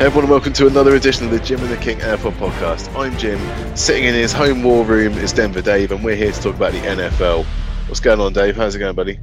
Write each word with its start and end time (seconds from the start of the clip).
Hey 0.00 0.06
everyone, 0.06 0.30
welcome 0.30 0.54
to 0.54 0.66
another 0.66 0.94
edition 0.96 1.26
of 1.26 1.30
the 1.30 1.38
Jim 1.40 1.60
and 1.60 1.68
the 1.68 1.76
King 1.76 1.98
NFL 1.98 2.32
podcast. 2.38 2.90
I'm 2.98 3.14
Jim. 3.18 3.38
Sitting 3.76 4.04
in 4.04 4.14
his 4.14 4.32
home 4.32 4.62
war 4.62 4.82
room 4.82 5.12
is 5.18 5.30
Denver 5.30 5.60
Dave, 5.60 5.92
and 5.92 6.02
we're 6.02 6.16
here 6.16 6.32
to 6.32 6.40
talk 6.40 6.56
about 6.56 6.72
the 6.72 6.78
NFL. 6.78 7.44
What's 7.86 8.00
going 8.00 8.18
on, 8.18 8.32
Dave? 8.32 8.56
How's 8.56 8.74
it 8.74 8.78
going, 8.78 8.94
buddy? 8.94 9.20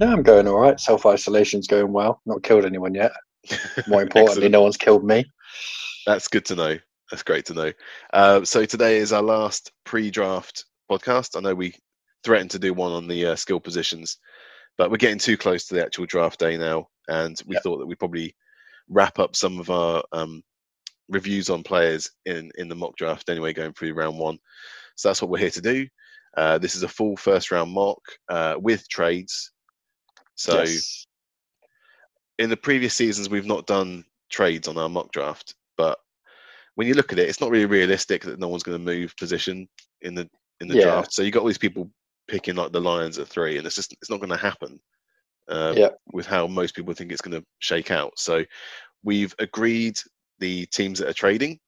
No, 0.00 0.10
I'm 0.10 0.24
going 0.24 0.48
all 0.48 0.58
right. 0.58 0.80
Self 0.80 1.06
isolation's 1.06 1.68
going 1.68 1.92
well. 1.92 2.20
Not 2.26 2.42
killed 2.42 2.64
anyone 2.64 2.92
yet. 2.92 3.12
More 3.86 4.02
importantly, 4.02 4.48
no 4.48 4.62
one's 4.62 4.76
killed 4.76 5.04
me. 5.04 5.24
That's 6.06 6.26
good 6.26 6.44
to 6.46 6.56
know. 6.56 6.76
That's 7.12 7.22
great 7.22 7.46
to 7.46 7.54
know. 7.54 7.72
Uh, 8.12 8.44
so 8.44 8.64
today 8.64 8.98
is 8.98 9.12
our 9.12 9.22
last 9.22 9.70
pre-draft 9.84 10.64
podcast. 10.90 11.36
I 11.36 11.40
know 11.40 11.54
we 11.54 11.76
threatened 12.24 12.50
to 12.50 12.58
do 12.58 12.74
one 12.74 12.90
on 12.90 13.06
the 13.06 13.26
uh, 13.26 13.36
skill 13.36 13.60
positions, 13.60 14.18
but 14.76 14.90
we're 14.90 14.96
getting 14.96 15.20
too 15.20 15.36
close 15.36 15.68
to 15.68 15.76
the 15.76 15.84
actual 15.84 16.06
draft 16.06 16.40
day 16.40 16.56
now, 16.56 16.88
and 17.06 17.40
we 17.46 17.54
yep. 17.54 17.62
thought 17.62 17.78
that 17.78 17.86
we 17.86 17.94
probably 17.94 18.34
wrap 18.90 19.18
up 19.18 19.36
some 19.36 19.58
of 19.58 19.70
our 19.70 20.02
um, 20.12 20.42
reviews 21.08 21.48
on 21.48 21.62
players 21.62 22.10
in 22.26 22.50
in 22.58 22.68
the 22.68 22.74
mock 22.74 22.96
draft 22.96 23.30
anyway, 23.30 23.52
going 23.52 23.72
through 23.72 23.94
round 23.94 24.18
one. 24.18 24.38
So 24.96 25.08
that's 25.08 25.22
what 25.22 25.30
we're 25.30 25.38
here 25.38 25.50
to 25.50 25.60
do. 25.60 25.88
Uh, 26.36 26.58
this 26.58 26.76
is 26.76 26.82
a 26.82 26.88
full 26.88 27.16
first 27.16 27.50
round 27.50 27.72
mock 27.72 28.00
uh, 28.28 28.56
with 28.58 28.88
trades. 28.88 29.52
So 30.34 30.60
yes. 30.60 31.06
in 32.38 32.50
the 32.50 32.56
previous 32.56 32.94
seasons, 32.94 33.28
we've 33.28 33.46
not 33.46 33.66
done 33.66 34.04
trades 34.30 34.68
on 34.68 34.78
our 34.78 34.88
mock 34.88 35.12
draft, 35.12 35.54
but 35.76 35.98
when 36.76 36.86
you 36.86 36.94
look 36.94 37.12
at 37.12 37.18
it, 37.18 37.28
it's 37.28 37.40
not 37.40 37.50
really 37.50 37.66
realistic 37.66 38.22
that 38.22 38.38
no 38.38 38.48
one's 38.48 38.62
going 38.62 38.78
to 38.78 38.84
move 38.84 39.16
position 39.16 39.68
in 40.02 40.14
the 40.14 40.28
in 40.60 40.68
the 40.68 40.76
yeah. 40.76 40.84
draft. 40.84 41.12
So 41.12 41.22
you 41.22 41.30
got 41.30 41.40
all 41.40 41.46
these 41.46 41.58
people 41.58 41.90
picking 42.28 42.54
like 42.54 42.72
the 42.72 42.80
Lions 42.80 43.18
at 43.18 43.28
three, 43.28 43.58
and 43.58 43.66
it's 43.66 43.76
just 43.76 43.92
it's 43.94 44.10
not 44.10 44.20
going 44.20 44.30
to 44.30 44.36
happen 44.36 44.80
uh, 45.48 45.74
yeah. 45.76 45.88
with 46.12 46.26
how 46.26 46.46
most 46.46 46.74
people 46.74 46.94
think 46.94 47.12
it's 47.12 47.20
going 47.20 47.38
to 47.38 47.46
shake 47.58 47.90
out. 47.90 48.12
So 48.16 48.44
we've 49.02 49.34
agreed 49.38 49.98
the 50.38 50.66
teams 50.66 50.98
that 50.98 51.08
are 51.08 51.14
trading 51.14 51.58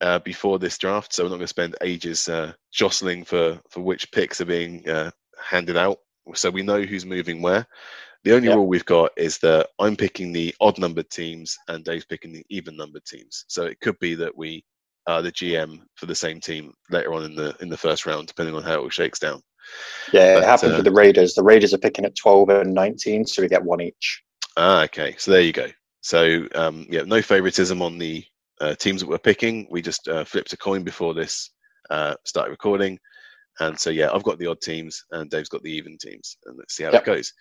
uh, 0.00 0.18
before 0.20 0.58
this 0.58 0.78
draft, 0.78 1.12
so 1.12 1.22
we're 1.22 1.30
not 1.30 1.36
going 1.36 1.42
to 1.42 1.48
spend 1.48 1.76
ages 1.82 2.28
uh, 2.28 2.52
jostling 2.72 3.24
for 3.24 3.60
for 3.68 3.80
which 3.80 4.10
picks 4.12 4.40
are 4.40 4.46
being 4.46 4.88
uh, 4.88 5.10
handed 5.42 5.76
out. 5.76 5.98
So 6.34 6.50
we 6.50 6.62
know 6.62 6.82
who's 6.82 7.04
moving 7.04 7.42
where. 7.42 7.66
The 8.24 8.34
only 8.34 8.48
rule 8.48 8.66
we've 8.66 8.84
got 8.84 9.12
is 9.16 9.38
that 9.38 9.68
I'm 9.78 9.96
picking 9.96 10.30
the 10.32 10.54
odd 10.60 10.78
numbered 10.78 11.08
teams 11.08 11.56
and 11.68 11.84
Dave's 11.84 12.04
picking 12.04 12.32
the 12.32 12.44
even 12.50 12.76
numbered 12.76 13.06
teams. 13.06 13.46
So 13.48 13.64
it 13.64 13.80
could 13.80 13.98
be 13.98 14.14
that 14.16 14.36
we 14.36 14.62
are 15.06 15.22
the 15.22 15.32
GM 15.32 15.80
for 15.96 16.04
the 16.04 16.14
same 16.14 16.38
team 16.38 16.74
later 16.90 17.14
on 17.14 17.24
in 17.24 17.34
the 17.34 17.56
in 17.60 17.70
the 17.70 17.76
first 17.76 18.04
round, 18.04 18.26
depending 18.26 18.54
on 18.54 18.62
how 18.62 18.74
it 18.74 18.80
all 18.80 18.90
shakes 18.90 19.18
down. 19.18 19.42
Yeah, 20.12 20.34
but, 20.34 20.42
it 20.42 20.46
happened 20.46 20.72
uh, 20.74 20.76
with 20.76 20.84
the 20.84 20.92
Raiders. 20.92 21.34
The 21.34 21.42
Raiders 21.42 21.72
are 21.72 21.78
picking 21.78 22.04
at 22.04 22.16
12 22.16 22.48
and 22.50 22.74
19, 22.74 23.26
so 23.26 23.42
we 23.42 23.48
get 23.48 23.62
one 23.62 23.80
each. 23.80 24.22
Ah, 24.56 24.82
okay. 24.84 25.14
So 25.18 25.30
there 25.30 25.40
you 25.40 25.52
go. 25.52 25.68
So 26.00 26.46
um, 26.54 26.86
yeah, 26.88 27.02
no 27.02 27.22
favoritism 27.22 27.82
on 27.82 27.98
the 27.98 28.24
uh, 28.60 28.74
teams 28.74 29.00
that 29.00 29.08
we're 29.08 29.18
picking. 29.18 29.66
We 29.70 29.82
just 29.82 30.08
uh, 30.08 30.24
flipped 30.24 30.52
a 30.52 30.56
coin 30.56 30.82
before 30.82 31.14
this 31.14 31.50
uh, 31.90 32.14
started 32.24 32.50
recording, 32.50 32.98
and 33.60 33.78
so 33.78 33.90
yeah, 33.90 34.10
I've 34.12 34.22
got 34.22 34.38
the 34.38 34.46
odd 34.46 34.60
teams, 34.60 35.04
and 35.10 35.30
Dave's 35.30 35.48
got 35.48 35.62
the 35.62 35.72
even 35.72 35.98
teams, 35.98 36.36
and 36.46 36.56
let's 36.58 36.74
see 36.74 36.84
how 36.84 36.92
yep. 36.92 37.02
it 37.02 37.06
goes. 37.06 37.32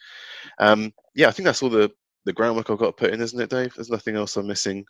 Um, 0.59 0.93
yeah, 1.15 1.27
I 1.27 1.31
think 1.31 1.45
that's 1.45 1.63
all 1.63 1.69
the 1.69 1.91
the 2.25 2.33
groundwork 2.33 2.69
I've 2.69 2.77
got 2.77 2.97
to 2.97 3.03
put 3.03 3.13
in, 3.13 3.21
isn't 3.21 3.39
it, 3.39 3.49
Dave? 3.49 3.73
There's 3.73 3.89
nothing 3.89 4.15
else 4.15 4.35
I'm 4.35 4.47
missing 4.47 4.85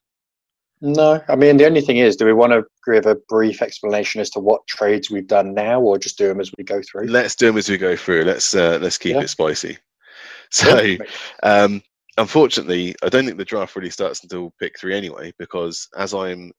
no, 0.82 1.22
I 1.28 1.36
mean 1.36 1.58
the 1.58 1.66
only 1.66 1.82
thing 1.82 1.98
is, 1.98 2.16
do 2.16 2.26
we 2.26 2.34
want 2.34 2.54
to 2.54 2.64
give 2.90 3.06
a 3.06 3.16
brief 3.28 3.62
explanation 3.62 4.22
as 4.22 4.30
to 4.32 4.40
what 4.40 4.66
trades 4.68 5.12
we've 5.12 5.28
done 5.28 5.54
now, 5.54 5.82
or 5.82 5.98
just 5.98 6.18
do 6.18 6.28
them 6.28 6.40
as 6.40 6.52
we 6.58 6.64
go 6.64 6.82
through? 6.82 7.08
Let's 7.08 7.36
do 7.36 7.48
them 7.48 7.58
as 7.58 7.70
we 7.70 7.78
go 7.78 7.98
through. 7.98 8.24
Let's 8.24 8.56
uh, 8.56 8.80
let's 8.82 8.98
keep 8.98 9.16
yeah. 9.16 9.22
it 9.22 9.30
spicy. 9.30 9.78
So, 10.52 10.96
um, 11.44 11.84
unfortunately, 12.20 12.96
I 13.02 13.10
don't 13.10 13.26
think 13.26 13.38
the 13.38 13.46
draft 13.46 13.76
really 13.76 13.90
starts 13.90 14.22
until 14.22 14.54
pick 14.60 14.78
three 14.78 14.96
anyway, 14.96 15.34
because 15.40 15.88
as 15.98 16.14
I'm 16.14 16.52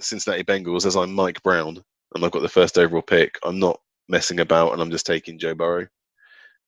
Cincinnati 0.00 0.42
Bengals, 0.42 0.86
as 0.86 0.96
I'm 0.96 1.12
Mike 1.12 1.42
Brown, 1.42 1.82
and 2.14 2.24
I've 2.24 2.30
got 2.30 2.42
the 2.42 2.48
first 2.48 2.78
overall 2.78 3.02
pick, 3.02 3.38
I'm 3.44 3.58
not 3.58 3.78
messing 4.08 4.40
about, 4.40 4.72
and 4.72 4.82
I'm 4.82 4.90
just 4.90 5.06
taking 5.06 5.38
Joe 5.38 5.54
Burrow 5.54 5.86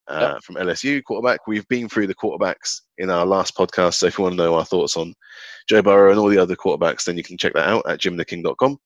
uh, 0.09 0.33
yep. 0.35 0.43
from 0.43 0.57
LSU 0.57 1.03
quarterback. 1.03 1.47
We've 1.47 1.67
been 1.69 1.89
through 1.89 2.09
the 2.09 2.15
quarterbacks 2.15 2.83
in 2.99 3.11
our 3.11 3.25
last 3.25 3.57
podcast, 3.57 3.95
so 3.95 4.07
if 4.07 4.19
you 4.19 4.25
want 4.25 4.35
to 4.35 4.43
know 4.43 4.55
our 4.55 4.65
thoughts 4.65 4.97
on 4.97 5.15
Joe 5.69 5.83
Burrow 5.83 6.11
and 6.11 6.21
all 6.21 6.29
the 6.29 6.39
other 6.39 6.57
quarterbacks, 6.57 7.05
then 7.05 7.17
you 7.17 7.23
can 7.23 7.39
check 7.39 7.55
that 7.55 7.69
out 7.69 7.89
at 7.89 8.01
jimtheking.com. 8.01 8.79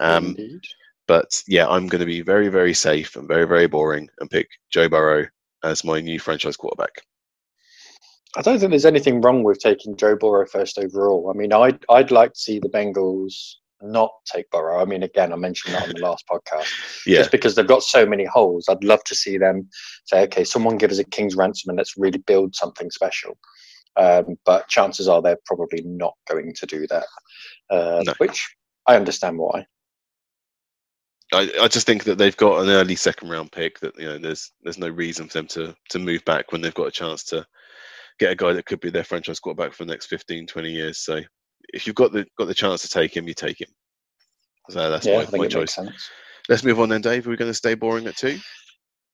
Um, 0.00 0.26
Indeed. 0.26 0.60
But 1.08 1.42
yeah, 1.48 1.66
I'm 1.66 1.88
going 1.88 2.00
to 2.00 2.06
be 2.06 2.20
very, 2.20 2.48
very 2.48 2.74
safe 2.74 3.16
and 3.16 3.26
very, 3.26 3.46
very 3.46 3.66
boring 3.66 4.08
and 4.20 4.30
pick 4.30 4.48
Joe 4.70 4.88
Burrow 4.88 5.26
as 5.64 5.82
my 5.82 6.00
new 6.00 6.20
franchise 6.20 6.56
quarterback. 6.56 7.02
I 8.36 8.42
don't 8.42 8.58
think 8.58 8.70
there's 8.70 8.86
anything 8.86 9.20
wrong 9.20 9.42
with 9.42 9.58
taking 9.58 9.96
Joe 9.96 10.16
Burrow 10.16 10.46
first 10.46 10.78
overall. 10.78 11.32
I 11.34 11.36
mean, 11.36 11.52
I'd 11.52 11.84
I'd 11.88 12.10
like 12.10 12.34
to 12.34 12.38
see 12.38 12.58
the 12.58 12.68
Bengals 12.68 13.54
not 13.82 14.10
take 14.26 14.50
Burrow. 14.50 14.80
I 14.80 14.84
mean, 14.84 15.02
again, 15.02 15.32
I 15.32 15.36
mentioned 15.36 15.74
that 15.74 15.88
on 15.88 15.94
the 15.94 16.00
last 16.00 16.24
podcast. 16.28 16.68
Yeah. 17.06 17.18
Just 17.18 17.30
because 17.32 17.54
they've 17.54 17.66
got 17.66 17.82
so 17.82 18.04
many 18.04 18.26
holes, 18.26 18.68
I'd 18.68 18.84
love 18.84 19.02
to 19.04 19.14
see 19.14 19.38
them 19.38 19.68
say, 20.04 20.22
okay, 20.24 20.44
someone 20.44 20.76
give 20.76 20.90
us 20.90 20.98
a 20.98 21.04
king's 21.04 21.34
ransom 21.34 21.70
and 21.70 21.78
let's 21.78 21.96
really 21.96 22.18
build 22.18 22.54
something 22.54 22.90
special. 22.90 23.38
Um, 23.96 24.36
but 24.44 24.68
chances 24.68 25.08
are 25.08 25.22
they're 25.22 25.38
probably 25.46 25.82
not 25.82 26.12
going 26.28 26.52
to 26.54 26.66
do 26.66 26.86
that, 26.88 27.06
uh, 27.70 28.02
no. 28.04 28.12
which 28.18 28.54
I 28.86 28.96
understand 28.96 29.38
why. 29.38 29.66
I, 31.32 31.50
I 31.62 31.68
just 31.68 31.86
think 31.86 32.04
that 32.04 32.18
they've 32.18 32.36
got 32.36 32.62
an 32.62 32.68
early 32.68 32.96
second 32.96 33.30
round 33.30 33.52
pick 33.52 33.78
that 33.80 33.98
you 33.98 34.06
know 34.06 34.18
there's 34.18 34.52
there's 34.62 34.78
no 34.78 34.88
reason 34.88 35.28
for 35.28 35.34
them 35.34 35.46
to 35.48 35.74
to 35.90 35.98
move 35.98 36.24
back 36.24 36.50
when 36.50 36.60
they've 36.60 36.74
got 36.74 36.88
a 36.88 36.92
chance 36.92 37.22
to 37.24 37.46
get 38.20 38.30
a 38.30 38.36
guy 38.36 38.52
that 38.52 38.66
could 38.66 38.80
be 38.80 38.90
their 38.90 39.04
franchise 39.04 39.40
quarterback 39.40 39.72
for 39.72 39.84
the 39.84 39.90
next 39.90 40.06
15 40.06 40.46
20 40.46 40.70
years 40.70 40.98
so 40.98 41.20
if 41.72 41.86
you've 41.86 41.96
got 41.96 42.12
the 42.12 42.26
got 42.38 42.46
the 42.46 42.54
chance 42.54 42.82
to 42.82 42.88
take 42.88 43.16
him, 43.16 43.28
you 43.28 43.34
take 43.34 43.60
him. 43.60 43.68
So 44.70 44.90
that's 44.90 45.06
yeah, 45.06 45.24
my, 45.32 45.38
my 45.38 45.48
choice. 45.48 45.78
Let's 46.48 46.64
move 46.64 46.80
on 46.80 46.88
then, 46.88 47.00
Dave. 47.00 47.26
Are 47.26 47.30
we 47.30 47.36
going 47.36 47.50
to 47.50 47.54
stay 47.54 47.74
boring 47.74 48.06
at 48.06 48.16
two? 48.16 48.38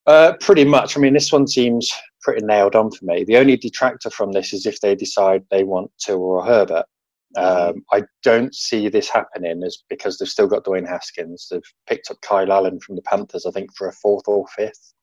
Uh, 0.07 0.35
pretty 0.41 0.65
much. 0.65 0.97
I 0.97 1.01
mean, 1.01 1.15
this 1.15 1.33
one 1.33 1.47
seems 1.47 1.93
pretty 2.23 2.45
nailed 2.45 2.77
on 2.77 2.91
for 2.91 3.05
me. 3.05 3.25
The 3.25 3.37
only 3.37 3.57
detractor 3.57 4.11
from 4.11 4.33
this 4.33 4.53
is 4.53 4.67
if 4.67 4.81
they 4.81 4.95
decide 4.95 5.45
they 5.51 5.65
want 5.65 5.91
Tua 5.99 6.19
or 6.19 6.45
Herbert. 6.45 6.85
Mm-hmm. 7.37 7.71
Um, 7.71 7.85
I 7.93 8.05
don't 8.23 8.55
see 8.55 8.89
this 8.89 9.09
happening 9.09 9.63
as 9.65 9.79
because 9.91 10.17
they've 10.17 10.29
still 10.29 10.47
got 10.47 10.65
Dwayne 10.65 10.89
Haskins. 10.89 11.49
They've 11.51 11.61
picked 11.89 12.11
up 12.11 12.21
Kyle 12.23 12.53
Allen 12.53 12.81
from 12.81 12.97
the 12.97 13.03
Panthers, 13.03 13.47
I 13.47 13.51
think, 13.51 13.75
for 13.77 13.89
a 13.89 13.93
fourth 13.93 14.29
or 14.29 14.47
fifth 14.57 14.95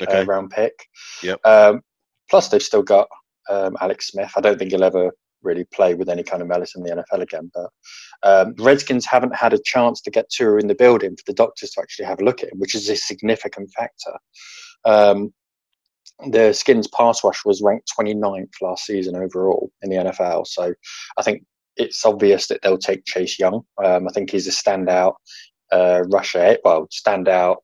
uh, 0.00 0.04
okay. 0.04 0.20
uh, 0.20 0.24
round 0.24 0.50
pick. 0.50 0.74
Yep. 1.22 1.40
Um, 1.44 1.80
plus, 2.28 2.48
they've 2.48 2.62
still 2.62 2.82
got 2.82 3.08
um, 3.50 3.76
Alex 3.80 4.08
Smith. 4.08 4.32
I 4.36 4.40
don't 4.40 4.58
think 4.58 4.70
he'll 4.70 4.84
ever 4.84 5.12
really 5.42 5.64
play 5.64 5.94
with 5.94 6.08
any 6.08 6.22
kind 6.22 6.42
of 6.42 6.48
malice 6.48 6.74
in 6.74 6.82
the 6.82 6.90
NFL 6.90 7.22
again. 7.22 7.50
But 7.54 7.70
um, 8.22 8.54
Redskins 8.58 9.06
haven't 9.06 9.36
had 9.36 9.52
a 9.52 9.60
chance 9.64 10.00
to 10.02 10.10
get 10.10 10.30
Tua 10.30 10.58
in 10.58 10.68
the 10.68 10.74
building 10.74 11.16
for 11.16 11.22
the 11.26 11.34
doctors 11.34 11.70
to 11.72 11.82
actually 11.82 12.06
have 12.06 12.20
a 12.20 12.24
look 12.24 12.42
at 12.42 12.50
him, 12.50 12.58
which 12.58 12.74
is 12.74 12.88
a 12.88 12.96
significant 12.96 13.70
factor. 13.76 14.18
Um, 14.84 15.32
the 16.30 16.52
Skins 16.52 16.88
pass 16.88 17.22
rush 17.24 17.44
was 17.44 17.62
ranked 17.62 17.90
29th 17.98 18.52
last 18.60 18.86
season 18.86 19.16
overall 19.16 19.70
in 19.82 19.90
the 19.90 19.96
NFL. 19.96 20.46
So 20.46 20.74
I 21.18 21.22
think 21.22 21.44
it's 21.76 22.04
obvious 22.04 22.46
that 22.48 22.62
they'll 22.62 22.78
take 22.78 23.04
Chase 23.04 23.38
Young. 23.38 23.62
Um, 23.82 24.08
I 24.08 24.12
think 24.12 24.30
he's 24.30 24.46
a 24.46 24.50
standout 24.50 25.14
uh, 25.72 26.02
rusher, 26.10 26.58
well, 26.64 26.88
standout 26.88 27.56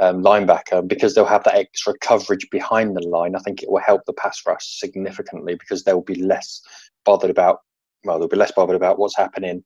um, 0.00 0.22
linebacker 0.22 0.86
because 0.86 1.14
they'll 1.14 1.24
have 1.24 1.44
that 1.44 1.54
extra 1.54 1.94
coverage 2.00 2.48
behind 2.50 2.96
the 2.96 3.06
line. 3.06 3.36
I 3.36 3.40
think 3.40 3.62
it 3.62 3.70
will 3.70 3.80
help 3.80 4.02
the 4.06 4.12
pass 4.14 4.42
rush 4.46 4.78
significantly 4.78 5.54
because 5.54 5.84
they'll 5.84 6.00
be 6.00 6.22
less 6.22 6.60
bothered 7.04 7.30
about 7.30 7.60
well, 8.04 8.18
they'll 8.18 8.28
be 8.28 8.36
less 8.36 8.52
bothered 8.52 8.76
about 8.76 8.98
what's 8.98 9.16
happening 9.16 9.62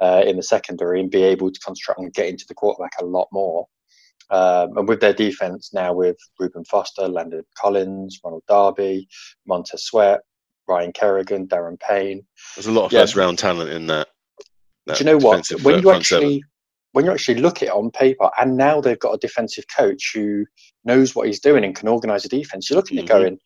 uh, 0.00 0.22
in 0.24 0.36
the 0.36 0.42
secondary 0.42 1.00
and 1.00 1.10
be 1.10 1.24
able 1.24 1.50
to 1.50 1.60
concentrate 1.60 1.96
on 1.98 2.10
getting 2.10 2.36
to 2.36 2.44
the 2.46 2.54
quarterback 2.54 2.92
a 3.00 3.04
lot 3.04 3.26
more. 3.32 3.66
Um, 4.30 4.78
and 4.78 4.88
with 4.88 5.00
their 5.00 5.12
defense 5.12 5.72
now, 5.74 5.92
with 5.92 6.16
Reuben 6.38 6.64
Foster, 6.64 7.08
Landon 7.08 7.42
Collins, 7.56 8.20
Ronald 8.24 8.44
Darby, 8.46 9.08
Montez 9.46 9.84
Sweat, 9.84 10.20
Ryan 10.68 10.92
Kerrigan, 10.92 11.48
Da'Ron 11.48 11.78
Payne. 11.80 12.24
There's 12.54 12.66
a 12.66 12.72
lot 12.72 12.86
of 12.86 12.92
yeah. 12.92 13.00
first 13.00 13.16
round 13.16 13.38
talent 13.38 13.70
in 13.70 13.88
that. 13.88 14.08
that 14.86 14.96
Do 14.96 15.04
you 15.04 15.10
know 15.10 15.18
what? 15.18 15.50
When 15.62 15.82
you 15.82 15.90
actually 15.90 16.36
seven. 16.36 16.40
When 16.92 17.04
you 17.04 17.12
actually 17.12 17.40
look 17.40 17.58
at 17.58 17.68
it 17.68 17.72
on 17.72 17.90
paper, 17.90 18.30
and 18.38 18.56
now 18.56 18.80
they've 18.80 18.98
got 18.98 19.14
a 19.14 19.18
defensive 19.18 19.64
coach 19.74 20.12
who 20.14 20.46
knows 20.84 21.14
what 21.14 21.26
he's 21.26 21.40
doing 21.40 21.64
and 21.64 21.74
can 21.74 21.88
organise 21.88 22.24
a 22.24 22.28
defense, 22.28 22.68
you're 22.68 22.76
looking 22.76 22.98
mm-hmm. 22.98 23.12
at 23.12 23.20
going, 23.20 23.38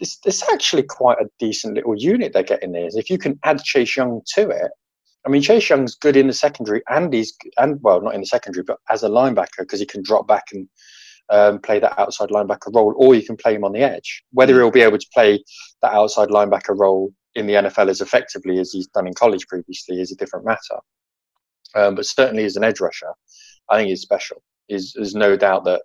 this 0.00 0.18
this 0.20 0.48
actually 0.52 0.84
quite 0.84 1.18
a 1.18 1.28
decent 1.38 1.74
little 1.74 1.94
unit 1.96 2.32
they're 2.32 2.42
getting 2.42 2.72
there. 2.72 2.88
If 2.92 3.10
you 3.10 3.18
can 3.18 3.38
add 3.44 3.62
Chase 3.62 3.96
Young 3.96 4.20
to 4.34 4.48
it, 4.48 4.70
I 5.26 5.28
mean 5.28 5.42
Chase 5.42 5.68
Young's 5.68 5.96
good 5.96 6.16
in 6.16 6.28
the 6.28 6.32
secondary 6.32 6.82
and 6.88 7.12
he's 7.12 7.36
and 7.56 7.78
well 7.82 8.00
not 8.00 8.14
in 8.14 8.20
the 8.20 8.26
secondary 8.26 8.62
but 8.62 8.78
as 8.90 9.02
a 9.02 9.08
linebacker 9.08 9.60
because 9.60 9.80
he 9.80 9.86
can 9.86 10.02
drop 10.02 10.28
back 10.28 10.44
and 10.52 10.68
um, 11.30 11.58
play 11.60 11.78
that 11.78 11.98
outside 11.98 12.30
linebacker 12.30 12.74
role, 12.74 12.94
or 12.96 13.14
you 13.14 13.22
can 13.22 13.36
play 13.36 13.54
him 13.54 13.64
on 13.64 13.72
the 13.72 13.80
edge. 13.80 14.22
Whether 14.32 14.54
mm. 14.54 14.58
he'll 14.58 14.70
be 14.70 14.82
able 14.82 14.98
to 14.98 15.08
play 15.12 15.42
that 15.82 15.92
outside 15.92 16.28
linebacker 16.28 16.78
role 16.78 17.12
in 17.34 17.46
the 17.46 17.54
NFL 17.54 17.88
as 17.88 18.00
effectively 18.00 18.58
as 18.58 18.72
he's 18.72 18.88
done 18.88 19.06
in 19.06 19.14
college 19.14 19.46
previously 19.46 20.00
is 20.00 20.12
a 20.12 20.16
different 20.16 20.46
matter. 20.46 20.80
Um, 21.74 21.94
but 21.94 22.06
certainly 22.06 22.44
as 22.44 22.56
an 22.56 22.64
edge 22.64 22.80
rusher, 22.80 23.12
I 23.68 23.76
think 23.76 23.88
he's 23.88 24.02
special. 24.02 24.42
Is 24.68 24.92
there's 24.94 25.14
no 25.14 25.36
doubt 25.36 25.64
that 25.64 25.82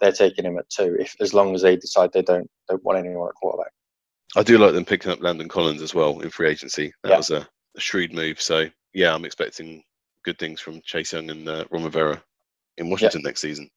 they're 0.00 0.12
taking 0.12 0.44
him 0.44 0.58
at 0.58 0.68
two, 0.68 0.96
if 0.98 1.14
as 1.20 1.34
long 1.34 1.54
as 1.54 1.62
they 1.62 1.76
decide 1.76 2.12
they 2.12 2.22
don't 2.22 2.50
don't 2.68 2.84
want 2.84 2.98
anyone 2.98 3.28
at 3.28 3.34
quarterback. 3.34 3.72
I 4.36 4.42
do 4.42 4.58
like 4.58 4.74
them 4.74 4.84
picking 4.84 5.10
up 5.10 5.22
Landon 5.22 5.48
Collins 5.48 5.82
as 5.82 5.94
well 5.94 6.20
in 6.20 6.30
free 6.30 6.48
agency. 6.48 6.92
That 7.02 7.10
yeah. 7.10 7.16
was 7.16 7.30
a 7.30 7.48
a 7.76 7.80
shrewd 7.80 8.12
move. 8.12 8.40
So 8.40 8.66
yeah, 8.92 9.14
I'm 9.14 9.24
expecting 9.24 9.82
good 10.24 10.38
things 10.38 10.60
from 10.60 10.80
Chase 10.84 11.12
Young 11.12 11.30
and 11.30 11.48
uh, 11.48 11.64
Ron 11.70 11.84
Rivera 11.84 12.22
in 12.78 12.90
Washington 12.90 13.22
next 13.22 13.40
season. 13.40 13.68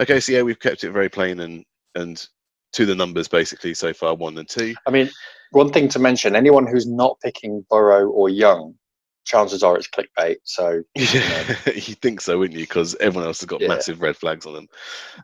Okay, 0.00 0.20
so 0.20 0.32
yeah, 0.32 0.42
we've 0.42 0.58
kept 0.60 0.84
it 0.84 0.90
very 0.90 1.08
plain 1.08 1.40
and 1.40 1.64
and 1.94 2.26
to 2.72 2.86
the 2.86 2.94
numbers 2.94 3.28
basically 3.28 3.74
so 3.74 3.92
far, 3.92 4.14
one 4.14 4.38
and 4.38 4.48
two. 4.48 4.74
I 4.86 4.90
mean, 4.90 5.10
one 5.50 5.70
thing 5.70 5.88
to 5.88 5.98
mention: 5.98 6.36
anyone 6.36 6.66
who's 6.66 6.86
not 6.86 7.18
picking 7.20 7.64
Burrow 7.68 8.08
or 8.08 8.28
Young, 8.28 8.74
chances 9.24 9.62
are 9.62 9.76
it's 9.76 9.88
clickbait. 9.88 10.36
So 10.44 10.82
you, 10.94 11.20
know. 11.20 11.44
you 11.74 11.94
think 11.94 12.20
so, 12.20 12.38
wouldn't 12.38 12.58
you? 12.58 12.64
Because 12.66 12.94
everyone 12.96 13.26
else 13.26 13.40
has 13.40 13.46
got 13.46 13.60
Yeah. 13.60 13.68
massive 13.68 14.00
red 14.02 14.16
flags 14.16 14.46
on 14.46 14.54
them. 14.54 14.68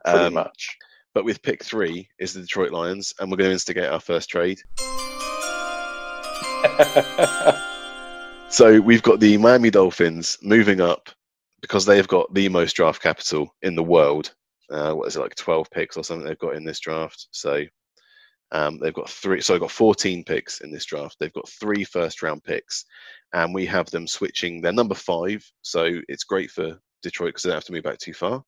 pretty 0.05 0.27
Um, 0.27 0.35
much. 0.35 0.77
But 1.15 1.25
with 1.25 1.43
pick 1.43 1.65
three 1.65 2.09
is 2.19 2.35
the 2.35 2.41
Detroit 2.41 2.71
Lions, 2.71 3.15
and 3.19 3.31
we're 3.31 3.39
going 3.39 3.49
to 3.49 3.53
instigate 3.55 3.89
our 3.89 4.01
first 4.01 4.29
trade. 4.29 4.61
So 8.51 8.81
we've 8.81 9.03
got 9.03 9.21
the 9.21 9.37
Miami 9.37 9.69
Dolphins 9.71 10.39
moving 10.43 10.81
up 10.81 11.11
because 11.61 11.85
they've 11.85 12.09
got 12.09 12.33
the 12.33 12.49
most 12.49 12.75
draft 12.77 13.03
capital 13.03 13.55
in 13.61 13.75
the 13.75 13.83
world. 13.83 14.35
Uh, 14.71 14.95
what 14.95 15.07
is 15.07 15.17
it 15.17 15.21
like, 15.21 15.35
twelve 15.35 15.71
picks 15.71 15.99
or 15.99 16.03
something 16.03 16.27
they've 16.27 16.39
got 16.39 16.57
in 16.57 16.65
this 16.65 16.81
draft? 16.81 17.29
So 17.31 17.65
um, 18.53 18.79
they've 18.79 18.95
got 18.95 19.11
three. 19.11 19.41
So 19.41 19.53
they've 19.53 19.61
got 19.61 19.71
fourteen 19.71 20.25
picks 20.25 20.61
in 20.61 20.71
this 20.71 20.87
draft. 20.87 21.17
They've 21.19 21.33
got 21.33 21.49
three 21.49 21.85
first 21.85 22.23
round 22.23 22.45
picks, 22.45 22.85
and 23.35 23.55
we 23.55 23.67
have 23.67 23.91
them 23.91 24.07
switching 24.07 24.61
their 24.61 24.73
number 24.73 24.95
five. 24.95 25.45
So 25.63 26.01
it's 26.09 26.25
great 26.25 26.51
for 26.51 26.79
Detroit 27.03 27.31
because 27.31 27.43
they 27.43 27.51
don't 27.51 27.57
have 27.57 27.65
to 27.65 27.73
move 27.73 27.85
back 27.85 27.99
too 27.99 28.15
far. 28.15 28.43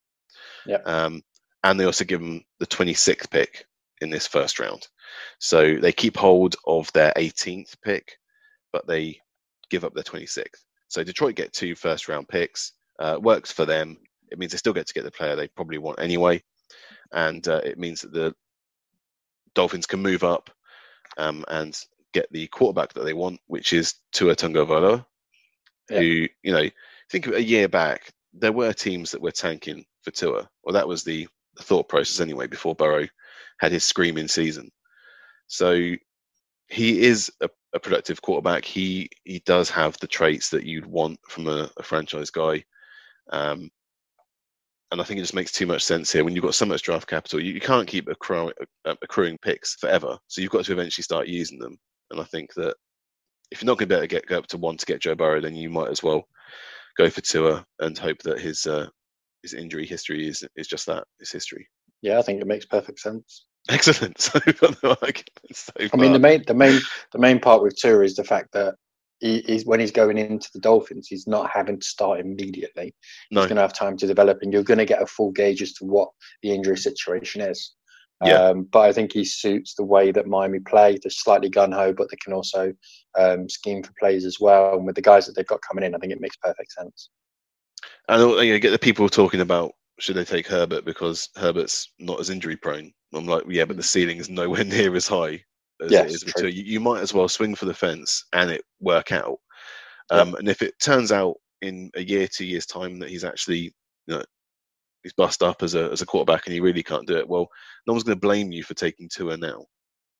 Yep. 0.66 0.86
Um, 0.86 1.22
and 1.64 1.78
they 1.78 1.84
also 1.84 2.04
give 2.04 2.20
them 2.20 2.42
the 2.58 2.66
26th 2.66 3.30
pick 3.30 3.66
in 4.00 4.10
this 4.10 4.26
first 4.26 4.58
round. 4.58 4.86
So 5.38 5.76
they 5.76 5.92
keep 5.92 6.16
hold 6.16 6.56
of 6.66 6.90
their 6.92 7.12
18th 7.16 7.76
pick, 7.82 8.16
but 8.72 8.86
they 8.86 9.20
give 9.68 9.84
up 9.84 9.94
their 9.94 10.02
26th. 10.02 10.64
So 10.88 11.04
Detroit 11.04 11.36
get 11.36 11.52
two 11.52 11.74
first 11.74 12.08
round 12.08 12.28
picks. 12.28 12.72
Uh, 12.98 13.18
works 13.20 13.52
for 13.52 13.64
them. 13.64 13.96
It 14.30 14.38
means 14.38 14.52
they 14.52 14.58
still 14.58 14.72
get 14.72 14.86
to 14.86 14.94
get 14.94 15.04
the 15.04 15.10
player 15.10 15.36
they 15.36 15.48
probably 15.48 15.78
want 15.78 16.00
anyway, 16.00 16.42
and 17.12 17.46
uh, 17.48 17.60
it 17.64 17.78
means 17.78 18.02
that 18.02 18.12
the 18.12 18.34
Dolphins 19.54 19.86
can 19.86 20.00
move 20.00 20.24
up 20.24 20.50
um, 21.18 21.44
and 21.48 21.78
get 22.12 22.30
the 22.32 22.46
quarterback 22.48 22.92
that 22.94 23.04
they 23.04 23.14
want, 23.14 23.40
which 23.46 23.72
is 23.72 23.94
Tua 24.12 24.36
Tagovailoa, 24.36 25.04
Yeah. 25.90 25.98
who 25.98 26.26
you 26.42 26.52
know 26.52 26.68
think 27.10 27.26
of 27.26 27.34
a 27.34 27.42
year 27.42 27.68
back 27.68 28.12
there 28.32 28.52
were 28.52 28.72
teams 28.72 29.10
that 29.10 29.20
were 29.22 29.32
tanking 29.32 29.84
for 30.02 30.10
Tua. 30.10 30.48
Well, 30.62 30.74
that 30.74 30.88
was 30.88 31.02
the, 31.04 31.28
the 31.56 31.62
thought 31.62 31.88
process 31.88 32.20
anyway 32.20 32.46
before 32.46 32.74
Burrow 32.74 33.08
had 33.58 33.72
his 33.72 33.84
screaming 33.84 34.28
season. 34.28 34.70
So 35.48 35.94
he 36.68 37.02
is 37.02 37.32
a, 37.40 37.48
a 37.74 37.80
productive 37.80 38.22
quarterback. 38.22 38.64
He 38.64 39.10
he 39.24 39.40
does 39.40 39.70
have 39.70 39.98
the 39.98 40.06
traits 40.06 40.50
that 40.50 40.64
you'd 40.64 40.86
want 40.86 41.18
from 41.28 41.48
a, 41.48 41.70
a 41.76 41.82
franchise 41.82 42.30
guy. 42.30 42.64
Um, 43.30 43.70
and 44.90 45.00
I 45.00 45.04
think 45.04 45.18
it 45.18 45.22
just 45.22 45.34
makes 45.34 45.52
too 45.52 45.66
much 45.66 45.84
sense 45.84 46.12
here. 46.12 46.24
When 46.24 46.34
you've 46.34 46.44
got 46.44 46.54
so 46.54 46.66
much 46.66 46.82
draft 46.82 47.08
capital, 47.08 47.40
you, 47.40 47.52
you 47.52 47.60
can't 47.60 47.86
keep 47.86 48.08
accruing, 48.08 48.52
uh, 48.84 48.94
accruing 49.02 49.38
picks 49.38 49.76
forever. 49.76 50.18
So 50.26 50.40
you've 50.40 50.50
got 50.50 50.64
to 50.64 50.72
eventually 50.72 51.04
start 51.04 51.28
using 51.28 51.58
them. 51.58 51.78
And 52.10 52.20
I 52.20 52.24
think 52.24 52.52
that 52.54 52.74
if 53.50 53.62
you're 53.62 53.66
not 53.66 53.78
going 53.78 53.88
to 53.88 53.94
be 53.94 53.96
able 53.96 54.02
to 54.02 54.08
get 54.08 54.26
go 54.26 54.38
up 54.38 54.46
to 54.48 54.58
one 54.58 54.76
to 54.76 54.86
get 54.86 55.00
Joe 55.00 55.14
Burrow, 55.14 55.40
then 55.40 55.54
you 55.54 55.70
might 55.70 55.90
as 55.90 56.02
well 56.02 56.24
go 56.96 57.08
for 57.08 57.20
Tua 57.20 57.64
and 57.80 57.96
hope 57.96 58.18
that 58.24 58.40
his 58.40 58.66
uh, 58.66 58.88
his 59.42 59.54
injury 59.54 59.86
history 59.86 60.28
is 60.28 60.44
is 60.56 60.66
just 60.66 60.86
that, 60.86 61.04
is 61.20 61.30
history. 61.30 61.68
Yeah, 62.02 62.18
I 62.18 62.22
think 62.22 62.40
it 62.40 62.46
makes 62.46 62.66
perfect 62.66 63.00
sense. 63.00 63.46
Excellent. 63.68 64.18
So 64.20 64.40
we've 64.46 64.58
got 64.58 64.82
no 64.82 64.90
arguments 64.90 65.26
so 65.52 65.72
I 65.92 65.96
mean, 65.96 66.12
the 66.12 66.18
main, 66.18 66.42
the 66.46 66.54
main, 66.54 66.80
the 67.12 67.18
main 67.18 67.38
part 67.38 67.62
with 67.62 67.76
Tua 67.76 68.04
is 68.04 68.16
the 68.16 68.24
fact 68.24 68.52
that 68.52 68.74
he, 69.20 69.42
he's 69.46 69.64
when 69.66 69.80
he's 69.80 69.92
going 69.92 70.18
into 70.18 70.48
the 70.52 70.60
Dolphins, 70.60 71.06
he's 71.06 71.26
not 71.26 71.50
having 71.50 71.78
to 71.78 71.86
start 71.86 72.20
immediately. 72.20 72.94
no, 73.30 73.40
He's 73.40 73.48
going 73.48 73.56
to 73.56 73.62
have 73.62 73.72
time 73.72 73.96
to 73.98 74.06
develop, 74.06 74.38
and 74.42 74.52
you're 74.52 74.62
going 74.62 74.78
to 74.78 74.86
get 74.86 75.02
a 75.02 75.06
full 75.06 75.30
gauge 75.30 75.62
as 75.62 75.74
to 75.74 75.84
what 75.84 76.10
the 76.42 76.50
injury 76.50 76.78
situation 76.78 77.40
is. 77.42 77.74
Yeah. 78.24 78.34
Um, 78.34 78.64
but 78.64 78.80
I 78.80 78.92
think 78.92 79.12
he 79.12 79.24
suits 79.24 79.74
the 79.74 79.84
way 79.84 80.12
that 80.12 80.26
Miami 80.26 80.58
play. 80.58 80.98
They're 81.02 81.10
slightly 81.10 81.48
gun 81.48 81.72
ho, 81.72 81.92
but 81.92 82.10
they 82.10 82.18
can 82.22 82.34
also 82.34 82.74
um, 83.18 83.48
scheme 83.48 83.82
for 83.82 83.92
plays 83.98 84.26
as 84.26 84.38
well. 84.38 84.76
And 84.76 84.84
with 84.84 84.96
the 84.96 85.02
guys 85.02 85.26
that 85.26 85.36
they've 85.36 85.46
got 85.46 85.62
coming 85.62 85.84
in, 85.84 85.94
I 85.94 85.98
think 85.98 86.12
it 86.12 86.20
makes 86.20 86.36
perfect 86.36 86.72
sense. 86.72 87.10
and 88.08 88.22
uh, 88.22 88.40
you 88.40 88.52
know, 88.52 88.58
get 88.58 88.70
the 88.70 88.78
people 88.78 89.08
talking 89.08 89.40
about 89.40 89.72
should 89.98 90.16
they 90.16 90.24
take 90.24 90.46
Herbert 90.46 90.84
because 90.84 91.28
Herbert's 91.36 91.92
not 91.98 92.20
as 92.20 92.30
injury 92.30 92.56
prone. 92.56 92.92
I'm 93.14 93.26
like, 93.26 93.44
yeah, 93.48 93.64
but 93.64 93.76
the 93.76 93.82
ceiling 93.82 94.18
is 94.18 94.30
nowhere 94.30 94.64
near 94.64 94.94
as 94.96 95.08
high 95.08 95.42
as 95.82 95.90
Yes, 95.90 96.10
it 96.22 96.28
is 96.28 96.34
true. 96.34 96.48
You, 96.48 96.62
you 96.64 96.80
might 96.80 97.00
as 97.00 97.14
well 97.14 97.28
swing 97.28 97.54
for 97.54 97.66
the 97.66 97.74
fence 97.74 98.24
and 98.32 98.50
it 98.50 98.64
work 98.80 99.12
out. 99.12 99.38
Yeah. 100.12 100.20
Um, 100.20 100.34
And 100.34 100.48
if 100.48 100.62
it 100.62 100.78
turns 100.80 101.12
out 101.12 101.36
in 101.62 101.90
a 101.94 102.02
year, 102.02 102.26
two 102.26 102.46
years 102.46 102.66
time 102.66 102.98
that 102.98 103.10
he's 103.10 103.24
actually, 103.24 103.74
you 104.06 104.16
know, 104.16 104.22
he's 105.02 105.12
bust 105.12 105.42
up 105.42 105.62
as 105.62 105.74
a 105.74 105.90
as 105.90 106.02
a 106.02 106.06
quarterback 106.06 106.46
and 106.46 106.52
he 106.54 106.60
really 106.60 106.82
can't 106.82 107.06
do 107.06 107.16
it, 107.16 107.28
well, 107.28 107.48
no 107.86 107.92
one's 107.92 108.04
going 108.04 108.16
to 108.16 108.20
blame 108.20 108.52
you 108.52 108.62
for 108.62 108.74
taking 108.74 109.08
Tua 109.08 109.36
now. 109.36 109.64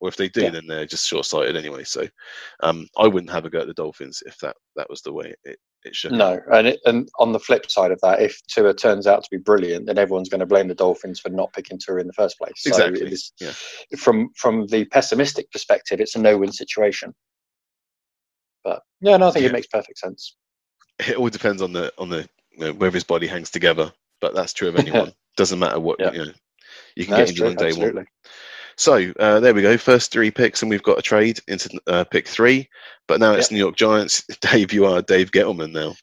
Or 0.01 0.09
if 0.09 0.17
they 0.17 0.29
do, 0.29 0.45
Yeah. 0.45 0.51
then 0.51 0.67
they're 0.67 0.87
just 0.87 1.07
short 1.07 1.27
sighted 1.27 1.57
anyway. 1.57 1.85
So 1.85 2.09
um, 2.62 2.87
I 2.97 3.07
wouldn't 3.07 3.33
have 3.33 3.45
a 3.45 3.51
go 3.51 3.61
at 3.61 3.67
the 3.67 3.75
Dolphins 3.75 4.23
if 4.27 4.39
that 4.39 4.57
that 4.77 4.89
was 4.89 5.03
the 5.03 5.12
way 5.12 5.35
it, 5.45 5.59
it 5.85 5.94
should. 5.97 6.12
No, 6.12 6.41
and 6.53 6.67
it, 6.69 6.81
and 6.85 7.09
on 7.19 7.32
the 7.32 7.38
flip 7.38 7.71
side 7.71 7.91
of 7.91 8.00
that, 8.03 8.21
if 8.21 8.41
Tua 8.49 8.75
turns 8.75 9.06
out 9.06 9.23
to 9.25 9.31
be 9.31 9.38
brilliant, 9.38 9.87
then 9.87 9.99
everyone's 9.99 10.29
going 10.29 10.41
to 10.41 10.47
blame 10.47 10.69
the 10.69 10.75
Dolphins 10.75 11.21
for 11.21 11.29
not 11.31 11.53
picking 11.53 11.79
Tua 11.79 12.00
in 12.00 12.06
the 12.06 12.12
first 12.12 12.38
place. 12.38 12.53
So 12.56 12.69
Exactly. 12.71 13.11
is- 13.12 13.32
Yeah. 13.41 13.53
From 13.99 14.31
from 14.37 14.67
the 14.67 14.85
pessimistic 14.87 15.50
perspective, 15.53 16.00
it's 16.00 16.15
a 16.17 16.21
no-win 16.21 16.53
situation. 16.53 17.15
But 18.65 18.82
yeah, 19.00 19.17
no, 19.17 19.29
I 19.29 19.31
think 19.32 19.44
Yeah. 19.44 19.50
it 19.50 19.53
makes 19.55 19.67
perfect 19.69 19.99
sense. 19.99 20.37
it 21.09 21.17
all 21.17 21.31
depends 21.31 21.62
on 21.62 21.73
the 21.73 21.91
on 21.97 22.11
the 22.11 22.29
you 22.53 22.59
know, 22.59 22.73
whether 22.75 22.93
his 22.94 23.05
body 23.05 23.26
hangs 23.26 23.50
together. 23.50 23.91
But 24.21 24.35
that's 24.35 24.53
true 24.53 24.69
of 24.69 24.76
anyone. 24.76 25.15
Doesn't 25.37 25.59
matter 25.59 25.81
what 25.81 25.99
Yeah. 25.99 26.12
you 26.12 26.19
know. 26.26 26.33
You 26.94 27.05
can 27.06 27.12
No, 27.12 27.17
get 27.19 27.29
injured 27.31 27.47
on 27.49 27.55
day 27.56 27.67
absolutely. 27.69 27.94
one. 28.00 28.06
So 28.81 29.12
uh, 29.21 29.41
there 29.41 29.53
we 29.53 29.61
go. 29.61 29.77
First 29.77 30.11
three 30.11 30.31
picks, 30.31 30.62
and 30.62 30.71
we've 30.71 30.82
got 30.82 30.99
a 30.99 31.03
trade 31.03 31.38
into 31.49 31.79
uh, 31.87 32.05
pick 32.05 32.27
three. 32.27 32.67
But 33.09 33.21
now 33.21 33.35
it's 33.35 33.50
New 33.50 33.59
York 33.59 33.77
Giants. 33.77 34.25
Dave, 34.40 34.73
you 34.73 34.87
are 34.87 35.02
Dave 35.02 35.33
Gettleman 35.33 35.73
now. 35.73 35.95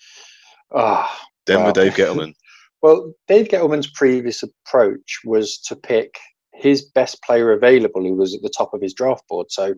Ah, 0.76 1.22
Denver 1.48 1.66
Wow. 1.66 1.72
Dave 1.72 1.96
Gettleman. 1.96 2.36
well, 2.84 3.14
Dave 3.28 3.48
Gettleman's 3.48 3.90
previous 3.90 4.44
approach 4.44 5.22
was 5.26 5.58
to 5.62 5.76
pick 5.76 6.20
his 6.54 6.84
best 6.84 7.24
player 7.24 7.52
available 7.52 8.04
who 8.04 8.14
was 8.14 8.36
at 8.36 8.44
the 8.44 8.54
top 8.56 8.76
of 8.76 8.82
his 8.82 8.94
draft 8.94 9.28
board. 9.28 9.48
So 9.50 9.74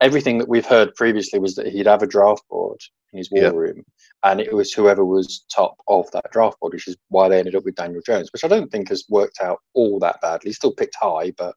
everything 0.00 0.38
that 0.38 0.48
we've 0.48 0.64
heard 0.64 0.94
previously 0.94 1.38
was 1.38 1.54
that 1.56 1.66
he'd 1.66 1.86
have 1.86 2.02
a 2.02 2.06
draft 2.06 2.44
board 2.48 2.80
in 3.12 3.18
his 3.18 3.30
war 3.30 3.42
Yeah. 3.42 3.50
room 3.50 3.82
and 4.24 4.40
it 4.40 4.54
was 4.54 4.72
whoever 4.72 5.04
was 5.04 5.44
top 5.54 5.74
of 5.86 6.10
that 6.12 6.30
draft 6.32 6.58
board, 6.60 6.72
which 6.72 6.88
is 6.88 6.96
why 7.08 7.28
they 7.28 7.38
ended 7.38 7.54
up 7.54 7.64
with 7.64 7.74
Daniel 7.74 8.00
Jones, 8.06 8.32
which 8.32 8.44
I 8.44 8.48
don't 8.48 8.70
think 8.72 8.88
has 8.88 9.04
worked 9.10 9.40
out 9.42 9.58
all 9.74 9.98
that 9.98 10.20
badly. 10.22 10.52
Still 10.52 10.72
picked 10.72 10.96
high, 10.98 11.32
but 11.36 11.54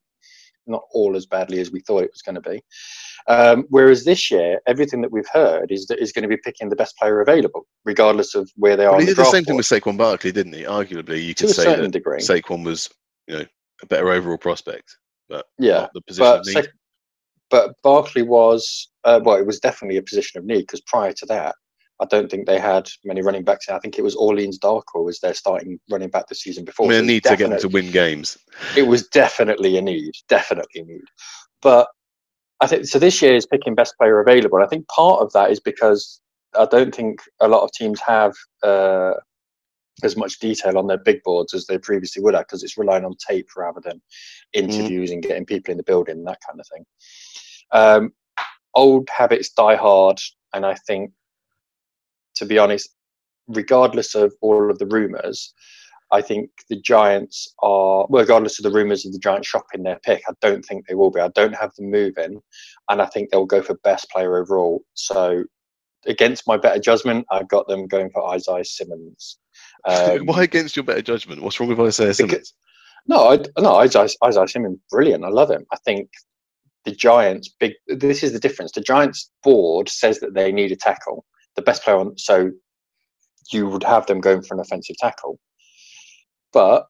not 0.72 0.84
all 0.92 1.16
as 1.16 1.26
badly 1.26 1.60
as 1.60 1.72
we 1.72 1.82
thought 1.82 2.04
it 2.04 2.12
was 2.12 2.22
going 2.22 2.36
to 2.36 2.42
be. 2.42 2.64
Um, 3.28 3.66
whereas 3.70 4.04
this 4.04 4.32
year, 4.32 4.60
everything 4.68 5.02
that 5.02 5.12
we've 5.12 5.28
heard 5.32 5.72
is 5.72 5.86
that 5.88 6.00
he's 6.00 6.12
going 6.12 6.24
to 6.24 6.30
be 6.30 6.42
picking 6.44 6.70
the 6.70 6.76
best 6.76 6.98
player 6.98 7.22
available, 7.22 7.68
regardless 7.86 8.34
of 8.34 8.50
where 8.56 8.76
they 8.76 8.86
are. 8.86 8.92
Well, 8.92 9.00
he 9.02 9.06
did 9.06 9.12
the 9.12 9.22
draft 9.22 9.36
same 9.36 9.44
thing 9.46 9.58
with 9.58 9.68
Saquon 9.68 9.98
Barkley, 9.98 10.32
didn't 10.32 10.54
he? 10.54 10.64
Arguably, 10.64 11.24
you 11.24 11.34
to 11.36 11.48
could 11.48 11.56
say 11.56 11.76
that 11.76 11.92
degree. 11.92 12.20
Saquon 12.20 12.66
was, 12.66 12.90
you 13.28 13.38
know, 13.38 13.46
a 13.84 13.86
better 13.86 14.10
overall 14.10 14.38
prospect, 14.38 14.98
but 15.30 15.46
Yeah, 15.60 15.82
not 15.82 15.94
the 15.94 16.02
position 16.02 16.32
but 16.32 16.40
of 16.40 16.46
need. 16.48 16.66
Sa- 16.66 16.72
but 17.50 17.76
Barkley 17.84 18.22
was 18.22 18.90
uh, 19.04 19.20
well, 19.24 19.38
it 19.38 19.46
was 19.46 19.60
definitely 19.60 19.98
a 19.98 20.04
position 20.04 20.40
of 20.40 20.46
need 20.46 20.62
because 20.62 20.82
prior 20.82 21.12
to 21.14 21.26
that, 21.28 21.56
I 22.02 22.06
don't 22.06 22.30
think 22.32 22.48
they 22.48 22.60
had 22.60 22.90
many 23.06 23.22
running 23.22 23.44
backs. 23.44 23.70
I 23.70 23.78
think 23.80 24.00
it 24.00 24.02
was 24.02 24.16
Orleans 24.16 24.58
Darkwa 24.58 25.06
was 25.06 25.20
their 25.20 25.36
starting 25.36 25.80
running 25.90 26.10
back 26.10 26.28
the 26.28 26.36
season 26.36 26.64
I 26.64 26.66
before. 26.66 26.88
mean, 26.88 26.98
so 26.98 27.04
a 27.04 27.06
need 27.06 27.24
to 27.26 27.38
get 27.38 27.50
them 27.50 27.60
to 27.60 27.70
win 27.70 27.92
games. 27.92 28.38
it 28.76 28.88
was 28.88 29.08
definitely 29.08 29.78
a 29.78 29.82
need, 29.82 30.14
definitely 30.28 30.82
a 30.82 30.86
need. 30.86 31.06
But 31.62 31.88
I 32.60 32.68
think 32.68 32.86
so. 32.86 32.98
This 33.00 33.22
year 33.22 33.36
is 33.36 33.46
picking 33.46 33.76
best 33.76 33.96
player 34.00 34.20
available. 34.20 34.62
I 34.64 34.68
think 34.68 34.88
part 34.88 35.22
of 35.22 35.32
that 35.34 35.52
is 35.52 35.60
because 35.60 36.20
I 36.58 36.66
don't 36.66 36.94
think 36.94 37.22
a 37.40 37.48
lot 37.48 37.64
of 37.64 37.72
teams 37.72 38.00
have 38.02 38.34
uh, 38.64 39.14
as 40.04 40.18
much 40.18 40.40
detail 40.40 40.78
on 40.78 40.88
their 40.88 40.98
big 40.98 41.22
boards 41.24 41.54
as 41.54 41.68
they 41.68 41.78
previously 41.78 42.24
would 42.24 42.34
have 42.34 42.46
because 42.48 42.64
it's 42.64 42.78
relying 42.78 43.06
on 43.06 43.16
tape 43.28 43.48
rather 43.56 43.82
than 43.84 44.02
interviews 44.54 45.12
and 45.12 45.24
getting 45.24 45.46
people 45.46 45.72
in 45.72 45.78
the 45.78 45.84
building 45.84 46.18
and 46.18 46.28
that 46.28 46.40
kind 46.48 46.60
of 46.60 46.68
thing. 46.68 46.86
Um, 47.72 48.14
old 48.74 49.08
habits 49.10 49.50
die 49.52 49.76
hard, 49.76 50.20
and 50.54 50.66
I 50.66 50.76
think, 50.88 51.12
to 52.36 52.46
be 52.46 52.58
honest, 52.58 52.90
regardless 53.48 54.16
of 54.16 54.34
all 54.42 54.70
of 54.70 54.80
the 54.80 54.86
rumours, 54.86 55.54
I 56.12 56.22
think 56.22 56.50
the 56.70 56.80
Giants 56.80 57.54
are, 57.60 58.06
well, 58.10 58.22
regardless 58.22 58.60
of 58.60 58.64
the 58.64 58.72
rumours 58.72 59.06
of 59.06 59.14
the 59.14 59.20
Giants 59.20 59.48
shopping 59.48 59.84
their 59.84 60.00
pick, 60.04 60.22
I 60.28 60.34
don't 60.42 60.64
think 60.64 60.86
they 60.88 60.96
will 60.96 61.12
be. 61.12 61.22
I 61.22 61.30
don't 61.30 61.56
have 61.56 61.74
them 61.76 61.90
moving, 61.90 62.42
and 62.90 63.02
I 63.02 63.06
think 63.06 63.30
they'll 63.30 63.46
go 63.46 63.62
for 63.62 63.76
best 63.84 64.10
player 64.10 64.38
overall. 64.38 64.84
So, 64.94 65.46
against 66.06 66.48
my 66.48 66.58
better 66.58 66.80
judgment, 66.80 67.26
I've 67.32 67.48
got 67.48 67.68
them 67.68 67.88
going 67.88 68.10
for 68.12 68.28
Isaiah 68.30 68.66
Simmons. 68.66 69.38
Um, 69.84 70.28
Why 70.28 70.44
against 70.44 70.76
your 70.76 70.86
better 70.86 71.02
judgment? 71.02 71.42
What's 71.42 71.60
wrong 71.60 71.70
with 71.70 71.80
Isaiah 71.80 72.14
Simmons? 72.14 72.54
no, 73.08 73.32
I, 73.32 73.40
no, 73.60 73.78
Isaiah, 73.78 74.10
Isaiah 74.24 74.48
Simmons, 74.48 74.78
brilliant. 74.92 75.26
I 75.26 75.30
love 75.30 75.50
him. 75.50 75.66
I 75.72 75.78
think 75.86 76.08
the 76.86 76.92
Giants, 76.92 77.50
big. 77.60 77.74
This 77.88 78.22
is 78.22 78.32
the 78.32 78.40
difference. 78.40 78.74
The 78.74 78.82
Giants 78.82 79.32
board 79.44 79.90
says 79.90 80.20
that 80.20 80.36
they 80.36 80.52
need 80.52 80.72
a 80.72 80.76
tackle. 80.76 81.26
The 81.56 81.62
best 81.62 81.84
player 81.84 81.98
on. 81.98 82.18
So 82.18 82.52
you 83.52 83.68
would 83.68 83.84
have 83.84 84.06
them 84.06 84.22
going 84.22 84.42
for 84.42 84.56
an 84.56 84.62
offensive 84.62 84.98
tackle. 84.98 85.40
But 86.54 86.86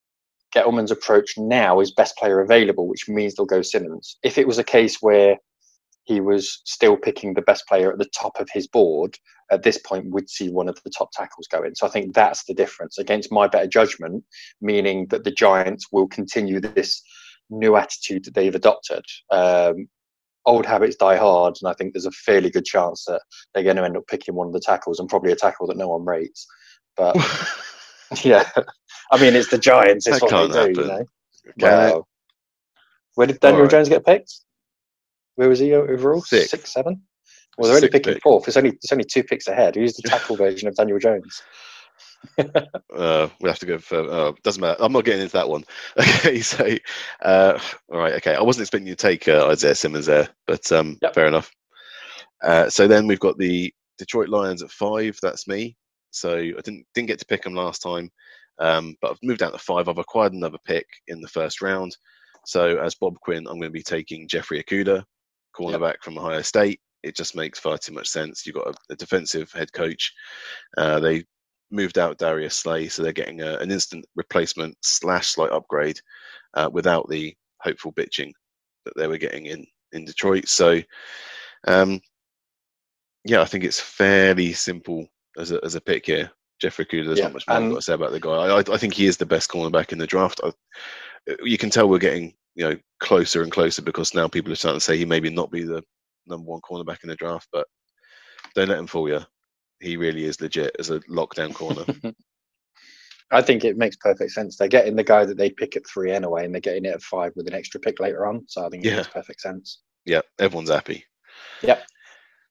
Gettleman's 0.56 0.92
approach 0.92 1.34
now 1.38 1.80
is 1.80 1.92
best 1.92 2.18
player 2.18 2.42
available, 2.42 2.88
which 2.88 3.08
means 3.08 3.36
they'll 3.36 3.46
go 3.46 3.62
Simmons. 3.62 4.18
If 4.24 4.38
it 4.38 4.48
was 4.48 4.58
a 4.58 4.64
case 4.64 4.98
where 5.02 5.38
he 6.04 6.20
was 6.20 6.62
still 6.66 6.98
picking 6.98 7.34
the 7.34 7.42
best 7.42 7.68
player 7.68 7.92
at 7.92 8.00
the 8.00 8.10
top 8.18 8.40
of 8.40 8.50
his 8.52 8.68
board, 8.68 9.18
at 9.52 9.64
this 9.64 9.78
point 9.78 10.10
would 10.10 10.30
see 10.30 10.50
one 10.50 10.68
of 10.68 10.80
the 10.84 10.90
top 10.90 11.12
tackles 11.14 11.48
go 11.48 11.64
in. 11.64 11.76
So 11.76 11.86
I 11.86 11.90
think 11.90 12.14
that's 12.14 12.46
the 12.46 12.54
difference 12.54 12.98
against 12.98 13.32
my 13.32 13.48
better 13.48 13.68
judgment, 13.68 14.24
meaning 14.62 15.08
that 15.08 15.24
the 15.24 15.32
Giants 15.32 15.88
will 15.92 16.08
continue 16.08 16.60
this 16.60 17.02
new 17.50 17.76
attitude 17.76 18.26
that 18.26 18.34
they've 18.34 18.56
adopted. 18.56 19.04
Um, 19.30 19.88
old 20.46 20.66
habits 20.66 20.96
die 20.96 21.18
hard, 21.18 21.56
and 21.62 21.70
I 21.70 21.74
think 21.74 21.94
there's 21.94 22.06
a 22.06 22.12
fairly 22.12 22.50
good 22.50 22.66
chance 22.66 23.06
that 23.06 23.22
they're 23.54 23.64
going 23.64 23.78
to 23.78 23.84
end 23.84 23.98
up 23.98 24.08
picking 24.08 24.36
one 24.36 24.48
of 24.48 24.54
the 24.54 24.60
tackles 24.60 25.00
and 25.00 25.10
probably 25.10 25.32
a 25.32 25.36
tackle 25.36 25.68
that 25.68 25.78
no 25.78 25.88
one 25.90 26.06
rates. 26.06 26.46
But 26.98 27.16
yeah, 28.24 28.50
I 29.12 29.22
mean, 29.22 29.36
it's 29.36 29.50
the 29.50 29.58
Giants. 29.58 30.08
It's 30.08 30.20
That 30.20 30.32
what 30.32 30.32
they 30.32 30.54
can't 30.54 30.76
do, 30.76 30.82
happen. 30.82 31.08
you 31.56 31.68
know. 31.68 31.68
Wow. 31.94 32.06
Where 33.16 33.28
did 33.28 33.40
Daniel 33.40 33.60
Alright. 33.62 33.72
Jones 33.72 33.90
get 33.90 34.06
picked? 34.06 34.34
Where 35.36 35.50
was 35.50 35.60
he 35.60 35.74
overall? 35.74 36.22
Sixth. 36.22 36.50
Six, 36.50 36.74
seven. 36.74 37.02
Well, 37.58 37.68
they're 37.68 37.78
only 37.78 37.90
picking 37.90 38.14
pick. 38.14 38.24
fourth. 38.24 38.48
It's 38.48 38.58
only 38.58 38.70
it's 38.72 38.92
only 38.92 39.04
two 39.04 39.24
picks 39.24 39.48
ahead. 39.48 39.76
Who's 39.76 39.96
the 39.96 40.08
tackle 40.08 40.36
version 40.38 40.68
of 40.68 40.76
Daniel 40.76 41.00
Jones? 41.00 41.42
Uh, 42.96 43.28
we'll 43.40 43.52
have 43.52 43.60
to 43.60 43.66
go 43.66 43.78
for. 43.80 44.00
Uh, 44.00 44.32
doesn't 44.44 44.62
matter. 44.62 44.78
I'm 44.80 44.92
not 44.94 45.06
getting 45.06 45.22
into 45.22 45.34
that 45.34 45.50
one. 45.50 45.64
Okay, 45.98 46.42
so 46.42 46.68
uh, 47.24 47.58
all 47.92 48.00
right. 48.00 48.14
Okay, 48.16 48.36
I 48.36 48.42
wasn't 48.42 48.62
expecting 48.64 48.88
you 48.88 48.96
to 48.96 49.08
take 49.08 49.28
uh, 49.28 49.48
Isaiah 49.48 49.74
Simmons 49.74 50.06
there, 50.06 50.30
but 50.46 50.72
um, 50.72 50.98
Yep. 51.02 51.16
fair 51.16 51.26
enough. 51.28 51.52
Uh, 52.44 52.70
so 52.70 52.88
then 52.88 53.08
we've 53.08 53.20
got 53.20 53.38
the 53.38 53.74
Detroit 53.98 54.30
Lions 54.30 54.62
at 54.62 54.70
five. 54.72 55.18
That's 55.22 55.48
me. 55.48 55.76
So 56.12 56.38
I 56.38 56.62
didn't 56.64 56.86
didn't 56.94 57.08
get 57.08 57.20
to 57.20 57.26
pick 57.26 57.44
them 57.44 57.56
last 57.56 57.82
time, 57.82 58.12
um, 58.60 58.96
but 59.02 59.12
I've 59.12 59.24
moved 59.24 59.40
down 59.40 59.54
to 59.54 59.58
five. 59.58 59.88
I've 59.88 59.98
acquired 59.98 60.34
another 60.34 60.60
pick 60.66 60.86
in 61.08 61.22
the 61.22 61.28
first 61.28 61.62
round. 61.62 61.96
So 62.46 62.78
as 62.80 62.96
Bob 62.96 63.20
Quinn, 63.22 63.48
I'm 63.48 63.60
going 63.60 63.62
to 63.64 63.70
be 63.72 63.84
taking 63.84 64.28
Jeffrey 64.28 64.62
Okudah, 64.64 65.04
cornerback 65.56 65.96
from 66.04 66.18
Ohio 66.18 66.42
State. 66.42 66.82
It 67.04 67.16
just 67.16 67.36
makes 67.36 67.58
far 67.60 67.78
too 67.78 67.94
much 67.94 68.10
sense. 68.10 68.46
You've 68.46 68.56
got 68.56 68.68
a, 68.68 68.74
a 68.94 68.96
defensive 68.96 69.52
head 69.52 69.72
coach. 69.74 70.14
Uh, 70.78 71.00
they 71.00 71.24
moved 71.72 71.98
out 71.98 72.18
Darius 72.18 72.58
Slay, 72.58 72.88
so 72.90 73.04
they're 73.04 73.14
getting 73.14 73.42
a, 73.42 73.56
an 73.58 73.72
instant 73.72 74.06
replacement 74.16 74.78
slash 74.82 75.30
slight 75.30 75.52
upgrade 75.52 76.00
uh, 76.56 76.70
without 76.72 77.10
the 77.10 77.36
hopeful 77.62 77.94
bitching 77.94 78.32
that 78.86 78.94
they 78.98 79.08
were 79.08 79.18
getting 79.18 79.46
in 79.48 79.66
in 79.94 80.06
Detroit. 80.06 80.48
So, 80.48 80.82
um, 81.68 82.02
yeah, 83.26 83.42
I 83.42 83.46
think 83.46 83.64
it's 83.64 83.80
fairly 83.80 84.54
simple 84.54 85.08
as 85.38 85.52
a 85.52 85.60
as 85.64 85.76
a 85.76 85.82
pick 85.82 86.06
here. 86.06 86.32
Jeffrey 86.62 86.86
Okudah, 86.86 87.08
there's 87.08 87.20
Yeah, 87.20 87.24
not 87.24 87.34
much 87.34 87.48
more 87.48 87.58
I've 87.58 87.70
got 87.70 87.76
to 87.78 87.82
say 87.82 87.94
about 87.94 88.12
the 88.12 88.20
guy. 88.20 88.32
I, 88.32 88.60
I 88.60 88.78
think 88.78 88.94
he 88.94 89.08
is 89.08 89.18
the 89.18 89.26
best 89.26 89.50
cornerback 89.50 89.92
in 89.92 89.98
the 90.00 90.08
draft. 90.08 90.42
I, 90.44 90.52
you 91.44 91.58
can 91.58 91.70
tell 91.70 91.90
we're 91.90 92.00
getting 92.00 92.34
you 92.56 92.70
know 92.70 92.78
closer 93.00 93.44
and 93.44 93.52
closer 93.52 93.82
because 93.82 94.14
now 94.14 94.28
people 94.28 94.52
are 94.52 94.56
starting 94.56 94.80
to 94.80 94.86
say 94.86 94.98
he 94.98 95.06
maybe 95.06 95.30
not 95.30 95.52
be 95.52 95.64
the 95.64 95.84
number 96.28 96.46
one 96.50 96.62
cornerback 96.62 97.04
in 97.04 97.10
the 97.10 97.16
draft, 97.16 97.48
but 97.52 97.68
don't 98.56 98.70
let 98.70 98.80
him 98.80 98.88
fool 98.88 99.10
you. 99.10 99.22
He 99.82 99.98
really 99.98 100.26
is 100.26 100.40
legit 100.40 100.76
as 100.80 100.90
a 100.90 101.00
lockdown 101.02 101.54
corner. 101.54 101.84
I 103.32 103.42
think 103.42 103.64
it 103.64 103.78
makes 103.78 103.96
perfect 103.96 104.32
sense. 104.32 104.58
They're 104.58 104.68
getting 104.68 104.96
the 104.96 105.04
guy 105.04 105.26
that 105.26 105.38
they 105.38 105.50
pick 105.50 105.76
at 105.78 105.88
three 105.88 106.12
anyway, 106.12 106.44
and 106.46 106.54
they're 106.54 106.60
getting 106.62 106.86
it 106.86 106.94
at 106.94 107.02
five 107.02 107.32
with 107.36 107.48
an 107.48 107.54
extra 107.54 107.80
pick 107.80 108.00
later 108.00 108.28
on. 108.28 108.44
So 108.48 108.66
I 108.66 108.70
think 108.70 108.84
it 108.86 108.90
Yeah. 108.90 108.96
makes 108.98 109.08
perfect 109.08 109.42
sense. 109.42 109.80
yeah, 110.06 110.22
everyone's 110.40 110.70
happy. 110.70 111.06
Yep. 111.62 111.84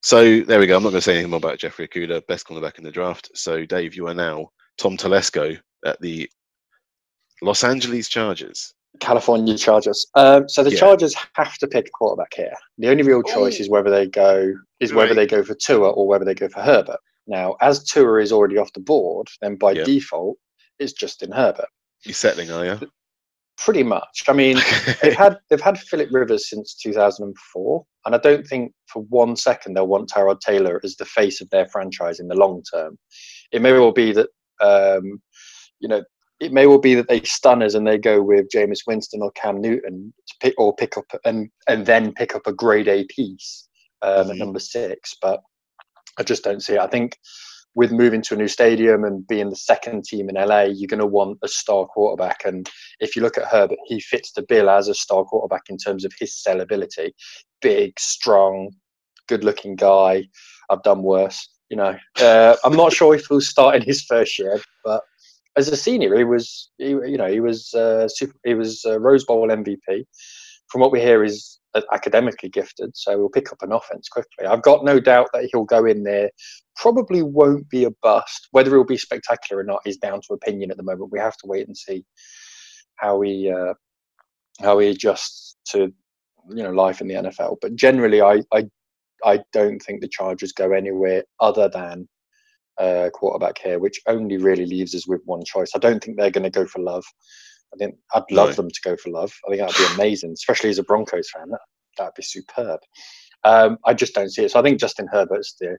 So 0.01 0.39
there 0.41 0.59
we 0.59 0.65
go. 0.67 0.75
I'm 0.77 0.83
not 0.83 0.89
going 0.89 0.97
to 0.99 1.01
say 1.01 1.13
anything 1.13 1.29
more 1.29 1.37
about 1.37 1.59
Jeffrey 1.59 1.87
Okudah, 1.87 2.25
best 2.27 2.47
cornerback 2.47 2.77
in 2.79 2.83
the 2.83 2.89
draft. 2.91 3.29
So 3.35 3.65
Dave, 3.65 3.93
you 3.95 4.07
are 4.07 4.13
now 4.15 4.49
Tom 4.77 4.97
Telesco 4.97 5.59
at 5.85 5.99
the 6.01 6.27
Los 7.43 7.63
Angeles 7.63 8.07
Chargers. 8.09 8.73
California 8.99 9.57
Chargers. 9.57 10.05
Um, 10.15 10.49
so 10.49 10.63
the 10.63 10.71
Yeah. 10.71 10.79
Chargers 10.79 11.13
have 11.35 11.57
to 11.59 11.67
pick 11.67 11.87
a 11.87 11.91
quarterback 11.91 12.33
here. 12.33 12.53
The 12.79 12.87
only 12.89 13.03
real 13.03 13.21
choice 13.23 13.59
Ooh. 13.59 13.63
is 13.63 13.69
whether 13.69 13.89
they 13.91 14.07
go 14.07 14.53
is 14.79 14.93
whether 14.93 15.09
Right. 15.09 15.15
they 15.15 15.27
go 15.27 15.43
for 15.43 15.53
Tua 15.55 15.89
or 15.91 16.07
whether 16.07 16.25
they 16.25 16.33
go 16.35 16.49
for 16.49 16.61
Herbert. 16.61 16.99
Now, 17.31 17.55
as 17.61 17.83
Tua 17.85 18.21
is 18.21 18.31
already 18.33 18.57
off 18.57 18.73
the 18.73 18.81
board, 18.81 19.27
then 19.41 19.55
by 19.55 19.73
default 19.85 20.37
it's 20.79 20.91
Justin 20.93 21.31
Herbert. 21.31 21.69
You're 22.05 22.13
settling, 22.13 22.51
are 22.51 22.65
you? 22.65 22.79
Pretty 23.57 23.83
much. 23.83 24.23
I 24.27 24.33
mean, 24.33 24.57
they've 25.01 25.15
had 25.15 25.37
they've 25.49 25.61
had 25.61 25.79
Philip 25.79 26.09
Rivers 26.11 26.49
since 26.49 26.75
2004, 26.75 27.85
and 28.05 28.15
I 28.15 28.17
don't 28.17 28.45
think 28.45 28.73
for 28.87 29.03
one 29.03 29.35
second 29.37 29.73
they'll 29.75 29.87
want 29.87 30.09
Tyrod 30.09 30.39
Taylor 30.41 30.81
as 30.83 30.95
the 30.97 31.05
face 31.05 31.39
of 31.41 31.49
their 31.51 31.67
franchise 31.69 32.19
in 32.19 32.27
the 32.27 32.35
long 32.35 32.63
term. 32.73 32.97
It 33.51 33.61
may 33.61 33.71
well 33.71 33.91
be 33.93 34.11
that 34.13 34.27
um, 34.61 35.21
you 35.79 35.87
know 35.87 36.03
it 36.41 36.51
may 36.51 36.65
well 36.65 36.79
be 36.79 36.95
that 36.95 37.07
they 37.07 37.21
stun 37.21 37.61
us 37.63 37.75
and 37.75 37.85
they 37.87 37.99
go 37.99 38.21
with 38.21 38.47
Jameis 38.53 38.79
Winston 38.87 39.21
or 39.21 39.31
Cam 39.33 39.61
Newton 39.61 40.11
to 40.27 40.33
pick 40.41 40.55
or 40.57 40.75
pick 40.75 40.97
up 40.97 41.05
and 41.23 41.49
and 41.67 41.85
then 41.85 42.13
pick 42.13 42.35
up 42.35 42.47
a 42.47 42.53
grade 42.53 42.87
A 42.89 43.05
piece 43.05 43.69
um, 44.01 44.27
Mhm. 44.27 44.31
at 44.31 44.37
number 44.37 44.59
six, 44.59 45.15
but 45.21 45.41
I 46.17 46.23
just 46.23 46.43
don't 46.43 46.61
see 46.61 46.73
it. 46.73 46.79
I 46.79 46.87
think 46.87 47.17
with 47.73 47.91
moving 47.91 48.21
to 48.21 48.33
a 48.33 48.37
new 48.37 48.47
stadium 48.47 49.03
and 49.03 49.25
being 49.27 49.49
the 49.49 49.55
second 49.55 50.03
team 50.03 50.29
in 50.29 50.35
LA, 50.35 50.63
you're 50.63 50.87
going 50.87 50.99
to 50.99 51.05
want 51.05 51.37
a 51.41 51.47
star 51.47 51.85
quarterback. 51.85 52.41
And 52.45 52.69
if 52.99 53.15
you 53.15 53.21
look 53.21 53.37
at 53.37 53.47
Herbert, 53.47 53.79
he 53.85 53.99
fits 53.99 54.33
the 54.33 54.43
bill 54.43 54.69
as 54.69 54.87
a 54.87 54.93
star 54.93 55.23
quarterback 55.23 55.63
in 55.69 55.77
terms 55.77 56.03
of 56.03 56.11
his 56.19 56.41
sellability. 56.45 57.11
Big, 57.61 57.97
strong, 57.99 58.71
good-looking 59.27 59.77
guy. 59.77 60.25
I've 60.69 60.83
done 60.83 61.03
worse. 61.03 61.47
You 61.69 61.77
know, 61.77 61.97
uh, 62.19 62.57
I'm 62.65 62.75
not 62.75 62.91
sure 62.91 63.15
if 63.15 63.27
he'll 63.27 63.39
start 63.39 63.77
in 63.77 63.81
his 63.81 64.01
first 64.01 64.37
year, 64.37 64.59
but 64.83 65.01
as 65.55 65.69
a 65.69 65.77
senior, 65.77 66.17
he 66.17 66.25
was, 66.25 66.69
he, 66.77 66.89
you 66.89 67.17
know, 67.17 67.31
he 67.31 67.39
was 67.39 67.73
uh, 67.73 68.09
super, 68.09 68.33
he 68.43 68.53
was 68.53 68.83
uh, 68.85 68.99
Rose 68.99 69.23
Bowl 69.23 69.47
MVP. 69.47 70.05
From 70.67 70.81
what 70.81 70.91
we 70.91 70.99
hear, 70.99 71.23
is 71.23 71.59
academically 71.91 72.49
gifted, 72.49 72.91
so 72.95 73.11
he'll 73.17 73.29
pick 73.29 73.51
up 73.51 73.61
an 73.61 73.71
offense 73.71 74.09
quickly. 74.09 74.45
I've 74.45 74.61
got 74.61 74.83
no 74.83 74.99
doubt 74.99 75.29
that 75.33 75.49
he'll 75.51 75.65
go 75.65 75.85
in 75.85 76.03
there. 76.03 76.29
Probably 76.75 77.23
won't 77.23 77.69
be 77.69 77.85
a 77.85 77.91
bust. 78.01 78.47
Whether 78.51 78.71
he'll 78.71 78.83
be 78.83 78.97
spectacular 78.97 79.61
or 79.61 79.65
not 79.65 79.81
is 79.85 79.97
down 79.97 80.21
to 80.21 80.33
opinion 80.33 80.71
at 80.71 80.77
the 80.77 80.83
moment. 80.83 81.11
We 81.11 81.19
have 81.19 81.37
to 81.37 81.47
wait 81.47 81.67
and 81.67 81.77
see 81.77 82.03
how 82.95 83.21
he 83.21 83.51
uh, 83.51 83.73
how 84.61 84.79
he 84.79 84.89
adjusts 84.89 85.57
to 85.69 85.93
you 86.49 86.63
know 86.63 86.71
life 86.71 87.01
in 87.01 87.07
the 87.07 87.15
NFL. 87.15 87.57
But 87.61 87.75
generally, 87.75 88.21
I 88.21 88.41
I, 88.53 88.67
I 89.23 89.39
don't 89.53 89.79
think 89.79 90.01
the 90.01 90.09
Chargers 90.09 90.51
go 90.51 90.71
anywhere 90.71 91.23
other 91.39 91.69
than 91.69 92.07
uh, 92.79 93.09
quarterback 93.13 93.59
here, 93.59 93.79
which 93.79 93.99
only 94.07 94.37
really 94.37 94.65
leaves 94.65 94.95
us 94.95 95.07
with 95.07 95.21
one 95.25 95.43
choice. 95.45 95.71
I 95.75 95.79
don't 95.79 96.03
think 96.03 96.17
they're 96.17 96.31
going 96.31 96.43
to 96.43 96.49
go 96.49 96.65
for 96.65 96.79
Love. 96.79 97.05
I 97.73 97.77
think 97.77 97.95
I'd 98.13 98.23
love 98.31 98.49
No. 98.49 98.53
them 98.55 98.69
to 98.69 98.81
go 98.83 98.97
for 98.97 99.09
Love. 99.11 99.33
I 99.45 99.49
think 99.55 99.61
that'd 99.61 99.77
be 99.87 99.93
amazing, 100.01 100.31
especially 100.33 100.69
as 100.69 100.79
a 100.79 100.83
Broncos 100.83 101.29
fan. 101.29 101.49
That 101.49 101.59
that'd 101.97 102.13
be 102.15 102.23
superb. 102.23 102.79
Um, 103.43 103.77
I 103.85 103.93
just 103.93 104.13
don't 104.13 104.29
see 104.29 104.43
it. 104.45 104.51
So 104.51 104.59
I 104.59 104.63
think 104.63 104.79
Justin 104.79 105.07
Herbert's 105.11 105.55
the 105.59 105.77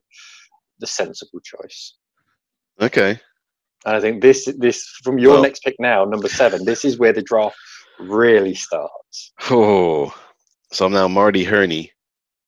the 0.80 0.86
sensible 0.86 1.40
choice. 1.44 1.96
Okay. 2.80 3.20
And 3.84 3.96
I 3.96 4.00
think 4.00 4.22
this 4.22 4.48
this 4.58 4.84
from 5.04 5.18
your 5.18 5.34
Well- 5.34 5.42
next 5.42 5.60
pick 5.64 5.76
now, 5.78 6.04
number 6.04 6.28
seven. 6.28 6.64
This 6.64 6.84
is 6.84 6.98
where 6.98 7.12
the 7.12 7.22
draft 7.22 7.56
really 8.00 8.54
starts. 8.54 9.32
Oh, 9.50 10.14
so 10.72 10.86
I'm 10.86 10.92
now 10.92 11.08
Marty 11.08 11.44
Hurney. 11.44 11.92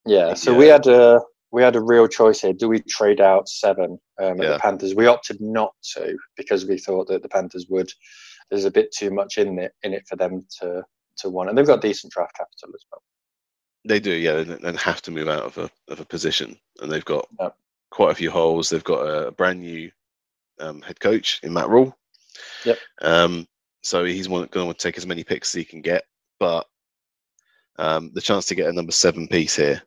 Yeah. 0.07 0.35
So 0.35 0.53
Yeah. 0.53 0.59
we 0.59 0.67
had 0.67 0.87
a 0.87 1.21
we 1.53 1.63
had 1.63 1.77
a 1.77 1.81
real 1.81 2.09
choice 2.09 2.41
here. 2.41 2.53
Do 2.53 2.69
we 2.69 2.81
trade 2.83 3.21
out 3.21 3.49
seven 3.49 3.99
um, 4.21 4.41
at 4.41 4.43
Yeah. 4.43 4.51
the 4.55 4.59
Panthers? 4.59 4.95
We 4.97 5.07
opted 5.07 5.41
not 5.41 5.73
to 5.95 6.17
because 6.37 6.67
we 6.67 6.79
thought 6.79 7.07
that 7.09 7.23
the 7.23 7.29
Panthers 7.29 7.67
would. 7.69 7.93
There's 8.55 8.65
a 8.67 8.71
bit 8.71 8.93
too 8.93 9.11
much 9.11 9.39
in 9.39 9.59
it 9.59 9.73
in 9.83 9.93
it 9.93 10.07
for 10.09 10.17
them 10.17 10.47
to 10.61 10.85
to 11.19 11.29
want, 11.29 11.49
and 11.49 11.59
they've 11.59 11.67
got 11.67 11.81
decent 11.81 12.13
draft 12.13 12.37
capital 12.37 12.75
as 12.75 12.85
well. 12.91 13.03
They 13.87 14.01
do, 14.01 14.13
yeah, 14.13 14.43
They 14.43 14.69
and 14.69 14.79
have 14.79 15.03
to 15.03 15.11
move 15.11 15.29
out 15.29 15.43
of 15.43 15.59
a 15.59 15.71
of 15.89 16.01
a 16.01 16.05
position, 16.05 16.57
and 16.81 16.91
they've 16.91 17.05
got 17.05 17.29
quite 17.91 18.13
a 18.13 18.15
few 18.15 18.31
holes. 18.31 18.69
They've 18.69 18.85
got 18.85 19.01
a 19.03 19.31
brand 19.33 19.61
new 19.61 19.91
um, 20.61 20.83
head 20.83 21.01
coach 21.01 21.41
in 21.43 21.53
Matt 21.53 21.69
Rhule. 21.69 21.97
Yep. 22.65 22.79
Um, 23.03 23.47
so 23.83 24.05
he's 24.05 24.29
going 24.29 24.49
to 24.49 24.65
want 24.65 24.79
to 24.79 24.83
take 24.83 24.97
as 24.97 25.07
many 25.07 25.25
picks 25.25 25.55
as 25.55 25.59
he 25.59 25.65
can 25.65 25.83
get, 25.83 26.05
but 26.39 26.67
um, 27.79 28.11
the 28.15 28.21
chance 28.21 28.47
to 28.47 28.55
get 28.55 28.69
a 28.69 28.73
number 28.73 28.93
seven 28.93 29.29
piece 29.29 29.57
here. 29.57 29.83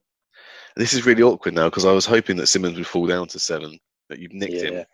This 0.76 0.94
is 0.94 1.06
really 1.06 1.24
awkward 1.24 1.56
now 1.56 1.66
because 1.70 1.86
I 1.86 1.92
was 1.94 2.06
hoping 2.06 2.38
that 2.38 2.48
Simmons 2.48 2.78
would 2.78 2.86
fall 2.86 3.08
down 3.08 3.28
to 3.30 3.40
seven, 3.40 3.80
but 4.08 4.20
you've 4.20 4.34
nicked 4.34 4.62
him. 4.62 4.86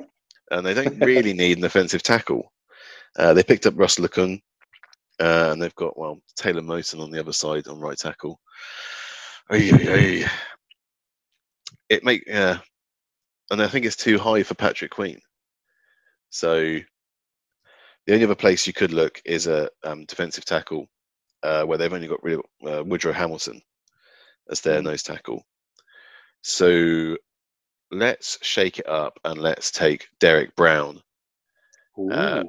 And 0.52 0.66
they 0.66 0.74
don't 0.74 1.00
really 1.00 1.34
need 1.34 1.58
an 1.58 1.64
offensive 1.66 2.04
tackle. 2.04 2.53
Uh, 3.18 3.34
they 3.34 3.44
picked 3.44 3.66
up 3.66 3.78
Russ 3.78 3.98
Okung, 3.98 4.42
uh, 5.20 5.50
and 5.52 5.62
they've 5.62 5.76
got 5.76 5.98
well 5.98 6.20
Taylor 6.36 6.62
Moton 6.62 7.02
on 7.02 7.12
the 7.12 7.20
other 7.20 7.34
side 7.34 7.68
on 7.68 7.80
right 7.80 7.98
tackle. 7.98 8.40
Ay, 9.52 9.72
ay, 9.74 10.24
ay. 10.26 10.32
It 11.90 12.04
make 12.04 12.24
yeah, 12.26 12.60
and 13.52 13.62
I 13.62 13.68
think 13.68 13.86
it's 13.86 13.96
too 13.96 14.18
high 14.18 14.44
for 14.44 14.56
Patrick 14.56 14.92
Queen. 14.92 15.20
So 16.30 16.80
the 18.06 18.14
only 18.14 18.26
other 18.26 18.36
place 18.36 18.66
you 18.66 18.74
could 18.74 18.92
look 18.92 19.22
is 19.26 19.48
a 19.48 19.70
um, 19.84 20.06
defensive 20.06 20.46
tackle, 20.46 20.88
uh, 21.44 21.64
where 21.64 21.78
they've 21.78 21.94
only 21.94 22.08
got 22.08 22.24
rid 22.24 22.40
of 22.40 22.42
uh, 22.68 22.84
Woodrow 22.84 23.14
Hamilton 23.14 23.62
as 24.50 24.62
their 24.62 24.82
Mm. 24.82 24.86
nose 24.86 25.04
tackle. 25.04 25.44
So 26.42 27.16
let's 27.92 28.38
shake 28.42 28.80
it 28.80 28.88
up 28.90 29.20
and 29.24 29.40
let's 29.40 29.72
take 29.72 30.08
Derrick 30.20 30.56
Brown. 30.56 31.02
Uh, 32.12 32.44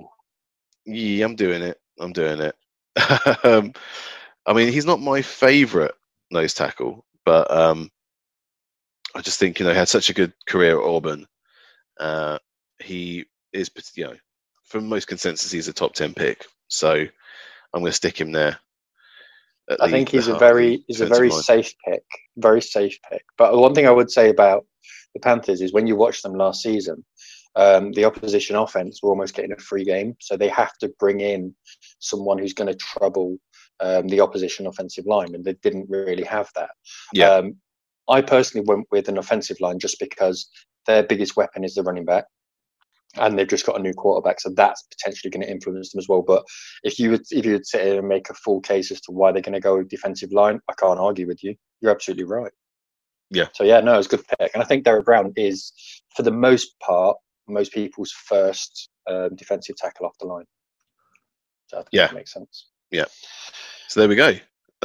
yeah, 0.87 1.25
I'm 1.25 1.37
doing 1.37 1.63
it. 1.63 1.79
I'm 1.99 2.13
doing 2.13 2.41
it. 2.41 2.57
um, 3.45 3.73
I 4.47 4.53
mean, 4.53 4.73
he's 4.73 4.87
not 4.87 5.01
my 5.01 5.23
favourite 5.23 5.93
nose 6.31 6.55
tackle, 6.55 7.05
but 7.25 7.51
um, 7.51 7.91
I 9.15 9.21
just 9.21 9.39
think 9.39 9.59
you 9.59 9.65
know 9.65 9.73
he 9.73 9.79
had 9.79 9.89
such 9.89 10.11
a 10.11 10.15
good 10.15 10.33
career 10.47 10.81
at 10.81 10.87
Auburn. 10.87 11.27
Uh, 11.99 12.39
he 12.81 13.25
is, 13.53 13.71
you 13.95 14.05
know, 14.05 14.17
for 14.65 14.81
most 14.81 15.07
consensus, 15.07 15.51
he's 15.51 15.69
a 15.69 15.73
top 15.73 15.95
ten 15.95 16.15
pick. 16.15 16.47
So 16.69 16.91
I'm 16.93 17.81
going 17.81 17.87
to 17.87 17.93
stick 17.93 18.21
him 18.21 18.33
there. 18.33 18.59
I 19.81 19.91
think 19.91 20.11
he's 20.11 20.29
a 20.29 20.37
very 20.37 20.85
he's 20.87 21.01
a 21.01 21.07
very 21.07 21.31
safe 21.31 21.73
pick, 21.87 22.05
very 22.37 22.61
safe 22.61 22.99
pick. 23.11 23.25
But 23.39 23.57
one 23.57 23.75
thing 23.75 23.87
I 23.87 23.93
would 23.93 24.11
say 24.11 24.29
about 24.29 24.67
the 25.15 25.21
Panthers 25.21 25.63
is 25.63 25.73
when 25.73 25.87
you 25.87 25.97
watch 25.97 26.21
them 26.23 26.35
last 26.35 26.63
season, 26.63 27.05
um, 27.57 27.93
the 27.93 28.05
opposition 28.05 28.57
offense 28.57 29.01
were 29.03 29.11
almost 29.11 29.35
getting 29.35 29.53
a 29.53 29.57
free 29.57 29.85
game, 29.85 30.17
so 30.21 30.37
they 30.37 30.49
have 30.49 30.77
to 30.79 30.89
bring 30.99 31.21
in 31.21 31.55
someone 31.99 32.39
who's 32.39 32.55
going 32.55 32.71
to 32.71 32.79
trouble 32.79 33.39
um, 33.81 34.09
the 34.09 34.21
opposition 34.21 34.67
offensive 34.67 35.07
line, 35.07 35.35
and 35.35 35.45
they 35.45 35.55
didn't 35.63 35.89
really 35.89 36.25
have 36.25 36.51
that. 36.57 36.71
Yeah. 37.13 37.31
Um, 37.31 37.57
I 38.09 38.21
personally 38.21 38.67
went 38.67 38.87
with 38.91 39.09
an 39.09 39.19
offensive 39.19 39.61
line 39.61 39.79
just 39.79 39.99
because 39.99 40.49
their 40.87 41.03
biggest 41.03 41.37
weapon 41.37 41.65
is 41.65 41.75
the 41.75 41.83
running 41.83 42.05
back, 42.05 42.25
and 43.17 43.39
they've 43.39 43.49
just 43.49 43.67
got 43.67 43.79
a 43.79 43.83
new 43.83 43.95
quarterback, 43.95 44.41
so 44.41 44.51
that's 44.51 44.83
potentially 44.83 45.31
going 45.31 45.47
to 45.47 45.51
influence 45.51 45.93
them 45.93 46.01
as 46.01 46.09
well. 46.09 46.23
But 46.23 46.45
if 46.83 46.99
you 46.99 47.11
would 47.11 47.23
if 47.31 47.47
you 47.47 47.53
would 47.53 47.67
sit 47.67 47.83
here 47.83 47.99
and 47.99 48.09
make 48.09 48.31
a 48.31 48.35
full 48.35 48.61
case 48.61 48.91
as 48.91 49.01
to 49.03 49.13
why 49.13 49.33
they're 49.33 49.43
going 49.43 49.55
to 49.55 49.61
go 49.61 49.83
defensive 49.83 50.33
line, 50.33 50.61
I 50.69 50.75
can't 50.75 50.99
argue 50.99 51.27
with 51.27 51.43
you. 51.43 51.55
You're 51.81 51.93
absolutely 51.93 52.25
right. 52.25 52.53
Yeah. 53.31 53.47
So 53.55 53.65
yeah, 53.65 53.81
no, 53.81 53.99
it's 53.99 54.07
a 54.07 54.17
good 54.17 54.27
pick, 54.27 54.51
and 54.55 54.63
I 54.63 54.67
think 54.67 54.85
Derrick 54.85 55.05
Brown 55.05 55.33
is, 55.37 55.73
for 56.17 56.23
the 56.23 56.33
most 56.33 56.79
part, 56.81 57.17
most 57.49 57.73
people's 57.73 58.13
first 58.13 58.89
um, 59.09 59.35
defensive 59.37 59.77
tackle 59.77 60.07
off 60.07 60.17
the 60.19 60.27
line. 60.27 60.45
So 61.67 61.85
yeah, 61.93 62.11
makes 62.13 62.33
sense. 62.33 62.69
Yeah. 62.91 63.07
So 63.89 64.01
there 64.01 64.09
we 64.09 64.17
go. 64.17 64.35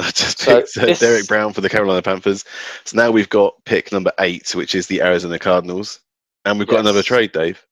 Just 0.14 0.38
so 0.40 0.60
this... 0.60 0.98
Derrick 0.98 1.26
Brown 1.26 1.52
for 1.52 1.60
the 1.60 1.68
Carolina 1.68 2.02
Panthers. 2.02 2.44
So 2.84 2.96
now 2.96 3.10
we've 3.10 3.28
got 3.28 3.54
pick 3.64 3.92
number 3.92 4.12
eight, 4.18 4.54
which 4.54 4.74
is 4.74 4.86
the 4.86 5.02
Arizona 5.02 5.38
Cardinals, 5.38 6.00
and 6.44 6.58
we've 6.58 6.68
got 6.68 6.76
yes. 6.76 6.82
another 6.82 7.02
trade, 7.02 7.32
Dave. 7.32 7.64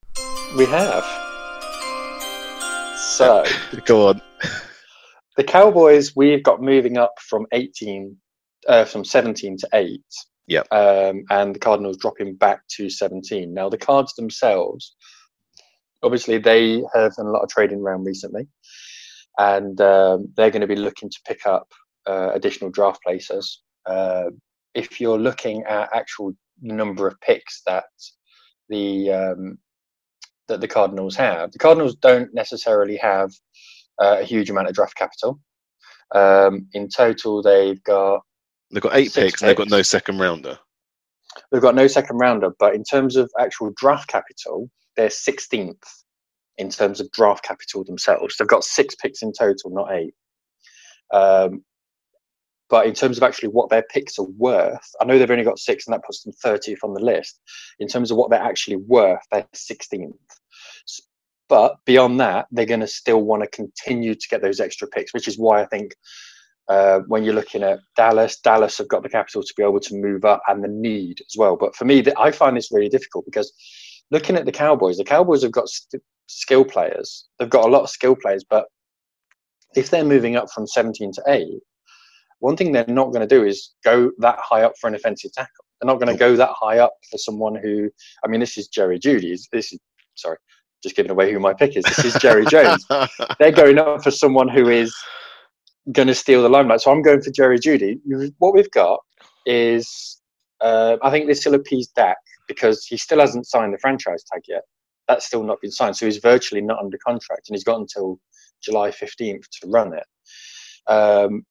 We 0.56 0.66
have. 0.66 1.04
So 2.98 3.44
go 3.86 4.08
on. 4.08 4.22
The 5.36 5.44
Cowboys 5.44 6.16
we've 6.16 6.42
got 6.42 6.60
moving 6.60 6.98
up 6.98 7.14
from 7.20 7.46
eighteen, 7.52 8.16
uh, 8.66 8.84
from 8.84 9.04
seventeen 9.04 9.56
to 9.58 9.68
eight. 9.72 10.02
Yeah. 10.48 10.62
Um, 10.72 11.24
and 11.30 11.54
the 11.54 11.60
Cardinals 11.60 11.98
dropping 11.98 12.34
back 12.34 12.62
to 12.76 12.88
seventeen. 12.88 13.52
Now 13.52 13.68
the 13.68 13.78
Cards 13.78 14.14
themselves, 14.14 14.96
obviously, 16.02 16.38
they 16.38 16.82
have 16.94 17.14
done 17.14 17.26
a 17.26 17.30
lot 17.30 17.42
of 17.42 17.50
trading 17.50 17.80
around 17.80 18.04
recently, 18.04 18.48
and 19.36 19.78
um, 19.80 20.32
they're 20.36 20.50
going 20.50 20.62
to 20.62 20.66
be 20.66 20.74
looking 20.74 21.10
to 21.10 21.20
pick 21.26 21.46
up 21.46 21.68
uh, 22.06 22.30
additional 22.32 22.70
draft 22.70 23.02
places. 23.04 23.62
Uh, 23.84 24.30
if 24.74 25.00
you're 25.00 25.18
looking 25.18 25.64
at 25.64 25.90
actual 25.94 26.32
number 26.62 27.06
of 27.06 27.20
picks 27.20 27.62
that 27.66 27.84
the 28.70 29.12
um, 29.12 29.58
that 30.48 30.62
the 30.62 30.68
Cardinals 30.68 31.14
have, 31.16 31.52
the 31.52 31.58
Cardinals 31.58 31.96
don't 31.96 32.32
necessarily 32.32 32.96
have 32.96 33.30
uh, 34.00 34.16
a 34.20 34.24
huge 34.24 34.48
amount 34.48 34.68
of 34.68 34.74
draft 34.74 34.96
capital. 34.96 35.38
Um, 36.14 36.68
in 36.72 36.88
total, 36.88 37.42
they've 37.42 37.82
got 37.84 38.22
they've 38.70 38.82
got 38.82 38.96
eight 38.96 39.12
picks, 39.12 39.14
picks, 39.14 39.42
and 39.42 39.48
they've 39.48 39.56
got 39.56 39.68
no 39.68 39.82
second 39.82 40.18
rounder. 40.18 40.58
They've 41.50 41.62
got 41.62 41.74
no 41.74 41.86
second 41.86 42.18
rounder, 42.18 42.50
but 42.58 42.74
in 42.74 42.84
terms 42.84 43.16
of 43.16 43.30
actual 43.38 43.72
draft 43.76 44.08
capital, 44.08 44.70
they're 44.96 45.08
16th 45.08 45.76
in 46.58 46.68
terms 46.68 47.00
of 47.00 47.10
draft 47.12 47.44
capital 47.44 47.84
themselves. 47.84 48.36
They've 48.36 48.48
got 48.48 48.64
six 48.64 48.94
picks 48.96 49.22
in 49.22 49.32
total, 49.32 49.70
not 49.70 49.92
eight. 49.92 50.14
Um, 51.12 51.64
but 52.68 52.86
in 52.86 52.94
terms 52.94 53.16
of 53.16 53.22
actually 53.22 53.48
what 53.48 53.70
their 53.70 53.84
picks 53.90 54.18
are 54.18 54.26
worth, 54.36 54.90
I 55.00 55.04
know 55.04 55.18
they've 55.18 55.30
only 55.30 55.44
got 55.44 55.58
six, 55.58 55.86
and 55.86 55.94
that 55.94 56.04
puts 56.04 56.22
them 56.22 56.34
30th 56.44 56.78
on 56.84 56.92
the 56.92 57.00
list. 57.00 57.40
In 57.78 57.88
terms 57.88 58.10
of 58.10 58.18
what 58.18 58.30
they're 58.30 58.42
actually 58.42 58.76
worth, 58.76 59.22
they're 59.32 59.46
16th. 59.54 60.12
But 61.48 61.76
beyond 61.86 62.20
that, 62.20 62.46
they're 62.50 62.66
going 62.66 62.80
to 62.80 62.86
still 62.86 63.22
want 63.22 63.42
to 63.42 63.48
continue 63.48 64.14
to 64.14 64.28
get 64.30 64.42
those 64.42 64.60
extra 64.60 64.86
picks, 64.86 65.14
which 65.14 65.28
is 65.28 65.38
why 65.38 65.62
I 65.62 65.66
think 65.66 65.94
uh, 66.68 67.00
when 67.06 67.24
you're 67.24 67.34
looking 67.34 67.62
at 67.62 67.80
Dallas, 67.96 68.38
Dallas 68.40 68.78
have 68.78 68.88
got 68.88 69.02
the 69.02 69.08
capital 69.08 69.42
to 69.42 69.54
be 69.56 69.62
able 69.62 69.80
to 69.80 69.94
move 69.94 70.24
up 70.24 70.42
and 70.48 70.62
the 70.62 70.68
need 70.68 71.20
as 71.20 71.34
well. 71.36 71.56
But 71.56 71.74
for 71.74 71.84
me, 71.84 72.04
I 72.18 72.30
find 72.30 72.56
this 72.56 72.70
really 72.70 72.88
difficult 72.88 73.24
because 73.24 73.52
looking 74.10 74.36
at 74.36 74.44
the 74.44 74.52
Cowboys, 74.52 74.98
the 74.98 75.04
Cowboys 75.04 75.42
have 75.42 75.52
got 75.52 75.68
st- 75.68 76.02
skill 76.26 76.64
players. 76.64 77.26
They've 77.38 77.48
got 77.48 77.64
a 77.64 77.70
lot 77.70 77.82
of 77.82 77.90
skill 77.90 78.16
players, 78.16 78.44
but 78.48 78.66
if 79.76 79.90
they're 79.90 80.04
moving 80.04 80.36
up 80.36 80.50
from 80.54 80.66
17 80.66 81.12
to 81.12 81.22
8, 81.26 81.46
one 82.40 82.56
thing 82.56 82.72
they're 82.72 82.84
not 82.86 83.12
going 83.12 83.26
to 83.26 83.34
do 83.34 83.44
is 83.44 83.74
go 83.84 84.10
that 84.18 84.38
high 84.38 84.62
up 84.62 84.74
for 84.80 84.88
an 84.88 84.94
offensive 84.94 85.32
tackle. 85.32 85.64
They're 85.80 85.86
not 85.86 86.00
going 86.00 86.12
to 86.12 86.18
go 86.18 86.36
that 86.36 86.50
high 86.52 86.78
up 86.78 86.92
for 87.10 87.18
someone 87.18 87.54
who, 87.54 87.90
I 88.24 88.28
mean, 88.28 88.40
this 88.40 88.58
is 88.58 88.68
Jerry 88.68 88.98
Jeudy. 88.98 89.36
This 89.52 89.72
is, 89.72 89.78
sorry, 90.14 90.36
just 90.82 90.96
giving 90.96 91.10
away 91.10 91.32
who 91.32 91.40
my 91.40 91.54
pick 91.54 91.76
is. 91.76 91.84
This 91.84 92.04
is 92.04 92.14
Jerry 92.14 92.46
Jones. 92.46 92.84
They're 93.38 93.52
going 93.52 93.78
up 93.78 94.02
for 94.02 94.10
someone 94.10 94.48
who 94.48 94.68
is 94.68 94.94
going 95.92 96.08
to 96.08 96.14
steal 96.14 96.42
the 96.42 96.48
limelight. 96.48 96.80
So 96.80 96.90
I'm 96.90 97.02
going 97.02 97.22
for 97.22 97.30
Jerry 97.30 97.58
Jeudy. 97.58 97.98
What 98.38 98.54
we've 98.54 98.70
got 98.70 99.00
is, 99.46 100.20
uh, 100.60 100.96
I 101.02 101.10
think 101.10 101.26
this 101.26 101.40
still 101.40 101.54
appease 101.54 101.88
Dak 101.88 102.18
because 102.46 102.84
he 102.84 102.96
still 102.96 103.20
hasn't 103.20 103.46
signed 103.46 103.74
the 103.74 103.78
franchise 103.78 104.24
tag 104.30 104.42
yet. 104.48 104.62
That's 105.06 105.26
still 105.26 105.42
not 105.42 105.60
been 105.60 105.70
signed. 105.70 105.96
So 105.96 106.06
he's 106.06 106.18
virtually 106.18 106.60
not 106.60 106.78
under 106.78 106.98
contract 107.06 107.48
and 107.48 107.54
he's 107.54 107.64
got 107.64 107.80
until 107.80 108.18
July 108.62 108.90
15th 108.90 109.44
to 109.60 109.68
run 109.68 109.92
it. 109.94 110.04
Um, 110.92 111.44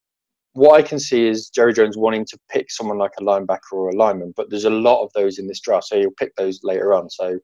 what 0.54 0.80
I 0.80 0.82
can 0.82 1.00
see 1.00 1.28
is 1.28 1.50
Jerry 1.50 1.74
Jones 1.74 1.98
wanting 1.98 2.26
to 2.26 2.38
pick 2.50 2.72
someone 2.72 2.98
like 2.98 3.12
a 3.20 3.24
linebacker 3.24 3.74
or 3.74 3.90
a 3.90 3.96
lineman, 3.96 4.34
but 4.36 4.50
there's 4.50 4.66
a 4.66 4.72
lot 4.72 5.04
of 5.04 5.12
those 5.14 5.38
in 5.38 5.48
this 5.48 5.60
draft, 5.60 5.86
so 5.86 6.00
he'll 6.00 6.10
pick 6.18 6.36
those 6.36 6.62
later 6.64 6.96
on. 6.96 7.12
So 7.12 7.38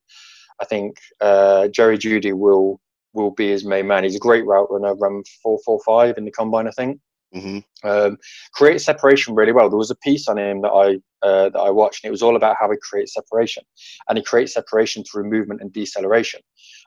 I 0.60 0.66
think 0.66 0.98
uh, 1.22 1.68
Jerry 1.68 1.98
Jeudy 1.98 2.34
will 2.34 2.80
will 3.14 3.32
be 3.32 3.50
his 3.50 3.66
main 3.66 3.88
man. 3.88 4.04
He's 4.04 4.16
a 4.16 4.20
great 4.20 4.46
route 4.46 4.68
runner, 4.70 4.96
run 4.96 5.24
four 5.42 5.60
four 5.66 5.80
five 5.86 6.18
in 6.18 6.26
the 6.26 6.32
combine, 6.32 6.68
I 6.68 6.72
think. 6.72 7.00
Mm-hmm. 7.36 7.90
Um, 7.90 8.18
creates 8.54 8.86
separation 8.86 9.34
really 9.34 9.52
well. 9.52 9.68
There 9.68 9.78
was 9.78 9.90
a 9.90 9.96
piece 9.96 10.28
on 10.28 10.38
him 10.38 10.62
that 10.62 10.70
I 10.70 11.28
uh, 11.28 11.50
that 11.50 11.60
I 11.60 11.72
watched, 11.72 12.04
and 12.04 12.10
it 12.10 12.12
was 12.12 12.22
all 12.22 12.36
about 12.36 12.58
how 12.60 12.70
he 12.70 12.78
creates 12.82 13.14
separation, 13.14 13.64
and 14.08 14.18
he 14.18 14.24
creates 14.24 14.54
separation 14.54 15.04
through 15.04 15.30
movement 15.30 15.62
and 15.62 15.74
deceleration. 15.74 16.42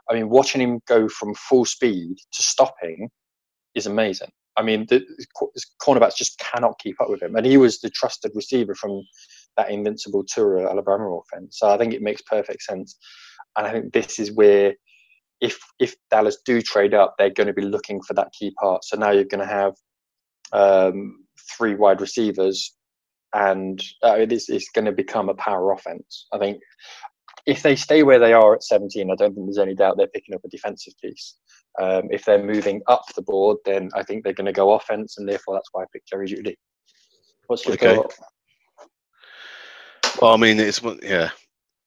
I 0.09 0.15
mean, 0.15 0.29
watching 0.29 0.61
him 0.61 0.81
go 0.87 1.09
from 1.09 1.35
full 1.35 1.65
speed 1.65 2.17
to 2.33 2.43
stopping 2.43 3.11
is 3.75 3.87
amazing. 3.87 4.31
I 4.57 4.63
mean, 4.63 4.87
the 4.89 5.05
cornerbacks 5.83 6.17
just 6.17 6.39
cannot 6.39 6.79
keep 6.79 7.01
up 7.01 7.11
with 7.11 7.23
him, 7.23 7.35
and 7.35 7.45
he 7.45 7.57
was 7.57 7.81
the 7.81 7.91
trusted 7.91 8.31
receiver 8.35 8.75
from 8.75 9.03
that 9.57 9.71
invincible 9.71 10.25
Tua 10.25 10.71
Alabama 10.71 11.19
offense. 11.19 11.59
So 11.59 11.69
I 11.69 11.77
think 11.77 11.93
it 11.93 12.03
makes 12.03 12.23
perfect 12.23 12.63
sense, 12.63 12.97
and 13.57 13.67
I 13.67 13.73
think 13.73 13.93
this 13.93 14.19
is 14.19 14.33
where, 14.33 14.75
if 15.41 15.59
if 15.79 15.95
Dallas 16.11 16.39
do 16.45 16.63
trade 16.63 16.95
up, 16.95 17.15
they're 17.19 17.31
going 17.31 17.47
to 17.47 17.53
be 17.53 17.63
looking 17.63 18.01
for 18.03 18.15
that 18.15 18.33
key 18.39 18.53
part. 18.61 18.85
So 18.85 18.97
now 18.97 19.11
you're 19.11 19.25
going 19.25 19.47
to 19.47 19.53
have 19.53 19.75
um, 20.53 21.25
three 21.57 21.75
wide 21.75 22.01
receivers, 22.01 22.75
and 23.35 23.81
uh, 24.03 24.17
it's, 24.19 24.49
it's 24.49 24.71
going 24.71 24.87
to 24.87 24.93
become 24.93 25.29
a 25.29 25.35
power 25.35 25.73
offense. 25.73 26.27
I 26.33 26.39
think 26.39 26.61
if 27.47 27.63
they 27.63 27.77
stay 27.77 28.03
where 28.03 28.19
they 28.19 28.33
are 28.33 28.55
at 28.55 28.65
17, 28.65 29.11
I 29.11 29.15
don't 29.15 29.35
think 29.35 29.47
there's 29.47 29.59
any 29.59 29.75
doubt 29.75 29.97
they're 29.97 30.09
picking 30.09 30.35
up 30.35 30.45
a 30.45 30.49
defensive 30.49 30.95
piece. 31.03 31.37
Um, 31.81 32.05
if 32.11 32.25
they're 32.25 32.43
moving 32.43 32.81
up 32.89 33.03
the 33.15 33.23
board, 33.23 33.59
then 33.65 33.91
I 33.95 34.03
think 34.03 34.25
they're 34.25 34.33
going 34.33 34.47
to 34.47 34.53
go 34.53 34.73
offense, 34.73 35.19
and 35.19 35.29
therefore 35.29 35.55
that's 35.55 35.69
why 35.73 35.83
I 35.83 35.87
picked 35.93 36.09
Jerry 36.09 36.27
Jeudy. 36.27 36.57
What's 37.47 37.65
your 37.65 37.75
okay. 37.75 37.97
thought? 37.97 38.15
Well, 40.21 40.33
I 40.33 40.37
mean, 40.39 40.59
it's 40.59 40.81
yeah. 41.03 41.31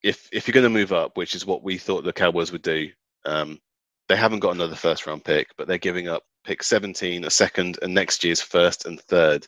If 0.03 0.29
if 0.31 0.47
you're 0.47 0.53
going 0.53 0.63
to 0.63 0.69
move 0.69 0.93
up, 0.93 1.17
which 1.17 1.35
is 1.35 1.45
what 1.45 1.63
we 1.63 1.77
thought 1.77 2.03
the 2.03 2.13
Cowboys 2.13 2.51
would 2.51 2.61
do, 2.61 2.89
um, 3.25 3.59
they 4.07 4.15
haven't 4.15 4.39
got 4.39 4.55
another 4.55 4.75
first 4.75 5.05
round 5.05 5.23
pick, 5.23 5.47
but 5.57 5.67
they're 5.67 5.77
giving 5.77 6.07
up 6.07 6.23
pick 6.43 6.63
17, 6.63 7.25
a 7.25 7.29
second, 7.29 7.77
and 7.81 7.93
next 7.93 8.23
year's 8.23 8.41
first 8.41 8.85
and 8.85 8.99
third 9.01 9.47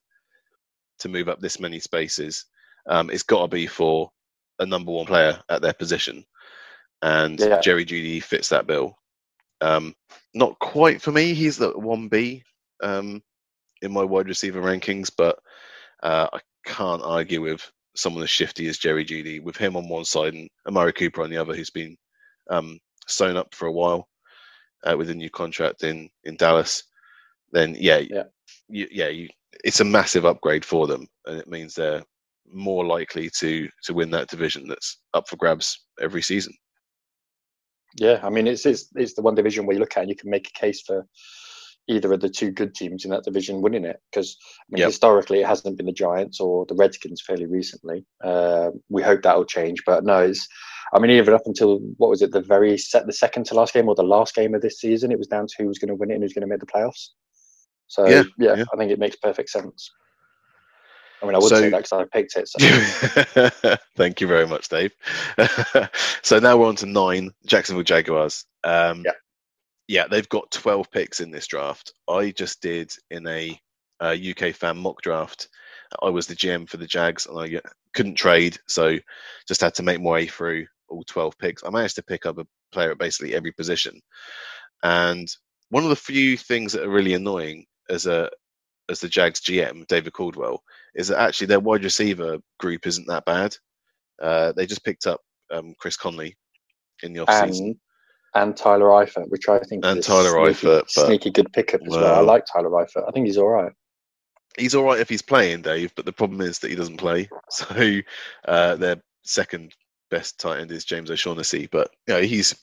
to 1.00 1.10
move 1.10 1.30
up 1.30 1.40
this 1.40 1.60
many 1.60 1.80
spaces. 1.80 2.46
Um, 2.88 3.10
it's 3.10 3.24
got 3.24 3.42
to 3.42 3.48
be 3.48 3.68
for 3.68 4.12
a 4.60 4.66
number 4.66 4.92
one 4.92 5.06
player 5.06 5.42
at 5.50 5.62
their 5.62 5.74
position, 5.74 6.24
and 7.02 7.40
yeah. 7.40 7.60
Jerry 7.62 7.86
Jeudy 7.86 8.22
fits 8.22 8.50
that 8.50 8.68
bill. 8.68 8.98
Um, 9.62 9.96
not 10.34 10.58
quite 10.60 11.02
for 11.02 11.12
me. 11.12 11.34
He's 11.34 11.58
the 11.58 11.72
one 11.72 12.08
B 12.08 12.44
um, 12.82 13.22
in 13.82 13.92
my 13.92 14.04
wide 14.04 14.28
receiver 14.28 14.62
rankings, 14.62 15.12
but 15.16 15.40
uh, 16.04 16.28
I 16.34 16.40
can't 16.66 17.04
argue 17.04 17.42
with 17.42 17.70
someone 17.96 18.24
as 18.24 18.30
shifty 18.30 18.68
as 18.68 18.78
Jerry 18.78 19.06
Jeudy 19.06 19.42
with 19.42 19.58
him 19.58 19.76
on 19.76 19.90
one 19.90 20.06
side 20.06 20.34
and 20.34 20.50
Amari 20.68 20.94
Cooper 20.94 21.24
on 21.24 21.30
the 21.30 21.38
other, 21.38 21.56
who's 21.56 21.70
been 21.70 21.98
um, 22.50 22.80
sewn 23.12 23.38
up 23.38 23.54
for 23.54 23.68
a 23.68 23.72
while 23.72 24.08
uh, 24.84 24.96
with 24.98 25.10
a 25.10 25.16
new 25.16 25.30
contract 25.30 25.84
in 25.84 26.10
in 26.24 26.36
Dallas. 26.36 26.84
Then 27.52 27.76
yeah, 27.80 27.98
yeah, 27.98 28.24
you, 28.70 28.88
yeah, 28.92 29.10
you, 29.10 29.28
it's 29.64 29.82
a 29.82 29.86
massive 29.86 30.26
upgrade 30.26 30.66
for 30.66 30.88
them, 30.88 31.08
and 31.26 31.40
it 31.40 31.50
means 31.50 31.76
they're 31.76 32.04
more 32.52 32.86
likely 32.86 33.30
to 33.40 33.70
to 33.84 33.94
win 33.94 34.12
that 34.12 34.30
division 34.30 34.68
that's 34.68 35.00
up 35.14 35.28
for 35.28 35.38
grabs 35.38 35.86
every 36.02 36.22
season. 36.22 36.54
Yeah, 37.98 38.20
I 38.24 38.30
mean 38.30 38.48
it's 38.48 38.66
it's 38.66 38.88
it's 38.96 39.14
the 39.14 39.22
one 39.22 39.36
division 39.36 39.66
where 39.66 39.74
you 39.74 39.80
look 39.80 39.98
at 39.98 40.02
and 40.02 40.10
you 40.10 40.16
can 40.16 40.30
make 40.30 40.48
a 40.48 40.60
case 40.60 40.82
for 40.82 41.06
either 41.88 42.14
of 42.14 42.22
the 42.22 42.30
two 42.30 42.52
good 42.52 42.76
teams 42.76 43.04
in 43.06 43.12
that 43.12 43.24
division 43.24 43.62
winning 43.62 43.86
it 43.86 44.02
because 44.12 44.38
I 44.42 44.64
mean, 44.70 44.80
yep. 44.80 44.90
historically 44.90 45.42
it 45.42 45.48
hasn't 45.48 45.78
been 45.78 45.86
the 45.86 45.92
Giants 45.92 46.40
or 46.40 46.66
the 46.66 46.76
Redskins 46.76 47.22
fairly 47.22 47.46
recently. 47.46 48.06
Uh, 48.24 48.72
we 48.90 49.02
hope 49.02 49.22
that'll 49.22 49.46
change, 49.46 49.84
but 49.86 50.04
no, 50.04 50.20
it's. 50.20 50.48
I 50.94 51.00
mean, 51.00 51.12
even 51.12 51.34
up 51.34 51.44
until 51.46 51.80
what 51.98 52.10
was 52.10 52.22
it, 52.22 52.34
the 52.34 52.42
very 52.42 52.78
set, 52.78 53.06
the 53.06 53.14
second 53.14 53.46
to 53.46 53.54
last 53.54 53.74
game 53.74 53.88
or 53.88 53.96
the 53.96 54.04
last 54.04 54.36
game 54.36 54.54
of 54.54 54.62
this 54.62 54.80
season, 54.80 55.10
it 55.10 55.18
was 55.18 55.28
down 55.28 55.48
to 55.48 55.56
who 55.58 55.68
was 55.68 55.80
going 55.80 55.88
to 55.88 55.96
win 55.96 56.12
it 56.12 56.16
and 56.16 56.24
who's 56.24 56.34
going 56.34 56.42
to 56.42 56.48
make 56.48 56.60
the 56.60 56.66
playoffs. 56.66 57.10
So 57.88 58.06
yeah, 58.08 58.24
yeah, 58.38 58.56
yeah, 58.56 58.64
I 58.74 58.78
think 58.78 58.92
it 58.92 59.00
makes 59.00 59.16
perfect 59.16 59.50
sense. 59.50 59.90
I 61.22 61.26
mean, 61.26 61.36
I 61.36 61.38
would 61.38 61.50
so, 61.50 61.60
say 61.62 61.70
that 61.70 61.84
because 61.84 61.94
I 61.94 62.04
picked 62.06 62.36
it. 62.36 62.50
So. 62.50 63.78
thank 63.96 64.20
you 64.20 64.28
very 64.28 64.48
much, 64.48 64.68
Dave. 64.68 64.92
so 66.24 66.40
now 66.40 66.58
we're 66.58 66.68
on 66.68 66.76
to 66.78 66.88
nine 66.88 67.32
Jacksonville 67.46 67.84
Jaguars. 67.84 68.46
Um, 68.64 69.04
yeah 69.06 69.12
yeah, 69.92 70.08
they've 70.08 70.30
got 70.30 70.50
12 70.52 70.90
picks 70.90 71.20
in 71.20 71.32
this 71.32 71.48
draft. 71.48 71.94
I 72.10 72.32
just 72.32 72.62
did 72.62 72.94
in 73.10 73.28
a, 73.28 73.60
a 74.02 74.32
UK 74.32 74.56
fan 74.56 74.78
mock 74.78 75.02
draft. 75.02 75.50
I 76.02 76.08
was 76.10 76.28
the 76.28 76.36
GM 76.36 76.70
for 76.70 76.78
the 76.78 76.88
Jags 76.88 77.28
and 77.28 77.38
I 77.38 77.60
couldn't 77.94 78.16
trade, 78.16 78.58
so 78.70 78.98
just 79.50 79.60
had 79.60 79.74
to 79.76 79.84
make 79.84 80.02
my 80.02 80.10
way 80.10 80.28
through 80.28 80.66
all 80.88 81.04
12 81.04 81.38
picks. 81.38 81.66
I 81.66 81.70
managed 81.72 81.98
to 81.98 82.04
pick 82.04 82.26
up 82.26 82.38
a 82.38 82.48
player 82.72 82.92
at 82.92 83.00
basically 83.00 83.36
every 83.36 83.52
position. 83.52 84.00
And 84.82 85.28
one 85.72 85.84
of 85.84 85.90
the 85.90 85.98
few 85.98 86.38
things 86.38 86.72
that 86.72 86.84
are 86.84 86.90
really 86.90 87.14
annoying 87.14 87.66
as 87.90 88.06
a 88.06 88.30
as 88.90 89.02
the 89.02 89.10
Jags 89.10 89.42
GM, 89.42 89.86
David 89.88 90.14
Caldwell, 90.14 90.64
is 90.96 91.10
that 91.10 91.20
actually 91.20 91.48
their 91.48 91.60
wide 91.60 91.84
receiver 91.84 92.38
group 92.60 92.88
isn't 92.88 93.08
that 93.08 93.26
bad. 93.26 93.58
Uh, 94.22 94.54
they 94.54 94.66
just 94.66 94.86
picked 94.86 95.06
up 95.06 95.20
um, 95.52 95.76
Chris 95.78 95.98
Conley 95.98 96.38
in 97.04 97.12
the 97.12 97.26
offseason 97.26 97.76
and 98.34 98.56
Tyler 98.56 98.88
Eifert, 98.88 99.30
which 99.30 99.50
I 99.50 99.60
think 99.60 99.86
and 99.86 100.00
is 100.00 100.06
Tyler 100.06 100.32
sneaky, 100.32 100.68
Eifert, 100.68 100.90
sneaky 100.90 101.30
good 101.32 101.52
pickup 101.54 101.82
as 101.82 101.90
well. 101.90 102.02
well. 102.02 102.16
I 102.16 102.20
like 102.22 102.46
Tyler 102.46 102.70
Eifert. 102.70 103.08
I 103.08 103.12
think 103.12 103.28
he's 103.28 103.38
all 103.38 103.50
right. 103.50 103.72
He's 104.58 104.76
all 104.76 104.84
right 104.84 105.00
if 105.00 105.10
he's 105.10 105.22
playing, 105.22 105.62
Dave. 105.62 105.94
But 105.96 106.06
the 106.06 106.14
problem 106.14 106.42
is 106.42 106.60
that 106.60 106.70
he 106.70 106.76
doesn't 106.76 106.98
play. 106.98 107.30
So 107.52 108.00
uh, 108.48 108.76
their 108.76 109.02
second 109.24 109.74
best 110.10 110.40
tight 110.40 110.60
end 110.60 110.72
is 110.72 110.86
James 110.86 111.12
O'Shaughnessy, 111.12 111.68
but 111.72 111.90
you 112.08 112.14
know, 112.14 112.22
he's 112.22 112.56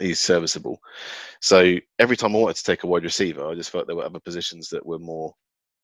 he's 0.00 0.20
serviceable. 0.20 0.78
So 1.40 1.76
every 1.98 2.16
time 2.16 2.34
I 2.36 2.38
wanted 2.38 2.56
to 2.56 2.64
take 2.64 2.84
a 2.84 2.86
wide 2.86 3.04
receiver, 3.04 3.46
I 3.46 3.54
just 3.54 3.70
felt 3.70 3.86
there 3.86 3.96
were 3.96 4.04
other 4.04 4.20
positions 4.20 4.68
that 4.70 4.84
were 4.84 4.98
more 4.98 5.34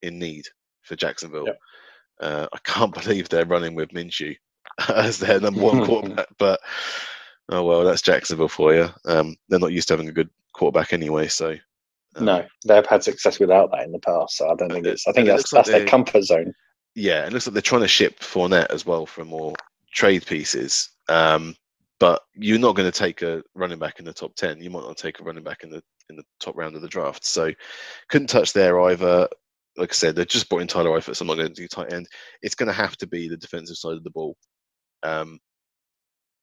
in 0.02 0.18
need 0.18 0.46
for 0.82 0.96
Jacksonville. 0.96 1.46
Yep. 1.46 1.58
Uh, 2.20 2.46
I 2.52 2.58
can't 2.64 2.94
believe 3.02 3.28
they're 3.28 3.46
running 3.46 3.74
with 3.74 3.90
Minshew 3.90 4.36
as 4.88 5.18
their 5.18 5.40
number 5.40 5.62
one 5.62 5.84
quarterback, 5.84 6.28
but 6.38 6.60
Oh 7.50 7.64
well, 7.64 7.84
that's 7.84 8.02
Jacksonville 8.02 8.48
for 8.48 8.74
you. 8.74 8.88
Um, 9.04 9.36
they're 9.48 9.58
not 9.58 9.72
used 9.72 9.88
to 9.88 9.94
having 9.94 10.08
a 10.08 10.12
good 10.12 10.30
quarterback 10.52 10.92
anyway, 10.92 11.28
so. 11.28 11.56
Um, 12.16 12.24
no, 12.24 12.46
they've 12.66 12.86
had 12.86 13.04
success 13.04 13.38
without 13.38 13.70
that 13.72 13.84
in 13.84 13.92
the 13.92 13.98
past, 13.98 14.36
so 14.36 14.48
I 14.48 14.54
don't 14.54 14.70
think 14.70 14.86
it's. 14.86 15.06
I 15.06 15.12
think 15.12 15.26
that's, 15.26 15.50
that's 15.50 15.68
their 15.68 15.86
comfort 15.86 16.22
zone. 16.22 16.52
Yeah, 16.94 17.26
it 17.26 17.32
looks 17.32 17.46
like 17.46 17.54
they're 17.54 17.62
trying 17.62 17.82
to 17.82 17.88
ship 17.88 18.20
Fournette 18.20 18.70
as 18.70 18.86
well 18.86 19.06
for 19.06 19.24
more 19.24 19.54
trade 19.92 20.26
pieces. 20.26 20.90
Um, 21.08 21.54
but 21.98 22.22
you're 22.34 22.58
not 22.58 22.74
going 22.74 22.90
to 22.90 22.98
take 22.98 23.22
a 23.22 23.42
running 23.54 23.78
back 23.78 23.98
in 23.98 24.04
the 24.04 24.12
top 24.12 24.34
ten. 24.34 24.60
You 24.60 24.70
might 24.70 24.82
not 24.82 24.96
take 24.96 25.20
a 25.20 25.24
running 25.24 25.44
back 25.44 25.62
in 25.62 25.70
the 25.70 25.82
in 26.08 26.16
the 26.16 26.24
top 26.40 26.56
round 26.56 26.74
of 26.76 26.82
the 26.82 26.88
draft. 26.88 27.24
So 27.24 27.52
couldn't 28.08 28.28
touch 28.28 28.52
there 28.52 28.80
either. 28.80 29.28
Like 29.76 29.92
I 29.92 29.94
said, 29.94 30.16
they're 30.16 30.24
just 30.24 30.48
brought 30.48 30.62
in 30.62 30.66
Tyler 30.66 30.90
Eifert, 30.90 31.16
so 31.16 31.22
I'm 31.22 31.28
not 31.28 31.36
going 31.36 31.48
to 31.48 31.54
do 31.54 31.68
tight 31.68 31.92
end. 31.92 32.08
It's 32.42 32.56
going 32.56 32.66
to 32.66 32.72
have 32.72 32.96
to 32.98 33.06
be 33.06 33.28
the 33.28 33.36
defensive 33.36 33.76
side 33.76 33.96
of 33.96 34.04
the 34.04 34.10
ball. 34.10 34.36
Um, 35.02 35.38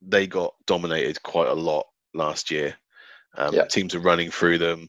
they 0.02 0.26
got 0.26 0.54
dominated 0.66 1.22
quite 1.22 1.48
a 1.48 1.54
lot 1.54 1.86
last 2.14 2.50
year. 2.50 2.74
Um, 3.36 3.54
yeah. 3.54 3.66
Teams 3.66 3.94
are 3.94 4.00
running 4.00 4.30
through 4.30 4.58
them, 4.58 4.88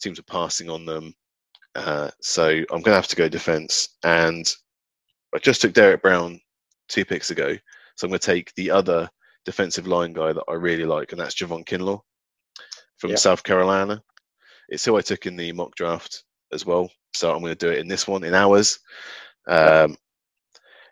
teams 0.00 0.18
are 0.18 0.24
passing 0.24 0.70
on 0.70 0.84
them. 0.86 1.14
Uh, 1.74 2.10
so 2.20 2.48
I'm 2.48 2.66
going 2.68 2.84
to 2.84 2.94
have 2.94 3.08
to 3.08 3.16
go 3.16 3.28
defense. 3.28 3.96
And 4.02 4.50
I 5.34 5.38
just 5.38 5.60
took 5.60 5.74
Derrick 5.74 6.02
Brown 6.02 6.40
two 6.88 7.04
picks 7.04 7.30
ago. 7.30 7.56
So 7.96 8.06
I'm 8.06 8.10
going 8.10 8.20
to 8.20 8.26
take 8.26 8.54
the 8.54 8.70
other 8.70 9.08
defensive 9.44 9.86
line 9.86 10.12
guy 10.12 10.32
that 10.32 10.44
I 10.48 10.54
really 10.54 10.84
like, 10.84 11.12
and 11.12 11.20
that's 11.20 11.34
Javon 11.34 11.66
Kinlaw 11.66 12.00
from 12.98 13.10
yeah. 13.10 13.16
South 13.16 13.42
Carolina. 13.42 14.02
It's 14.68 14.84
who 14.84 14.96
I 14.96 15.00
took 15.00 15.26
in 15.26 15.36
the 15.36 15.52
mock 15.52 15.74
draft 15.76 16.24
as 16.52 16.66
well. 16.66 16.90
So 17.14 17.32
I'm 17.32 17.40
going 17.40 17.54
to 17.54 17.66
do 17.66 17.72
it 17.72 17.78
in 17.78 17.88
this 17.88 18.08
one 18.08 18.24
in 18.24 18.34
ours. 18.34 18.78
Um, 19.46 19.96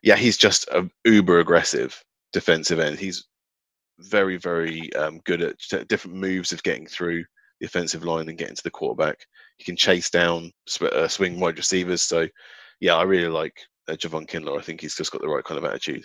yeah, 0.03 0.17
he's 0.17 0.37
just 0.37 0.69
an 0.69 0.91
uber 1.05 1.41
aggressive 1.41 2.03
defensive 2.33 2.79
end. 2.79 2.99
He's 2.99 3.27
very, 3.99 4.37
very 4.37 4.93
um, 4.95 5.21
good 5.25 5.43
at 5.43 5.89
different 5.89 6.17
moves 6.17 6.53
of 6.53 6.63
getting 6.63 6.87
through 6.87 7.25
the 7.61 7.67
offensive 7.67 8.05
line 8.05 8.29
and 8.29 8.39
getting 8.39 8.57
to 8.57 8.63
the 8.63 8.71
quarterback. 8.71 9.19
He 9.57 9.65
can 9.65 9.77
chase 9.77 10.11
down 10.11 10.53
uh, 10.81 11.09
swing 11.09 11.39
wide 11.39 11.57
receivers. 11.57 12.03
So, 12.03 12.27
yeah, 12.81 12.97
I 12.97 13.03
really 13.05 13.29
like 13.29 13.57
uh, 13.89 13.93
Javon 13.93 14.29
Kinlaw. 14.29 14.59
I 14.59 14.63
think 14.63 14.81
he's 14.81 14.97
just 14.97 15.13
got 15.13 15.21
the 15.23 15.29
right 15.29 15.45
kind 15.45 15.59
of 15.59 15.65
attitude. 15.65 16.05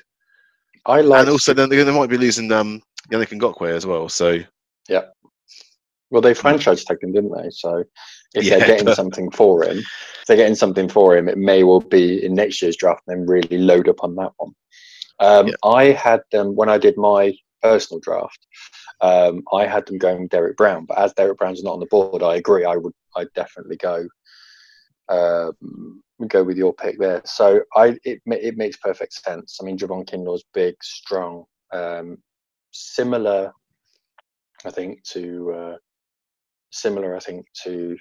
I 0.85 1.01
like, 1.01 1.21
and 1.21 1.29
also 1.29 1.53
then 1.53 1.69
they, 1.69 1.83
they 1.83 1.95
might 1.95 2.09
be 2.09 2.17
losing 2.17 2.51
um, 2.51 2.81
Yannick 3.11 3.37
Ngakoue 3.37 3.75
as 3.75 3.85
well. 3.85 4.07
So, 4.09 4.39
yeah. 4.87 5.05
Well, 6.11 6.21
they 6.21 6.33
franchise 6.33 6.83
tagged 6.83 7.03
him, 7.03 7.11
didn't 7.11 7.35
they? 7.35 7.49
So, 7.51 7.83
if 8.33 8.43
yeah, 8.43 8.57
they're 8.57 8.67
getting 8.67 8.85
but... 8.85 8.95
something 8.95 9.29
for 9.31 9.63
him, 9.63 9.79
if 9.79 10.25
they're 10.27 10.37
getting 10.37 10.55
something 10.55 10.87
for 10.87 11.17
him, 11.17 11.27
it 11.27 11.37
may 11.37 11.63
well 11.63 11.81
be 11.81 12.23
in 12.23 12.33
next 12.33 12.61
year's 12.61 12.77
draft 12.77 13.01
and 13.07 13.19
then 13.19 13.27
really 13.27 13.57
load 13.57 13.89
up 13.89 14.03
on 14.03 14.15
that 14.15 14.31
one. 14.37 14.53
Um, 15.19 15.47
yeah. 15.47 15.53
I 15.63 15.85
had 15.85 16.21
them 16.31 16.55
when 16.55 16.69
I 16.69 16.77
did 16.77 16.97
my 16.97 17.33
personal 17.61 17.99
draft, 17.99 18.47
um, 19.01 19.43
I 19.53 19.65
had 19.65 19.85
them 19.85 19.97
going 19.97 20.27
Derrick 20.27 20.57
Brown. 20.57 20.85
But 20.85 20.99
as 20.99 21.13
Derrick 21.13 21.37
Brown's 21.37 21.63
not 21.63 21.73
on 21.73 21.79
the 21.79 21.85
board, 21.87 22.23
I 22.23 22.35
agree. 22.35 22.65
I 22.65 22.75
would, 22.75 22.93
I 23.15 23.25
definitely 23.35 23.77
go, 23.77 24.07
um, 25.09 26.01
go 26.27 26.43
with 26.43 26.57
your 26.57 26.73
pick 26.73 26.99
there. 26.99 27.21
So 27.25 27.61
I, 27.75 27.97
it, 28.03 28.21
it 28.25 28.57
makes 28.57 28.77
perfect 28.77 29.13
sense. 29.13 29.57
I 29.61 29.65
mean, 29.65 29.77
Javon 29.77 30.07
Kinlaw's 30.07 30.43
big, 30.53 30.75
strong, 30.83 31.45
um, 31.73 32.17
similar, 32.71 33.51
I 34.65 34.71
think 34.71 35.03
to, 35.13 35.51
uh, 35.53 35.77
similar, 36.71 37.15
I 37.15 37.19
think 37.19 37.45
to 37.63 37.97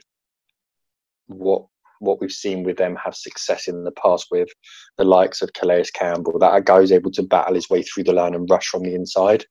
what 1.26 1.66
what 2.00 2.20
we've 2.20 2.32
seen 2.32 2.62
with 2.62 2.76
them 2.76 2.96
have 3.02 3.14
success 3.14 3.68
in 3.68 3.84
the 3.84 3.92
past 3.92 4.26
with 4.30 4.48
the 4.96 5.04
likes 5.04 5.42
of 5.42 5.52
Calais 5.52 5.84
Campbell. 5.94 6.38
That 6.38 6.64
guy 6.64 6.78
is 6.78 6.92
able 6.92 7.10
to 7.12 7.22
battle 7.22 7.54
his 7.54 7.68
way 7.68 7.82
through 7.82 8.04
the 8.04 8.12
line 8.12 8.34
and 8.34 8.48
rush 8.48 8.66
from 8.66 8.82
the 8.82 8.94
inside. 8.94 9.44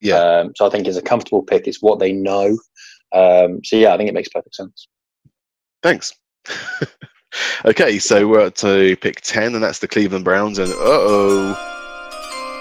Yeah. 0.00 0.16
Um, 0.16 0.52
so 0.56 0.66
I 0.66 0.70
think 0.70 0.86
it's 0.86 0.96
a 0.96 1.02
comfortable 1.02 1.42
pick. 1.42 1.66
It's 1.66 1.82
what 1.82 1.98
they 1.98 2.12
know. 2.12 2.58
Um, 3.12 3.60
so 3.64 3.76
yeah, 3.76 3.94
I 3.94 3.96
think 3.96 4.08
it 4.08 4.14
makes 4.14 4.28
perfect 4.28 4.54
sense. 4.54 4.88
Thanks. 5.82 6.12
okay, 7.64 7.98
so 7.98 8.26
we're 8.26 8.46
at 8.46 8.56
to 8.56 8.96
pick 8.96 9.20
ten, 9.20 9.54
and 9.54 9.62
that's 9.62 9.78
the 9.78 9.88
Cleveland 9.88 10.24
Browns. 10.24 10.58
And 10.58 10.72
uh 10.72 10.76
oh. 10.78 11.73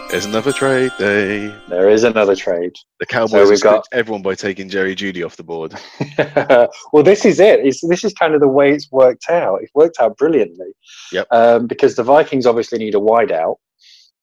There's 0.10 0.26
another 0.26 0.52
trade. 0.52 0.92
There 1.00 1.90
is 1.90 2.04
another 2.04 2.36
trade. 2.36 2.74
The 3.00 3.06
Cowboys 3.06 3.60
so 3.60 3.64
got 3.64 3.88
everyone 3.92 4.22
by 4.22 4.36
taking 4.36 4.70
Jerry 4.70 4.96
Jeudy 4.96 5.26
off 5.26 5.38
the 5.38 5.44
board. 5.44 5.74
well, 6.94 7.04
this 7.04 7.26
is 7.26 7.40
it. 7.40 7.62
It's, 7.66 7.82
this 7.88 8.04
is 8.04 8.14
kind 8.14 8.36
of 8.36 8.42
the 8.42 8.48
way 8.48 8.72
it's 8.72 8.92
worked 8.92 9.30
out. 9.30 9.60
It's 9.62 9.74
worked 9.74 9.98
out 10.00 10.18
brilliantly. 10.18 10.74
Yep. 11.12 11.28
Um, 11.32 11.68
because 11.68 11.96
the 11.96 12.04
Vikings 12.04 12.46
obviously 12.46 12.78
need 12.78 12.96
a 12.96 13.00
wideout, 13.00 13.56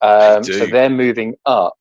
um, 0.01 0.43
so 0.43 0.65
they're 0.65 0.89
moving 0.89 1.35
up 1.45 1.75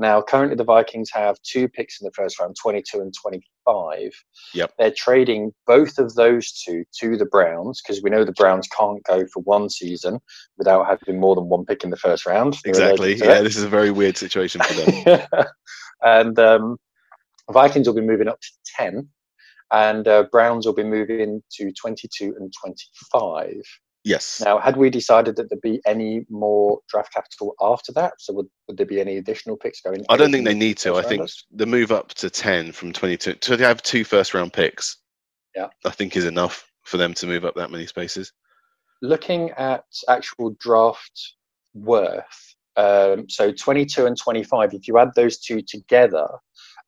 now, 0.00 0.22
currently, 0.22 0.56
the 0.56 0.64
Vikings 0.64 1.10
have 1.12 1.36
two 1.42 1.68
picks 1.68 2.00
in 2.00 2.06
the 2.06 2.12
first 2.12 2.40
round 2.40 2.56
22 2.60 3.00
and 3.00 3.12
25. 3.20 4.10
Yep. 4.54 4.72
They're 4.78 4.94
trading 4.96 5.52
both 5.66 5.98
of 5.98 6.14
those 6.14 6.50
two 6.52 6.84
to 7.00 7.18
the 7.18 7.26
Browns 7.26 7.82
because 7.82 8.02
we 8.02 8.08
know 8.08 8.24
the 8.24 8.32
Browns 8.32 8.66
can't 8.76 9.02
go 9.04 9.26
for 9.26 9.42
one 9.42 9.68
season 9.68 10.18
without 10.56 10.86
having 10.86 11.20
more 11.20 11.34
than 11.34 11.50
one 11.50 11.66
pick 11.66 11.84
in 11.84 11.90
the 11.90 11.98
first 11.98 12.24
round. 12.24 12.56
exactly. 12.64 13.14
Yeah, 13.14 13.42
this 13.42 13.56
is 13.56 13.62
a 13.62 13.68
very 13.68 13.90
weird 13.90 14.16
situation 14.16 14.62
for 14.62 14.72
them. 14.72 15.20
and 16.02 16.38
um, 16.38 16.78
Vikings 17.52 17.86
will 17.86 17.94
be 17.94 18.00
moving 18.00 18.28
up 18.28 18.40
to 18.40 18.48
10, 18.76 19.06
and 19.70 20.08
uh, 20.08 20.24
Browns 20.32 20.64
will 20.64 20.72
be 20.72 20.82
moving 20.82 21.42
to 21.58 21.72
22 21.72 22.34
and 22.40 22.50
25. 22.58 23.54
Yes. 24.02 24.40
Now, 24.42 24.58
had 24.58 24.78
we 24.78 24.88
decided 24.88 25.36
that 25.36 25.50
there'd 25.50 25.60
be 25.60 25.80
any 25.86 26.24
more 26.30 26.80
draft 26.88 27.12
capital 27.12 27.54
after 27.60 27.92
that, 27.92 28.14
so 28.18 28.32
would, 28.32 28.46
would 28.66 28.78
there 28.78 28.86
be 28.86 28.98
any 28.98 29.18
additional 29.18 29.58
picks 29.58 29.82
going? 29.82 30.06
I 30.08 30.16
don't 30.16 30.32
think 30.32 30.46
they 30.46 30.54
need 30.54 30.78
to. 30.78 30.94
I 30.94 31.02
think 31.02 31.28
the 31.50 31.66
move 31.66 31.92
up 31.92 32.14
to 32.14 32.30
ten 32.30 32.72
from 32.72 32.92
twenty-two 32.92 33.34
to 33.34 33.56
have 33.58 33.82
two 33.82 34.04
first-round 34.04 34.54
picks. 34.54 34.96
Yeah, 35.54 35.66
I 35.84 35.90
think 35.90 36.16
is 36.16 36.24
enough 36.24 36.70
for 36.84 36.96
them 36.96 37.12
to 37.14 37.26
move 37.26 37.44
up 37.44 37.56
that 37.56 37.70
many 37.70 37.86
spaces. 37.86 38.32
Looking 39.02 39.50
at 39.50 39.84
actual 40.08 40.56
draft 40.58 41.34
worth, 41.74 42.54
um, 42.76 43.28
so 43.28 43.52
twenty-two 43.52 44.06
and 44.06 44.16
twenty-five. 44.16 44.72
If 44.72 44.88
you 44.88 44.96
add 44.98 45.10
those 45.14 45.38
two 45.38 45.60
together, 45.60 46.26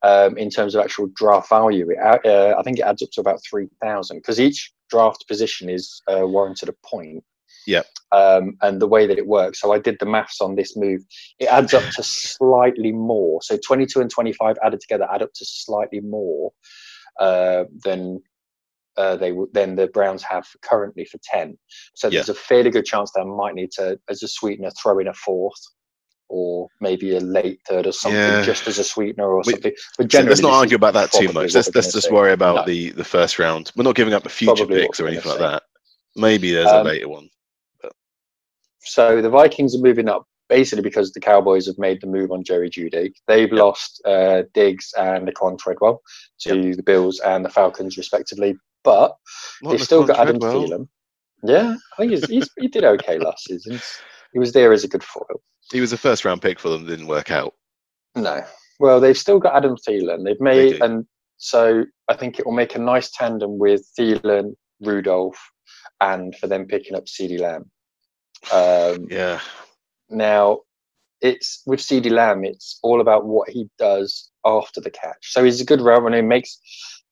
um, 0.01 0.35
in 0.35 0.49
terms 0.49 0.73
of 0.73 0.83
actual 0.83 1.09
draft 1.15 1.47
value, 1.49 1.91
it, 1.91 1.99
uh, 2.25 2.55
I 2.57 2.63
think 2.63 2.79
it 2.79 2.85
adds 2.85 3.03
up 3.03 3.09
to 3.13 3.21
about 3.21 3.39
three 3.47 3.67
thousand 3.81 4.17
because 4.17 4.39
each 4.39 4.73
draft 4.93 5.27
position 5.27 5.69
is 5.69 6.01
uh, 6.07 6.25
warranted 6.27 6.69
a 6.69 6.75
point. 6.85 7.23
Yeah. 7.65 7.83
Um, 8.11 8.57
and 8.61 8.81
the 8.81 8.87
way 8.87 9.07
that 9.07 9.17
it 9.17 9.27
works. 9.27 9.59
So 9.61 9.73
I 9.73 9.79
did 9.79 9.97
the 9.99 10.05
maths 10.05 10.39
on 10.41 10.55
this 10.55 10.75
move. 10.77 11.01
It 11.39 11.45
adds 11.45 11.73
up 11.73 11.83
to 11.95 12.03
slightly 12.03 12.91
more. 12.91 13.41
So 13.41 13.57
22 13.57 14.01
and 14.01 14.09
25 14.09 14.57
added 14.63 14.81
together 14.81 15.07
add 15.11 15.23
up 15.23 15.33
to 15.33 15.45
slightly 15.45 16.01
more 16.01 16.51
uh, 17.19 17.63
than 17.83 18.21
uh, 18.95 19.15
they 19.15 19.31
then 19.53 19.75
the 19.75 19.87
Browns 19.87 20.21
have 20.21 20.45
currently 20.61 21.05
for 21.05 21.19
10. 21.23 21.57
So 21.95 22.07
Yeah. 22.07 22.17
there's 22.17 22.29
a 22.29 22.35
fairly 22.49 22.69
good 22.69 22.85
chance 22.85 23.11
they 23.11 23.23
might 23.23 23.55
need 23.55 23.71
to, 23.77 23.99
as 24.07 24.21
a 24.21 24.27
sweetener, 24.27 24.69
throw 24.71 24.99
in 24.99 25.07
a 25.07 25.13
fourth 25.13 25.61
or 26.29 26.67
maybe 26.81 27.15
a 27.15 27.19
late 27.19 27.59
third 27.67 27.85
or 27.87 27.91
something 27.91 28.19
Yeah. 28.19 28.43
just 28.43 28.67
as 28.67 28.79
a 28.79 28.83
sweetener 28.83 29.27
or 29.27 29.41
We- 29.45 29.53
something. 29.53 29.73
But 29.97 30.07
generally, 30.07 30.29
let's 30.29 30.41
not 30.41 30.53
argue 30.53 30.75
about 30.75 30.93
that 30.95 31.11
too 31.11 31.31
much. 31.31 31.53
Let's 31.53 31.73
let's 31.75 31.91
just 31.93 32.07
see. 32.07 32.13
worry 32.13 32.31
about 32.33 32.55
No. 32.55 32.65
the 32.65 32.89
the 32.91 33.03
first 33.03 33.37
round. 33.39 33.71
We're 33.75 33.83
not 33.83 33.95
giving 33.95 34.13
up 34.13 34.23
the 34.23 34.29
future 34.29 34.55
Probably 34.65 34.81
picks 34.81 34.99
or 34.99 35.07
anything 35.07 35.29
like 35.29 35.39
gonna 35.39 35.51
that. 35.51 35.63
Maybe 36.15 36.51
there's 36.51 36.67
a 36.67 36.79
Um, 36.79 36.85
later 36.87 37.09
one. 37.09 37.29
So 38.85 39.21
the 39.21 39.29
Vikings 39.29 39.75
are 39.75 39.79
moving 39.81 40.09
up 40.09 40.25
basically 40.49 40.83
because 40.83 41.11
the 41.13 41.19
Cowboys 41.19 41.65
have 41.67 41.77
made 41.77 42.01
the 42.01 42.07
move 42.07 42.31
on 42.31 42.43
Jerry 42.43 42.69
Jeudy. 42.69 43.13
They've 43.27 43.49
Yep. 43.49 43.59
lost 43.59 44.01
uh, 44.05 44.43
Diggs 44.53 44.93
and 44.97 45.27
Laquon 45.27 45.57
Treadwell 45.57 46.01
to 46.41 46.75
the 46.75 46.83
Bills 46.83 47.19
and 47.21 47.43
the 47.45 47.49
Falcons, 47.49 47.97
respectively. 47.97 48.55
But 48.83 49.15
Not 49.61 49.71
they've 49.71 49.81
still 49.81 50.03
got 50.03 50.19
Adam 50.19 50.39
Treadwell. 50.39 50.67
Thielen. 50.67 50.87
Yeah, 51.45 51.75
I 51.93 51.95
think 51.97 52.11
he's, 52.11 52.29
he's, 52.29 52.49
he 52.57 52.67
did 52.67 52.83
okay 52.83 53.17
last 53.19 53.45
season. 53.45 53.79
He 54.33 54.39
was 54.39 54.51
there 54.51 54.73
as 54.73 54.83
a 54.83 54.87
good 54.87 55.03
foil. 55.03 55.41
He 55.71 55.79
was 55.79 55.93
a 55.93 55.97
first 55.97 56.25
round 56.25 56.41
pick 56.41 56.59
for 56.59 56.69
them. 56.69 56.85
Didn't 56.85 57.07
work 57.07 57.31
out. 57.31 57.53
No. 58.15 58.43
Well, 58.79 58.99
they've 58.99 59.17
still 59.17 59.39
got 59.39 59.55
Adam 59.55 59.77
Thielen. 59.77 60.25
They've 60.25 60.41
made, 60.41 60.79
do. 60.79 60.83
and 60.83 61.05
so 61.37 61.85
I 62.09 62.15
think 62.15 62.39
it 62.39 62.45
will 62.45 62.53
make 62.53 62.75
a 62.75 62.79
nice 62.79 63.11
tandem 63.11 63.57
with 63.57 63.87
Thielen, 63.97 64.55
Rudolph, 64.81 65.39
and 66.01 66.35
for 66.35 66.47
them 66.47 66.65
picking 66.65 66.95
up 66.95 67.05
CeeDee 67.05 67.39
Lamb. 67.39 67.71
Um, 68.51 69.07
Yeah. 69.09 69.39
Now, 70.09 70.59
it's 71.21 71.63
with 71.65 71.79
CeeDee 71.79 72.11
Lamb, 72.11 72.43
it's 72.43 72.79
all 72.83 72.99
about 72.99 73.25
what 73.25 73.49
he 73.49 73.69
does 73.79 74.29
after 74.45 74.81
the 74.81 74.91
catch. 74.91 75.31
So 75.31 75.43
he's 75.43 75.61
a 75.61 75.65
good 75.65 75.81
route 75.81 76.03
runner, 76.03 76.17
he 76.17 76.21
makes 76.21 76.59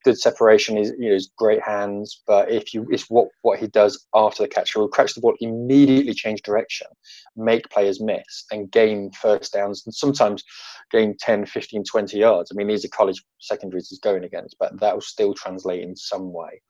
good 0.04 0.20
separation, 0.20 0.78
he's 0.78 0.92
you 0.98 1.12
know, 1.12 1.18
great 1.38 1.62
hands, 1.62 2.22
but 2.28 2.52
if 2.52 2.74
you 2.74 2.88
it's 2.90 3.10
what 3.10 3.30
what 3.42 3.60
he 3.60 3.68
does 3.68 4.08
after 4.14 4.44
the 4.44 4.50
catch. 4.50 4.74
He'll 4.74 4.88
catch 4.88 5.14
the 5.14 5.22
ball, 5.22 5.36
immediately 5.40 6.14
change 6.14 6.42
direction, 6.42 6.88
make 7.36 7.70
players 7.70 8.02
miss, 8.02 8.46
and 8.52 8.72
gain 8.72 9.12
first 9.12 9.54
downs, 9.54 9.84
and 9.86 9.94
sometimes 9.94 10.44
gain 10.92 11.16
10, 11.20 11.46
15, 11.46 11.84
20 11.84 12.18
yards. 12.18 12.52
I 12.52 12.56
mean, 12.56 12.68
these 12.68 12.86
are 12.86 12.90
college 12.90 13.24
secondaries 13.40 13.90
he's 13.90 14.00
going 14.00 14.24
against, 14.24 14.56
but 14.60 14.80
that 14.80 14.94
will 14.94 15.02
still 15.02 15.34
translate 15.34 15.84
in 15.84 15.96
some 15.96 16.34
way 16.34 16.62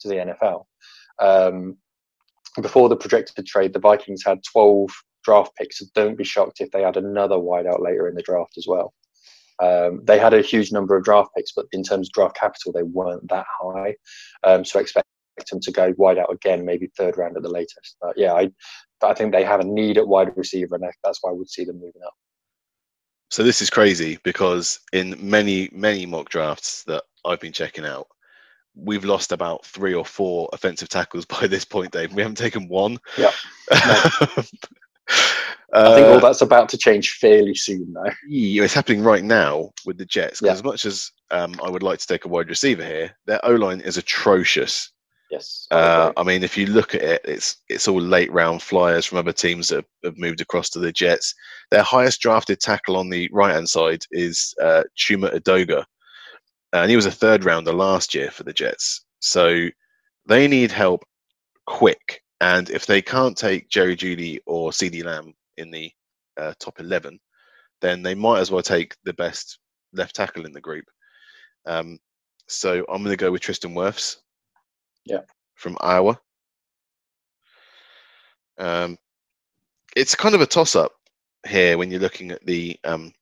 to 0.00 0.08
the 0.08 0.36
NFL. 0.42 0.64
Um, 1.20 1.76
before 2.60 2.88
the 2.88 2.96
projected 2.96 3.46
trade, 3.46 3.72
the 3.72 3.78
Vikings 3.78 4.22
had 4.24 4.40
12 4.52 4.90
draft 5.24 5.54
picks. 5.56 5.78
So 5.78 5.86
don't 5.94 6.18
be 6.18 6.24
shocked 6.24 6.60
if 6.60 6.70
they 6.70 6.84
add 6.84 6.96
another 6.96 7.36
wideout 7.36 7.80
later 7.80 8.08
in 8.08 8.14
the 8.14 8.22
draft 8.22 8.54
as 8.56 8.66
well. 8.66 8.92
Um, 9.60 10.00
they 10.04 10.18
had 10.18 10.34
a 10.34 10.42
huge 10.42 10.72
number 10.72 10.96
of 10.96 11.04
draft 11.04 11.30
picks, 11.36 11.52
but 11.52 11.66
in 11.72 11.82
terms 11.82 12.08
of 12.08 12.12
draft 12.12 12.36
capital, 12.36 12.72
they 12.72 12.82
weren't 12.82 13.28
that 13.28 13.46
high. 13.60 13.94
Um, 14.44 14.64
so 14.64 14.78
I 14.78 14.82
expect 14.82 15.06
them 15.50 15.60
to 15.60 15.72
go 15.72 15.94
wide 15.96 16.18
out 16.18 16.32
again, 16.32 16.64
maybe 16.64 16.90
third 16.96 17.16
round 17.16 17.36
at 17.36 17.42
the 17.42 17.48
latest. 17.48 17.96
But 18.00 18.16
yeah, 18.16 18.32
I, 18.32 18.50
I 19.02 19.14
think 19.14 19.32
they 19.32 19.44
have 19.44 19.60
a 19.60 19.64
need 19.64 19.98
at 19.98 20.08
wide 20.08 20.36
receiver, 20.36 20.74
and 20.74 20.84
that's 21.04 21.18
why 21.22 21.30
I 21.30 21.34
would 21.34 21.50
see 21.50 21.64
them 21.64 21.76
moving 21.76 22.02
up. 22.04 22.14
So 23.30 23.42
this 23.42 23.62
is 23.62 23.70
crazy 23.70 24.18
because 24.24 24.80
in 24.92 25.16
many 25.18 25.68
many 25.72 26.04
mock 26.04 26.30
drafts 26.30 26.82
that 26.84 27.04
I've 27.24 27.38
been 27.38 27.52
checking 27.52 27.86
out, 27.86 28.08
we've 28.74 29.04
lost 29.04 29.30
about 29.30 29.64
three 29.64 29.94
or 29.94 30.04
four 30.04 30.48
offensive 30.52 30.88
tackles 30.88 31.24
by 31.40 31.46
this 31.46 31.64
point, 31.64 31.92
Dave. 31.92 32.12
We 32.12 32.22
haven't 32.22 32.38
taken 32.38 32.68
one. 32.68 32.98
Yep. 33.16 33.34
Uh, 33.70 34.42
I 35.72 35.94
think 35.94 36.06
all 36.06 36.20
that's 36.20 36.40
about 36.40 36.68
to 36.70 36.78
change 36.78 37.12
fairly 37.12 37.54
soon, 37.54 37.92
though. 37.92 38.10
it's 38.28 38.74
happening 38.74 39.02
right 39.02 39.22
now 39.22 39.70
with 39.86 39.98
the 39.98 40.04
Jets. 40.04 40.40
Yeah. 40.42 40.52
as 40.52 40.64
much 40.64 40.84
as 40.84 41.10
um, 41.30 41.54
I 41.62 41.70
would 41.70 41.82
like 41.82 41.98
to 42.00 42.06
take 42.06 42.24
a 42.24 42.28
wide 42.28 42.48
receiver 42.48 42.84
here, 42.84 43.12
their 43.26 43.44
O 43.44 43.52
line 43.54 43.80
is 43.80 43.96
atrocious. 43.96 44.90
Yes. 45.30 45.68
I 45.70 45.76
Uh. 45.76 46.12
I 46.16 46.22
mean, 46.24 46.42
if 46.42 46.56
you 46.56 46.66
look 46.66 46.94
at 46.94 47.02
it, 47.02 47.20
it's 47.24 47.56
it's 47.68 47.86
all 47.86 48.00
late 48.00 48.32
round 48.32 48.62
flyers 48.62 49.06
from 49.06 49.18
other 49.18 49.32
teams 49.32 49.68
that 49.68 49.76
have, 49.76 49.84
have 50.04 50.18
moved 50.18 50.40
across 50.40 50.70
to 50.70 50.80
the 50.80 50.92
Jets. 50.92 51.34
Their 51.70 51.84
highest 51.84 52.20
drafted 52.20 52.60
tackle 52.60 52.96
on 52.96 53.10
the 53.10 53.30
right 53.32 53.54
hand 53.54 53.68
side 53.68 54.04
is 54.10 54.52
uh, 54.60 54.82
Chuma 54.96 55.32
Edoga, 55.32 55.84
and 56.72 56.90
he 56.90 56.96
was 56.96 57.06
a 57.06 57.12
third 57.12 57.44
rounder 57.44 57.72
last 57.72 58.12
year 58.12 58.30
for 58.30 58.42
the 58.42 58.52
Jets. 58.52 59.04
So 59.20 59.68
they 60.26 60.48
need 60.48 60.72
help 60.72 61.04
quick, 61.66 62.22
and 62.40 62.68
if 62.70 62.86
they 62.86 63.00
can't 63.00 63.36
take 63.36 63.70
Jerry 63.70 63.94
Jeudy 63.94 64.40
or 64.46 64.72
CeeDee 64.72 65.04
Lamb 65.04 65.32
in 65.56 65.70
the 65.70 65.90
uh, 66.36 66.54
top 66.58 66.80
eleven, 66.80 67.18
then 67.80 68.02
they 68.02 68.14
might 68.14 68.40
as 68.40 68.50
well 68.50 68.62
take 68.62 68.94
the 69.04 69.12
best 69.14 69.58
left 69.92 70.14
tackle 70.14 70.46
in 70.46 70.52
the 70.52 70.60
group. 70.60 70.84
Um, 71.66 71.98
so 72.48 72.84
I'm 72.88 73.02
going 73.02 73.10
to 73.10 73.16
go 73.16 73.30
with 73.30 73.42
Tristan 73.42 73.74
Wirfs 73.74 74.16
Yeah. 75.04 75.20
from 75.54 75.76
Iowa. 75.80 76.18
Um, 78.58 78.98
it's 79.96 80.14
kind 80.14 80.34
of 80.34 80.40
a 80.40 80.46
toss 80.46 80.76
up 80.76 80.92
here 81.48 81.78
when 81.78 81.90
you're 81.90 82.00
looking 82.00 82.30
at 82.30 82.44
the 82.44 82.78
um, 82.84 83.12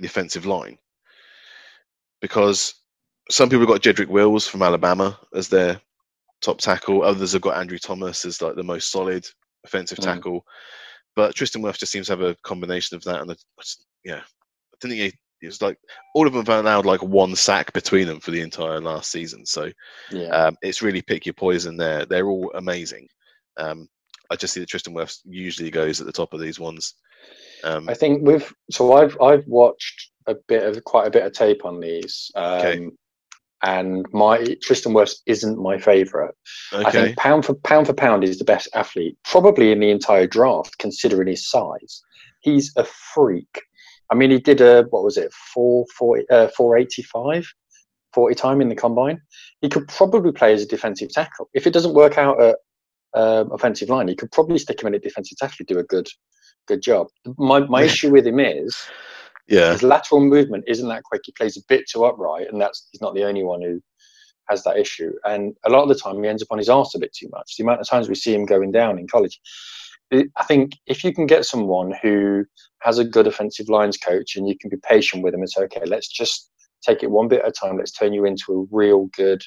the 0.00 0.06
offensive 0.06 0.46
line 0.46 0.78
because 2.20 2.74
some 3.30 3.48
people 3.48 3.60
have 3.66 3.68
got 3.68 3.82
Jedrick 3.82 4.08
Wills 4.08 4.46
from 4.46 4.62
Alabama 4.62 5.18
as 5.34 5.48
their 5.48 5.80
top 6.40 6.58
tackle. 6.58 7.02
Others 7.02 7.32
have 7.32 7.42
got 7.42 7.56
Andrew 7.58 7.78
Thomas 7.78 8.24
as 8.24 8.40
like 8.40 8.56
the 8.56 8.62
most 8.62 8.90
solid 8.90 9.26
offensive 9.64 9.98
Mm. 9.98 10.04
tackle. 10.04 10.46
But 11.16 11.34
Tristan 11.34 11.62
Wirfs 11.62 11.78
just 11.78 11.90
seems 11.90 12.06
to 12.06 12.12
have 12.12 12.20
a 12.20 12.36
combination 12.44 12.94
of 12.94 13.02
that 13.04 13.20
and 13.20 13.30
the, 13.30 13.36
yeah, 14.04 14.20
I 14.20 14.76
didn't 14.80 14.98
think 14.98 15.12
he, 15.12 15.18
it 15.42 15.46
was 15.46 15.62
like 15.62 15.78
all 16.14 16.26
of 16.26 16.32
them 16.32 16.44
have 16.44 16.64
allowed 16.64 16.86
like 16.86 17.02
one 17.02 17.34
sack 17.34 17.72
between 17.72 18.06
them 18.06 18.20
for 18.20 18.30
the 18.30 18.42
entire 18.42 18.80
last 18.80 19.10
season. 19.10 19.44
So 19.44 19.70
yeah. 20.10 20.28
um, 20.28 20.56
it's 20.62 20.82
really 20.82 21.02
pick 21.02 21.26
your 21.26 21.34
poison 21.34 21.76
there. 21.76 22.04
They're 22.04 22.28
all 22.28 22.52
amazing. 22.54 23.08
Um, 23.56 23.88
I 24.30 24.36
just 24.36 24.54
see 24.54 24.60
that 24.60 24.68
Tristan 24.68 24.94
Wirfs 24.94 25.20
usually 25.24 25.70
goes 25.70 26.00
at 26.00 26.06
the 26.06 26.12
top 26.12 26.32
of 26.32 26.40
these 26.40 26.60
ones. 26.60 26.94
Um, 27.64 27.88
I 27.88 27.94
think 27.94 28.22
we've 28.22 28.52
so 28.70 28.92
I've 28.94 29.16
I've 29.20 29.46
watched 29.46 30.10
a 30.26 30.34
bit 30.34 30.64
of 30.64 30.82
quite 30.84 31.06
a 31.06 31.10
bit 31.10 31.24
of 31.24 31.32
tape 31.32 31.64
on 31.64 31.80
these, 31.80 32.30
um, 32.34 32.58
Okay. 32.58 32.90
And 33.62 34.06
my 34.12 34.56
Tristan 34.62 34.92
Wirfs 34.92 35.16
isn't 35.26 35.58
my 35.58 35.78
favourite. 35.78 36.34
I 36.72 36.90
think 36.90 37.16
pound 37.16 37.44
for 37.44 37.54
pound 37.54 37.86
for 37.86 37.94
pound 37.94 38.24
is 38.24 38.38
the 38.38 38.44
best 38.44 38.68
athlete 38.74 39.16
probably 39.24 39.72
in 39.72 39.80
the 39.80 39.90
entire 39.90 40.26
draft, 40.26 40.78
considering 40.78 41.28
his 41.28 41.48
size. 41.48 42.02
He's 42.40 42.72
a 42.76 42.84
freak. 42.84 43.62
I 44.10 44.14
mean, 44.14 44.30
he 44.30 44.38
did 44.38 44.60
a 44.60 44.84
what 44.90 45.04
was 45.04 45.16
it 45.16 45.32
four 45.32 45.86
four 45.96 46.22
uh, 46.30 46.48
four 46.48 46.76
eighty 46.76 47.02
five. 47.02 47.46
40 48.14 48.34
time 48.34 48.62
in 48.62 48.70
the 48.70 48.74
combine, 48.74 49.20
he 49.60 49.68
could 49.68 49.86
probably 49.88 50.32
play 50.32 50.54
as 50.54 50.62
a 50.62 50.66
defensive 50.66 51.10
tackle. 51.10 51.50
If 51.52 51.66
it 51.66 51.74
doesn't 51.74 51.92
work 51.92 52.16
out 52.16 52.40
at 52.40 52.56
um, 53.12 53.52
offensive 53.52 53.90
line, 53.90 54.08
he 54.08 54.14
could 54.14 54.32
probably 54.32 54.58
stick 54.58 54.80
him 54.80 54.86
in 54.86 54.94
at 54.94 55.02
defensive 55.02 55.36
tackle, 55.36 55.56
and 55.60 55.68
do 55.68 55.78
a 55.78 55.84
good, 55.84 56.08
good 56.66 56.80
job. 56.80 57.08
My 57.36 57.60
my 57.60 57.82
issue 57.82 58.10
with 58.10 58.26
him 58.26 58.40
is 58.40 58.74
yeah, 59.48 59.72
his 59.72 59.82
lateral 59.82 60.20
movement 60.20 60.64
isn't 60.66 60.88
that 60.88 61.04
quick. 61.04 61.22
He 61.24 61.32
plays 61.32 61.56
a 61.56 61.62
bit 61.68 61.88
too 61.88 62.04
upright, 62.04 62.48
and 62.50 62.60
that's 62.60 62.88
he's 62.90 63.00
not 63.00 63.14
the 63.14 63.24
only 63.24 63.44
one 63.44 63.62
who 63.62 63.80
has 64.48 64.62
that 64.64 64.78
issue. 64.78 65.12
And 65.24 65.54
a 65.64 65.70
lot 65.70 65.82
of 65.82 65.88
the 65.88 65.94
time, 65.96 66.22
he 66.22 66.28
ends 66.28 66.42
up 66.42 66.52
on 66.52 66.58
his 66.58 66.68
arse 66.68 66.94
a 66.94 66.98
bit 66.98 67.12
too 67.12 67.28
much. 67.32 67.56
The 67.56 67.64
amount 67.64 67.80
of 67.80 67.88
times 67.88 68.08
we 68.08 68.14
see 68.14 68.34
him 68.34 68.46
going 68.46 68.70
down 68.72 68.98
in 68.98 69.08
college, 69.08 69.40
I- 70.12 70.44
think 70.46 70.74
if 70.86 71.02
you 71.02 71.12
can 71.12 71.26
get 71.26 71.44
someone 71.44 71.92
who 72.02 72.44
has 72.80 72.98
a 72.98 73.04
good 73.04 73.26
offensive 73.26 73.68
lines 73.68 73.96
coach 73.96 74.36
and 74.36 74.48
you 74.48 74.56
can 74.56 74.70
be 74.70 74.76
patient 74.76 75.24
with 75.24 75.34
him 75.34 75.40
and 75.40 75.50
say, 75.50 75.62
okay, 75.62 75.84
let's 75.84 76.08
just 76.08 76.50
take 76.82 77.02
it 77.02 77.10
one 77.10 77.28
bit 77.28 77.40
at 77.42 77.48
a 77.48 77.52
time. 77.52 77.76
Let's 77.76 77.92
turn 77.92 78.12
you 78.12 78.24
into 78.24 78.52
a 78.52 78.76
real 78.76 79.06
good 79.16 79.42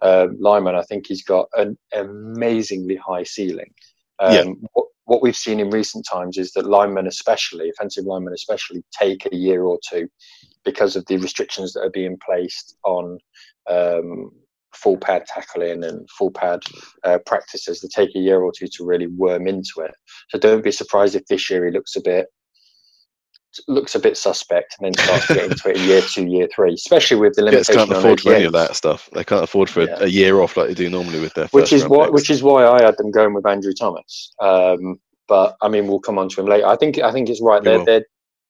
uh, 0.00 0.28
lineman. 0.38 0.74
I 0.74 0.82
think 0.82 1.06
he's 1.06 1.22
got 1.22 1.48
an 1.54 1.78
amazingly 1.92 2.96
high 2.96 3.22
ceiling. 3.22 3.72
Um, 4.18 4.34
Yeah. 4.34 4.82
What, 5.08 5.22
we've 5.22 5.36
seen 5.36 5.58
in 5.58 5.70
recent 5.70 6.06
times 6.06 6.36
is 6.36 6.52
that 6.52 6.66
linemen, 6.66 7.06
especially 7.06 7.70
offensive 7.70 8.04
linemen, 8.04 8.34
especially, 8.34 8.82
take 8.92 9.26
a 9.32 9.34
year 9.34 9.64
or 9.64 9.78
two 9.88 10.06
because 10.64 10.96
of 10.96 11.06
the 11.06 11.16
restrictions 11.16 11.72
that 11.72 11.80
are 11.80 11.90
being 11.90 12.18
placed 12.24 12.76
on 12.84 13.18
um, 13.70 14.30
full 14.74 14.98
pad 14.98 15.24
tackling 15.26 15.82
and 15.82 16.06
full 16.10 16.30
pad 16.30 16.60
uh, 17.04 17.18
practices. 17.24 17.80
They 17.80 17.88
take 17.88 18.14
a 18.14 18.20
year 18.20 18.42
or 18.42 18.52
two 18.52 18.66
to 18.66 18.84
really 18.84 19.06
worm 19.06 19.48
into 19.48 19.80
it. 19.80 19.94
So 20.28 20.38
don't 20.38 20.62
be 20.62 20.72
surprised 20.72 21.14
if 21.14 21.24
this 21.26 21.48
year 21.48 21.64
he 21.64 21.72
looks 21.72 21.96
a 21.96 22.02
bit 22.02 22.26
looks 23.66 23.94
a 23.94 23.98
bit 23.98 24.16
suspect 24.16 24.76
and 24.78 24.86
then 24.86 25.04
starts 25.04 25.26
getting 25.28 25.56
to 25.56 25.70
it 25.70 25.76
in 25.76 25.84
year 25.84 26.02
two, 26.02 26.26
year 26.26 26.48
three, 26.54 26.74
especially 26.74 27.16
with 27.18 27.34
the 27.34 27.42
Jets 27.50 27.68
limitation 27.68 27.88
can't 27.88 27.98
afford 27.98 28.20
for 28.20 28.34
any 28.34 28.44
of 28.44 28.52
that 28.52 28.76
stuff. 28.76 29.08
They 29.12 29.24
can't 29.24 29.42
afford 29.44 29.70
for 29.70 29.82
Yeah. 29.82 29.96
a, 30.00 30.06
year 30.06 30.40
off 30.40 30.56
like 30.56 30.68
they 30.68 30.74
do 30.74 30.90
normally 30.90 31.20
with 31.20 31.34
their 31.34 31.46
which 31.48 31.72
is 31.72 31.82
round 31.82 31.90
why 31.90 32.04
picks. 32.06 32.12
which 32.14 32.30
is 32.30 32.42
why 32.42 32.66
I 32.66 32.82
had 32.82 32.96
them 32.98 33.10
going 33.10 33.34
with 33.34 33.46
Andrew 33.46 33.72
Thomas. 33.72 34.32
Um, 34.40 35.00
but 35.26 35.56
I 35.62 35.68
mean, 35.68 35.86
we'll 35.86 36.00
come 36.00 36.18
on 36.18 36.28
to 36.30 36.40
him 36.40 36.46
later. 36.46 36.66
I 36.66 36.76
think 36.76 36.98
I 36.98 37.10
think 37.12 37.28
it's 37.28 37.40
right. 37.42 37.62
Their 37.62 37.84
their 37.84 38.04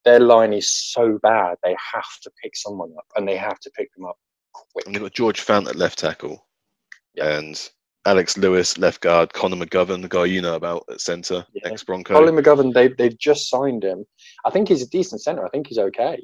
their 0.04 0.20
line 0.20 0.52
is 0.52 0.70
so 0.70 1.18
bad 1.22 1.56
they 1.62 1.76
have 1.94 2.20
to 2.22 2.30
pick 2.42 2.56
someone 2.56 2.92
up, 2.98 3.06
and 3.16 3.26
they 3.26 3.36
have 3.36 3.58
to 3.60 3.70
pick 3.76 3.92
them 3.94 4.04
up 4.06 4.16
quick. 4.52 4.86
And 4.86 4.94
they've 4.94 5.02
got 5.02 5.12
George 5.12 5.44
Fant 5.44 5.68
at 5.68 5.76
left 5.76 5.98
tackle, 5.98 6.46
Yeah. 7.14 7.36
and 7.38 7.68
Alex 8.06 8.38
Lewis, 8.38 8.78
left 8.78 9.00
guard, 9.02 9.32
Connor 9.34 9.56
McGovern, 9.56 10.00
the 10.02 10.08
guy 10.08 10.24
you 10.24 10.40
know 10.40 10.54
about 10.54 10.84
at 10.88 11.00
centre, 11.00 11.44
Yeah. 11.52 11.68
ex 11.68 11.82
Bronco. 11.82 12.14
Colin 12.14 12.36
McGovern, 12.36 12.72
they 12.72 12.88
they've 12.88 13.18
just 13.18 13.50
signed 13.50 13.82
him. 13.84 14.06
I 14.44 14.50
think 14.50 14.68
he's 14.68 14.82
a 14.82 14.88
decent 14.88 15.22
centre. 15.22 15.44
I 15.44 15.48
think 15.50 15.66
he's 15.66 15.78
okay. 15.78 16.22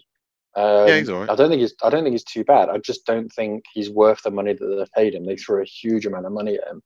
Um, 0.57 0.87
Yeah, 0.87 0.99
he's 0.99 1.09
all 1.11 1.21
right. 1.21 1.31
I 1.31 1.35
don't 1.35 1.49
think 1.49 1.61
he's 1.61 1.75
I 1.83 1.91
don't 1.91 2.05
think 2.05 2.15
he's 2.15 2.25
too 2.25 2.45
bad. 2.45 2.69
I 2.69 2.79
just 2.79 3.05
don't 3.07 3.29
think 3.33 3.65
he's 3.73 3.91
worth 3.91 4.23
the 4.23 4.31
money 4.31 4.53
that 4.53 4.65
they've 4.65 4.93
paid 4.93 5.15
him. 5.15 5.27
They 5.27 5.37
threw 5.37 5.61
a 5.61 5.67
huge 5.67 6.07
amount 6.07 6.27
of 6.27 6.33
money 6.33 6.55
at 6.55 6.69
him, 6.69 6.81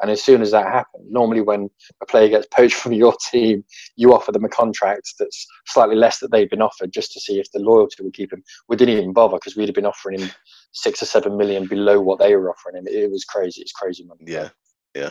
and 0.00 0.10
as 0.10 0.22
soon 0.22 0.42
as 0.42 0.50
that 0.50 0.66
happened, 0.66 1.04
normally 1.08 1.40
when 1.40 1.70
a 2.02 2.06
player 2.06 2.28
gets 2.28 2.48
poached 2.48 2.74
from 2.82 2.92
your 2.92 3.14
team, 3.30 3.64
you 3.96 4.12
offer 4.12 4.32
them 4.32 4.44
a 4.44 4.48
contract 4.48 5.14
that's 5.18 5.46
slightly 5.66 5.94
less 5.94 6.18
that 6.18 6.32
they've 6.32 6.50
been 6.50 6.62
offered, 6.62 6.92
just 6.92 7.12
to 7.12 7.20
see 7.20 7.38
if 7.38 7.50
the 7.52 7.60
loyalty 7.60 8.02
would 8.02 8.14
keep 8.14 8.32
him. 8.32 8.42
We 8.68 8.76
didn't 8.76 8.98
even 8.98 9.12
bother 9.12 9.36
because 9.36 9.56
we'd 9.56 9.68
have 9.68 9.76
been 9.76 9.86
offering 9.86 10.18
him 10.18 10.30
six 10.72 11.00
or 11.00 11.06
seven 11.06 11.36
million 11.36 11.68
below 11.68 12.00
what 12.00 12.18
they 12.18 12.34
were 12.34 12.50
offering 12.50 12.76
him. 12.76 12.88
It 12.88 13.10
was 13.10 13.24
crazy. 13.24 13.62
It's 13.62 13.72
crazy 13.72 14.04
money. 14.04 14.24
Yeah, 14.26 14.48
yeah. 14.96 15.10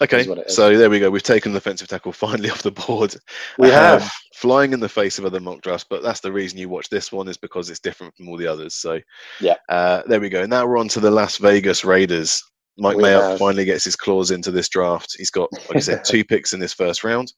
Okay, 0.00 0.20
is 0.20 0.28
what 0.28 0.38
it 0.38 0.46
is. 0.48 0.54
so 0.56 0.76
there 0.76 0.90
we 0.90 1.00
go. 1.00 1.10
We've 1.10 1.22
taken 1.22 1.52
the 1.52 1.58
defensive 1.58 1.88
tackle 1.88 2.12
finally 2.12 2.50
off 2.50 2.62
the 2.62 2.70
board. 2.70 3.14
we 3.58 3.68
Um, 3.68 3.72
have. 4.00 4.12
flying 4.34 4.72
in 4.72 4.80
the 4.80 4.88
face 4.88 5.18
of 5.18 5.24
other 5.24 5.40
mock 5.40 5.62
drafts, 5.62 5.86
but 5.88 6.02
that's 6.02 6.20
the 6.20 6.30
reason 6.32 6.58
you 6.58 6.68
watch 6.68 6.88
this 6.90 7.10
one 7.10 7.28
is 7.28 7.36
because 7.38 7.70
it's 7.70 7.80
different 7.80 8.14
from 8.16 8.28
all 8.28 8.36
the 8.36 8.46
others. 8.46 8.74
So 8.74 9.00
Yeah. 9.40 9.56
uh, 9.68 10.02
there 10.06 10.20
we 10.20 10.28
go. 10.28 10.44
Now 10.44 10.66
we're 10.66 10.78
on 10.78 10.88
to 10.88 11.00
the 11.00 11.10
Las 11.10 11.38
Vegas 11.38 11.84
Raiders. 11.84 12.42
Mike 12.78 12.98
We 12.98 13.04
Mayock 13.04 13.30
have- 13.30 13.38
finally 13.38 13.64
gets 13.64 13.84
his 13.84 13.96
claws 13.96 14.30
into 14.30 14.50
this 14.50 14.68
draft. 14.68 15.14
He's 15.16 15.30
got, 15.30 15.50
like 15.52 15.76
I 15.76 15.80
said, 15.80 16.04
two 16.04 16.24
picks 16.24 16.52
in 16.52 16.60
this 16.60 16.74
first 16.74 17.02
round. 17.04 17.32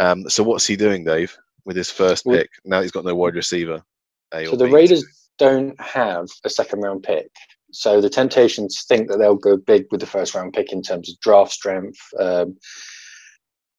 Um, 0.00 0.28
so 0.28 0.42
what's 0.42 0.66
he 0.66 0.74
doing, 0.74 1.04
Dave, 1.04 1.36
with 1.64 1.76
his 1.76 1.90
first 1.92 2.24
pick? 2.26 2.50
Now 2.64 2.82
he's 2.82 2.90
got 2.90 3.04
no 3.04 3.14
wide 3.14 3.36
receiver. 3.36 3.80
A 4.32 4.46
So 4.46 4.56
the. 4.56 4.66
Raiders 4.66 5.04
don't 5.38 5.80
have 5.80 6.26
a 6.44 6.50
second 6.50 6.80
round 6.80 7.04
pick. 7.04 7.30
So 7.74 8.00
the 8.00 8.10
Temptations 8.10 8.84
think 8.88 9.08
that 9.08 9.18
they'll 9.18 9.34
go 9.34 9.56
big 9.56 9.86
with 9.90 10.00
the 10.00 10.06
first 10.06 10.34
round 10.34 10.52
pick 10.52 10.72
in 10.72 10.82
terms 10.82 11.10
of 11.10 11.20
draft 11.20 11.52
strength. 11.52 11.98
Um, 12.18 12.56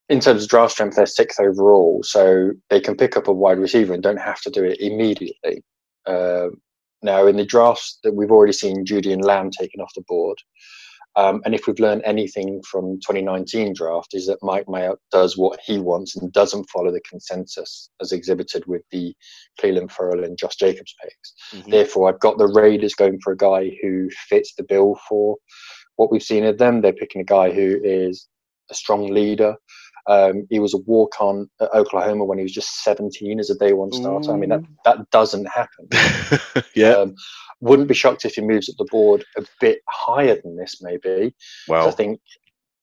in 0.07 0.19
terms 0.19 0.43
of 0.43 0.49
draft 0.49 0.73
strength, 0.73 0.95
they're 0.95 1.05
sixth 1.05 1.39
overall, 1.39 2.01
so 2.03 2.51
they 2.69 2.79
can 2.79 2.95
pick 2.95 3.17
up 3.17 3.27
a 3.27 3.33
wide 3.33 3.57
receiver 3.57 3.93
and 3.93 4.03
don't 4.03 4.17
have 4.17 4.41
to 4.41 4.51
do 4.51 4.63
it 4.63 4.79
immediately. 4.79 5.63
Um 6.05 6.61
now, 7.05 7.27
in 7.27 7.37
the 7.37 7.45
drafts 7.45 7.99
that 8.03 8.15
we've 8.15 8.31
already 8.31 8.51
seen, 8.51 8.83
Jeudy 8.83 9.13
and 9.13 9.23
Lamb 9.23 9.51
taken 9.51 9.79
off 9.79 9.93
the 9.95 10.03
board. 10.07 10.39
Um, 11.17 11.41
and 11.45 11.55
if 11.55 11.65
we've 11.65 11.79
learned 11.79 12.01
anything 12.05 12.61
from 12.69 12.99
2019 12.99 13.73
draft, 13.73 14.13
is 14.13 14.27
that 14.27 14.39
Mike 14.41 14.65
Mayock 14.65 14.97
does 15.11 15.37
what 15.37 15.59
he 15.65 15.79
wants 15.79 16.15
and 16.17 16.31
doesn't 16.33 16.69
follow 16.69 16.91
the 16.91 17.01
consensus 17.09 17.89
as 18.01 18.11
exhibited 18.11 18.65
with 18.65 18.81
the 18.91 19.15
Clelin 19.59 19.89
Ferrell 19.89 20.23
and 20.23 20.37
Josh 20.37 20.57
Jacobs 20.57 20.93
picks. 21.01 21.33
Mhm. 21.53 21.71
Therefore, 21.71 22.09
I've 22.09 22.19
got 22.19 22.37
the 22.37 22.47
Raiders 22.47 22.95
going 22.95 23.19
for 23.21 23.31
a 23.31 23.37
guy 23.37 23.71
who 23.81 24.09
fits 24.27 24.53
the 24.55 24.63
bill 24.63 24.99
for 25.07 25.37
what 25.95 26.11
we've 26.11 26.21
seen 26.23 26.43
of 26.43 26.57
them. 26.57 26.81
They're 26.81 26.93
picking 26.93 27.21
a 27.21 27.25
guy 27.25 27.51
who 27.51 27.79
is 27.83 28.27
a 28.69 28.73
strong 28.73 29.07
leader. 29.07 29.55
Um, 30.07 30.45
he 30.49 30.59
was 30.59 30.73
a 30.73 30.77
walk 30.77 31.15
on 31.19 31.49
at 31.59 31.73
Oklahoma 31.73 32.25
when 32.25 32.37
he 32.37 32.43
was 32.43 32.53
just 32.53 32.83
17 32.83 33.39
as 33.39 33.49
a 33.49 33.55
day 33.55 33.73
one 33.73 33.91
starter. 33.91 34.31
I 34.31 34.37
mean, 34.37 34.49
that, 34.49 34.61
that 34.85 35.09
doesn't 35.09 35.45
happen. 35.45 35.87
yeah. 36.75 36.91
Um, 36.91 37.15
wouldn't 37.61 37.87
be 37.87 37.93
shocked 37.95 38.25
if 38.25 38.35
he 38.35 38.41
moves 38.41 38.69
up 38.69 38.75
the 38.77 38.87
board 38.91 39.25
a 39.37 39.43
bit 39.59 39.79
higher 39.89 40.39
than 40.43 40.57
this, 40.57 40.81
maybe. 40.81 41.33
Well 41.67 41.87
I 41.87 41.91
think 41.91 42.19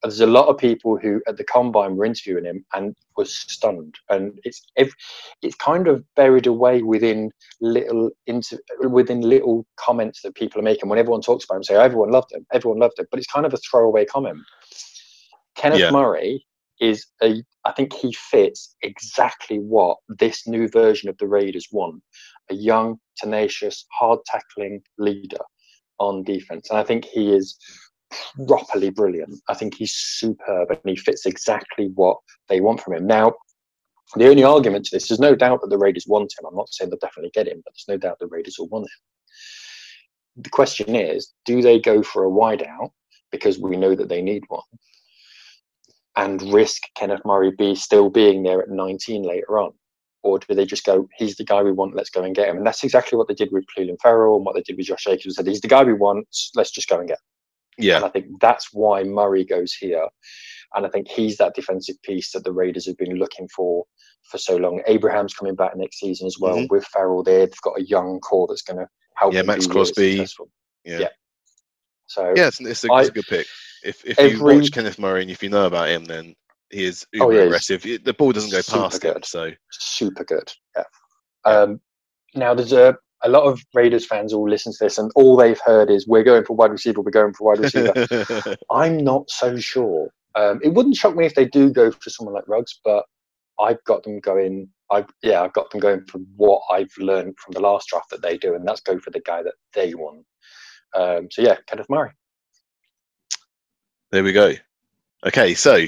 there's 0.03 0.21
a 0.21 0.27
lot 0.27 0.49
of 0.49 0.59
people 0.59 0.99
who 0.99 1.23
at 1.29 1.37
the 1.37 1.45
combine 1.45 1.97
were 1.97 2.05
interviewing 2.05 2.45
him 2.45 2.65
and 2.75 2.95
was 3.17 3.33
stunned, 3.33 3.95
and 4.09 4.39
it's 4.45 4.63
it's 4.77 5.55
kind 5.57 5.87
of 5.87 6.05
buried 6.17 6.47
away 6.47 6.83
within 6.83 7.31
little 7.61 8.11
inter- 8.27 8.59
within 8.81 9.21
little 9.21 9.65
comments 9.77 10.23
that 10.23 10.35
people 10.35 10.61
are 10.61 10.65
making. 10.65 10.89
When 10.89 10.99
everyone 10.99 11.21
talks 11.21 11.45
about 11.45 11.57
him, 11.57 11.65
say 11.65 11.77
everyone 11.77 12.11
loved 12.11 12.33
him, 12.33 12.45
everyone 12.53 12.81
loved 12.81 12.99
him, 12.99 13.07
but 13.11 13.19
it's 13.19 13.31
kind 13.33 13.47
of 13.47 13.55
a 13.55 13.59
throwaway 13.59 14.05
comment. 14.05 14.39
Kenneth 15.55 15.79
Yeah. 15.79 15.91
Murray 15.91 16.45
is 16.83 17.07
a 17.23 17.43
I 17.65 17.73
think 17.73 17.93
he 17.93 18.13
fits 18.13 18.75
exactly 18.83 19.59
what 19.59 19.99
this 20.09 20.49
new 20.49 20.69
version 20.69 21.09
of 21.09 21.17
the 21.19 21.29
Raiders 21.29 21.69
want 21.71 22.03
a 22.51 22.55
young, 22.55 22.99
tenacious, 23.17 23.87
hard 23.93 24.19
tackling 24.27 24.83
leader 24.99 25.39
on 25.99 26.25
defense. 26.25 26.69
And 26.71 26.79
I 26.79 26.83
think 26.83 27.05
he 27.05 27.33
is 27.33 27.57
properly 28.49 28.91
brilliant. 28.91 29.41
I 29.49 29.55
think 29.55 29.75
he's 29.75 29.95
superb 29.95 30.71
and 30.71 30.81
he 30.85 30.97
fits 30.97 31.25
exactly 31.25 31.91
what 31.95 32.19
they 32.49 32.61
want 32.61 32.81
from 32.81 32.95
him. 32.95 33.07
Now, 33.07 33.33
the 34.17 34.29
only 34.29 34.43
argument 34.43 34.85
to 34.87 34.97
this, 34.97 35.09
there's 35.09 35.21
no 35.21 35.37
doubt 35.37 35.61
that 35.63 35.71
the 35.71 35.79
Raiders 35.79 36.07
want 36.07 36.35
him. 36.37 36.47
I'm 36.47 36.57
not 36.57 36.69
saying 36.69 36.91
they'll 36.91 36.99
definitely 36.99 37.31
get 37.33 37.47
him, 37.49 37.63
but 37.65 37.73
there's 37.73 37.97
no 37.97 37.97
doubt 37.97 38.19
the 38.19 38.27
Raiders 38.27 38.57
will 38.59 38.69
want 38.69 38.85
him. 38.85 40.43
The 40.43 40.51
question 40.51 40.97
is, 40.97 41.33
do 41.45 41.63
they 41.63 41.79
go 41.79 42.03
for 42.03 42.25
a 42.25 42.31
wideout 42.31 42.91
because 43.31 43.59
we 43.59 43.77
know 43.77 43.95
that 43.95 44.09
they 44.09 44.21
need 44.21 44.43
one? 44.49 44.63
And 46.17 46.43
risk 46.53 46.83
Kenneth 46.97 47.23
Murray 47.25 47.51
be 47.57 47.75
still 47.75 48.11
being 48.11 48.43
there 48.43 48.61
at 48.61 48.69
19 48.69 49.23
later 49.23 49.59
on? 49.59 49.73
Or 50.23 50.39
do 50.39 50.55
they 50.55 50.65
just 50.67 50.85
go, 50.85 51.09
he's 51.17 51.37
the 51.37 51.45
guy 51.45 51.63
we 51.63 51.73
want, 51.73 51.97
let's 51.97 52.11
go 52.11 52.23
and 52.23 52.35
get 52.35 52.49
him? 52.49 52.59
And 52.59 52.67
that's 52.67 52.85
exactly 52.85 53.17
what 53.19 53.27
they 53.29 53.35
did 53.35 53.51
with 53.51 53.65
Clelin 53.77 53.97
Ferrell 54.01 54.37
and 54.37 54.45
what 54.45 54.55
they 54.55 54.63
did 54.63 54.77
with 54.77 54.87
Josh 54.87 55.05
Jacobs. 55.05 55.35
Said, 55.35 55.47
he's 55.49 55.61
the 55.61 55.69
guy 55.69 55.83
we 55.83 55.95
want, 55.95 56.29
let's 56.55 56.71
just 56.71 56.89
go 56.89 56.99
and 57.01 57.09
get 57.09 57.19
him. 57.79 57.85
Yeah. 57.85 57.97
And 57.97 58.05
I 58.05 58.09
think 58.09 58.27
that's 58.41 58.69
why 58.73 59.03
Murray 59.03 59.45
goes 59.45 59.73
here. 59.73 60.07
And 60.75 60.87
I 60.87 60.91
think 60.91 61.09
he's 61.09 61.39
that 61.39 61.55
defensive 61.55 61.97
piece 62.03 62.31
that 62.33 62.45
the 62.45 62.53
Raiders 62.53 62.87
have 62.87 62.97
been 62.99 63.17
looking 63.17 63.49
for 63.49 63.85
for 64.31 64.39
so 64.39 64.57
long. 64.57 64.81
Abram's 64.87 65.35
coming 65.35 65.57
back 65.57 65.77
next 65.77 65.99
season 65.99 66.27
as 66.27 66.37
well. 66.39 66.57
Mhm. 66.57 66.71
With 66.71 66.85
Ferrell 66.87 67.23
there, 67.25 67.47
they've 67.47 67.61
got 67.63 67.79
a 67.81 67.83
young 67.83 68.21
core 68.21 68.47
that's 68.47 68.63
going 68.63 68.79
to 68.79 68.89
help. 69.17 69.35
Yeah, 69.35 69.43
Maxx 69.43 69.67
Crosby. 69.67 70.25
Yeah. 70.85 70.99
Yeah. 71.01 71.09
So 72.07 72.33
Yeah, 72.37 72.47
it's, 72.49 72.61
it's, 72.61 72.85
a, 72.85 72.93
I- 72.93 73.01
it's 73.01 73.09
a 73.09 73.13
good 73.13 73.27
pick. 73.27 73.47
If 73.85 74.05
if 74.05 74.19
you 74.19 74.43
watch 74.43 74.71
Kenneth 74.73 74.99
Murray 74.99 75.23
and 75.23 75.31
if 75.31 75.43
you 75.43 75.49
know 75.49 75.67
about 75.67 75.89
him, 75.89 76.05
then 76.05 76.35
he 76.71 76.85
is 76.85 77.07
uber 77.13 77.27
Oh, 77.27 77.31
yeah, 77.31 77.41
aggressive. 77.43 77.83
The 77.83 78.15
ball 78.17 78.33
doesn't 78.33 78.51
go 78.51 78.63
past 78.63 79.03
him, 79.03 79.23
so 79.23 79.51
super 79.71 80.25
good. 80.25 80.53
Yeah. 80.77 80.85
Um, 81.45 81.81
now 82.35 82.55
there's 82.55 82.73
a 82.73 82.97
a 83.25 83.29
lot 83.29 83.45
of 83.45 83.63
Raiders 83.73 84.07
fans 84.07 84.33
all 84.33 84.49
listen 84.49 84.73
to 84.73 84.79
this, 84.81 84.99
and 84.99 85.11
all 85.15 85.37
they've 85.37 85.61
heard 85.65 85.91
is 85.91 86.09
"We're 86.09 86.25
going 86.25 86.45
for 86.45 86.57
wide 86.57 86.73
receiver. 86.73 87.01
We're 87.01 87.11
going 87.11 87.35
for 87.35 87.49
wide 87.49 87.61
receiver." 87.61 88.57
I'm 88.71 88.99
not 88.99 89.31
so 89.31 89.57
sure. 89.59 90.09
Um, 90.35 90.61
it 90.63 90.73
wouldn't 90.73 90.97
shock 90.97 91.15
me 91.15 91.27
if 91.27 91.35
they 91.35 91.45
do 91.45 91.71
go 91.71 91.91
for 91.91 92.11
someone 92.11 92.35
like 92.35 92.49
Ruggs, 92.49 92.81
but 92.85 93.05
I've 93.61 93.83
got 93.85 94.03
them 94.03 94.21
going. 94.21 94.69
I 94.91 95.05
yeah, 95.23 95.43
I've 95.43 95.53
got 95.53 95.71
them 95.71 95.81
going 95.81 96.05
for 96.07 96.19
what 96.37 96.63
I've 96.71 96.93
learned 96.99 97.39
from 97.39 97.53
the 97.53 97.61
last 97.61 97.89
draft 97.89 98.11
that 98.11 98.23
they 98.23 98.39
do, 98.39 98.55
and 98.55 98.67
that's 98.67 98.81
go 98.81 98.99
for 98.99 99.11
the 99.11 99.21
guy 99.21 99.43
that 99.43 99.55
they 99.75 99.95
want. 99.95 100.25
Um, 100.95 101.29
so 101.31 101.43
yeah, 101.43 101.57
Kenneth 101.67 101.89
Murray. 101.89 102.11
There 104.13 104.23
we 104.23 104.33
go. 104.33 104.53
Okay, 105.27 105.55
so 105.55 105.87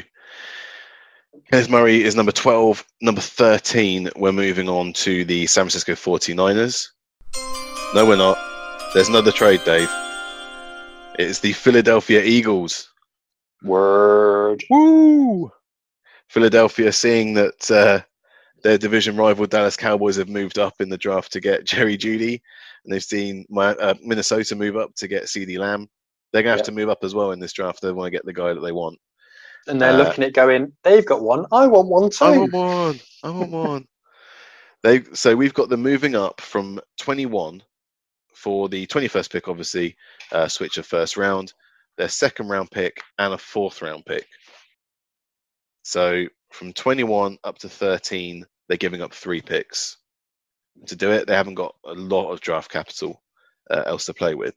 Kenneth 1.50 1.68
Murray 1.68 2.02
is 2.02 2.16
number 2.16 2.32
12. 2.32 2.82
Number 3.02 3.20
13, 3.20 4.08
we're 4.16 4.32
moving 4.32 4.66
on 4.66 4.94
to 4.94 5.26
the 5.26 5.46
San 5.46 5.64
Francisco 5.64 5.92
49ers. 5.92 6.88
No, 7.94 8.06
we're 8.06 8.16
not. 8.16 8.38
There's 8.94 9.10
another 9.10 9.30
trade, 9.30 9.60
Dave. 9.66 9.90
It's 11.18 11.40
the 11.40 11.52
Philadelphia 11.52 12.22
Eagles. 12.22 12.90
Word. 13.62 14.64
Woo! 14.70 15.52
Philadelphia 16.28 16.92
seeing 16.92 17.34
that 17.34 17.70
uh, 17.70 18.00
their 18.62 18.78
division 18.78 19.18
rival 19.18 19.44
Dallas 19.44 19.76
Cowboys 19.76 20.16
have 20.16 20.30
moved 20.30 20.58
up 20.58 20.80
in 20.80 20.88
the 20.88 20.96
draft 20.96 21.30
to 21.32 21.40
get 21.40 21.64
Jerry 21.66 21.98
Jeudy, 21.98 22.40
and 22.84 22.94
they've 22.94 23.04
seen 23.04 23.44
my, 23.50 23.72
uh, 23.72 23.92
Minnesota 24.02 24.56
move 24.56 24.78
up 24.78 24.94
to 24.94 25.08
get 25.08 25.24
CeeDee 25.24 25.58
Lamb. 25.58 25.90
They're 26.34 26.42
going 26.42 26.56
to 26.56 26.58
have 26.58 26.66
Yeah. 26.66 26.72
to 26.74 26.80
move 26.80 26.90
up 26.90 27.04
as 27.04 27.14
well 27.14 27.30
in 27.30 27.38
this 27.38 27.52
draft. 27.52 27.80
They 27.80 27.92
want 27.92 28.08
to 28.08 28.10
get 28.10 28.26
the 28.26 28.32
guy 28.32 28.52
that 28.52 28.58
they 28.60 28.72
want. 28.72 28.98
And 29.68 29.80
they're 29.80 29.92
Uh, 29.92 29.98
looking 30.04 30.24
at 30.24 30.32
going. 30.32 30.72
They've 30.82 31.06
got 31.06 31.22
one. 31.22 31.46
I 31.52 31.68
want 31.68 31.88
one 31.88 32.10
too. 32.10 32.24
I 32.24 32.30
want 32.38 32.52
one. 32.52 33.00
I 33.22 33.30
want 33.30 33.50
one. 33.52 33.84
They 34.82 35.02
so 35.14 35.34
we've 35.34 35.54
got 35.54 35.70
them 35.70 35.80
moving 35.80 36.14
up 36.14 36.42
from 36.42 36.78
21 36.98 37.62
for 38.34 38.68
the 38.68 38.86
21st 38.86 39.30
pick, 39.30 39.48
obviously, 39.48 39.96
uh, 40.32 40.46
switch 40.46 40.76
of 40.76 40.84
first 40.84 41.16
round, 41.16 41.54
their 41.96 42.08
second 42.10 42.48
round 42.48 42.70
pick, 42.70 43.00
and 43.18 43.32
a 43.32 43.38
fourth 43.38 43.80
round 43.80 44.04
pick. 44.04 44.26
So 45.84 46.26
from 46.52 46.74
21 46.74 47.38
up 47.44 47.56
to 47.58 47.68
13, 47.70 48.44
they're 48.68 48.76
giving 48.76 49.00
up 49.00 49.14
three 49.14 49.40
picks. 49.40 49.96
To 50.86 50.96
do 50.96 51.12
it, 51.12 51.26
they 51.26 51.34
haven't 51.34 51.54
got 51.54 51.74
a 51.86 51.92
lot 51.94 52.30
of 52.30 52.42
draft 52.42 52.70
capital 52.70 53.22
uh, 53.70 53.84
else 53.86 54.04
to 54.06 54.12
play 54.14 54.34
with. 54.34 54.54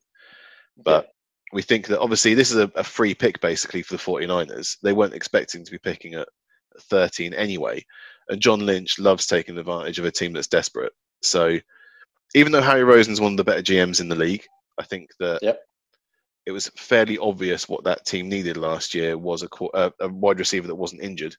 But 0.76 1.08
we 1.54 1.62
think 1.62 1.88
that 1.88 2.00
obviously 2.00 2.34
this 2.34 2.52
is 2.52 2.58
a, 2.58 2.72
a 2.76 2.84
free 2.84 3.14
pick 3.14 3.40
basically 3.42 3.82
for 3.82 3.96
the 3.96 4.04
49ers. 4.04 4.78
They 4.84 4.94
weren't 4.94 5.14
expecting 5.14 5.64
to 5.64 5.72
be 5.72 5.78
picking 5.80 6.14
at 6.16 6.28
13 6.90 7.34
anyway. 7.34 7.86
And 8.30 8.42
John 8.42 8.66
Lynch 8.66 9.00
loves 9.00 9.26
taking 9.28 9.58
advantage 9.58 10.00
of 10.00 10.06
a 10.06 10.12
team 10.12 10.34
that's 10.34 10.48
desperate. 10.48 10.92
So 11.22 11.58
even 12.36 12.52
though 12.52 12.62
Howie 12.62 12.82
Roseman's 12.82 13.22
one 13.22 13.34
of 13.34 13.38
the 13.38 13.44
better 13.44 13.62
GMs 13.62 14.02
in 14.02 14.10
the 14.10 14.16
league, 14.16 14.44
I 14.78 14.84
think 14.84 15.10
that 15.20 15.40
Yep. 15.42 15.60
it 16.46 16.52
was 16.52 16.68
fairly 16.76 17.18
obvious 17.18 17.70
what 17.70 17.84
that 17.86 18.06
team 18.06 18.28
needed 18.30 18.58
last 18.58 18.94
year 18.94 19.18
was 19.18 19.44
a, 19.44 19.48
a, 19.74 19.92
a 20.02 20.10
wide 20.10 20.40
receiver 20.40 20.68
that 20.68 20.76
wasn't 20.76 21.02
injured. 21.04 21.36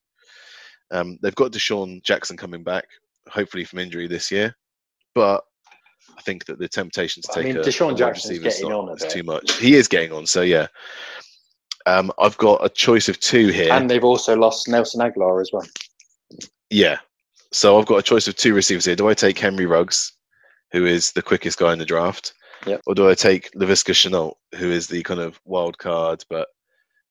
Um, 0.90 1.18
they've 1.22 1.34
got 1.34 1.52
DeSean 1.52 2.02
Jackson 2.02 2.36
coming 2.36 2.64
back, 2.64 2.86
hopefully 3.28 3.64
from 3.64 3.78
injury 3.80 4.06
this 4.06 4.30
year, 4.30 4.54
but 5.14 5.44
I 6.16 6.22
think 6.22 6.46
that 6.46 6.58
the 6.58 6.68
temptation 6.68 7.22
to 7.22 7.28
take 7.28 7.44
I 7.44 7.48
mean, 7.48 7.56
a, 7.56 7.60
DeSean 7.60 7.96
Jackson's 7.96 8.38
is 8.38 8.42
getting 8.42 8.72
on 8.72 8.96
is 8.96 9.12
too 9.12 9.22
much. 9.22 9.54
He 9.58 9.74
is 9.74 9.88
getting 9.88 10.12
on, 10.12 10.26
so 10.26 10.42
yeah. 10.42 10.68
Um, 11.86 12.12
I've 12.18 12.36
got 12.36 12.64
a 12.64 12.68
choice 12.68 13.08
of 13.08 13.18
two 13.18 13.48
here. 13.48 13.72
And 13.72 13.88
they've 13.88 14.04
also 14.04 14.36
lost 14.36 14.68
Nelson 14.68 15.00
Agholor 15.00 15.40
as 15.40 15.50
well. 15.52 15.66
Yeah. 16.70 16.98
So 17.50 17.78
I've 17.78 17.86
got 17.86 17.96
a 17.96 18.02
choice 18.02 18.28
of 18.28 18.36
two 18.36 18.54
receivers 18.54 18.84
here. 18.84 18.96
Do 18.96 19.08
I 19.08 19.14
take 19.14 19.38
Henry 19.38 19.64
Ruggs, 19.64 20.12
who 20.70 20.84
is 20.84 21.12
the 21.12 21.22
quickest 21.22 21.58
guy 21.58 21.72
in 21.72 21.78
the 21.78 21.86
draft? 21.86 22.34
Yep. 22.66 22.82
Or 22.86 22.94
do 22.94 23.08
I 23.08 23.14
take 23.14 23.50
Laviska 23.52 23.92
Shenault, 23.92 24.34
who 24.56 24.70
is 24.70 24.86
the 24.86 25.02
kind 25.02 25.20
of 25.20 25.40
wild 25.44 25.78
card, 25.78 26.24
but 26.28 26.48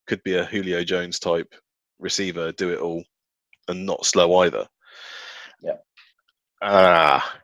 could 0.05 0.21
be 0.23 0.35
a 0.35 0.45
Julio 0.45 0.83
Jones 0.83 1.17
type 1.19 1.55
receiver, 1.99 2.51
do 2.51 2.69
it 2.71 2.79
all, 2.79 3.03
and 3.67 3.85
not 3.85 4.05
slow 4.05 4.41
either? 4.41 4.67
Yeah. 5.63 5.77
Ah. 6.61 7.39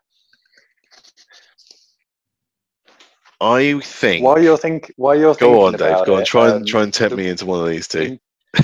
I 3.43 3.79
think. 3.81 4.23
While 4.23 4.41
you're 4.41 4.57
think, 4.57 4.91
while 4.95 5.17
you're 5.17 5.33
thinking 5.35 5.53
Go 5.57 5.65
on, 5.65 5.73
Dave. 5.73 6.05
Go 6.05 6.15
on. 6.15 6.21
it, 6.21 6.25
Try 6.25 6.45
and 6.47 6.55
um, 6.57 6.65
try 6.65 6.83
and 6.83 6.93
tempt 6.93 7.11
the- 7.15 7.17
me 7.21 7.29
into 7.29 7.45
one 7.45 7.59
of 7.61 7.67
these 7.67 7.87
two. 7.87 8.17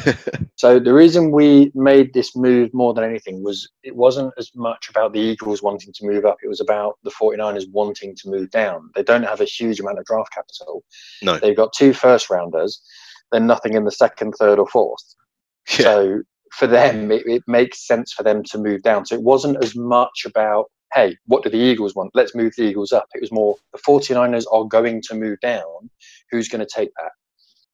So 0.59 0.77
the 0.77 0.93
reason 0.93 1.31
we 1.31 1.71
made 1.73 2.13
this 2.13 2.35
move 2.35 2.73
more 2.73 2.93
than 2.93 3.05
anything 3.05 3.41
was 3.41 3.69
it 3.83 3.95
wasn't 3.95 4.33
as 4.37 4.51
much 4.55 4.89
about 4.89 5.13
the 5.13 5.19
Eagles 5.21 5.63
wanting 5.63 5.93
to 5.93 6.05
move 6.05 6.25
up. 6.25 6.35
It 6.43 6.49
was 6.49 6.59
about 6.59 6.97
the 7.03 7.11
49ers 7.11 7.71
wanting 7.71 8.13
to 8.17 8.29
move 8.29 8.51
down. 8.51 8.89
They 8.93 9.03
don't 9.03 9.23
have 9.23 9.39
a 9.39 9.45
huge 9.45 9.79
amount 9.79 9.99
of 9.99 10.03
draft 10.05 10.33
capital. 10.33 10.83
No. 11.21 11.37
They've 11.37 11.55
got 11.55 11.71
two 11.71 11.93
first 11.93 12.29
rounders, 12.29 12.81
then 13.31 13.47
nothing 13.47 13.73
in 13.73 13.85
the 13.85 13.91
second, 13.91 14.33
third, 14.33 14.59
or 14.59 14.67
fourth. 14.67 15.01
Yeah. 15.69 15.85
So 15.85 16.21
for 16.51 16.67
them, 16.67 17.09
it, 17.09 17.23
it 17.25 17.43
makes 17.47 17.87
sense 17.87 18.11
for 18.11 18.23
them 18.23 18.43
to 18.51 18.57
move 18.57 18.81
down. 18.81 19.05
So 19.05 19.15
it 19.15 19.23
wasn't 19.23 19.63
as 19.63 19.77
much 19.77 20.25
about, 20.25 20.65
hey, 20.93 21.15
what 21.25 21.43
do 21.43 21.49
the 21.49 21.57
Eagles 21.57 21.95
want? 21.95 22.11
Let's 22.13 22.35
move 22.35 22.53
the 22.57 22.63
Eagles 22.63 22.91
up. 22.91 23.07
It 23.13 23.21
was 23.21 23.31
more, 23.31 23.55
the 23.73 23.79
49ers 23.79 24.45
are 24.51 24.65
going 24.65 25.01
to 25.03 25.15
move 25.15 25.39
down. 25.41 25.89
Who's 26.31 26.47
going 26.47 26.65
to 26.65 26.71
take 26.73 26.89
that? 27.01 27.11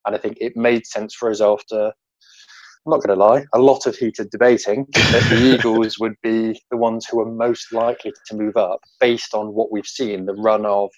And 0.06 0.14
I 0.14 0.18
think 0.18 0.36
it 0.40 0.56
made 0.56 0.86
sense 0.86 1.14
for 1.14 1.30
us 1.30 1.40
after, 1.40 1.86
I'm 1.86 2.90
not 2.90 3.02
going 3.02 3.18
to 3.18 3.24
lie, 3.24 3.44
a 3.52 3.58
lot 3.58 3.86
of 3.86 3.96
heated 3.96 4.30
debating 4.30 4.86
that 4.92 5.26
the 5.28 5.54
Eagles 5.54 5.98
would 5.98 6.14
be 6.22 6.60
the 6.70 6.76
ones 6.76 7.06
who 7.06 7.20
are 7.20 7.30
most 7.30 7.72
likely 7.72 8.12
to 8.26 8.36
move 8.36 8.56
up 8.56 8.80
based 9.00 9.34
on 9.34 9.54
what 9.54 9.72
we've 9.72 9.86
seen 9.86 10.26
the 10.26 10.34
run 10.34 10.64
of 10.64 10.90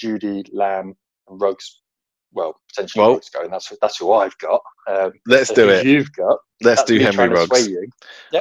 Jeudy, 0.00 0.44
Lamb, 0.52 0.94
and 1.28 1.40
Ruggs. 1.40 1.80
Well, 2.32 2.60
potentially 2.68 3.02
Well- 3.02 3.14
Ruggs 3.14 3.30
going. 3.30 3.50
That's 3.50 3.72
that's 3.80 3.98
who 3.98 4.12
I've 4.12 4.36
got. 4.38 4.60
Um, 4.88 5.12
Let's 5.26 5.48
so 5.48 5.54
do 5.54 5.68
it. 5.70 5.86
You've 5.86 6.12
got. 6.12 6.38
Let's 6.62 6.82
do 6.84 6.98
Henry 6.98 7.28
Ruggs. 7.28 7.68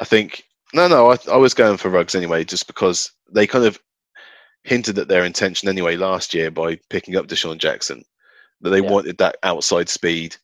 I 0.02 0.04
think 0.06 0.44
no, 0.74 0.88
no. 0.88 1.12
I, 1.12 1.18
I 1.32 1.38
was 1.38 1.54
going 1.54 1.78
for 1.78 1.90
Ruggs 1.90 2.16
anyway, 2.16 2.44
just 2.44 2.68
because 2.68 3.12
they 3.32 3.48
kind 3.48 3.66
of 3.66 3.80
hinted 4.64 4.98
at 4.98 5.08
their 5.08 5.26
intention 5.26 5.70
anyway 5.70 5.96
last 5.96 6.34
year 6.34 6.50
by 6.52 6.80
picking 6.90 7.16
up 7.16 7.28
DeSean 7.28 7.58
Jackson, 7.58 8.04
that 8.62 8.70
they 8.70 8.82
Yeah. 8.82 8.90
wanted 8.90 9.18
that 9.18 9.38
outside 9.44 9.90
speed. 9.90 10.36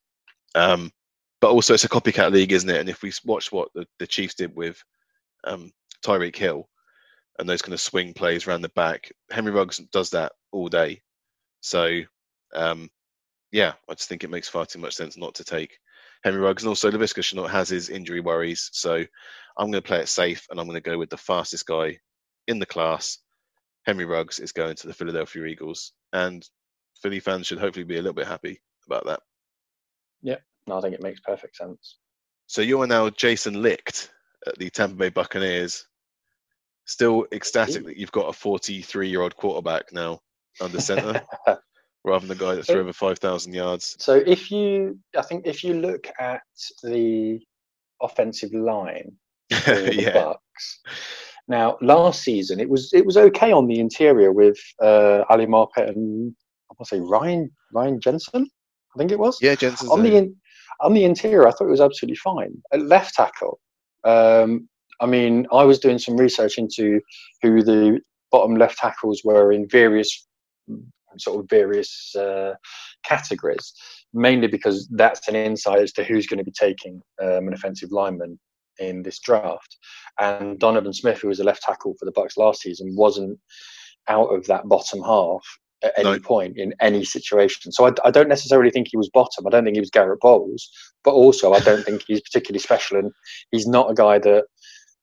Um, 0.56 0.92
but 1.42 1.52
also, 1.52 1.74
it's 1.74 1.86
a 1.86 1.90
copycat 1.90 2.32
league, 2.32 2.52
isn't 2.52 2.70
it? 2.70 2.80
And 2.80 2.90
if 2.90 3.02
we 3.02 3.14
watch 3.26 3.52
what 3.52 3.70
the, 3.74 3.88
the 4.00 4.08
Chiefs 4.08 4.36
did 4.36 4.56
with 4.56 4.84
um, 5.46 5.72
Tyreek 6.04 6.36
Hill 6.36 6.68
and 7.38 7.48
those 7.48 7.62
kind 7.62 7.74
of 7.74 7.80
swing 7.82 8.14
plays 8.14 8.46
around 8.46 8.62
the 8.62 8.70
back, 8.70 9.12
Henry 9.32 9.52
Ruggs 9.52 9.78
does 9.78 10.10
that 10.12 10.34
all 10.52 10.68
day. 10.68 11.02
So, 11.62 12.02
um, 12.54 12.90
yeah, 13.52 13.74
I 13.90 13.94
just 13.94 14.10
think 14.10 14.24
it 14.24 14.30
makes 14.30 14.50
far 14.50 14.66
too 14.66 14.80
much 14.80 14.96
sense 14.96 15.18
not 15.18 15.36
to 15.36 15.44
take 15.44 15.80
Henry 16.24 16.42
Ruggs. 16.42 16.64
And 16.64 16.70
also, 16.70 16.92
Laviska 16.92 17.22
Shenault 17.22 17.50
has 17.50 17.70
his 17.70 17.90
injury 17.90 18.20
worries. 18.20 18.70
So, 18.74 19.04
I'm 19.58 19.72
going 19.72 19.82
to 19.82 19.88
play 19.88 20.00
it 20.00 20.10
safe 20.10 20.46
and 20.50 20.60
I'm 20.60 20.66
going 20.68 20.82
to 20.82 20.90
go 20.90 20.98
with 20.98 21.10
the 21.10 21.18
fastest 21.18 21.66
guy 21.66 21.98
in 22.48 22.60
the 22.60 22.66
class. 22.66 23.20
Henry 23.86 24.06
Ruggs 24.06 24.40
is 24.40 24.52
going 24.52 24.76
to 24.76 24.88
the 24.88 24.94
Philadelphia 24.94 25.46
Eagles. 25.46 25.94
And 26.14 26.48
Philly 27.02 27.20
fans 27.20 27.48
should 27.48 27.60
hopefully 27.60 27.86
be 27.86 27.96
a 27.96 28.02
little 28.02 28.14
bit 28.14 28.28
happy 28.28 28.62
about 28.88 29.06
that. 29.06 29.22
No, 30.68 30.78
I 30.78 30.82
think 30.82 30.94
it 30.94 31.02
makes 31.04 31.20
perfect 31.22 31.56
sense. 31.56 31.98
So, 32.48 32.62
you 32.62 32.82
are 32.82 32.88
now 32.88 33.10
Jason 33.10 33.62
Licht 33.62 34.12
at 34.48 34.58
the 34.58 34.70
Tampa 34.70 34.96
Bay 34.96 35.10
Buccaneers. 35.10 35.86
Still 36.86 37.28
ecstatic 37.32 37.86
that 37.86 37.98
you've 37.98 38.12
got 38.12 38.30
a 38.30 38.34
43 38.34 39.10
year 39.10 39.22
old 39.22 39.36
quarterback 39.36 39.94
now 39.94 40.20
under 40.60 40.82
center 40.82 41.22
rather 42.04 42.26
than 42.26 42.38
the 42.38 42.44
guy 42.44 42.56
that 42.56 42.66
threw 42.66 42.82
over 42.82 42.94
5,000 42.94 43.54
yards. 43.54 43.96
So 44.00 44.16
if 44.16 44.52
you, 44.52 44.98
I 45.18 45.22
think 45.22 45.46
if 45.46 45.64
you 45.64 45.74
look 45.74 46.08
at 46.20 46.42
the 46.84 47.40
offensive 48.02 48.54
line 48.54 49.12
for 49.54 49.76
the 49.76 49.96
yeah. 49.96 50.14
Bucks. 50.14 50.80
Now, 51.48 51.78
last 51.82 52.22
season 52.22 52.60
it 52.60 52.70
was 52.70 52.92
it 52.94 53.06
was 53.06 53.18
okay 53.18 53.52
on 53.52 53.68
the 53.68 53.80
interior 53.80 54.32
with 54.32 54.58
uh, 54.84 55.24
Ali 55.30 55.48
Marpet 55.48 55.90
and 55.90 56.34
I 56.70 56.76
want 56.78 56.84
to 56.84 56.86
say 56.86 57.00
Ryan 57.00 57.50
Ryan 57.74 58.00
Jensen, 58.00 58.48
I 58.96 58.98
think 58.98 59.12
it 59.12 59.20
was. 59.20 59.38
Yeah, 59.42 59.56
Jensen. 59.56 59.90
on 59.90 60.04
the 60.04 60.16
in, 60.16 60.36
on 60.82 60.94
the 60.94 61.04
interior, 61.04 61.48
I 61.48 61.52
thought 61.52 61.68
it 61.68 61.72
was 61.72 61.82
absolutely 61.82 62.18
fine. 62.18 62.54
At 62.72 62.84
left 62.84 63.16
tackle, 63.16 63.60
um, 64.04 64.70
I 65.02 65.08
mean, 65.08 65.48
I 65.52 65.64
was 65.64 65.80
doing 65.80 65.98
some 65.98 66.18
research 66.18 66.58
into 66.58 67.02
who 67.42 67.64
the 67.64 68.00
bottom 68.32 68.56
left 68.56 68.78
tackles 68.78 69.24
were 69.26 69.52
in 69.52 69.68
various 69.68 70.28
sort 71.18 71.40
of 71.40 71.50
various 71.50 72.16
uh, 72.16 72.54
categories, 73.04 73.74
mainly 74.14 74.48
because 74.48 74.88
that's 74.92 75.28
an 75.28 75.36
insight 75.36 75.82
as 75.82 75.92
to 75.94 76.04
who's 76.04 76.28
going 76.28 76.38
to 76.38 76.44
be 76.44 76.52
taking 76.52 77.02
um, 77.22 77.48
an 77.48 77.54
offensive 77.54 77.92
lineman 77.92 78.40
in 78.80 79.04
this 79.04 79.20
draft. 79.20 79.78
And 80.20 80.60
Donovan 80.60 80.94
Smith, 80.94 81.22
who 81.22 81.28
was 81.28 81.40
a 81.40 81.44
left 81.44 81.64
tackle 81.64 81.96
for 82.00 82.06
the 82.06 82.12
Bucks 82.12 82.38
last 82.38 82.62
season, 82.62 82.96
wasn't 82.96 83.40
out 84.08 84.28
of 84.28 84.46
that 84.48 84.68
bottom 84.68 85.02
half 85.04 85.44
at 85.84 85.94
any 85.98 86.12
No. 86.12 86.20
point 86.20 86.58
in 86.58 86.74
any 86.82 87.06
situation. 87.06 87.72
So 87.72 87.88
I, 87.88 87.92
I 88.04 88.12
don't 88.12 88.28
necessarily 88.28 88.70
think 88.70 88.88
he 88.90 88.98
was 88.98 89.10
bottom. 89.10 89.48
I 89.48 89.50
don't 89.50 89.64
think 89.64 89.76
he 89.76 89.82
was 89.82 89.90
Garett 89.90 90.20
Bolles, 90.20 90.70
but 91.04 91.12
also 91.12 91.54
I 91.54 91.60
don't 91.60 91.84
think 91.86 92.04
he's 92.08 92.22
particularly 92.22 92.60
special. 92.60 92.98
And 92.98 93.12
he's 93.52 93.68
not 93.68 93.90
a 93.90 93.94
guy 93.94 94.20
that 94.20 94.44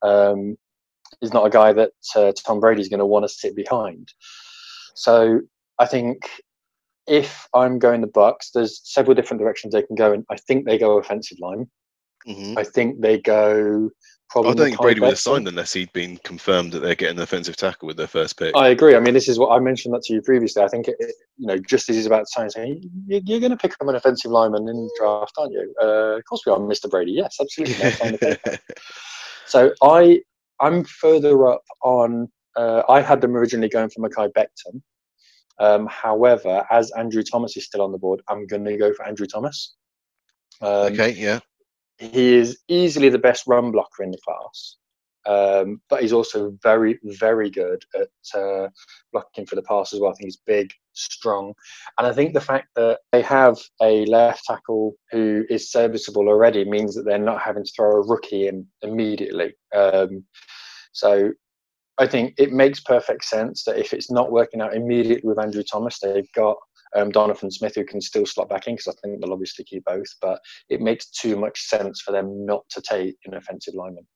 um, 0.03 0.57
is 1.23 1.33
not 1.33 1.47
a 1.47 1.51
guy 1.51 1.73
that 1.73 1.93
uh, 2.15 2.33
Tom 2.45 2.61
Brady's 2.61 2.89
going 2.89 3.01
to 3.01 3.07
want 3.07 3.25
to 3.25 3.29
sit 3.29 3.57
behind. 3.57 4.13
So 4.95 5.41
I 5.79 5.87
think 5.87 6.29
if 7.07 7.47
I'm 7.55 7.79
going 7.79 8.01
the 8.01 8.07
Bucks, 8.09 8.51
there's 8.53 8.81
several 8.85 9.15
different 9.15 9.41
directions 9.41 9.73
they 9.73 9.83
can 9.83 9.97
go 9.97 10.13
in. 10.13 10.25
I 10.31 10.37
think 10.37 10.67
they 10.67 10.79
go 10.79 10.99
offensive 10.99 11.39
line. 11.41 11.69
Mhm. 12.27 12.59
I 12.59 12.65
think 12.65 13.01
they 13.01 13.19
go 13.21 13.91
probably. 14.31 14.51
I 14.51 14.55
don't 14.55 14.65
think 14.67 14.81
Brady 14.81 15.01
would 15.01 15.07
have 15.11 15.19
signed 15.21 15.47
unless 15.47 15.73
he'd 15.75 15.93
been 15.93 16.17
confirmed 16.25 16.73
that 16.73 16.81
they're 16.81 16.97
getting 16.97 17.19
an 17.19 17.23
offensive 17.23 17.55
tackle 17.57 17.87
with 17.87 17.97
their 17.97 18.09
first 18.09 18.37
pick. 18.37 18.57
I 18.57 18.69
agree. 18.71 18.97
I 18.97 19.01
mean, 19.01 19.15
this 19.15 19.29
is 19.29 19.39
what 19.39 19.51
I 19.55 19.61
mentioned 19.61 19.95
that 19.95 20.03
to 20.05 20.15
you 20.15 20.23
previously. 20.23 20.63
I 20.65 20.69
think, 20.69 20.89
it, 20.89 20.97
it- 20.99 21.15
you 21.37 21.47
know, 21.47 21.59
just 21.59 21.89
as 21.89 21.95
he's 21.95 22.07
about 22.07 22.21
to 22.21 22.27
sign, 22.27 22.51
saying, 22.51 22.91
"You- 23.07 23.23
you're 23.25 23.39
going 23.39 23.53
to 23.53 23.57
pick 23.57 23.75
up 23.81 23.87
an 23.87 23.95
offensive 23.95 24.33
lineman 24.33 24.69
in 24.69 24.75
the 24.77 24.91
draft, 24.99 25.35
aren't 25.39 25.53
you? 25.53 25.73
Uh, 25.81 26.17
of 26.17 26.25
course 26.25 26.43
we 26.45 26.51
are, 26.51 26.59
Mr. 26.59 26.91
Brady. 26.91 27.13
Yes, 27.13 27.37
absolutely. 27.41 27.77
No 27.85 27.91
time 27.91 28.13
to 28.13 28.19
take 28.19 28.43
that. 28.43 28.61
So 29.47 29.73
I, 29.83 30.23
I'm 30.59 30.83
further 30.83 31.47
up 31.47 31.63
on. 31.83 32.29
Uh, 32.57 32.83
I 32.89 33.03
had 33.03 33.21
them 33.21 33.37
originally 33.37 33.69
going 33.69 33.91
for 33.91 34.01
Mekhi 34.01 34.33
Becton. 34.33 34.83
Um, 35.59 35.87
however, 35.87 36.67
as 36.71 36.91
Andrew 36.93 37.23
Thomas 37.23 37.57
is 37.57 37.65
still 37.65 37.83
on 37.83 37.93
the 37.93 37.99
board, 37.99 38.21
I'm 38.29 38.47
going 38.47 38.65
to 38.65 38.77
go 38.77 38.93
for 38.93 39.07
Andrew 39.07 39.27
Thomas. 39.27 39.75
Um, 40.61 40.93
okay, 40.93 41.13
yeah. 41.13 41.41
he 41.99 42.35
is 42.35 42.59
easily 42.69 43.09
the 43.09 43.19
best 43.19 43.45
run 43.47 43.73
blocker 43.73 44.03
in 44.03 44.11
the 44.11 44.19
class, 44.25 44.77
um, 45.27 45.81
but 45.89 46.03
he's 46.03 46.13
also 46.13 46.57
very, 46.63 46.99
very 47.05 47.51
good 47.51 47.83
at 47.95 48.39
uh, 48.39 48.69
blocking 49.13 49.47
for 49.47 49.55
the 49.55 49.63
pass 49.63 49.93
as 49.93 50.01
well. 50.01 50.11
I 50.11 50.15
think 50.15 50.27
he's 50.27 50.41
big, 50.47 50.71
strong, 50.93 51.55
and 51.99 52.07
I 52.07 52.13
think 52.13 52.35
the 52.35 52.41
fact 52.41 52.69
that 52.77 53.01
they 53.13 53.23
have 53.23 53.59
a 53.83 54.05
left 54.07 54.45
tackle 54.45 54.95
who 55.11 55.45
is 55.49 55.71
serviceable 55.71 56.29
already 56.29 56.65
means 56.65 56.95
that 56.95 57.05
they're 57.05 57.19
not 57.19 57.43
having 57.43 57.65
to 57.65 57.73
throw 57.75 57.93
a 57.93 58.07
rookie 58.07 58.49
in 58.49 58.67
immediately. 58.83 59.55
Um, 59.75 60.25
so. 60.93 61.33
I 61.99 62.07
think 62.07 62.35
it 62.39 62.53
makes 62.53 62.81
perfect 62.81 63.25
sense 63.25 63.65
that 63.65 63.79
if 63.79 63.93
it's 63.93 64.11
not 64.11 64.31
working 64.31 64.61
out 64.61 64.75
immediately 64.75 65.27
with 65.29 65.39
Andrew 65.39 65.63
Thomas, 65.63 65.99
they've 65.99 66.31
got 66.35 66.57
um, 66.95 67.11
Donovan 67.11 67.51
Smith 67.51 67.75
who 67.75 67.85
can 67.85 68.01
still 68.01 68.27
slot 68.27 68.49
back 68.49 68.67
in 68.67 68.75
because 68.75 68.89
I 68.89 69.01
think 69.03 69.21
they'll 69.21 69.33
obviously 69.33 69.65
keep 69.65 69.85
both. 69.85 70.07
But 70.21 70.41
it 70.69 70.81
makes 70.81 71.07
too 71.11 71.37
much 71.37 71.61
sense 71.63 72.01
for 72.03 72.13
them 72.13 72.45
not 72.45 72.65
to 72.71 72.83
take 72.83 73.17
an 73.25 73.35
offensive 73.35 73.75
lineman. 73.75 74.07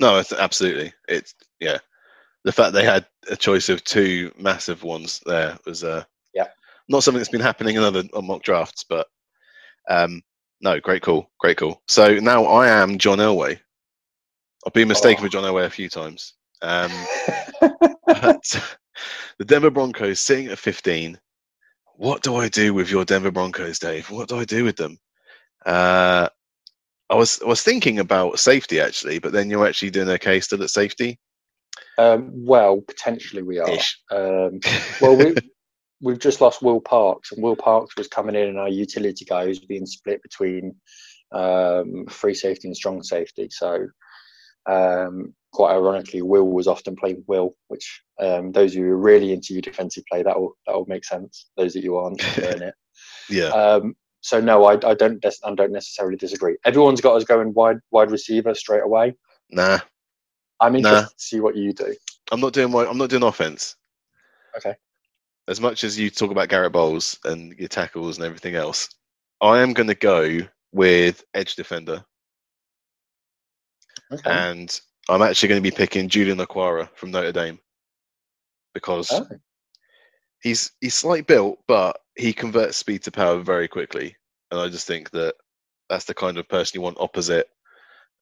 No, 0.00 0.18
it's 0.18 0.32
absolutely. 0.32 0.92
It's 1.08 1.34
yeah. 1.60 1.78
The 2.44 2.52
fact 2.52 2.72
they 2.72 2.84
had 2.84 3.06
a 3.30 3.36
choice 3.36 3.68
of 3.68 3.84
two 3.84 4.32
massive 4.36 4.82
ones 4.82 5.20
there 5.26 5.56
was 5.64 5.84
uh 5.84 6.04
Yeah. 6.34 6.48
not 6.88 7.04
something 7.04 7.18
that's 7.18 7.30
been 7.30 7.40
happening 7.40 7.76
in 7.76 7.84
other 7.84 8.02
on 8.14 8.26
mock 8.26 8.42
drafts, 8.42 8.84
but 8.88 9.06
um 9.88 10.22
no, 10.60 10.80
great 10.80 11.02
call, 11.02 11.30
great 11.40 11.56
call. 11.56 11.82
So 11.88 12.14
now 12.18 12.44
I 12.44 12.68
am 12.68 12.98
John 12.98 13.18
Elway. 13.18 13.60
I've 14.66 14.72
been 14.72 14.88
mistaken 14.88 15.22
Oh. 15.22 15.26
for 15.26 15.32
John 15.32 15.44
Elway 15.44 15.64
a 15.64 15.70
few 15.70 15.88
times. 15.88 16.34
Um, 16.60 16.90
but 18.06 18.76
the 19.38 19.44
Denver 19.44 19.70
Broncos 19.70 20.20
sitting 20.20 20.48
at 20.48 20.58
15. 20.58 21.18
What 21.96 22.22
do 22.22 22.36
I 22.36 22.48
do 22.48 22.74
with 22.74 22.90
your 22.90 23.04
Denver 23.04 23.30
Broncos, 23.30 23.78
Dave? 23.78 24.10
What 24.10 24.28
do 24.28 24.38
I 24.38 24.44
do 24.44 24.64
with 24.64 24.76
them? 24.76 24.98
Uh, 25.64 26.28
I 27.10 27.14
was 27.14 27.40
I 27.42 27.46
was 27.46 27.62
thinking 27.62 27.98
about 27.98 28.38
safety 28.38 28.80
actually, 28.80 29.18
but 29.18 29.32
then 29.32 29.50
you're 29.50 29.66
actually 29.66 29.90
doing 29.90 30.08
okay 30.08 30.40
still 30.40 30.62
at 30.62 30.70
safety. 30.70 31.18
um, 31.98 32.30
well, 32.34 32.80
potentially 32.80 33.42
we 33.42 33.58
are. 33.58 33.68
Um, 34.10 34.60
well, 35.00 35.16
we 35.16 35.34
we've 36.00 36.18
just 36.18 36.40
lost 36.40 36.62
Will 36.62 36.80
Parks, 36.80 37.30
and 37.30 37.42
Will 37.42 37.54
Parks 37.56 37.94
was 37.96 38.08
coming 38.08 38.34
in 38.34 38.48
and 38.48 38.58
our 38.58 38.68
utility 38.68 39.24
guy 39.24 39.44
who's 39.44 39.60
being 39.60 39.86
split 39.86 40.22
between 40.22 40.74
um, 41.32 42.06
free 42.08 42.34
safety 42.34 42.66
and 42.68 42.76
strong 42.76 43.02
safety. 43.02 43.48
So, 43.50 43.86
um, 44.66 45.34
quite 45.52 45.72
ironically, 45.72 46.22
Will 46.22 46.48
was 46.48 46.66
often 46.66 46.96
playing 46.96 47.24
Will, 47.26 47.54
which 47.68 48.02
um, 48.20 48.52
those 48.52 48.72
of 48.72 48.78
you 48.78 48.84
who 48.86 48.92
are 48.92 48.96
really 48.96 49.32
into 49.32 49.52
your 49.52 49.62
defensive 49.62 50.04
play, 50.10 50.22
that 50.22 50.38
will 50.38 50.56
that 50.66 50.74
will 50.74 50.86
make 50.86 51.04
sense. 51.04 51.50
Those 51.56 51.74
that 51.74 51.82
you 51.82 51.96
aren't, 51.96 52.22
it. 52.38 52.74
Yeah. 53.28 53.48
Um, 53.48 53.94
so 54.20 54.40
no, 54.40 54.64
I, 54.64 54.74
I 54.74 54.94
don't 54.94 55.24
I 55.24 55.54
don't 55.54 55.72
necessarily 55.72 56.16
disagree. 56.16 56.56
Everyone's 56.64 57.00
got 57.00 57.16
us 57.16 57.24
going 57.24 57.52
wide 57.54 57.78
wide 57.90 58.10
receiver 58.10 58.54
straight 58.54 58.82
away. 58.82 59.14
Nah, 59.50 59.80
I'm 60.60 60.76
interested 60.76 61.02
Nah. 61.02 61.08
to 61.08 61.14
see 61.16 61.40
what 61.40 61.56
you 61.56 61.72
do. 61.72 61.94
I'm 62.30 62.40
not 62.40 62.52
doing 62.52 62.74
I'm 62.74 62.98
not 62.98 63.10
doing 63.10 63.22
offense. 63.24 63.76
Okay. 64.56 64.74
As 65.48 65.60
much 65.60 65.82
as 65.82 65.98
you 65.98 66.08
talk 66.08 66.30
about 66.30 66.48
Garett 66.48 66.72
Bolles 66.72 67.18
and 67.24 67.52
your 67.58 67.68
tackles 67.68 68.16
and 68.16 68.24
everything 68.24 68.54
else, 68.54 68.88
I 69.40 69.60
am 69.60 69.72
going 69.72 69.88
to 69.88 69.94
go 69.94 70.38
with 70.72 71.24
edge 71.34 71.56
defender, 71.56 72.04
Okay. 74.12 74.30
and 74.30 74.80
I'm 75.08 75.22
actually 75.22 75.48
going 75.50 75.62
to 75.62 75.70
be 75.70 75.74
picking 75.76 76.08
Julian 76.08 76.38
Okwara 76.38 76.88
from 76.94 77.10
Notre 77.10 77.32
Dame 77.32 77.58
because 78.74 79.10
Oh, 79.10 79.26
he's 80.42 80.72
he's 80.80 80.94
slight 80.94 81.26
built, 81.26 81.58
but 81.66 81.98
he 82.16 82.32
converts 82.32 82.76
speed 82.76 83.02
to 83.04 83.10
power 83.10 83.38
very 83.38 83.68
quickly, 83.68 84.16
and 84.50 84.60
I 84.60 84.68
just 84.68 84.86
think 84.86 85.10
that 85.10 85.34
that's 85.88 86.04
the 86.04 86.14
kind 86.14 86.38
of 86.38 86.48
person 86.48 86.78
you 86.78 86.82
want 86.82 86.98
opposite 87.00 87.48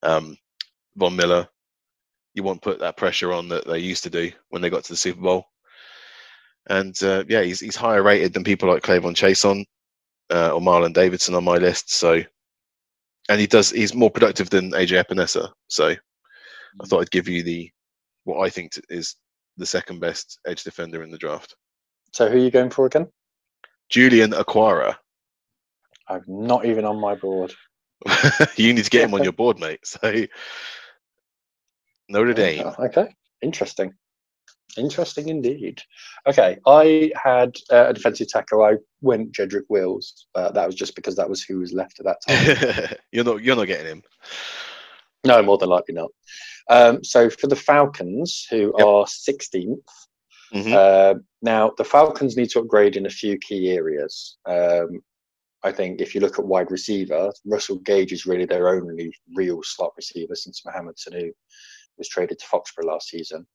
um, 0.03 0.37
Von 0.97 1.17
Miller. 1.17 1.49
You 2.35 2.43
want 2.45 2.63
put 2.63 2.79
that 2.81 2.97
pressure 2.97 3.33
on 3.33 3.49
that 3.49 3.67
they 3.67 3.79
used 3.79 4.05
to 4.05 4.11
do 4.11 4.31
when 4.51 4.63
they 4.63 4.71
got 4.71 4.85
to 4.85 4.93
the 4.93 4.97
Super 4.97 5.21
Bowl, 5.21 5.47
and 6.69 7.01
uh, 7.03 7.25
yeah, 7.29 7.43
he's 7.43 7.61
he's 7.61 7.77
higher 7.77 8.03
rated 8.03 8.33
than 8.33 8.45
people 8.45 8.69
like 8.69 8.83
K'Lavon 8.83 9.15
Chaisson 9.15 9.65
uh, 10.31 10.53
or 10.55 10.61
Marlon 10.61 10.93
Davidson 10.93 11.35
on 11.35 11.45
my 11.45 11.57
list. 11.57 11.93
So, 11.93 12.23
and 13.31 13.41
he 13.41 13.47
does 13.47 13.71
he's 13.71 13.95
more 13.95 14.11
productive 14.11 14.51
than 14.51 14.73
AJ 14.73 15.05
Epenesa. 15.05 15.51
So, 15.69 15.91
I 15.91 16.87
thought 16.87 17.01
I'd 17.01 17.11
give 17.11 17.29
you 17.29 17.43
the 17.43 17.71
what 18.25 18.45
I 18.45 18.51
think 18.51 18.73
is 18.89 19.17
the 19.57 19.67
second 19.67 20.01
best 20.01 20.39
edge 20.47 20.65
defender 20.65 21.03
in 21.03 21.11
the 21.11 21.19
draft. 21.19 21.55
so 22.13 22.29
who 22.29 22.37
are 22.37 22.41
you 22.41 22.51
going 22.51 22.71
for 22.71 22.87
again? 22.87 23.07
Julian 23.89 24.33
Okwara. 24.33 24.97
I'm 26.09 26.25
not 26.27 26.65
even 26.65 26.85
on 26.85 27.01
my 27.01 27.15
board. 27.15 27.55
you 28.57 28.73
need 28.75 28.85
to 28.85 28.91
get 28.91 29.05
him 29.05 29.15
on 29.15 29.23
your 29.23 29.33
board, 29.33 29.61
mate. 29.61 29.81
So 29.85 30.27
Notre 32.09 32.35
Dame. 32.43 32.67
Okay, 32.79 33.15
interesting. 33.43 33.95
Interesting 34.77 35.29
indeed. 35.29 35.81
Okay, 36.27 36.59
I 36.67 37.11
had 37.23 37.57
uh, 37.73 37.87
a 37.89 37.93
defensive 37.95 38.29
tackle. 38.29 38.63
I 38.65 38.77
went 39.01 39.33
Jedrick 39.33 39.65
Wills, 39.69 40.27
but 40.35 40.55
that 40.55 40.67
was 40.67 40.75
just 40.75 40.95
because 40.95 41.17
that 41.17 41.29
was 41.29 41.43
who 41.43 41.59
was 41.59 41.73
left 41.73 42.01
at 42.01 42.07
that 42.07 42.21
time. 42.89 42.97
you're 43.13 43.25
not 43.25 43.43
you're 43.43 43.57
not 43.57 43.67
getting 43.67 43.87
him. 43.87 44.03
no, 45.25 45.43
more 45.43 45.59
than 45.59 45.69
likely 45.69 45.95
not. 45.95 46.11
Um, 46.69 47.03
so 47.05 47.29
for 47.31 47.47
the 47.47 47.57
Falcons, 47.57 48.47
who 48.51 48.73
Yep. 48.79 48.87
are 48.87 49.05
16th, 49.07 49.79
Mhm. 50.55 50.73
uh, 50.73 51.19
now 51.43 51.73
the 51.79 51.85
Falcons 51.85 52.37
need 52.37 52.51
to 52.51 52.61
upgrade 52.61 52.97
in 52.97 53.07
a 53.07 53.11
few 53.11 53.39
key 53.39 53.71
areas. 53.71 54.39
Um, 54.47 55.01
I 55.63 55.73
think 55.73 56.01
if 56.01 56.15
you 56.15 56.21
look 56.21 56.39
at 56.39 56.45
wide 56.47 56.71
receiver, 56.71 57.33
Russell 57.45 57.79
Gage 57.81 58.13
is 58.13 58.25
really 58.27 58.47
their 58.47 58.69
only 58.69 59.13
real 59.35 59.61
slot 59.63 59.93
receiver 59.97 60.35
since 60.35 60.65
Mohamed 60.65 60.97
Sanu 60.97 61.31
was 61.99 62.09
traded 62.09 62.39
to 62.39 62.47
Foxborough 62.47 62.87
last 62.87 63.09
season. 63.11 63.47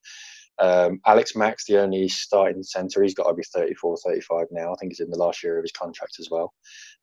Um, 0.60 1.00
Alex 1.06 1.36
Mack, 1.36 1.58
the 1.68 1.82
only 1.82 2.08
starting 2.08 2.64
centre, 2.64 3.04
he's 3.04 3.14
got 3.14 3.28
to 3.28 3.34
be 3.34 3.44
34, 3.44 3.98
35 3.98 4.48
now. 4.52 4.72
I 4.72 4.76
think 4.76 4.92
he's 4.92 5.00
in 5.00 5.10
the 5.10 5.18
last 5.18 5.44
year 5.44 5.58
of 5.58 5.64
his 5.64 5.72
contract 5.72 6.18
as 6.20 6.30
well. 6.30 6.54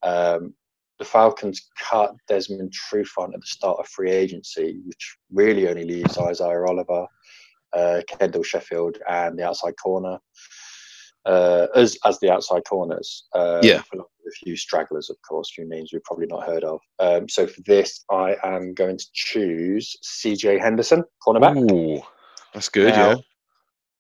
Um, 0.03 0.55
the 0.99 1.05
Falcons 1.05 1.69
cut 1.79 2.15
Desmond 2.29 2.73
Trufant 2.73 3.35
at 3.35 3.41
the 3.41 3.47
start 3.47 3.79
of 3.79 3.89
free 3.89 4.11
agency, 4.11 4.81
which 4.85 5.17
really 5.33 5.69
only 5.69 5.85
leaves 5.85 6.19
Isaiah 6.19 6.65
Oliver, 6.65 7.07
uh, 7.73 8.03
Kendall 8.07 8.43
Sheffield, 8.43 8.99
and 9.09 9.39
the 9.39 9.47
outside 9.47 9.75
corner 9.83 10.19
uh, 11.25 11.67
as 11.75 11.97
as 12.05 12.19
the 12.21 12.31
outside 12.31 12.65
corners. 12.65 13.25
Um, 13.35 13.61
Yeah. 13.63 13.83
along 13.93 14.07
with 14.25 14.33
a 14.33 14.45
few 14.45 14.57
stragglers, 14.57 15.11
of 15.11 15.17
course, 15.23 15.53
few 15.55 15.69
names 15.69 15.91
we've 15.93 16.03
probably 16.05 16.27
not 16.27 16.45
heard 16.45 16.65
of. 16.65 16.81
Um, 16.99 17.29
so 17.29 17.47
for 17.47 17.61
this, 17.63 18.05
I 18.11 18.37
am 18.43 18.75
going 18.75 18.99
to 18.99 19.07
choose 19.13 19.97
CJ 20.03 20.61
Henderson, 20.61 21.05
cornerback. 21.27 21.57
Ooh, 21.71 22.03
that's 22.53 22.69
good. 22.69 22.95
Now, 22.95 23.23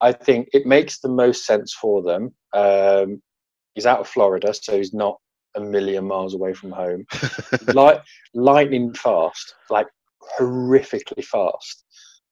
I 0.02 0.12
think 0.12 0.48
it 0.52 0.66
makes 0.66 0.98
the 0.98 1.08
most 1.08 1.46
sense 1.46 1.72
for 1.72 2.02
them. 2.02 2.34
Um, 2.52 3.22
he's 3.74 3.86
out 3.86 4.00
of 4.00 4.08
Florida, 4.08 4.52
so 4.52 4.76
he's 4.76 4.92
not 4.92 5.16
a 5.54 5.60
million 5.60 6.06
miles 6.06 6.34
away 6.34 6.52
from 6.52 6.72
home. 6.72 7.04
Light, 7.74 8.00
lightning 8.34 8.92
fast, 8.94 9.54
like 9.70 9.86
horrifically 10.38 11.24
fast. 11.24 11.84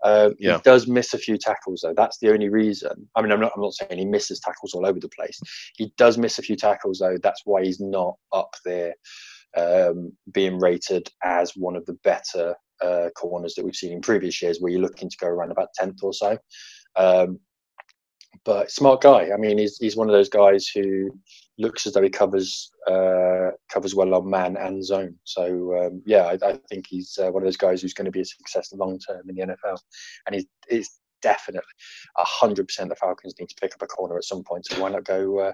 Um, 0.02 0.34
Yeah. 0.38 0.56
He 0.56 0.62
does 0.62 0.88
miss 0.88 1.14
a 1.14 1.18
few 1.18 1.36
tackles 1.36 1.82
though. 1.84 1.94
That's 1.94 2.18
the 2.18 2.32
only 2.32 2.48
reason. 2.48 3.08
I 3.14 3.22
mean, 3.22 3.32
I'm 3.32 3.40
not. 3.40 3.52
I'm 3.54 3.62
not 3.62 3.74
saying 3.74 3.98
he 3.98 4.06
misses 4.06 4.40
tackles 4.40 4.74
all 4.74 4.86
over 4.86 4.98
the 4.98 5.10
place. 5.10 5.38
He 5.76 5.92
does 5.96 6.18
miss 6.18 6.38
a 6.38 6.42
few 6.42 6.56
tackles 6.56 6.98
though. 6.98 7.18
That's 7.22 7.42
why 7.44 7.62
he's 7.64 7.80
not 7.80 8.14
up 8.32 8.54
there, 8.64 8.94
um, 9.56 10.12
being 10.32 10.58
rated 10.58 11.08
as 11.22 11.52
one 11.54 11.76
of 11.76 11.84
the 11.86 11.98
better 12.02 12.54
uh, 12.80 13.10
corners 13.14 13.54
that 13.54 13.64
we've 13.64 13.76
seen 13.76 13.92
in 13.92 14.00
previous 14.00 14.40
years, 14.40 14.58
where 14.58 14.72
you're 14.72 14.80
looking 14.80 15.10
to 15.10 15.16
go 15.20 15.28
around 15.28 15.50
about 15.50 15.68
tenth 15.74 15.98
or 16.02 16.14
so. 16.14 16.38
Um, 16.96 17.38
but 18.44 18.70
smart 18.70 19.00
guy. 19.02 19.30
I 19.32 19.36
mean, 19.36 19.58
he's 19.58 19.76
he's 19.78 19.96
one 19.96 20.08
of 20.08 20.12
those 20.12 20.28
guys 20.28 20.66
who 20.68 21.18
looks 21.58 21.86
as 21.86 21.92
though 21.92 22.02
he 22.02 22.10
covers 22.10 22.70
uh, 22.88 23.50
covers 23.68 23.94
well 23.94 24.14
on 24.14 24.28
man 24.28 24.56
and 24.56 24.84
zone. 24.84 25.16
So 25.24 25.86
um, 25.86 26.02
yeah, 26.06 26.24
I, 26.24 26.50
I 26.50 26.58
think 26.68 26.86
he's 26.88 27.18
uh, 27.18 27.30
one 27.30 27.42
of 27.42 27.46
those 27.46 27.56
guys 27.56 27.82
who's 27.82 27.94
going 27.94 28.06
to 28.06 28.10
be 28.10 28.22
a 28.22 28.24
success 28.24 28.72
long 28.72 28.98
term 28.98 29.28
in 29.28 29.34
the 29.34 29.42
NFL, 29.42 29.78
and 30.26 30.34
he's, 30.34 30.46
he's 30.68 31.00
definitely 31.22 31.62
hundred 32.16 32.66
percent 32.66 32.88
the 32.88 32.96
Falcons 32.96 33.34
need 33.38 33.48
to 33.48 33.56
pick 33.60 33.74
up 33.74 33.82
a 33.82 33.86
corner 33.86 34.16
at 34.16 34.24
some 34.24 34.42
point. 34.42 34.66
So 34.66 34.80
why 34.80 34.90
not 34.90 35.04
go 35.04 35.38
uh, 35.38 35.52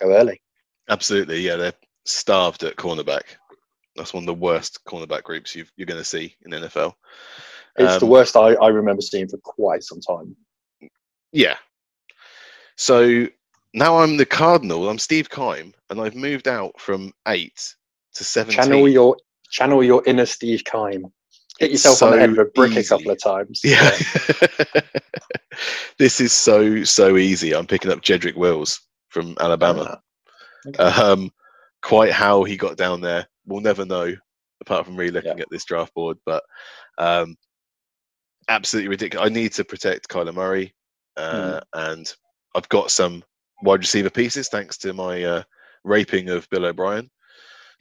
go 0.00 0.12
early? 0.12 0.40
Absolutely. 0.88 1.40
Yeah, 1.40 1.56
they're 1.56 1.72
starved 2.04 2.62
at 2.64 2.76
cornerback. 2.76 3.22
That's 3.96 4.12
one 4.12 4.24
of 4.24 4.26
the 4.26 4.34
worst 4.34 4.80
cornerback 4.86 5.22
groups 5.22 5.54
you've, 5.54 5.70
you're 5.76 5.86
going 5.86 6.00
to 6.00 6.04
see 6.04 6.34
in 6.44 6.50
the 6.50 6.68
NFL. 6.68 6.94
It's 7.76 7.98
the 7.98 8.06
Um, 8.06 8.10
worst 8.10 8.36
I, 8.36 8.54
I 8.54 8.68
remember 8.68 9.02
seeing 9.02 9.28
for 9.28 9.38
quite 9.38 9.82
some 9.82 10.00
time. 10.00 10.36
Yeah. 11.32 11.56
So 12.76 13.26
now 13.72 13.98
I'm 13.98 14.16
the 14.16 14.26
Cardinal. 14.26 14.88
I'm 14.88 14.98
Steve 14.98 15.30
Keim, 15.30 15.74
and 15.90 16.00
I've 16.00 16.14
moved 16.14 16.48
out 16.48 16.78
from 16.80 17.12
eight 17.28 17.74
to 18.14 18.24
seventeen. 18.24 18.62
Channel 18.62 18.88
your 18.88 19.16
channel 19.50 19.82
your 19.82 20.02
inner 20.06 20.26
Steve 20.26 20.62
Keim. 20.64 21.12
Hit 21.58 21.70
It's 21.70 21.84
yourself 21.84 22.02
on 22.02 22.10
the 22.10 22.16
so 22.16 22.20
head 22.20 22.30
with 22.30 22.38
a 22.40 22.44
brick 22.46 22.76
a 22.76 22.84
couple 22.84 23.12
of 23.12 23.22
times. 23.22 23.60
Yeah. 23.62 23.90
this 25.98 26.20
is 26.20 26.32
so 26.32 26.82
so 26.84 27.16
easy. 27.16 27.54
I'm 27.54 27.66
picking 27.66 27.92
up 27.92 28.00
Jedrick 28.00 28.36
Wills 28.36 28.80
from 29.08 29.36
Alabama. 29.38 30.00
Uh, 30.66 30.68
okay. 30.68 30.82
Um, 30.82 31.30
quite 31.82 32.12
how 32.12 32.42
he 32.42 32.56
got 32.56 32.76
down 32.76 33.00
there, 33.00 33.26
we'll 33.46 33.60
never 33.60 33.84
know, 33.84 34.14
apart 34.60 34.86
from 34.86 34.96
really 34.96 35.12
looking 35.12 35.38
at 35.38 35.46
this 35.50 35.64
draft 35.64 35.94
board. 35.94 36.18
But 36.26 36.42
um, 36.98 37.36
absolutely 38.48 38.88
ridiculous. 38.88 39.26
I 39.26 39.32
need 39.32 39.52
to 39.52 39.64
protect 39.64 40.08
Kyler 40.08 40.34
Murray, 40.34 40.74
uh, 41.16 41.60
and 41.72 42.12
I've 42.54 42.68
got 42.68 42.90
some 42.90 43.22
wide 43.62 43.80
receiver 43.80 44.10
pieces 44.10 44.48
thanks 44.48 44.76
to 44.78 44.92
my 44.92 45.22
uh, 45.22 45.42
raping 45.84 46.28
of 46.28 46.48
Bill 46.50 46.66
O'Brien. 46.66 47.10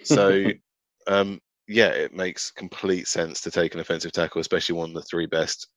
So, 0.03 0.45
um, 1.07 1.39
yeah, 1.67 1.89
it 1.89 2.13
makes 2.13 2.51
complete 2.51 3.07
sense 3.07 3.41
to 3.41 3.51
take 3.51 3.73
an 3.73 3.79
offensive 3.79 4.11
tackle, 4.11 4.41
especially 4.41 4.75
one 4.75 4.89
of 4.89 4.95
the 4.95 5.01
three 5.03 5.25
best. 5.27 5.67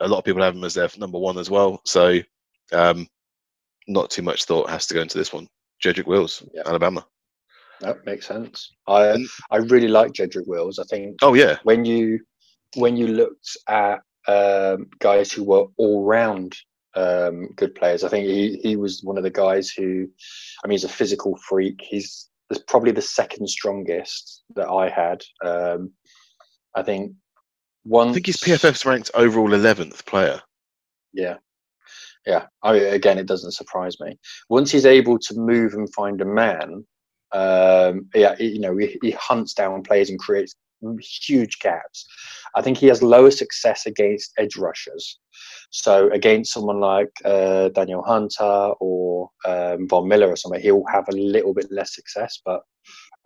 A 0.00 0.08
lot 0.08 0.18
of 0.18 0.24
people 0.24 0.42
have 0.42 0.54
him 0.54 0.64
as 0.64 0.74
their 0.74 0.88
number 0.98 1.18
one 1.18 1.38
as 1.38 1.50
well. 1.50 1.80
So, 1.84 2.18
um, 2.72 3.06
not 3.86 4.10
too 4.10 4.22
much 4.22 4.44
thought 4.44 4.70
has 4.70 4.86
to 4.86 4.94
go 4.94 5.02
into 5.02 5.18
this 5.18 5.32
one. 5.32 5.46
Jedrick 5.82 6.06
Wills, 6.06 6.42
Yeah. 6.52 6.62
Alabama. 6.66 7.06
That 7.80 8.04
makes 8.06 8.26
sense. 8.26 8.72
I 8.86 9.08
And- 9.08 9.28
I 9.50 9.56
really 9.58 9.88
like 9.88 10.12
Jedrick 10.12 10.46
Wills. 10.46 10.78
I 10.78 10.84
think 10.84 11.16
Oh 11.22 11.34
yeah, 11.34 11.58
when 11.64 11.84
you 11.84 12.20
when 12.76 12.96
you 12.96 13.08
looked 13.08 13.56
at 13.68 14.00
um, 14.26 14.86
guys 15.00 15.30
who 15.30 15.44
were 15.44 15.66
all 15.76 16.04
round 16.04 16.56
um, 16.96 17.48
good 17.56 17.74
players, 17.74 18.04
I 18.04 18.08
think 18.08 18.26
he, 18.26 18.58
he 18.62 18.76
was 18.76 19.02
one 19.02 19.16
of 19.16 19.24
the 19.24 19.30
guys 19.30 19.70
who, 19.70 20.08
I 20.64 20.68
mean, 20.68 20.74
he's 20.74 20.84
a 20.84 20.88
physical 20.88 21.36
freak. 21.48 21.80
He's 21.80 22.28
probably 22.68 22.92
the 22.92 23.02
second 23.02 23.48
strongest 23.48 24.44
that 24.54 24.68
I 24.68 24.88
had. 24.88 25.22
Um, 25.44 25.92
I 26.74 26.82
think 26.82 27.12
one. 27.84 28.10
I 28.10 28.12
think 28.14 28.26
he's 28.26 28.36
PFF's 28.36 28.84
ranked 28.84 29.10
overall 29.14 29.50
11th 29.50 30.06
player. 30.06 30.40
Yeah. 31.12 31.36
Yeah. 32.26 32.46
I 32.62 32.76
again, 32.76 33.18
it 33.18 33.26
doesn't 33.26 33.52
surprise 33.52 34.00
me. 34.00 34.18
Once 34.48 34.70
he's 34.70 34.86
able 34.86 35.18
to 35.18 35.34
move 35.34 35.74
and 35.74 35.92
find 35.92 36.20
a 36.20 36.24
man, 36.24 36.84
um, 37.32 38.06
yeah, 38.14 38.36
you 38.38 38.60
know, 38.60 38.76
he, 38.76 38.98
he 39.02 39.10
hunts 39.12 39.54
down 39.54 39.82
players 39.82 40.08
and 40.08 40.18
creates 40.18 40.54
huge 41.00 41.58
gaps. 41.58 42.06
I 42.54 42.62
think 42.62 42.78
he 42.78 42.86
has 42.86 43.02
lower 43.02 43.30
success 43.30 43.86
against 43.86 44.32
edge 44.38 44.56
rushers. 44.56 45.18
So 45.70 46.10
against 46.12 46.52
someone 46.52 46.80
like 46.80 47.10
uh, 47.24 47.68
Danielle 47.70 48.04
Hunter 48.06 48.72
or 48.80 49.30
um, 49.44 49.88
Von 49.88 50.08
Miller 50.08 50.28
or 50.28 50.36
something, 50.36 50.60
he'll 50.60 50.84
have 50.92 51.08
a 51.08 51.16
little 51.16 51.54
bit 51.54 51.70
less 51.70 51.94
success. 51.94 52.40
But 52.44 52.62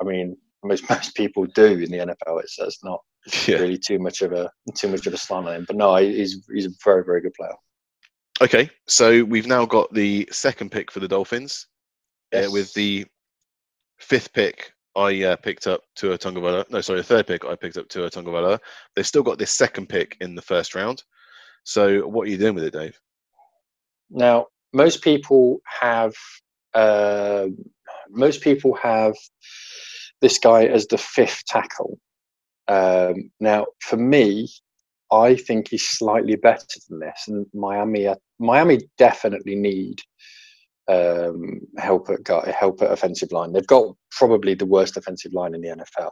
I 0.00 0.04
mean, 0.04 0.36
most 0.64 0.88
most 0.90 1.14
people 1.14 1.46
do 1.46 1.64
in 1.64 1.90
the 1.90 1.98
NFL. 1.98 2.42
It's, 2.42 2.58
it's 2.58 2.82
not 2.84 3.00
yeah. 3.46 3.58
really 3.58 3.78
too 3.78 3.98
much 3.98 4.22
of 4.22 4.32
a 4.32 4.50
too 4.74 4.88
much 4.88 5.06
of 5.06 5.14
a 5.14 5.18
slant 5.18 5.48
on 5.48 5.56
him. 5.56 5.64
But 5.66 5.76
no, 5.76 5.96
he's 5.96 6.44
he's 6.52 6.66
a 6.66 6.70
very 6.84 7.04
very 7.04 7.20
good 7.20 7.34
player. 7.34 7.54
Okay, 8.40 8.70
so 8.86 9.24
we've 9.24 9.48
now 9.48 9.66
got 9.66 9.92
the 9.92 10.28
second 10.30 10.70
pick 10.70 10.92
for 10.92 11.00
the 11.00 11.08
Dolphins. 11.08 11.66
Yes. 12.32 12.46
Uh, 12.46 12.50
with 12.50 12.72
the 12.74 13.06
fifth 13.98 14.32
pick, 14.32 14.72
I 14.98 15.22
uh, 15.22 15.36
picked 15.36 15.66
up 15.66 15.82
Tua 15.94 16.18
Tagovailoa. 16.18 16.68
No, 16.70 16.80
sorry, 16.80 17.00
the 17.00 17.04
third 17.04 17.26
pick 17.26 17.44
I 17.44 17.54
picked 17.54 17.76
up 17.76 17.88
Tua 17.88 18.10
Tagovailoa. 18.10 18.58
They've 18.94 19.06
still 19.06 19.22
got 19.22 19.38
this 19.38 19.52
second 19.52 19.88
pick 19.88 20.16
in 20.20 20.34
the 20.34 20.42
first 20.42 20.74
round. 20.74 21.04
So 21.62 22.00
what 22.08 22.26
are 22.26 22.30
you 22.30 22.38
doing 22.38 22.54
with 22.54 22.64
it, 22.64 22.72
Dave? 22.72 22.98
Now, 24.10 24.46
most 24.72 25.02
people 25.02 25.60
have 25.80 26.14
uh, 26.74 27.46
most 28.10 28.42
people 28.42 28.74
have 28.74 29.14
this 30.20 30.38
guy 30.38 30.64
as 30.64 30.86
the 30.86 30.98
fifth 30.98 31.44
tackle. 31.46 31.98
Um, 32.66 33.30
now, 33.40 33.66
for 33.80 33.96
me, 33.96 34.48
I 35.10 35.36
think 35.36 35.68
he's 35.68 35.88
slightly 35.88 36.36
better 36.36 36.66
than 36.88 36.98
this, 36.98 37.28
and 37.28 37.46
Miami 37.54 38.08
Miami 38.38 38.80
definitely 38.98 39.54
need 39.54 40.00
um, 40.88 41.60
help 41.76 42.08
at 42.10 42.54
help 42.54 42.82
at 42.82 42.90
offensive 42.90 43.32
line. 43.32 43.52
They've 43.52 43.66
got 43.66 43.94
probably 44.10 44.54
the 44.54 44.66
worst 44.66 44.96
offensive 44.96 45.32
line 45.32 45.54
in 45.54 45.60
the 45.60 45.68
NFL. 45.68 46.10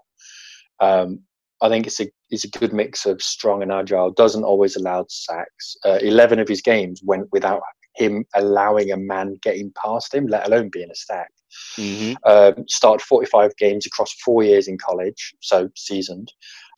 Um, 0.81 1.21
I 1.63 1.69
think 1.69 1.87
it's 1.87 2.01
a 2.01 2.11
it's 2.31 2.45
a 2.45 2.51
good 2.51 2.73
mix 2.73 3.07
of 3.07 3.23
strong 3.23 3.63
and 3.63 3.73
agile. 3.73 4.11
Doesn't 4.11 4.45
always 4.45 4.77
allow 4.77 5.07
sacks. 5.09 5.77
Uh, 5.85 5.99
Eleven 6.03 6.39
of 6.39 6.49
his 6.49 6.61
games 6.61 7.01
went 7.05 7.29
without 7.33 7.63
him 7.95 8.25
allowing 8.35 8.93
a 8.93 8.97
man 8.97 9.39
getting 9.43 9.73
past 9.83 10.15
him, 10.15 10.27
let 10.27 10.47
alone 10.47 10.69
being 10.71 10.91
a 10.91 10.95
stack. 10.95 11.31
Mm-hmm. 11.79 12.15
Um, 12.25 12.65
started 12.69 13.03
45 13.05 13.57
games 13.57 13.87
across 13.87 14.13
four 14.23 14.43
years 14.43 14.69
in 14.69 14.77
college, 14.77 15.35
so 15.41 15.71
seasoned. 15.77 16.31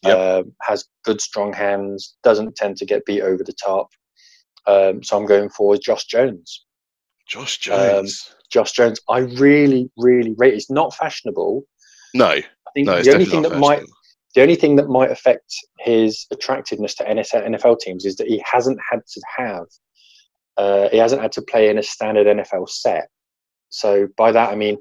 Yep. 0.04 0.16
Uh, 0.16 0.42
has 0.62 0.84
good 1.04 1.20
strong 1.20 1.52
hands. 1.52 2.16
Doesn't 2.22 2.54
tend 2.54 2.76
to 2.76 2.86
get 2.86 3.04
beat 3.04 3.22
over 3.22 3.42
the 3.42 3.52
top. 3.52 3.88
Um, 4.66 5.02
so 5.02 5.18
I'm 5.18 5.26
going 5.26 5.48
for 5.48 5.76
Josh 5.76 6.04
Jones. 6.04 6.64
Josh 7.28 7.58
Jones. 7.58 8.28
Um, 8.30 8.36
Josh 8.50 8.72
Jones. 8.72 9.00
I 9.08 9.18
really, 9.18 9.90
really 9.96 10.34
rate. 10.38 10.54
It's 10.54 10.70
not 10.70 10.94
fashionable. 10.94 11.64
No. 12.14 12.26
I 12.28 12.70
think 12.74 12.86
no, 12.86 13.02
the 13.02 13.12
only 13.12 13.24
thing 13.24 13.42
that 13.42 13.58
might 13.58 13.82
the 14.34 14.42
only 14.42 14.56
thing 14.56 14.76
that 14.76 14.88
might 14.88 15.10
affect 15.10 15.54
his 15.80 16.26
attractiveness 16.30 16.94
to 16.96 17.04
NFL 17.04 17.80
teams 17.80 18.04
is 18.04 18.16
that 18.16 18.26
he 18.26 18.42
hasn't 18.44 18.78
had 18.90 19.00
to 19.06 19.20
have 19.36 19.66
uh, 20.56 20.88
he 20.90 20.98
hasn't 20.98 21.22
had 21.22 21.32
to 21.32 21.42
play 21.42 21.70
in 21.70 21.78
a 21.78 21.82
standard 21.82 22.26
NFL 22.26 22.68
set. 22.68 23.08
So 23.70 24.08
by 24.16 24.32
that 24.32 24.50
I 24.50 24.54
mean 24.54 24.78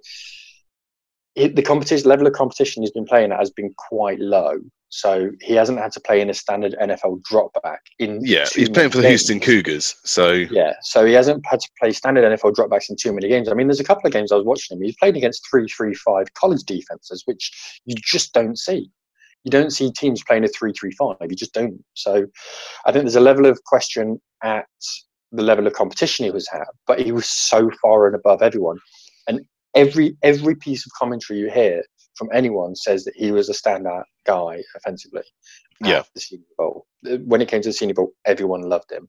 it, 1.36 1.56
the 1.56 1.62
competition 1.62 2.10
level 2.10 2.28
of 2.28 2.34
competition 2.34 2.84
he's 2.84 2.92
been 2.92 3.06
playing 3.06 3.32
at 3.32 3.40
has 3.40 3.52
been 3.52 3.74
quite 3.78 4.20
low. 4.20 4.60
So 4.90 5.32
he 5.42 5.54
hasn't 5.54 5.80
had 5.80 5.92
to 5.94 6.00
play 6.00 6.22
in 6.22 6.30
a 6.30 6.34
standard 6.34 6.76
NFL 6.82 7.22
dropback. 7.30 7.80
In 8.00 8.22
yeah, 8.24 8.46
he's 8.54 8.70
playing 8.70 8.90
for 8.90 8.98
the 8.98 9.04
games. 9.04 9.28
Houston 9.28 9.40
Cougars. 9.40 9.96
So 10.06 10.32
yeah, 10.32 10.74
so 10.82 11.06
he 11.06 11.14
hasn't 11.14 11.46
had 11.46 11.60
to 11.60 11.70
play 11.80 11.92
standard 11.92 12.24
NFL 12.24 12.54
dropbacks 12.54 12.90
in 12.90 12.96
too 12.96 13.12
many 13.12 13.28
games. 13.28 13.50
I 13.50 13.54
mean, 13.54 13.68
there's 13.68 13.82
a 13.82 13.86
couple 13.86 14.08
of 14.08 14.14
games 14.14 14.32
I 14.32 14.36
was 14.36 14.46
watching 14.46 14.78
him. 14.78 14.84
He's 14.84 14.96
played 14.96 15.18
against 15.18 15.46
three, 15.50 15.68
three, 15.68 15.94
five 15.94 16.34
college 16.36 16.64
defenses, 16.64 17.24
which 17.26 17.80
you 17.86 17.96
just 17.98 18.34
don't 18.34 18.58
see. 18.58 18.90
You 19.44 19.52
don't 19.52 19.72
see 19.72 19.92
teams 19.92 20.24
playing 20.24 20.46
a 20.46 20.48
three, 20.48 20.74
three, 20.74 20.92
five. 20.92 21.18
You 21.22 21.36
just 21.36 21.54
don't. 21.54 21.84
So 21.94 22.26
I 22.86 22.92
think 22.92 23.04
there's 23.04 23.16
a 23.16 23.22
level 23.22 23.46
of 23.46 23.62
question 23.66 24.22
at 24.44 24.68
the 25.32 25.44
level 25.44 25.68
of 25.68 25.74
competition 25.74 26.26
he 26.26 26.32
was 26.32 26.48
at, 26.54 26.68
but 26.86 27.02
he 27.02 27.12
was 27.12 27.30
so 27.30 27.70
far 27.82 28.08
and 28.08 28.16
above 28.16 28.42
everyone. 28.42 28.78
And 29.28 29.42
every 29.76 30.18
every 30.24 30.56
piece 30.56 30.86
of 30.86 30.92
commentary 30.98 31.40
you 31.40 31.50
hear 31.52 31.84
from 32.18 32.30
anyone 32.34 32.76
says 32.76 33.04
that 33.06 33.16
he 33.16 33.32
was 33.32 33.50
a 33.50 33.54
standout 33.54 34.04
guy 34.26 34.64
offensively. 34.76 35.24
Yeah. 35.84 36.04
The 36.14 36.22
Senior 36.22 36.46
Bowl. 36.58 36.86
When 37.04 37.42
it 37.42 37.48
came 37.48 37.62
to 37.62 37.70
the 37.70 37.74
Senior 37.74 37.96
Bowl, 37.96 38.12
everyone 38.26 38.62
loved 38.62 38.92
him, 38.92 39.08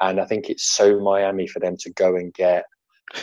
and 0.00 0.20
I 0.20 0.24
think 0.24 0.50
it's 0.50 0.74
so 0.74 1.00
Miami 1.00 1.46
for 1.46 1.60
them 1.60 1.76
to 1.80 1.92
go 1.92 2.16
and 2.16 2.32
get. 2.34 2.64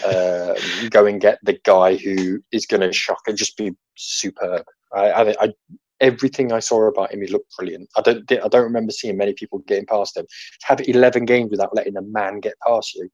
Uh, 0.06 0.56
go 0.92 1.06
and 1.06 1.20
get 1.20 1.40
the 1.44 1.60
guy 1.66 1.98
who 1.98 2.42
is 2.54 2.66
going 2.66 2.80
to 2.80 2.94
shock 2.94 3.20
and 3.28 3.38
just 3.38 3.58
be 3.58 3.74
superb. 3.96 4.64
I, 4.96 5.12
I, 5.12 5.36
I, 5.42 5.54
everything 6.00 6.54
I 6.54 6.60
saw 6.60 6.88
about 6.88 7.14
him, 7.14 7.22
he 7.22 7.28
looked 7.28 7.54
brilliant. 7.58 7.90
I 7.98 8.02
don't, 8.02 8.32
I 8.32 8.48
don't 8.48 8.64
remember 8.64 8.94
seeing 8.94 9.18
many 9.18 9.34
people 9.34 9.60
getting 9.68 9.86
past 9.86 10.16
him. 10.16 10.26
To 10.26 10.68
have 10.68 10.82
11 10.88 11.26
games 11.26 11.52
without 11.52 11.76
letting 11.76 11.98
a 11.98 12.02
man 12.02 12.40
get 12.40 12.54
past 12.66 12.96
you, 12.96 13.10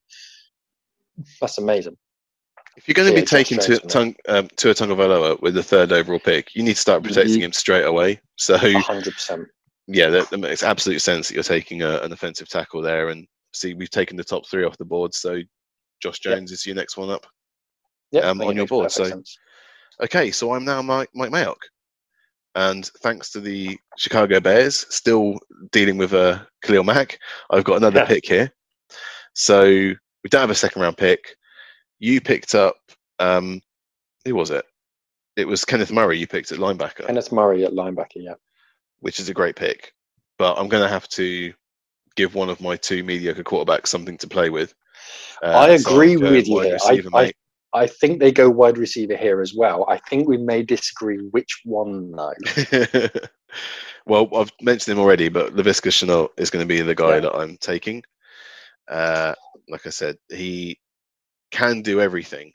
that's 1.41 1.57
amazing. 1.57 1.97
If 2.79 2.87
you're 2.87 2.95
going 2.95 3.09
to 3.09 3.13
yeah, 3.13 3.19
be 3.19 3.25
taking 3.25 3.59
to, 3.59 3.77
tongue, 3.77 4.15
um, 4.29 4.47
Tua 4.55 4.73
Tagovailoa 4.73 5.41
with 5.41 5.53
the 5.53 5.61
third 5.61 5.91
overall 5.91 6.17
pick, 6.17 6.55
you 6.55 6.63
need 6.63 6.75
to 6.75 6.79
start 6.79 7.03
protecting 7.03 7.35
mm-hmm. 7.35 7.43
him 7.43 7.51
straight 7.51 7.83
away. 7.83 8.21
So, 8.37 8.57
100%. 8.57 9.45
Yeah, 9.91 10.09
that, 10.11 10.29
that, 10.29 10.37
makes 10.37 10.61
absolute 10.61 11.01
sense 11.01 11.27
that 11.27 11.33
you're 11.33 11.41
taking 11.41 11.81
a, 11.81 11.97
an 12.01 12.13
offensive 12.13 12.47
tackle 12.47 12.79
there. 12.79 13.09
And 13.09 13.27
see, 13.53 13.73
we've 13.73 13.89
taken 13.89 14.17
the 14.17 14.23
top 14.23 14.47
three 14.47 14.63
off 14.63 14.77
the 14.77 14.85
board. 14.85 15.15
So, 15.15 15.41
Josh 15.99 16.19
Jones 16.19 16.51
yep. 16.51 16.55
is 16.55 16.65
your 16.67 16.75
next 16.75 16.95
one 16.95 17.09
up 17.09 17.25
yep, 18.11 18.23
um, 18.23 18.39
on 18.41 18.55
your 18.55 18.67
board. 18.67 18.91
So, 18.91 19.05
sense. 19.05 19.35
okay, 20.03 20.29
so 20.29 20.53
I'm 20.53 20.63
now 20.63 20.83
Mike, 20.83 21.09
Mike 21.15 21.31
Mayock. 21.31 21.57
And 22.53 22.85
thanks 23.01 23.31
to 23.31 23.39
the 23.39 23.79
Chicago 23.97 24.39
Bears, 24.39 24.85
still 24.91 25.39
dealing 25.71 25.97
with 25.97 26.13
uh, 26.13 26.37
Khalil 26.61 26.83
Mack, 26.83 27.17
I've 27.49 27.63
got 27.63 27.77
another 27.77 28.05
pick 28.05 28.27
here. 28.27 28.53
So, 29.33 29.65
we 29.65 30.29
don't 30.29 30.41
have 30.41 30.51
a 30.51 30.55
second 30.55 30.83
round 30.83 30.97
pick 30.97 31.35
you 31.99 32.21
picked 32.21 32.55
up 32.55 32.77
um, 33.19 33.61
who 34.25 34.35
was 34.35 34.49
it? 34.49 34.65
It 35.35 35.47
was 35.47 35.65
Kenneth 35.65 35.91
Murray. 35.91 36.17
You 36.17 36.27
picked 36.27 36.51
at 36.51 36.59
linebacker. 36.59 37.05
Kenneth 37.05 37.31
Murray 37.31 37.65
at 37.65 37.71
linebacker, 37.71 38.15
yeah. 38.15 38.33
Which 38.99 39.19
is 39.19 39.29
a 39.29 39.33
great 39.33 39.55
pick, 39.55 39.93
but 40.37 40.57
I'm 40.57 40.67
going 40.67 40.83
to 40.83 40.89
have 40.89 41.07
to 41.09 41.53
give 42.15 42.35
one 42.35 42.49
of 42.49 42.59
my 42.59 42.75
two 42.75 43.03
mediocre 43.03 43.43
quarterbacks 43.43 43.87
something 43.87 44.17
to 44.17 44.27
play 44.27 44.49
with. 44.49 44.73
Uh, 45.41 45.47
I 45.47 45.69
agree 45.69 46.15
so 46.15 46.31
with 46.31 46.47
you. 46.47 46.77
I, 46.83 47.01
I, 47.13 47.33
I, 47.73 47.87
think 47.87 48.19
they 48.19 48.33
go 48.33 48.49
wide 48.49 48.77
receiver 48.77 49.15
here 49.15 49.41
as 49.41 49.53
well. 49.53 49.85
I 49.87 49.97
think 49.97 50.27
we 50.27 50.35
may 50.35 50.63
disagree 50.63 51.19
which 51.31 51.61
one 51.63 52.11
though. 52.11 52.33
well, 54.05 54.27
I've 54.35 54.51
mentioned 54.61 54.97
him 54.97 55.01
already, 55.01 55.29
but 55.29 55.55
Laviska 55.55 55.91
Shenault 55.91 56.31
is 56.35 56.49
going 56.49 56.63
to 56.63 56.67
be 56.67 56.81
the 56.81 56.95
guy 56.95 57.15
yeah. 57.15 57.19
that 57.21 57.35
I'm 57.35 57.55
taking. 57.55 58.03
Uh, 58.89 59.35
like 59.69 59.87
I 59.87 59.91
said, 59.91 60.17
he 60.29 60.77
can 61.51 61.81
do 61.81 62.01
everything. 62.01 62.51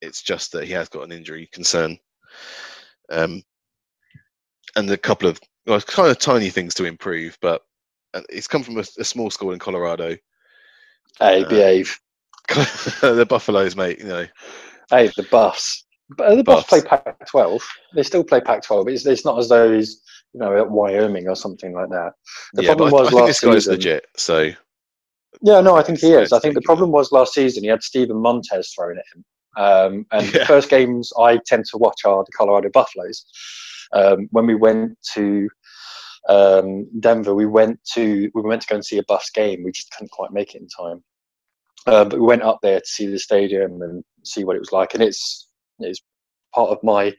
It's 0.00 0.22
just 0.22 0.52
that 0.52 0.64
he 0.64 0.72
has 0.72 0.88
got 0.88 1.04
an 1.04 1.12
injury 1.12 1.48
concern. 1.52 1.98
Um, 3.10 3.42
and 4.76 4.90
a 4.90 4.96
couple 4.96 5.28
of 5.28 5.40
well, 5.66 5.80
kind 5.80 6.10
of 6.10 6.18
tiny 6.18 6.50
things 6.50 6.74
to 6.74 6.84
improve, 6.84 7.38
but 7.40 7.62
it's 8.28 8.48
come 8.48 8.62
from 8.62 8.78
a, 8.78 8.84
a 8.98 9.04
small 9.04 9.30
school 9.30 9.52
in 9.52 9.58
Colorado. 9.58 10.16
Hey, 11.18 11.44
uh, 11.44 11.48
behave. 11.48 11.98
the 13.00 13.26
Buffaloes, 13.28 13.76
mate. 13.76 13.98
You 13.98 14.06
know. 14.06 14.26
Hey, 14.90 15.10
the 15.16 15.26
Buffs. 15.30 15.84
But 16.16 16.34
the 16.36 16.42
Buffs, 16.42 16.68
Buffs 16.68 16.82
play 16.82 16.88
Pac-12. 16.88 17.62
They 17.94 18.02
still 18.02 18.24
play 18.24 18.40
Pac-12. 18.40 18.90
It's, 18.92 19.06
it's 19.06 19.24
not 19.24 19.38
as 19.38 19.48
though 19.48 19.72
he's 19.72 20.02
you 20.34 20.40
know 20.40 20.56
at 20.56 20.70
Wyoming 20.70 21.28
or 21.28 21.36
something 21.36 21.72
like 21.72 21.90
that. 21.90 22.12
The 22.54 22.64
yeah, 22.64 22.68
problem 22.74 22.92
was 22.92 23.08
I, 23.08 23.10
I 23.10 23.10
think 23.10 23.26
this 23.26 23.40
guy's 23.40 23.54
season, 23.54 23.72
legit. 23.74 24.06
So 24.16 24.50
yeah, 25.40 25.60
no, 25.60 25.76
I 25.76 25.82
think 25.82 26.00
he 26.00 26.12
is. 26.12 26.32
I 26.32 26.38
think 26.38 26.54
the 26.54 26.62
problem 26.62 26.92
was 26.92 27.12
last 27.12 27.34
season 27.34 27.62
he 27.62 27.68
had 27.68 27.82
Steven 27.82 28.16
Montez 28.18 28.72
thrown 28.74 28.98
at 28.98 29.04
him. 29.14 29.24
Um, 29.56 30.06
and 30.12 30.26
yeah. 30.26 30.40
the 30.40 30.46
first 30.46 30.68
games 30.68 31.12
I 31.18 31.38
tend 31.46 31.64
to 31.66 31.78
watch 31.78 32.04
are 32.04 32.24
the 32.24 32.32
Colorado 32.32 32.70
Buffaloes. 32.70 33.24
Um, 33.92 34.28
when 34.30 34.46
we 34.46 34.54
went 34.54 34.98
to 35.14 35.48
um, 36.28 36.86
Denver, 37.00 37.34
we 37.34 37.46
went 37.46 37.80
to 37.94 38.30
we 38.34 38.42
went 38.42 38.62
to 38.62 38.68
go 38.68 38.74
and 38.76 38.84
see 38.84 38.98
a 38.98 39.04
Buffs 39.04 39.30
game. 39.30 39.62
We 39.64 39.72
just 39.72 39.90
couldn't 39.92 40.12
quite 40.12 40.32
make 40.32 40.54
it 40.54 40.62
in 40.62 40.68
time. 40.68 41.02
Uh, 41.86 42.04
but 42.04 42.20
we 42.20 42.26
went 42.26 42.42
up 42.42 42.60
there 42.62 42.80
to 42.80 42.86
see 42.86 43.06
the 43.06 43.18
stadium 43.18 43.82
and 43.82 44.04
see 44.24 44.44
what 44.44 44.56
it 44.56 44.60
was 44.60 44.72
like. 44.72 44.94
And 44.94 45.02
it's 45.02 45.48
it's 45.80 46.00
part 46.54 46.70
of 46.70 46.78
my 46.82 47.14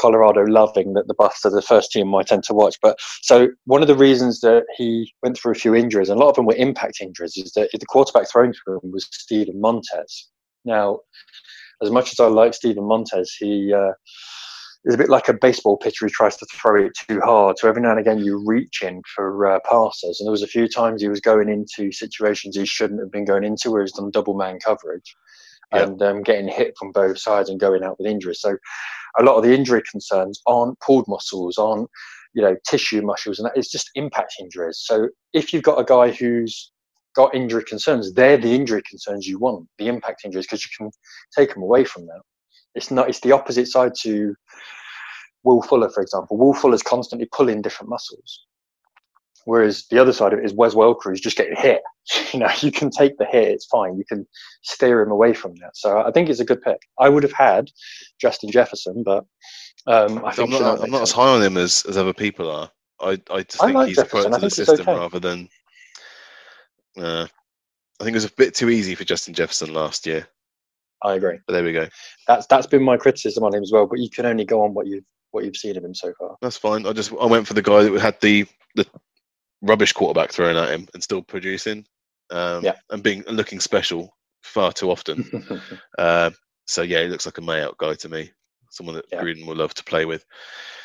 Colorado 0.00 0.42
loving 0.42 0.94
that 0.94 1.06
the 1.06 1.14
Buffs 1.14 1.44
are 1.44 1.50
the 1.50 1.62
first 1.62 1.90
team 1.92 2.14
I 2.14 2.22
tend 2.22 2.42
to 2.44 2.54
watch. 2.54 2.76
But 2.82 2.98
so 3.22 3.48
one 3.64 3.82
of 3.82 3.88
the 3.88 3.96
reasons 3.96 4.40
that 4.40 4.64
he 4.76 5.12
went 5.22 5.36
through 5.36 5.52
a 5.52 5.56
few 5.56 5.74
injuries, 5.74 6.08
and 6.08 6.20
a 6.20 6.22
lot 6.22 6.30
of 6.30 6.36
them 6.36 6.46
were 6.46 6.56
impact 6.56 7.00
injuries, 7.00 7.36
is 7.36 7.52
that 7.52 7.70
the 7.72 7.86
quarterback 7.86 8.30
thrown 8.30 8.52
to 8.52 8.72
him 8.72 8.92
was 8.92 9.06
Steven 9.10 9.60
Montez. 9.60 10.28
Now, 10.64 11.00
as 11.82 11.90
much 11.90 12.12
as 12.12 12.20
I 12.20 12.26
like 12.26 12.54
Steven 12.54 12.84
Montez, 12.84 13.34
he 13.38 13.72
uh, 13.72 13.92
is 14.84 14.94
a 14.94 14.98
bit 14.98 15.08
like 15.08 15.28
a 15.28 15.34
baseball 15.34 15.76
pitcher 15.76 16.06
who 16.06 16.10
tries 16.10 16.36
to 16.36 16.46
throw 16.46 16.86
it 16.86 16.92
too 17.08 17.20
hard. 17.20 17.58
So 17.58 17.68
every 17.68 17.82
now 17.82 17.90
and 17.90 18.00
again, 18.00 18.18
you 18.18 18.42
reach 18.44 18.82
in 18.82 19.02
for 19.14 19.46
uh, 19.46 19.58
passes. 19.68 20.20
And 20.20 20.26
there 20.26 20.32
was 20.32 20.42
a 20.42 20.48
few 20.48 20.68
times 20.68 21.02
he 21.02 21.08
was 21.08 21.20
going 21.20 21.48
into 21.48 21.92
situations 21.92 22.56
he 22.56 22.66
shouldn't 22.66 23.00
have 23.00 23.12
been 23.12 23.24
going 23.24 23.44
into, 23.44 23.70
where 23.70 23.82
he's 23.82 23.92
done 23.92 24.10
double 24.10 24.34
man 24.34 24.58
coverage. 24.64 25.16
And 25.82 26.02
um, 26.02 26.22
getting 26.22 26.48
hit 26.48 26.74
from 26.78 26.92
both 26.92 27.18
sides 27.18 27.50
and 27.50 27.60
going 27.60 27.82
out 27.82 27.98
with 27.98 28.08
injuries. 28.08 28.40
So 28.40 28.56
a 29.18 29.22
lot 29.22 29.36
of 29.36 29.42
the 29.42 29.54
injury 29.54 29.82
concerns 29.90 30.40
aren't 30.46 30.78
pulled 30.80 31.06
muscles, 31.08 31.58
aren't 31.58 31.88
you 32.34 32.42
know 32.42 32.56
tissue 32.68 33.02
muscles, 33.02 33.38
and 33.38 33.46
that 33.46 33.56
it's 33.56 33.70
just 33.70 33.90
impact 33.94 34.34
injuries. 34.40 34.82
So 34.82 35.08
if 35.32 35.52
you've 35.52 35.62
got 35.62 35.80
a 35.80 35.84
guy 35.84 36.10
who's 36.10 36.72
got 37.14 37.34
injury 37.34 37.64
concerns, 37.64 38.12
they're 38.12 38.36
the 38.36 38.54
injury 38.54 38.82
concerns 38.88 39.26
you 39.26 39.38
want, 39.38 39.68
the 39.78 39.88
impact 39.88 40.22
injuries, 40.24 40.46
because 40.46 40.64
you 40.64 40.70
can 40.76 40.90
take 41.36 41.54
them 41.54 41.62
away 41.62 41.84
from 41.84 42.06
that. 42.06 42.20
It's 42.74 42.90
not. 42.90 43.08
It's 43.08 43.20
the 43.20 43.32
opposite 43.32 43.68
side 43.68 43.92
to 44.02 44.34
Will 45.44 45.62
Fuller, 45.62 45.90
for 45.90 46.02
example. 46.02 46.36
Will 46.36 46.54
Fuller's 46.54 46.82
constantly 46.82 47.28
pulling 47.32 47.62
different 47.62 47.90
muscles. 47.90 48.46
Whereas 49.44 49.86
the 49.90 49.98
other 49.98 50.12
side 50.12 50.32
of 50.32 50.38
it 50.38 50.44
is 50.44 50.52
Wes 50.52 50.74
Welker 50.74 51.04
who's 51.04 51.20
just 51.20 51.36
getting 51.36 51.56
hit. 51.56 51.82
You 52.32 52.40
know, 52.40 52.50
you 52.60 52.70
can 52.70 52.90
take 52.90 53.16
the 53.16 53.24
hit, 53.24 53.48
it's 53.48 53.64
fine. 53.64 53.96
You 53.96 54.04
can 54.04 54.26
steer 54.62 55.00
him 55.00 55.10
away 55.10 55.32
from 55.32 55.54
that. 55.56 55.74
So 55.74 56.02
I 56.02 56.10
think 56.10 56.28
it's 56.28 56.40
a 56.40 56.44
good 56.44 56.60
pick. 56.60 56.78
I 56.98 57.08
would 57.08 57.22
have 57.22 57.32
had 57.32 57.70
Justin 58.20 58.50
Jefferson, 58.50 59.02
but 59.04 59.24
um, 59.86 60.22
I 60.24 60.32
think 60.32 60.52
I'm 60.52 60.60
not, 60.60 60.82
I'm 60.82 60.90
not 60.90 61.02
as 61.02 61.12
high 61.12 61.28
on 61.28 61.42
him 61.42 61.56
as, 61.56 61.84
as 61.88 61.96
other 61.96 62.12
people 62.12 62.50
are. 62.50 62.70
I, 63.00 63.20
I 63.30 63.42
just 63.42 63.62
I 63.62 63.66
think 63.66 63.76
like 63.76 63.88
he's 63.88 63.98
a 63.98 64.02
Jefferson. 64.02 64.30
product 64.30 64.34
I 64.34 64.36
of 64.36 64.42
the 64.42 64.50
system 64.50 64.80
okay. 64.80 64.98
rather 64.98 65.20
than. 65.20 65.48
Uh, 66.98 67.26
I 68.00 68.04
think 68.04 68.14
it 68.14 68.16
was 68.16 68.24
a 68.24 68.32
bit 68.32 68.54
too 68.54 68.70
easy 68.70 68.94
for 68.94 69.04
Justin 69.04 69.34
Jefferson 69.34 69.72
last 69.72 70.04
year, 70.06 70.26
I 71.02 71.14
agree. 71.14 71.38
but 71.46 71.52
there 71.52 71.62
we 71.62 71.72
go. 71.72 71.88
That's 72.26 72.46
that's 72.46 72.66
been 72.66 72.82
my 72.82 72.96
criticism 72.96 73.44
on 73.44 73.54
him 73.54 73.62
as 73.62 73.70
well. 73.72 73.86
But 73.86 74.00
you 74.00 74.10
can 74.10 74.26
only 74.26 74.44
go 74.44 74.62
on 74.62 74.74
what 74.74 74.86
you've 74.86 75.04
what 75.30 75.44
you've 75.44 75.56
seen 75.56 75.76
of 75.76 75.84
him 75.84 75.94
so 75.94 76.12
far. 76.18 76.36
That's 76.40 76.56
fine. 76.56 76.86
I 76.86 76.92
just 76.92 77.12
I 77.20 77.26
went 77.26 77.46
for 77.46 77.54
the 77.54 77.62
guy 77.62 77.84
that 77.84 78.00
had 78.00 78.20
the 78.20 78.46
the 78.74 78.86
rubbish 79.64 79.92
quarterback 79.92 80.32
thrown 80.32 80.56
at 80.56 80.70
him 80.70 80.86
and 80.94 81.02
still 81.02 81.22
producing, 81.22 81.86
um, 82.30 82.64
Yeah. 82.64 82.76
and 82.90 83.02
being 83.02 83.24
looking 83.28 83.60
special 83.60 84.16
far 84.42 84.72
too 84.72 84.90
often. 84.90 85.60
Uh, 85.98 86.30
so 86.66 86.82
yeah, 86.82 87.02
he 87.02 87.08
looks 87.08 87.26
like 87.26 87.38
a 87.38 87.42
Mayout 87.42 87.76
guy 87.78 87.94
to 87.94 88.08
me. 88.08 88.30
Someone 88.70 88.96
that 88.96 89.06
Yeah. 89.12 89.22
Gruden 89.22 89.46
will 89.46 89.56
love 89.56 89.74
to 89.74 89.84
play 89.84 90.04
with. 90.04 90.24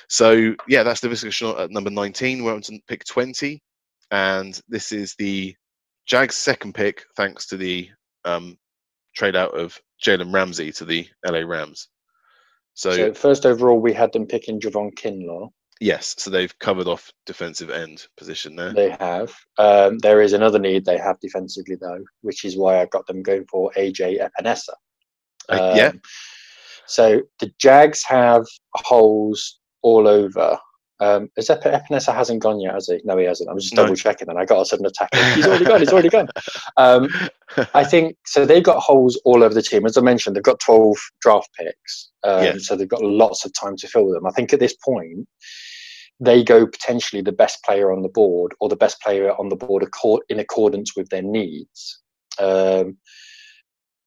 So 0.10 0.56
yeah, 0.68 0.84
that's 0.84 1.02
the 1.02 1.10
discussion 1.10 1.56
at 1.58 1.72
number 1.72 1.90
19. 1.90 2.44
We're 2.44 2.54
on 2.54 2.62
to 2.62 2.80
pick 2.88 3.06
20, 3.06 3.62
and 4.12 4.60
this 4.68 4.92
is 4.92 5.16
the 5.18 5.56
Jags' 6.06 6.36
second 6.36 6.74
pick, 6.74 7.06
thanks 7.16 7.48
to 7.48 7.58
the 7.58 7.90
um, 8.26 8.58
trade 9.16 9.36
out 9.36 9.54
of 9.54 9.80
Jalen 10.04 10.34
Ramsey 10.34 10.72
to 10.74 10.86
the 10.86 11.08
LA 11.26 11.40
Rams. 11.40 11.88
So, 12.74 12.92
so 12.92 13.14
first 13.14 13.46
overall, 13.46 13.80
we 13.80 13.94
had 13.94 14.12
them 14.14 14.26
picking 14.26 14.60
Javon 14.60 14.94
Kinlaw. 14.94 15.50
Yes, 15.82 16.16
so 16.18 16.30
they've 16.30 16.58
covered 16.60 16.88
off 16.88 17.12
defensive 17.26 17.70
end 17.70 18.06
position 18.18 18.56
there. 18.56 18.74
They 18.74 18.90
have. 19.00 19.34
Um, 19.58 19.98
there 20.00 20.22
is 20.22 20.34
another 20.34 20.60
need 20.60 20.84
they 20.86 20.98
have 20.98 21.20
defensively 21.22 21.76
though, 21.80 22.04
which 22.22 22.44
is 22.44 22.58
why 22.58 22.82
I 22.82 22.86
got 22.88 23.08
them 23.08 23.24
going 23.24 23.46
for 23.46 23.72
AJ 23.78 24.20
Epenesa. 24.20 24.74
Uh, 25.48 25.74
yeah. 25.76 25.92
So 26.86 27.22
the 27.40 27.52
Jags 27.60 28.04
have 28.04 28.44
holes 28.76 29.60
all 29.82 30.08
over. 30.08 30.58
Um, 31.02 31.30
as 31.38 31.50
Ep- 31.50 31.64
Epenesa 31.64 32.14
hasn't 32.14 32.42
gone 32.44 32.60
yet, 32.60 32.74
has 32.74 32.88
he? 32.88 33.00
No, 33.06 33.16
he 33.18 33.24
hasn't. 33.24 33.50
I'm 33.50 33.58
just 33.58 33.74
No. 33.74 33.84
double 33.84 33.96
checking. 33.96 34.28
Then 34.28 34.38
I 34.38 34.44
got 34.44 34.62
a 34.62 34.66
sudden 34.66 34.86
attack. 34.86 35.08
He's 35.34 35.48
already 35.48 35.64
gone. 35.64 35.80
He's 35.80 35.94
already 35.94 36.10
gone. 36.10 36.28
Um, 36.76 37.08
I 37.74 37.86
think 37.86 38.18
so. 38.26 38.46
They've 38.46 38.62
got 38.62 38.82
holes 38.82 39.20
all 39.24 39.44
over 39.44 39.54
the 39.54 39.62
team. 39.62 39.86
As 39.86 39.96
I 39.98 40.02
mentioned, 40.02 40.36
they've 40.36 40.44
got 40.44 40.60
12 40.60 40.98
draft 41.22 41.50
picks, 41.58 42.10
um, 42.26 42.44
Yeah. 42.44 42.54
so 42.58 42.76
they've 42.76 42.86
got 42.90 43.02
lots 43.02 43.46
of 43.46 43.54
time 43.54 43.78
to 43.78 43.88
fill 43.88 44.10
them. 44.12 44.26
I 44.26 44.32
think 44.32 44.52
at 44.52 44.60
this 44.60 44.76
point, 44.84 45.26
they 46.20 46.44
go 46.44 46.66
potentially 46.66 47.22
the 47.22 47.32
best 47.32 47.64
player 47.64 47.92
on 47.92 48.02
the 48.02 48.10
board 48.10 48.54
or 48.60 48.70
the 48.70 48.76
best 48.76 49.02
player 49.02 49.32
on 49.32 49.50
the 49.50 49.56
board 49.56 49.88
in 50.30 50.40
accordance 50.40 50.96
with 50.96 51.10
their 51.10 51.22
needs. 51.22 52.02
Um, 52.38 52.98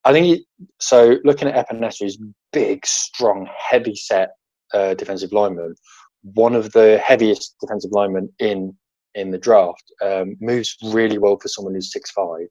I 0.04 0.12
think 0.12 0.40
so. 0.80 1.18
Looking 1.24 1.48
at 1.48 1.68
Epenesa, 1.68 1.98
he's 1.98 2.18
big, 2.52 2.84
strong, 2.84 3.48
heavy 3.56 3.94
set 3.94 4.30
uh, 4.74 4.94
defensive 4.94 5.32
lineman. 5.32 5.74
One 6.22 6.54
of 6.54 6.72
the 6.72 6.98
heaviest 7.02 7.56
defensive 7.60 7.92
linemen 7.92 8.28
in 8.38 8.76
in 9.14 9.30
the 9.30 9.38
draft. 9.38 9.84
Um, 10.02 10.36
moves 10.40 10.76
really 10.82 11.18
well 11.18 11.38
for 11.38 11.48
someone 11.48 11.74
who's 11.74 11.92
six 11.92 12.10
five. 12.10 12.46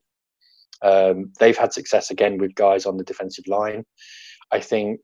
Um, 0.82 1.32
they've 1.38 1.56
had 1.56 1.72
success 1.72 2.10
again 2.10 2.38
with 2.38 2.54
guys 2.54 2.86
on 2.86 2.96
the 2.96 3.04
defensive 3.04 3.46
line. 3.46 3.84
I 4.52 4.60
think 4.60 5.00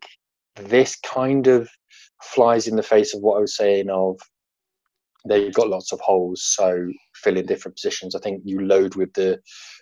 this 0.57 0.97
kind 0.97 1.47
of 1.47 1.69
flies 2.23 2.67
in 2.67 2.77
the 2.77 2.83
face 2.83 3.15
of 3.15 3.21
what 3.21 3.37
I 3.37 3.41
was 3.41 3.57
saying 3.57 3.89
of 3.91 4.19
they've 5.27 5.53
got 5.53 5.69
lots 5.69 5.93
of 5.93 6.01
holes, 6.01 6.43
so 6.45 6.89
fill 7.15 7.37
in 7.37 7.47
different 7.47 7.77
positions. 7.77 8.15
I 8.15 8.21
think 8.21 8.43
you 8.45 8.61
load 8.61 8.95
with 8.95 9.13
the 9.15 9.41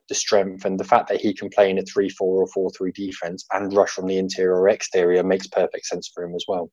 the 0.09 0.15
strength 0.15 0.65
and 0.65 0.79
the 0.79 0.85
fact 0.85 1.09
that 1.09 1.21
he 1.21 1.35
can 1.35 1.49
play 1.49 1.69
in 1.69 1.79
a 1.79 1.83
three 1.83 2.09
four 2.09 2.41
or 2.41 2.47
four 2.49 2.71
three 2.71 2.93
defense 2.93 3.45
and 3.53 3.73
rush 3.75 3.91
from 3.91 4.07
the 4.07 4.19
interior 4.19 4.55
or 4.55 4.69
exterior 4.69 5.23
makes 5.25 5.49
perfect 5.49 5.87
sense 5.87 6.09
for 6.15 6.23
him 6.25 6.35
as 6.35 6.45
well. 6.47 6.71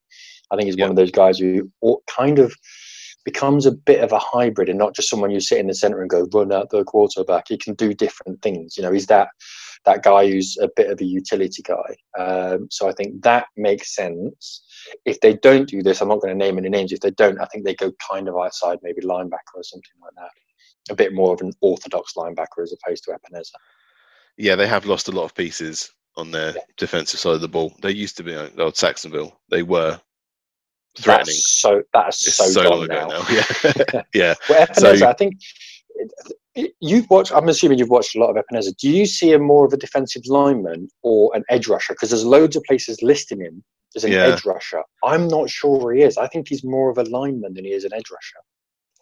I 0.51 0.55
think 0.55 0.68
he's 0.68 0.78
Yeah. 0.78 0.86
one 0.86 0.91
of 0.91 0.97
those 0.97 1.11
guys 1.11 1.39
who 1.39 1.72
kind 2.07 2.38
of 2.39 2.53
becomes 3.26 3.66
a 3.66 3.72
bit 3.72 4.03
of 4.03 4.11
a 4.11 4.20
hybrid 4.20 4.70
and 4.70 4.78
not 4.78 4.93
just 4.93 5.09
someone 5.09 5.32
you 5.32 5.39
sit 5.39 5.57
in 5.57 5.68
the 5.68 5.74
center 5.74 6.01
and 6.01 6.09
go 6.09 6.28
run 6.34 6.51
out 6.51 6.70
the 6.70 6.84
quarterback. 6.84 7.45
He 7.47 7.57
can 7.57 7.74
do 7.74 7.93
different 7.93 8.41
things. 8.41 8.76
You 8.78 8.84
know, 8.84 8.91
he's 8.91 9.07
that 9.07 9.30
that 9.86 10.03
guy 10.03 10.28
who's 10.28 10.57
a 10.61 10.70
bit 10.76 10.89
of 10.89 11.01
a 11.01 11.05
utility 11.05 11.61
guy. 11.61 11.95
Um, 12.18 12.68
so 12.70 12.88
I 12.88 12.93
think 12.93 13.22
that 13.24 13.47
makes 13.57 13.95
sense. 13.95 14.64
If 15.05 15.19
they 15.21 15.34
don't 15.36 15.67
do 15.67 15.81
this, 15.84 16.01
I'm 16.01 16.07
not 16.09 16.21
going 16.21 16.38
to 16.38 16.45
name 16.45 16.57
any 16.57 16.69
names. 16.69 16.91
If 16.91 16.99
they 17.01 17.11
don't, 17.11 17.39
I 17.39 17.45
think 17.45 17.65
they 17.65 17.75
go 17.75 17.91
kind 18.11 18.27
of 18.27 18.36
outside, 18.38 18.79
maybe 18.81 19.01
linebacker 19.01 19.55
or 19.55 19.63
something 19.63 19.91
like 20.01 20.13
that. 20.15 20.29
A 20.91 20.95
bit 20.95 21.13
more 21.13 21.34
of 21.34 21.41
an 21.41 21.51
orthodox 21.61 22.13
linebacker 22.13 22.61
as 22.63 22.73
opposed 22.73 23.03
to 23.05 23.11
Epenesa. 23.11 23.51
yeah, 24.38 24.55
they 24.55 24.67
have 24.67 24.86
lost 24.86 25.07
a 25.07 25.11
lot 25.11 25.23
of 25.25 25.36
pieces 25.36 25.91
on 26.17 26.29
their 26.31 26.51
Yeah. 26.55 26.61
defensive 26.77 27.19
side 27.19 27.34
of 27.36 27.41
the 27.41 27.47
ball. 27.47 27.73
They 27.81 27.91
used 27.91 28.17
to 28.17 28.23
be 28.23 28.36
like 28.36 28.57
old 28.59 28.75
Sacksonville. 28.77 29.39
They 29.49 29.63
were 29.63 29.99
threatening. 30.97 31.25
That's 31.36 31.59
so 31.61 31.81
that's 31.93 32.36
so, 32.36 32.43
so, 32.45 32.63
gone 32.63 32.71
long 32.71 32.84
ago 32.84 32.93
now. 32.93 33.07
now. 33.07 33.25
Yeah, 33.93 34.01
yeah. 34.13 34.34
Well, 34.49 34.67
Epenesa, 34.67 34.97
So- 34.99 35.07
I 35.07 35.13
think 35.13 35.34
you've 36.81 37.09
watched. 37.09 37.31
I'm 37.34 37.47
assuming 37.49 37.79
you've 37.79 37.89
watched 37.89 38.15
a 38.15 38.19
lot 38.19 38.29
of 38.29 38.43
Epenesa. 38.43 38.75
Do 38.77 38.89
you 38.89 39.05
see 39.05 39.31
him 39.31 39.41
more 39.43 39.65
of 39.65 39.73
a 39.73 39.77
defensive 39.77 40.23
lineman 40.27 40.89
or 41.01 41.31
an 41.36 41.43
edge 41.49 41.67
rusher? 41.67 41.93
Because 41.93 42.09
there's 42.11 42.25
loads 42.25 42.55
of 42.55 42.63
places 42.63 43.01
listing 43.01 43.41
him 43.41 43.63
as 43.95 44.03
an 44.03 44.11
Yeah. 44.11 44.25
edge 44.27 44.45
rusher. 44.45 44.83
I'm 45.03 45.27
not 45.27 45.49
sure 45.49 45.91
he 45.93 46.01
is. 46.01 46.17
I 46.17 46.27
think 46.27 46.47
he's 46.47 46.63
more 46.63 46.89
of 46.89 46.97
a 46.97 47.03
lineman 47.03 47.53
than 47.53 47.65
he 47.65 47.71
is 47.73 47.83
an 47.83 47.93
edge 47.93 48.09
rusher. 48.11 48.39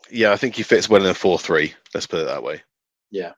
Yeah, 0.10 0.32
I 0.34 0.38
think 0.38 0.56
he 0.56 0.64
fits 0.64 0.90
well 0.90 1.04
in 1.04 1.10
a 1.10 1.14
four-three. 1.14 1.74
Let's 1.94 2.08
put 2.08 2.20
it 2.22 2.26
that 2.26 2.44
way. 2.44 2.62
Yeah. 3.12 3.34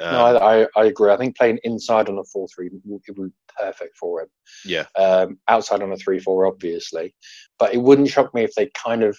Um, 0.00 0.12
no, 0.12 0.24
I, 0.24 0.62
I, 0.62 0.66
I 0.76 0.84
agree. 0.84 1.10
I 1.10 1.16
think 1.16 1.36
playing 1.36 1.58
inside 1.64 2.08
on 2.08 2.18
a 2.18 2.24
four-three 2.24 2.70
would 2.84 3.02
would 3.16 3.16
be 3.16 3.32
perfect 3.58 3.96
for 3.96 4.22
him. 4.22 4.28
yeah, 4.64 4.84
um, 4.96 5.38
outside 5.48 5.82
on 5.82 5.92
a 5.92 5.96
three-four, 5.96 6.46
obviously. 6.46 7.14
But 7.58 7.74
it 7.74 7.78
wouldn't 7.78 8.08
shock 8.08 8.32
me 8.32 8.44
if 8.44 8.54
they 8.54 8.70
kind 8.80 9.02
of 9.02 9.18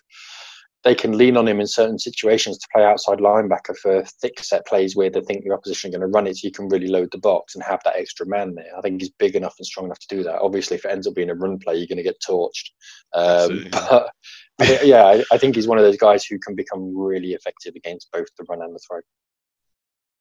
they 0.83 0.95
can 0.95 1.17
lean 1.17 1.35
on 1.35 1.47
him 1.47 1.59
in 1.59 1.67
certain 1.67 1.99
situations 1.99 2.57
to 2.57 2.67
play 2.73 2.85
outside 2.85 3.17
linebacker 3.19 3.75
for 3.77 4.03
thick 4.21 4.39
set 4.41 4.65
plays 4.65 4.95
where 4.95 5.09
they 5.09 5.19
think 5.21 5.43
your 5.43 5.53
opposition 5.53 5.89
are 5.89 5.91
going 5.99 6.01
to 6.01 6.07
run 6.15 6.25
it, 6.25 6.37
so 6.37 6.47
you 6.47 6.51
can 6.53 6.69
really 6.69 6.87
load 6.87 7.09
the 7.11 7.17
box 7.17 7.53
and 7.55 7.63
have 7.63 7.81
that 7.83 7.97
extra 7.97 8.25
man 8.25 8.55
there. 8.55 8.71
I 8.77 8.81
think 8.81 9.01
he's 9.01 9.09
big 9.11 9.35
enough 9.35 9.55
and 9.59 9.65
strong 9.65 9.85
enough 9.87 9.99
to 9.99 10.15
do 10.15 10.23
that. 10.23 10.39
Obviously, 10.41 10.77
if 10.77 10.85
it 10.85 10.91
ends 10.91 11.05
up 11.05 11.15
being 11.15 11.29
a 11.29 11.35
run 11.35 11.59
play, 11.59 11.75
you're 11.75 11.87
going 11.87 11.97
to 11.97 12.03
get 12.03 12.21
torched. 12.27 12.69
Um, 13.13 13.67
but 13.71 14.09
I 14.59 14.65
think- 14.65 14.81
yeah, 14.83 15.03
I, 15.05 15.23
I 15.33 15.37
think 15.37 15.55
he's 15.55 15.67
one 15.67 15.77
of 15.77 15.83
those 15.83 15.97
guys 15.97 16.23
who 16.25 16.39
can 16.39 16.55
become 16.55 16.97
really 16.97 17.33
effective 17.33 17.73
against 17.75 18.11
both 18.13 18.27
the 18.37 18.45
run 18.47 18.61
and 18.61 18.73
the 18.73 18.79
throw. 18.87 19.01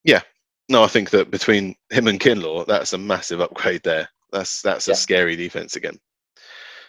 Yeah, 0.03 0.21
no, 0.69 0.83
I 0.83 0.87
think 0.87 1.09
that 1.11 1.31
between 1.31 1.75
him 1.89 2.07
and 2.07 2.19
Kinlaw, 2.19 2.65
that's 2.65 2.93
a 2.93 2.97
massive 2.97 3.39
upgrade 3.41 3.83
there. 3.83 4.09
That's 4.31 4.61
that's 4.61 4.87
a 4.87 4.91
Yeah. 4.91 4.95
scary 4.95 5.35
defense 5.35 5.75
again. 5.75 5.97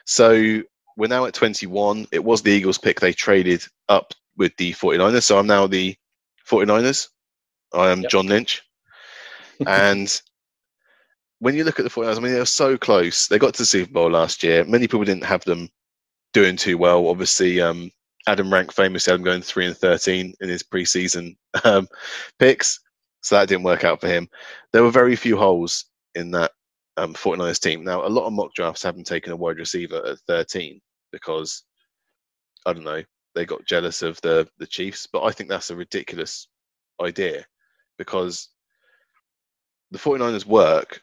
So 0.07 0.63
we're 1.01 1.09
now 1.09 1.25
at 1.25 1.33
21. 1.33 2.07
It 2.13 2.23
was 2.23 2.43
the 2.43 2.51
Eagles 2.51 2.77
pick. 2.77 3.01
They 3.01 3.15
traded 3.15 3.65
up 3.89 4.13
with 4.37 4.55
the 4.59 4.75
49ers. 4.75 5.23
So 5.23 5.39
I'm 5.39 5.47
now 5.47 5.67
the 5.67 5.97
49ers. 6.47 7.09
I 7.73 7.91
am 7.91 8.03
Yep. 8.03 8.11
John 8.11 8.27
Lynch. 8.27 8.63
and 9.67 10.21
when 11.39 11.55
you 11.55 11.65
look 11.65 11.79
at 11.79 11.85
the 11.85 11.91
49ers, 11.91 12.19
I 12.19 12.21
mean, 12.21 12.33
they 12.33 12.39
were 12.39 12.45
so 12.45 12.77
close. 12.77 13.29
They 13.29 13.39
got 13.39 13.55
to 13.55 13.63
the 13.63 13.67
Super 13.67 13.91
Bowl 13.91 14.11
last 14.11 14.43
year. 14.43 14.63
Many 14.67 14.89
people 14.89 15.05
didn't 15.05 15.25
have 15.25 15.43
them 15.45 15.71
doing 16.35 16.57
too 16.57 16.77
well. 16.77 17.09
Obviously, 17.09 17.63
um, 17.63 17.91
Adam 18.27 18.53
Rank 18.53 18.71
famously 18.71 19.11
had 19.11 19.21
them 19.21 19.25
going 19.25 19.41
3 19.41 19.69
and 19.69 19.77
13 19.77 20.35
in 20.39 20.49
his 20.51 20.63
preseason 20.63 21.35
um, 21.65 21.89
picks. 22.39 22.79
So 23.23 23.37
that 23.37 23.49
didn't 23.49 23.65
work 23.65 23.85
out 23.85 24.03
for 24.03 24.09
him. 24.09 24.29
There 24.75 24.83
were 24.83 24.91
very 24.91 25.17
few 25.17 25.39
holes 25.39 25.87
in 26.15 26.31
that 26.33 26.53
um, 26.99 27.15
49ers 27.15 27.59
team. 27.59 27.85
Now, 27.85 28.07
a 28.07 28.09
lot 28.09 28.27
of 28.27 28.35
mock 28.35 28.53
drafts 28.53 28.83
haven't 28.83 29.07
taken 29.07 29.33
a 29.33 29.37
wide 29.37 29.57
receiver 29.57 30.05
at 30.05 30.19
13 30.27 30.79
because, 31.13 31.65
I 32.67 32.73
don't 32.73 32.85
know, 32.85 33.03
they 33.35 33.45
got 33.47 33.67
jealous 33.67 34.03
of 34.03 34.21
the, 34.23 34.49
the 34.59 34.67
Chiefs. 34.67 35.07
But 35.07 35.25
I 35.25 35.33
think 35.33 35.49
that's 35.49 35.71
a 35.71 35.77
ridiculous 35.77 36.49
idea 37.01 37.47
because 37.99 38.49
the 39.91 39.99
49ers 39.99 40.47
work 40.47 41.03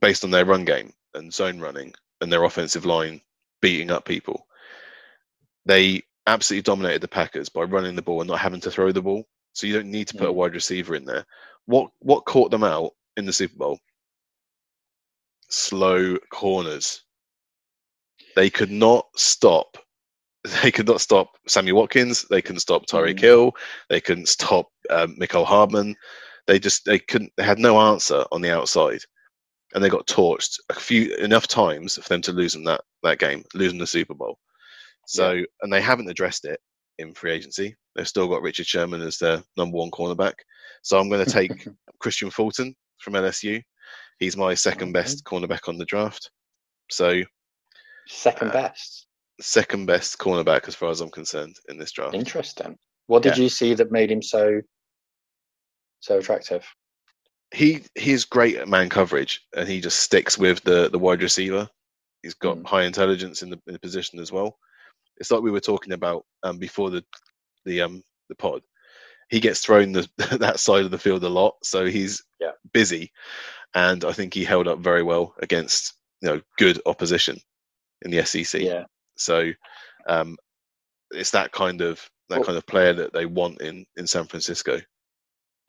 based 0.00 0.24
on 0.24 0.30
their 0.30 0.44
run 0.44 0.64
game 0.64 0.92
and 1.14 1.32
zone 1.32 1.60
running 1.60 1.92
and 2.20 2.32
their 2.32 2.44
offensive 2.44 2.84
line 2.86 3.20
beating 3.62 3.90
up 3.90 4.04
people. 4.04 4.46
They 5.66 6.02
absolutely 6.26 6.62
dominated 6.62 7.02
the 7.02 7.08
Packers 7.08 7.48
by 7.48 7.62
running 7.62 7.96
the 7.96 8.02
ball 8.02 8.20
and 8.20 8.28
not 8.28 8.38
having 8.40 8.60
to 8.62 8.70
throw 8.70 8.92
the 8.92 9.02
ball. 9.02 9.26
So 9.52 9.66
you 9.66 9.74
don't 9.74 9.90
need 9.90 10.08
to 10.08 10.14
put 10.14 10.28
a 10.28 10.32
Mm. 10.32 10.36
wide 10.36 10.54
receiver 10.54 10.94
in 10.94 11.04
there. 11.04 11.26
What 11.66 11.90
what 12.00 12.24
caught 12.24 12.50
them 12.50 12.64
out 12.64 12.92
in 13.16 13.26
the 13.26 13.32
Super 13.32 13.56
Bowl? 13.56 13.78
slow 15.50 16.16
corners. 16.30 17.02
They 18.36 18.50
could 18.50 18.70
not 18.70 19.06
stop. 19.16 19.76
They 20.62 20.70
could 20.70 20.88
not 20.88 21.02
stop 21.02 21.32
Sammy 21.46 21.72
Watkins. 21.72 22.24
They 22.30 22.40
couldn't 22.40 22.60
stop 22.60 22.86
Tyreek 22.86 23.16
Mm. 23.16 23.20
Hill. 23.20 23.52
They 23.90 24.00
couldn't 24.00 24.28
stop 24.28 24.68
um, 24.88 25.14
Hardman. 25.20 25.94
They 26.46 26.58
just 26.58 26.86
they 26.86 26.98
couldn't. 26.98 27.30
They 27.36 27.44
had 27.44 27.58
no 27.58 27.78
answer 27.78 28.24
on 28.32 28.40
the 28.40 28.50
outside, 28.50 29.00
and 29.74 29.84
they 29.84 29.90
got 29.90 30.06
torched 30.06 30.58
a 30.70 30.74
few 30.74 31.14
enough 31.16 31.46
times 31.46 31.96
for 31.96 32.08
them 32.08 32.22
to 32.22 32.32
lose 32.32 32.54
them 32.54 32.64
that 32.64 32.80
that 33.02 33.18
game, 33.18 33.44
losing 33.54 33.78
the 33.78 33.86
Super 33.86 34.14
Bowl. 34.14 34.38
So 35.06 35.42
and 35.60 35.72
they 35.72 35.82
haven't 35.82 36.08
addressed 36.08 36.46
it 36.46 36.58
in 36.98 37.14
free 37.14 37.32
agency. 37.32 37.76
They've 37.94 38.08
still 38.08 38.28
got 38.28 38.42
Richard 38.42 38.66
Sherman 38.66 39.02
as 39.02 39.18
their 39.18 39.42
number 39.56 39.76
one 39.76 39.90
cornerback. 39.90 40.34
So 40.82 40.98
I'm 40.98 41.08
going 41.08 41.24
to 41.24 41.30
take 41.30 41.68
Kristian 42.02 42.32
Fulton 42.32 42.74
from 42.98 43.14
LSU. 43.14 43.62
He's 44.18 44.36
my 44.36 44.54
second 44.54 44.92
best 44.92 45.24
cornerback 45.24 45.68
on 45.68 45.78
the 45.78 45.84
draft. 45.84 46.30
So 46.90 47.22
Second 48.10 48.48
Uh, 48.48 48.52
best. 48.52 49.06
second 49.40 49.86
best 49.86 50.18
cornerback 50.18 50.68
as 50.68 50.74
far 50.74 50.90
as 50.90 51.00
I'm 51.00 51.10
concerned 51.10 51.56
in 51.68 51.78
this 51.78 51.92
draft. 51.92 52.14
Interesting. 52.14 52.76
What 53.06 53.22
did 53.22 53.36
Yeah. 53.38 53.44
you 53.44 53.48
see 53.48 53.72
that 53.74 53.90
made 53.90 54.10
him 54.10 54.20
so 54.22 54.60
so 56.00 56.18
attractive? 56.18 56.66
He 57.52 57.82
he's 57.94 58.24
great 58.24 58.56
at 58.56 58.68
man 58.68 58.88
coverage, 58.88 59.40
and 59.56 59.68
he 59.68 59.80
just 59.80 60.00
sticks 60.00 60.36
with 60.38 60.62
the 60.62 60.88
the 60.90 60.98
wide 60.98 61.22
receiver. 61.22 61.68
He's 62.22 62.34
got 62.34 62.58
Mm. 62.58 62.66
high 62.66 62.82
intelligence 62.84 63.42
in 63.42 63.50
the, 63.50 63.60
in 63.66 63.72
the 63.72 63.78
position 63.80 64.18
as 64.18 64.30
well. 64.30 64.58
It's 65.16 65.30
like 65.30 65.42
we 65.42 65.50
were 65.50 65.60
talking 65.60 65.92
about 65.94 66.26
um, 66.42 66.58
before 66.58 66.90
the 66.90 67.04
the 67.64 67.80
um 67.80 68.02
the 68.28 68.34
pod. 68.34 68.62
He 69.30 69.40
gets 69.40 69.60
thrown 69.60 69.92
the 69.92 70.08
that 70.38 70.60
side 70.60 70.84
of 70.84 70.90
the 70.90 70.98
field 70.98 71.24
a 71.24 71.28
lot, 71.28 71.56
so 71.62 71.86
he's 71.86 72.22
Yeah. 72.40 72.52
busy, 72.72 73.12
and 73.74 74.04
I 74.04 74.12
think 74.12 74.34
he 74.34 74.44
held 74.44 74.68
up 74.68 74.80
very 74.80 75.02
well 75.02 75.34
against 75.38 75.94
you 76.20 76.28
know 76.28 76.42
good 76.58 76.80
opposition 76.86 77.40
in 78.02 78.10
the 78.10 78.24
SEC. 78.24 78.60
Yeah. 78.62 78.84
So 79.16 79.50
um, 80.06 80.36
it's 81.10 81.30
that 81.32 81.52
kind 81.52 81.80
of 81.80 82.00
that 82.28 82.38
Well- 82.38 82.46
kind 82.46 82.58
of 82.58 82.66
player 82.66 82.92
that 82.94 83.12
they 83.12 83.26
want 83.26 83.60
in 83.60 83.84
in 83.96 84.06
San 84.06 84.26
Francisco. 84.26 84.80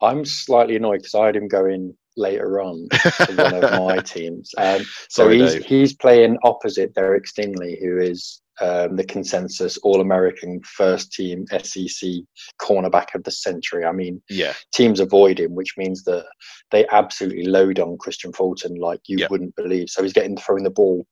I'm 0.00 0.24
slightly 0.24 0.76
annoyed 0.76 0.98
because 0.98 1.14
I 1.14 1.26
had 1.26 1.36
him 1.36 1.46
going 1.48 1.96
later 2.16 2.60
on 2.60 2.88
to 2.90 3.34
one 3.36 3.54
of 3.54 3.70
my 3.80 3.98
teams. 4.04 4.50
Um, 4.58 4.82
so 5.08 5.24
Sorry, 5.24 5.38
he's 5.40 5.52
Dave. 5.54 5.64
he's 5.64 5.94
playing 5.94 6.38
opposite 6.42 6.92
Derek 6.94 7.24
Stingley, 7.24 7.80
who 7.80 7.98
is 7.98 8.40
um, 8.60 8.96
the 8.96 9.04
consensus 9.04 9.78
All-American 9.78 10.60
first 10.64 11.12
team 11.12 11.46
SEC 11.62 12.10
cornerback 12.60 13.14
of 13.14 13.22
the 13.24 13.30
century. 13.30 13.84
I 13.84 13.92
mean, 13.92 14.20
Yeah, 14.28 14.54
teams 14.74 14.98
avoid 15.00 15.38
him, 15.40 15.54
which 15.54 15.74
means 15.78 16.02
that 16.04 16.26
they 16.72 16.84
absolutely 16.88 17.46
load 17.46 17.78
on 17.78 17.96
Kristian 17.96 18.34
Fulton 18.36 18.74
like 18.74 19.00
you 19.06 19.18
Yeah. 19.20 19.28
wouldn't 19.30 19.54
believe. 19.56 19.88
So 19.88 20.02
he's 20.02 20.12
getting 20.12 20.36
thrown 20.36 20.64
the 20.64 20.70
ball 20.70 21.06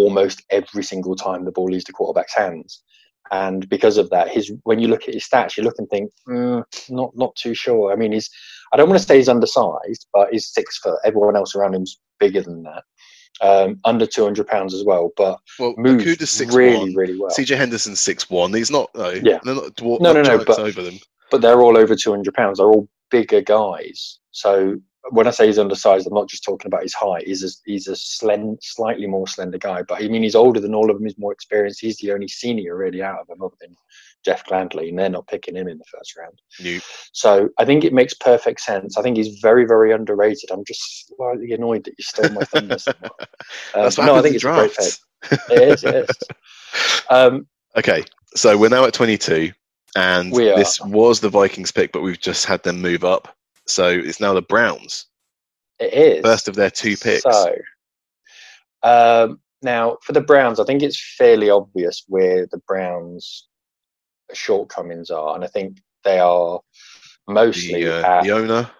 almost 0.00 0.42
every 0.50 0.82
single 0.82 1.14
time 1.16 1.44
the 1.44 1.52
ball 1.52 1.66
leaves 1.70 1.84
the 1.84 1.92
quarterback's 1.92 2.34
hands. 2.34 2.82
And 3.32 3.68
because 3.68 3.96
of 3.96 4.10
that, 4.10 4.28
his 4.28 4.52
when 4.64 4.80
you 4.80 4.88
look 4.88 5.06
at 5.06 5.14
his 5.14 5.28
stats, 5.28 5.56
you 5.56 5.62
look 5.62 5.76
and 5.78 5.88
think, 5.88 6.10
mm, 6.28 6.64
not 6.88 7.10
not 7.16 7.34
too 7.36 7.54
sure. 7.54 7.92
I 7.92 7.96
mean, 7.96 8.12
he's 8.12 8.28
I 8.72 8.76
don't 8.76 8.88
want 8.88 9.00
to 9.00 9.06
say 9.06 9.16
he's 9.18 9.28
undersized, 9.28 10.06
but 10.12 10.30
he's 10.32 10.48
six 10.52 10.78
foot. 10.78 10.98
Everyone 11.04 11.36
else 11.36 11.54
around 11.54 11.74
him's 11.74 12.00
bigger 12.18 12.42
than 12.42 12.64
that. 12.64 12.82
Um, 13.40 13.78
under 13.84 14.04
two 14.04 14.24
hundred 14.24 14.48
pounds 14.48 14.74
as 14.74 14.84
well, 14.84 15.12
but 15.16 15.38
well, 15.60 15.74
moves 15.78 16.28
six 16.28 16.52
really, 16.54 16.76
one. 16.76 16.94
really 16.94 17.18
well. 17.18 17.30
CJ 17.30 17.56
Henderson's 17.56 18.00
six 18.00 18.28
one. 18.28 18.52
He's 18.52 18.70
not. 18.70 18.90
No, 18.96 19.10
Yeah. 19.10 19.38
they're 19.44 19.54
not. 19.54 19.76
Dwar- 19.76 20.00
No, 20.00 20.12
no, 20.12 20.22
no, 20.22 20.44
but- 20.44 20.58
over 20.58 20.82
them. 20.82 20.98
but 21.30 21.40
they're 21.40 21.60
all 21.62 21.78
over 21.78 21.94
200 21.94 22.34
pounds. 22.34 22.58
They're 22.58 22.66
all 22.66 22.88
bigger 23.12 23.40
guys. 23.40 24.18
So 24.32 24.76
when 25.10 25.26
I 25.26 25.30
say 25.30 25.46
he's 25.46 25.58
undersized, 25.58 26.06
I'm 26.06 26.14
not 26.14 26.28
just 26.28 26.44
talking 26.44 26.68
about 26.68 26.82
his 26.82 26.94
height. 26.94 27.26
He's 27.26 27.42
a, 27.42 27.48
he's 27.64 27.88
a 27.88 27.92
slen, 27.92 28.58
slightly 28.60 29.06
more 29.06 29.26
slender 29.26 29.58
guy. 29.58 29.82
But 29.82 30.02
I 30.02 30.08
mean, 30.08 30.22
he's 30.22 30.34
older 30.34 30.60
than 30.60 30.74
all 30.74 30.90
of 30.90 30.96
them. 30.96 31.06
He's 31.06 31.18
more 31.18 31.32
experienced. 31.32 31.80
He's 31.80 31.96
the 31.96 32.12
only 32.12 32.28
senior 32.28 32.76
really 32.76 33.02
out 33.02 33.20
of 33.20 33.26
them, 33.26 33.42
other 33.42 33.56
than 33.60 33.74
Jeff 34.24 34.44
Gladney, 34.44 34.90
and 34.90 34.98
they're 34.98 35.08
not 35.08 35.26
picking 35.26 35.56
him 35.56 35.68
in 35.68 35.78
the 35.78 35.84
first 35.90 36.16
round. 36.16 36.40
New. 36.60 36.80
So 37.12 37.48
I 37.58 37.64
think 37.64 37.84
it 37.84 37.94
makes 37.94 38.14
perfect 38.14 38.60
sense. 38.60 38.98
I 38.98 39.02
think 39.02 39.16
he's 39.16 39.38
very, 39.40 39.64
very 39.66 39.92
underrated. 39.92 40.50
I'm 40.50 40.64
just 40.64 41.08
slightly 41.08 41.52
annoyed 41.52 41.84
that 41.84 41.94
you 41.96 42.04
stole 42.04 42.30
my 42.30 42.42
thunder. 42.42 42.78
somewhat. 42.78 43.12
Um, 43.74 43.82
That's 43.82 43.98
what 43.98 44.06
no, 44.06 44.16
I 44.16 44.22
think 44.22 44.32
in 44.32 44.34
it's 44.36 44.44
a 44.44 44.52
great 44.52 44.76
pick. 44.76 45.50
It 45.50 45.68
is. 45.68 45.84
It 45.84 45.94
is. 45.94 46.16
Um, 47.10 47.48
Okay, 47.76 48.04
so 48.34 48.58
we're 48.58 48.68
now 48.68 48.84
at 48.84 48.94
22, 48.94 49.52
and 49.94 50.34
this 50.34 50.80
was 50.80 51.20
the 51.20 51.28
Vikings 51.28 51.70
pick, 51.70 51.92
but 51.92 52.02
we've 52.02 52.18
just 52.18 52.44
had 52.44 52.62
them 52.64 52.80
move 52.80 53.04
up. 53.04 53.36
So 53.66 53.88
it's 53.88 54.20
now 54.20 54.32
the 54.32 54.42
Browns, 54.42 55.06
it 55.78 55.92
is. 55.92 56.22
first 56.22 56.48
of 56.48 56.54
their 56.54 56.70
two 56.70 56.96
picks. 56.96 57.22
So, 57.22 57.54
um, 58.82 59.40
now 59.62 59.98
for 60.02 60.12
the 60.12 60.20
Browns, 60.20 60.58
I 60.60 60.64
think 60.64 60.82
it's 60.82 61.14
fairly 61.16 61.50
obvious 61.50 62.04
where 62.08 62.46
the 62.50 62.58
Browns' 62.66 63.48
shortcomings 64.32 65.10
are, 65.10 65.34
and 65.34 65.44
I 65.44 65.48
think 65.48 65.78
they 66.04 66.18
are 66.18 66.60
mostly 67.28 67.84
the, 67.84 68.04
uh, 68.04 68.18
at, 68.18 68.24
the 68.24 68.32
owner. 68.32 68.70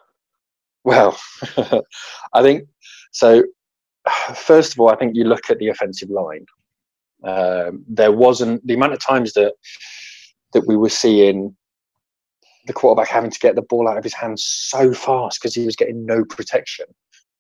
well, 0.84 1.18
I 2.32 2.42
think 2.42 2.68
so. 3.12 3.44
First 4.34 4.72
of 4.72 4.80
all, 4.80 4.88
I 4.88 4.96
think 4.96 5.14
you 5.14 5.24
look 5.24 5.50
at 5.50 5.58
the 5.58 5.68
offensive 5.68 6.10
line. 6.10 6.46
Um, 7.22 7.84
there 7.86 8.12
wasn't 8.12 8.66
the 8.66 8.74
amount 8.74 8.94
of 8.94 8.98
times 8.98 9.34
that 9.34 9.52
that 10.52 10.66
we 10.66 10.76
were 10.76 10.88
seeing 10.88 11.54
the 12.70 12.74
quarterback 12.74 13.08
having 13.08 13.32
to 13.32 13.38
get 13.40 13.56
the 13.56 13.62
ball 13.62 13.88
out 13.88 13.98
of 13.98 14.04
his 14.04 14.14
hands 14.14 14.44
so 14.44 14.94
fast 14.94 15.40
because 15.40 15.56
he 15.56 15.64
was 15.64 15.74
getting 15.74 16.06
no 16.06 16.24
protection. 16.24 16.86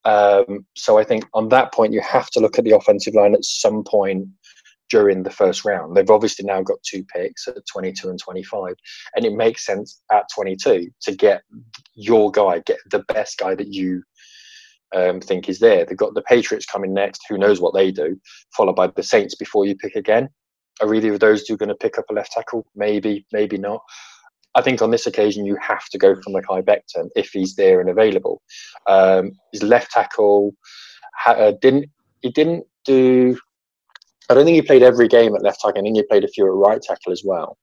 Um, 0.04 0.66
so 0.74 0.98
I 0.98 1.04
think 1.04 1.24
on 1.34 1.50
that 1.50 1.72
point, 1.72 1.92
you 1.92 2.00
have 2.00 2.30
to 2.30 2.40
look 2.40 2.58
at 2.58 2.64
the 2.64 2.74
offensive 2.76 3.14
line 3.14 3.34
at 3.34 3.44
some 3.44 3.84
point 3.84 4.26
during 4.90 5.22
the 5.22 5.30
first 5.30 5.64
round. 5.64 5.94
They've 5.94 6.10
obviously 6.10 6.44
now 6.44 6.62
got 6.62 6.82
two 6.82 7.04
picks 7.04 7.46
at 7.46 7.64
22 7.72 8.08
and 8.08 8.18
25, 8.18 8.74
and 9.14 9.24
it 9.24 9.32
makes 9.32 9.64
sense 9.64 10.02
at 10.10 10.24
22 10.34 10.88
to 11.02 11.14
get 11.14 11.42
your 11.94 12.32
guy, 12.32 12.58
get 12.66 12.78
the 12.90 13.04
best 13.06 13.38
guy 13.38 13.54
that 13.54 13.68
you 13.68 14.02
um, 14.96 15.20
think 15.20 15.48
is 15.48 15.60
there. 15.60 15.84
They've 15.84 15.96
got 15.96 16.14
the 16.14 16.22
Patriots 16.22 16.66
coming 16.66 16.92
next. 16.92 17.22
Who 17.28 17.38
knows 17.38 17.60
what 17.60 17.72
they 17.72 17.92
do? 17.92 18.20
Followed 18.56 18.74
by 18.74 18.88
the 18.88 19.04
Saints 19.04 19.36
before 19.36 19.64
you 19.64 19.76
pick 19.76 19.94
again. 19.94 20.28
Are 20.80 20.92
either 20.92 21.12
of 21.12 21.20
those 21.20 21.44
two 21.44 21.56
going 21.56 21.68
to 21.68 21.74
pick 21.76 21.98
up 21.98 22.06
a 22.10 22.14
left 22.14 22.32
tackle? 22.32 22.66
Maybe, 22.74 23.26
maybe 23.32 23.58
not. 23.58 23.82
I 24.54 24.62
think 24.62 24.82
on 24.82 24.90
this 24.90 25.06
occasion 25.06 25.46
you 25.46 25.56
have 25.60 25.88
to 25.90 25.98
go 25.98 26.14
for 26.14 26.30
Mekhi 26.30 26.62
Becton 26.62 27.08
if 27.14 27.30
he's 27.30 27.54
there 27.54 27.80
and 27.80 27.88
available. 27.88 28.42
Um, 28.86 29.32
his 29.52 29.62
left 29.62 29.92
tackle 29.92 30.54
ha- 31.16 31.32
uh, 31.32 31.52
didn't 31.60 31.86
he 32.22 32.30
didn't 32.30 32.64
do. 32.84 33.38
I 34.28 34.34
don't 34.34 34.44
think 34.44 34.56
he 34.56 34.62
played 34.62 34.82
every 34.82 35.08
game 35.08 35.34
at 35.34 35.42
left 35.42 35.60
tackle. 35.60 35.80
I 35.80 35.82
think 35.82 35.96
he 35.96 36.02
played 36.02 36.24
a 36.24 36.28
few 36.28 36.46
at 36.46 36.68
right 36.68 36.80
tackle 36.80 37.12
as 37.12 37.22
well. 37.24 37.58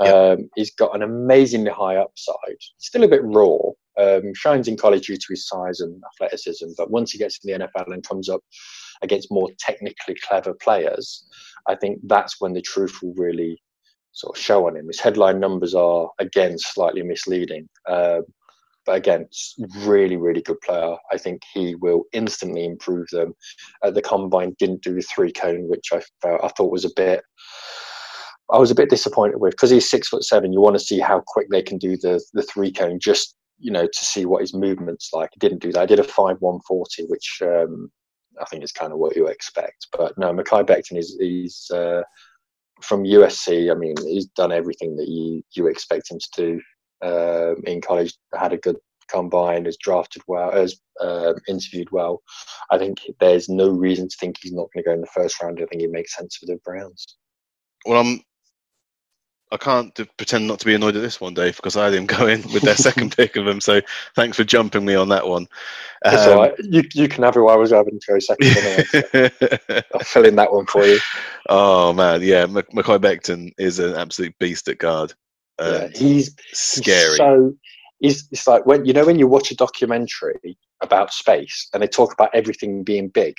Yep. 0.00 0.14
Um, 0.14 0.50
he's 0.54 0.74
got 0.74 0.94
an 0.94 1.02
amazingly 1.02 1.70
high 1.70 1.96
upside. 1.96 2.58
Still 2.78 3.04
a 3.04 3.08
bit 3.08 3.22
raw. 3.24 3.56
Um, 3.98 4.32
shines 4.34 4.68
in 4.68 4.76
college 4.76 5.06
due 5.08 5.16
to 5.16 5.26
his 5.28 5.48
size 5.48 5.80
and 5.80 6.00
athleticism, 6.14 6.68
but 6.76 6.90
once 6.90 7.10
he 7.10 7.18
gets 7.18 7.40
in 7.42 7.58
the 7.58 7.66
NFL 7.66 7.92
and 7.92 8.06
comes 8.06 8.28
up 8.28 8.40
against 9.02 9.32
more 9.32 9.48
technically 9.58 10.16
clever 10.26 10.54
players, 10.54 11.26
I 11.68 11.74
think 11.74 11.98
that's 12.04 12.40
when 12.40 12.52
the 12.52 12.62
truth 12.62 12.96
will 13.02 13.14
really 13.16 13.60
sort 14.12 14.36
of 14.36 14.42
show 14.42 14.66
on 14.66 14.76
him. 14.76 14.86
His 14.86 15.00
headline 15.00 15.40
numbers 15.40 15.74
are 15.74 16.10
again 16.18 16.56
slightly 16.58 17.02
misleading, 17.02 17.68
uh, 17.86 18.20
but 18.86 18.96
again, 18.96 19.28
really, 19.80 20.16
really 20.16 20.40
good 20.40 20.60
player. 20.62 20.96
I 21.12 21.18
think 21.18 21.42
he 21.52 21.74
will 21.74 22.04
instantly 22.12 22.64
improve 22.64 23.06
them. 23.12 23.34
At 23.84 23.94
the 23.94 24.02
combine, 24.02 24.56
didn't 24.58 24.82
do 24.82 24.94
the 24.94 25.02
three 25.02 25.32
cone, 25.32 25.68
which 25.68 25.88
I 25.92 26.00
felt 26.22 26.42
I 26.42 26.48
thought 26.48 26.72
was 26.72 26.86
a 26.86 26.90
bit. 26.96 27.22
I 28.50 28.58
was 28.58 28.70
a 28.70 28.74
bit 28.74 28.88
disappointed 28.88 29.40
with 29.40 29.52
because 29.52 29.68
he's 29.70 29.90
six 29.90 30.08
foot 30.08 30.24
seven. 30.24 30.52
You 30.52 30.60
want 30.60 30.78
to 30.78 30.84
see 30.84 31.00
how 31.00 31.22
quick 31.26 31.48
they 31.50 31.62
can 31.62 31.76
do 31.76 31.96
the 31.98 32.22
the 32.32 32.42
three 32.42 32.72
cone, 32.72 32.98
just 32.98 33.34
you 33.58 33.70
know, 33.70 33.86
to 33.86 34.04
see 34.04 34.24
what 34.24 34.40
his 34.40 34.54
movements 34.54 35.10
like. 35.12 35.30
He 35.34 35.38
didn't 35.38 35.60
do 35.60 35.72
that. 35.72 35.82
I 35.82 35.86
did 35.86 36.00
a 36.00 36.04
five 36.04 36.36
one 36.40 36.60
forty, 36.66 37.04
which 37.06 37.42
um, 37.42 37.90
I 38.40 38.44
think 38.46 38.64
is 38.64 38.72
kind 38.72 38.92
of 38.92 38.98
what 38.98 39.16
you 39.16 39.26
expect. 39.26 39.88
But 39.96 40.16
no, 40.16 40.32
Mekhi 40.32 40.64
Becton 40.64 40.96
is 40.96 41.16
he's 41.20 41.70
uh, 41.70 42.02
from 42.82 43.04
USC. 43.04 43.70
I 43.70 43.74
mean, 43.74 43.94
he's 44.04 44.26
done 44.26 44.52
everything 44.52 44.96
that 44.96 45.08
you 45.08 45.42
you 45.54 45.66
expect 45.66 46.10
him 46.10 46.18
to 46.18 46.28
do 46.36 46.60
um, 47.02 47.62
in 47.66 47.80
college. 47.80 48.14
Had 48.34 48.52
a 48.52 48.58
good 48.58 48.76
combine, 49.08 49.64
has 49.64 49.76
drafted 49.76 50.22
well, 50.26 50.52
has 50.52 50.80
uh, 51.00 51.34
interviewed 51.48 51.90
well. 51.90 52.22
I 52.70 52.78
think 52.78 52.98
there's 53.20 53.48
no 53.48 53.70
reason 53.70 54.08
to 54.08 54.16
think 54.20 54.36
he's 54.40 54.52
not 54.52 54.68
going 54.72 54.84
to 54.84 54.88
go 54.88 54.92
in 54.92 55.00
the 55.00 55.06
first 55.06 55.42
round. 55.42 55.60
I 55.60 55.66
think 55.66 55.82
it 55.82 55.90
makes 55.90 56.14
sense 56.14 56.36
for 56.36 56.46
the 56.46 56.58
Browns. 56.64 57.16
Well, 57.86 58.00
I'm. 58.00 58.20
I 59.50 59.56
can't 59.56 59.94
d- 59.94 60.06
pretend 60.16 60.46
not 60.46 60.58
to 60.60 60.66
be 60.66 60.74
annoyed 60.74 60.96
at 60.96 61.02
this 61.02 61.20
one, 61.20 61.34
Dave, 61.34 61.56
because 61.56 61.76
I 61.76 61.86
had 61.86 61.94
him 61.94 62.06
go 62.06 62.26
in 62.26 62.42
with 62.52 62.62
their 62.62 62.76
second 62.76 63.14
pick 63.16 63.36
of 63.36 63.44
them. 63.44 63.60
So 63.60 63.80
thanks 64.14 64.36
for 64.36 64.44
jumping 64.44 64.84
me 64.84 64.94
on 64.94 65.08
that 65.08 65.26
one. 65.26 65.46
Um, 66.04 66.38
right. 66.38 66.54
You 66.58 66.82
you 66.94 67.08
can 67.08 67.24
have 67.24 67.36
it. 67.36 67.40
while 67.40 67.54
I 67.54 67.58
was 67.58 67.70
having 67.70 67.98
to 67.98 68.06
go 68.12 68.18
second. 68.18 68.56
Anyway, 68.56 69.30
so 69.70 69.82
I'll 69.94 70.00
fill 70.00 70.24
in 70.26 70.36
that 70.36 70.52
one 70.52 70.66
for 70.66 70.84
you. 70.86 70.98
oh 71.48 71.92
man, 71.92 72.22
yeah, 72.22 72.46
Mac- 72.46 72.70
Mekhi 72.70 72.98
Becton 72.98 73.52
is 73.58 73.78
an 73.78 73.94
absolute 73.94 74.38
beast 74.38 74.68
at 74.68 74.78
guard. 74.78 75.14
Yeah, 75.60 75.88
he's 75.94 76.36
scary. 76.52 77.16
so 77.16 77.54
He's, 78.00 78.28
it's 78.30 78.46
like 78.46 78.64
when 78.64 78.84
you 78.84 78.92
know 78.92 79.06
when 79.06 79.18
you 79.18 79.26
watch 79.26 79.50
a 79.50 79.56
documentary 79.56 80.56
about 80.80 81.12
space 81.12 81.68
and 81.72 81.82
they 81.82 81.88
talk 81.88 82.12
about 82.12 82.30
everything 82.32 82.84
being 82.84 83.08
big, 83.08 83.34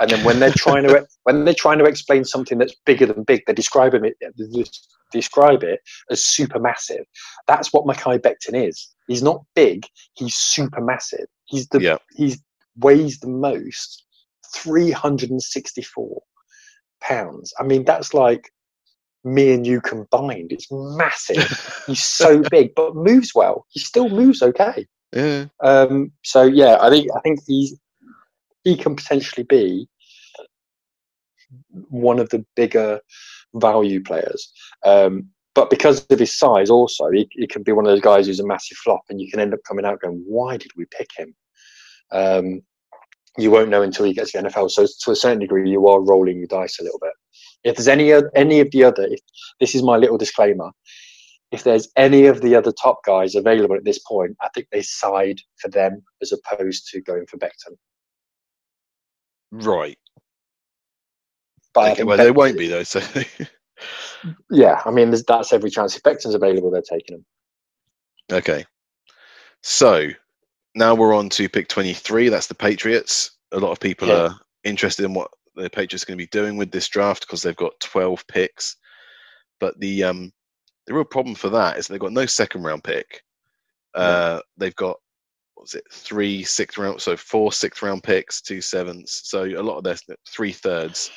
and 0.00 0.10
then 0.10 0.24
when 0.24 0.38
they're 0.38 0.52
trying 0.52 0.82
to 0.84 1.06
when 1.24 1.44
they're 1.44 1.54
trying 1.54 1.78
to 1.78 1.84
explain 1.84 2.24
something 2.24 2.58
that's 2.58 2.74
bigger 2.84 3.06
than 3.06 3.24
big, 3.24 3.42
they 3.46 3.54
describe 3.54 3.94
it 3.94 4.16
they 4.20 4.64
describe 5.10 5.62
it 5.62 5.80
as 6.10 6.24
super 6.24 6.58
massive. 6.58 7.04
That's 7.46 7.72
what 7.72 7.84
Mekhi 7.84 8.18
Becton 8.18 8.68
is. 8.68 8.88
He's 9.06 9.22
not 9.22 9.42
big. 9.54 9.86
He's 10.14 10.34
super 10.34 10.80
massive. 10.80 11.26
He's 11.46 11.68
the 11.68 11.80
Yeah. 11.80 11.98
he's 12.14 12.42
weighs 12.76 13.18
the 13.20 13.28
most, 13.28 14.04
three 14.54 14.90
hundred 14.90 15.30
and 15.30 15.42
sixty 15.42 15.82
four 15.82 16.22
pounds. 17.00 17.52
I 17.58 17.62
mean, 17.62 17.84
that's 17.84 18.14
like 18.14 18.50
me 19.24 19.52
and 19.52 19.66
you 19.66 19.80
combined. 19.80 20.52
It's 20.52 20.68
massive. 20.70 21.82
He's 21.86 22.02
so 22.02 22.42
big, 22.50 22.74
but 22.74 22.96
moves 22.96 23.32
well. 23.34 23.66
He 23.70 23.80
still 23.80 24.08
moves 24.08 24.42
okay. 24.42 24.86
Yeah. 25.12 25.46
Um, 25.60 26.12
so 26.24 26.42
yeah, 26.42 26.78
I 26.80 26.90
think 26.90 27.08
I 27.14 27.20
think 27.20 27.40
he's 27.46 27.78
he 28.64 28.76
can 28.76 28.96
potentially 28.96 29.44
be 29.44 29.88
one 31.90 32.18
of 32.18 32.30
the 32.30 32.44
bigger 32.56 33.00
value 33.54 34.02
players. 34.02 34.52
Um, 34.84 35.28
but 35.54 35.68
because 35.68 36.06
of 36.06 36.18
his 36.18 36.34
size, 36.34 36.70
also 36.70 37.10
he, 37.10 37.28
he 37.32 37.46
can 37.46 37.62
be 37.62 37.72
one 37.72 37.84
of 37.84 37.92
those 37.92 38.00
guys 38.00 38.26
who's 38.26 38.40
a 38.40 38.46
massive 38.46 38.78
flop, 38.78 39.02
and 39.10 39.20
you 39.20 39.30
can 39.30 39.38
end 39.38 39.52
up 39.52 39.60
coming 39.68 39.84
out 39.84 40.00
going, 40.00 40.24
"Why 40.26 40.56
did 40.56 40.70
we 40.76 40.86
pick 40.86 41.08
him?" 41.14 41.34
Um, 42.10 42.62
you 43.38 43.50
won't 43.50 43.70
know 43.70 43.82
until 43.82 44.06
he 44.06 44.14
gets 44.14 44.32
to 44.32 44.40
the 44.40 44.48
NFL. 44.48 44.70
So 44.70 44.86
to 44.86 45.10
a 45.10 45.16
certain 45.16 45.40
degree, 45.40 45.70
you 45.70 45.86
are 45.88 46.00
rolling 46.00 46.38
your 46.38 46.46
dice 46.46 46.78
a 46.78 46.82
little 46.82 46.98
bit. 46.98 47.12
If 47.64 47.76
there's 47.76 47.88
any 47.88 48.12
any 48.34 48.60
of 48.60 48.70
the 48.72 48.84
other, 48.84 49.04
if, 49.04 49.20
this 49.60 49.74
is 49.74 49.82
my 49.82 49.96
little 49.96 50.18
disclaimer. 50.18 50.70
If 51.52 51.64
there's 51.64 51.88
any 51.96 52.24
of 52.26 52.40
the 52.40 52.54
other 52.54 52.72
top 52.72 53.04
guys 53.04 53.34
available 53.34 53.76
at 53.76 53.84
this 53.84 53.98
point, 53.98 54.36
I 54.40 54.48
think 54.54 54.68
they 54.72 54.80
side 54.80 55.38
for 55.58 55.68
them 55.68 56.02
as 56.22 56.32
opposed 56.32 56.88
to 56.92 57.00
going 57.02 57.26
for 57.26 57.36
Becton. 57.36 57.76
Right. 59.50 59.98
But 61.74 61.92
Okay, 61.92 62.04
well, 62.04 62.16
they 62.16 62.30
won't 62.30 62.56
be 62.58 62.68
though. 62.68 62.84
So 62.84 63.00
Yeah, 64.50 64.80
I 64.84 64.90
mean, 64.90 65.10
there's, 65.10 65.24
that's 65.24 65.52
every 65.52 65.70
chance. 65.70 65.96
If 65.96 66.02
Becton's 66.02 66.34
available, 66.34 66.70
they're 66.70 66.82
taking 66.82 67.16
him. 67.16 67.24
okay. 68.32 68.64
So 69.62 70.08
now 70.74 70.94
we're 70.94 71.14
on 71.14 71.28
to 71.30 71.48
pick 71.48 71.68
23. 71.68 72.28
That's 72.28 72.46
the 72.46 72.54
Patriots. 72.54 73.32
A 73.52 73.58
lot 73.58 73.72
of 73.72 73.80
people 73.80 74.08
Yeah. 74.08 74.14
are 74.14 74.40
interested 74.64 75.04
in 75.04 75.12
what 75.14 75.30
the 75.54 75.70
Patriots 75.70 76.04
are 76.04 76.06
going 76.06 76.18
to 76.18 76.24
be 76.24 76.28
doing 76.28 76.56
with 76.56 76.70
this 76.70 76.88
draft 76.88 77.22
because 77.26 77.42
they've 77.42 77.56
got 77.56 77.78
12 77.80 78.26
picks. 78.26 78.76
But 79.60 79.78
the 79.78 80.04
um, 80.04 80.32
the 80.86 80.94
real 80.94 81.04
problem 81.04 81.34
for 81.34 81.48
that 81.50 81.78
is 81.78 81.86
they've 81.86 82.00
got 82.00 82.12
no 82.12 82.26
second 82.26 82.62
round 82.62 82.82
pick. 82.82 83.22
Uh, 83.94 84.40
They've 84.56 84.74
got 84.74 84.98
what 85.54 85.64
was 85.64 85.74
it 85.74 85.84
three 85.92 86.42
sixth 86.42 86.78
round, 86.78 87.00
so 87.00 87.16
four 87.16 87.52
sixth 87.52 87.82
round 87.82 88.02
picks, 88.02 88.40
two 88.40 88.60
sevenths. 88.60 89.22
So 89.28 89.44
a 89.44 89.62
lot 89.62 89.78
of 89.78 89.84
their 89.84 89.96
three 90.28 90.52
thirds. 90.52 91.10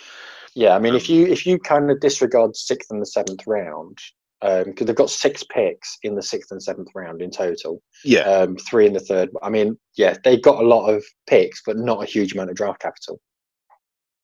Yeah, 0.54 0.76
I 0.76 0.80
mean, 0.80 0.96
if 0.96 1.10
Um, 1.10 1.16
you 1.16 1.26
if 1.28 1.46
you 1.46 1.58
kind 1.58 1.90
of 1.90 2.00
disregard 2.00 2.56
sixth 2.56 2.92
and 2.92 3.02
the 3.02 3.06
seventh 3.06 3.42
round, 3.48 3.98
because 4.42 4.86
they've 4.86 4.96
got 4.96 5.10
six 5.10 5.44
picks 5.44 5.98
in 6.04 6.16
the 6.16 6.22
sixth 6.22 6.52
and 6.52 6.62
seventh 6.62 6.90
round 6.94 7.22
in 7.22 7.32
total, 7.32 7.82
Yeah, 8.04 8.22
um, 8.22 8.58
three 8.58 8.86
in 8.86 8.94
the 8.94 9.00
third. 9.00 9.30
I 9.42 9.50
mean, 9.50 9.78
yeah, 9.96 10.16
they've 10.24 10.42
got 10.42 10.64
a 10.64 10.68
lot 10.68 10.88
of 10.88 11.04
picks, 11.28 11.62
but 11.66 11.78
not 11.78 12.04
a 12.04 12.06
huge 12.06 12.34
amount 12.34 12.52
of 12.52 12.56
draft 12.56 12.82
capital. 12.82 13.20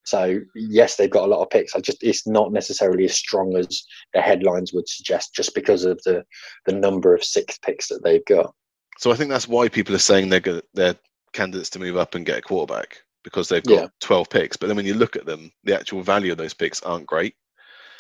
So 0.04 0.40
yes, 0.56 0.96
they've 0.96 1.10
got 1.10 1.26
a 1.26 1.28
lot 1.28 1.42
of 1.44 1.50
picks. 1.50 1.76
I 1.76 1.80
just 1.80 2.04
it's 2.04 2.26
not 2.28 2.52
necessarily 2.52 3.06
as 3.06 3.14
strong 3.16 3.56
as 3.56 3.84
the 4.14 4.22
headlines 4.22 4.74
would 4.74 4.90
suggest, 4.90 5.34
just 5.36 5.54
because 5.54 5.86
of 5.86 6.02
the 6.06 6.24
the 6.66 6.74
number 6.74 7.14
of 7.14 7.24
sixth 7.24 7.62
picks 7.62 7.88
that 7.90 8.04
they've 8.04 8.26
got. 8.26 8.54
So 8.98 9.12
I 9.12 9.16
think 9.16 9.30
that's 9.30 9.48
why 9.48 9.70
people 9.70 9.96
are 9.96 10.00
saying 10.00 10.30
they're 10.30 10.40
go- 10.40 10.62
they're 10.74 10.96
candidates 11.34 11.70
to 11.72 11.80
move 11.80 11.98
up 11.98 12.16
and 12.16 12.26
get 12.26 12.40
a 12.40 12.42
quarterback 12.42 12.98
because 13.24 13.48
they've 13.48 13.64
got 13.64 13.74
Yeah. 13.74 13.88
12 14.02 14.30
picks. 14.30 14.58
But 14.58 14.68
then 14.68 14.76
when 14.76 14.86
you 14.86 14.96
look 14.96 15.16
at 15.16 15.26
them, 15.26 15.52
the 15.64 15.76
actual 15.76 16.02
value 16.02 16.32
of 16.32 16.38
those 16.38 16.54
picks 16.54 16.82
aren't 16.82 17.06
great. 17.06 17.36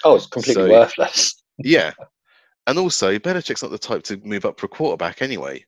Oh, 0.03 0.15
it's 0.15 0.25
completely 0.27 0.63
So- 0.65 0.69
worthless. 0.71 1.35
Yeah. 1.63 1.91
And 2.65 2.79
also, 2.79 3.19
Belichick's 3.19 3.61
not 3.61 3.71
the 3.71 3.77
type 3.77 4.01
to 4.03 4.17
move 4.23 4.45
up 4.45 4.59
for 4.59 4.65
a 4.65 4.69
quarterback 4.69 5.21
anyway. 5.21 5.63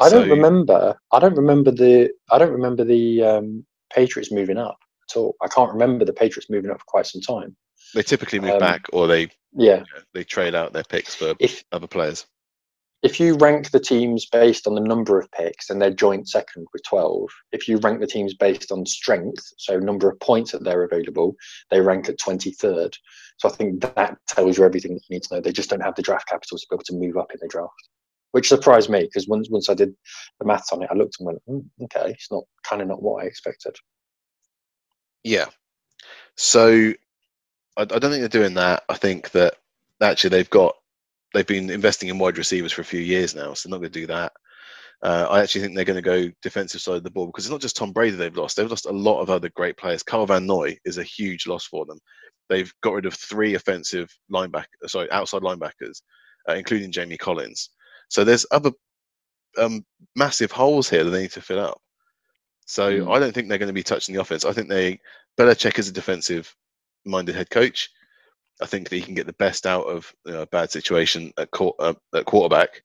I 0.00 0.08
don't 0.10 0.28
remember. 0.30 0.96
I 1.12 1.18
don't 1.18 1.34
remember 1.36 1.72
the. 1.72 2.10
I 2.30 2.38
don't 2.38 2.52
remember 2.52 2.84
the 2.84 3.22
um, 3.22 3.66
Patriots 3.92 4.30
moving 4.30 4.58
up 4.58 4.78
at 5.10 5.16
all. 5.16 5.36
I 5.42 5.48
can't 5.48 5.72
remember 5.72 6.04
the 6.04 6.12
Patriots 6.12 6.50
moving 6.50 6.70
up 6.70 6.78
for 6.78 6.84
quite 6.86 7.06
some 7.06 7.20
time. 7.20 7.56
They 7.94 8.02
typically 8.02 8.40
move 8.40 8.52
Um, 8.52 8.58
back 8.58 8.86
or 8.92 9.06
they 9.06 9.30
Yeah, 9.56 9.84
they 10.12 10.24
trade 10.24 10.54
out 10.54 10.72
their 10.72 10.84
picks 10.84 11.14
for 11.14 11.34
if 11.40 11.64
other 11.72 11.86
players. 11.86 12.26
if 13.02 13.20
you 13.20 13.36
rank 13.36 13.70
the 13.70 13.78
teams 13.80 14.26
based 14.26 14.66
on 14.66 14.74
the 14.74 14.80
number 14.80 15.18
of 15.20 15.30
picks 15.30 15.70
and 15.70 15.80
they're 15.80 15.90
joint 15.94 16.28
second 16.28 16.66
with 16.72 16.82
12 16.82 17.28
if 17.52 17.68
you 17.68 17.78
rank 17.78 18.00
the 18.00 18.06
teams 18.08 18.34
based 18.34 18.72
on 18.72 18.84
strength 18.84 19.52
so 19.56 19.78
number 19.78 20.10
of 20.10 20.18
points 20.18 20.50
that 20.50 20.64
they're 20.64 20.82
available 20.82 21.34
they 21.70 21.80
rank 21.80 22.08
at 22.08 22.18
23rd 22.18 22.92
so 23.38 23.48
i 23.48 23.52
think 23.52 23.80
that 23.80 24.18
tells 24.26 24.58
you 24.58 24.64
everything 24.64 24.94
that 24.94 25.02
you 25.08 25.14
need 25.14 25.22
to 25.22 25.32
know 25.34 25.40
they 25.40 25.52
just 25.52 25.70
don't 25.70 25.80
have 25.82 25.94
the 25.94 26.02
draft 26.02 26.26
capital 26.28 26.58
to 26.58 26.66
be 26.68 26.74
able 26.74 26.82
to 26.82 26.94
move 26.94 27.16
up 27.16 27.30
in 27.32 27.38
the 27.40 27.46
draft 27.48 27.88
which 28.32 28.48
surprised 28.48 28.90
me 28.90 29.02
because 29.02 29.28
once 29.28 29.48
once 29.48 29.68
i 29.70 29.74
did 29.74 29.94
the 30.40 30.44
maths 30.44 30.72
on 30.72 30.82
it 30.82 30.90
i 30.90 30.94
looked 30.94 31.16
and 31.20 31.26
went 31.26 31.38
"Hmm, 31.46 31.84
okay 31.84 32.10
it's 32.10 32.32
not 32.32 32.42
kind 32.64 32.82
of 32.82 32.88
not 32.88 33.00
what 33.02 33.22
i 33.22 33.26
expected 33.26 33.76
Yeah. 35.24 35.46
So 36.36 36.92
I, 37.76 37.82
I 37.82 37.86
don't 37.86 38.10
think 38.10 38.20
they're 38.20 38.28
doing 38.28 38.54
that. 38.54 38.84
I 38.88 38.94
think 38.96 39.30
that 39.32 39.56
actually 40.02 40.30
they've 40.30 40.50
got 40.50 40.76
they've 41.34 41.46
been 41.46 41.70
investing 41.70 42.08
in 42.08 42.18
wide 42.18 42.38
receivers 42.38 42.72
for 42.72 42.82
a 42.82 42.86
few 42.86 43.00
years 43.00 43.34
now, 43.34 43.54
so 43.54 43.68
they're 43.68 43.76
not 43.76 43.82
going 43.82 43.92
to 43.92 44.00
do 44.00 44.06
that. 44.08 44.32
Uh, 45.02 45.26
I 45.30 45.42
actually 45.42 45.62
think 45.62 45.76
they're 45.76 45.84
going 45.84 46.02
to 46.02 46.02
go 46.02 46.30
defensive 46.42 46.80
side 46.80 46.96
of 46.96 47.04
the 47.04 47.10
ball 47.10 47.26
because 47.26 47.44
it's 47.44 47.52
not 47.52 47.60
just 47.60 47.76
Tom 47.76 47.92
Brady 47.92 48.16
they've 48.16 48.36
lost; 48.36 48.56
they've 48.56 48.70
lost 48.70 48.86
a 48.86 48.92
lot 48.92 49.20
of 49.20 49.30
other 49.30 49.50
great 49.50 49.76
players. 49.76 50.02
Kyle 50.02 50.26
Van 50.26 50.46
Noy 50.46 50.76
is 50.84 50.98
a 50.98 51.04
huge 51.04 51.46
loss 51.46 51.66
for 51.66 51.86
them. 51.86 51.98
They've 52.48 52.72
got 52.82 52.94
rid 52.94 53.06
of 53.06 53.14
three 53.14 53.54
offensive 53.54 54.10
linebacker, 54.32 54.64
sorry, 54.86 55.10
outside 55.12 55.42
linebackers, 55.42 56.02
uh, 56.48 56.54
including 56.54 56.92
Jamie 56.92 57.18
Collins. 57.18 57.70
So 58.08 58.24
there's 58.24 58.46
other 58.50 58.72
um, 59.58 59.84
massive 60.16 60.52
holes 60.52 60.88
here 60.90 61.04
that 61.04 61.10
they 61.10 61.22
need 61.22 61.32
to 61.32 61.42
fill 61.42 61.60
up. 61.60 61.80
So 62.68 62.92
Mm. 62.92 63.16
I 63.16 63.20
don't 63.20 63.34
think 63.34 63.48
they're 63.50 63.58
going 63.58 63.68
to 63.68 63.74
be 63.74 63.84
touching 63.84 64.14
the 64.16 64.22
offense. 64.22 64.46
I 64.46 64.52
think 64.54 64.70
they 64.70 65.00
Belichick 65.38 65.80
is 65.80 65.88
a 65.90 65.94
defensive-minded 65.94 67.36
head 67.36 67.50
coach. 67.50 67.90
I 68.62 68.66
think 68.66 68.88
that 68.90 68.96
he 68.96 69.02
can 69.02 69.14
get 69.14 69.26
the 69.26 69.34
best 69.34 69.66
out 69.66 69.84
of 69.86 70.14
you 70.26 70.32
know, 70.34 70.42
a 70.42 70.46
bad 70.48 70.70
situation 70.72 71.32
at, 71.38 71.50
quar- 71.52 71.76
uh, 71.80 71.94
at 72.14 72.26
quarterback, 72.26 72.82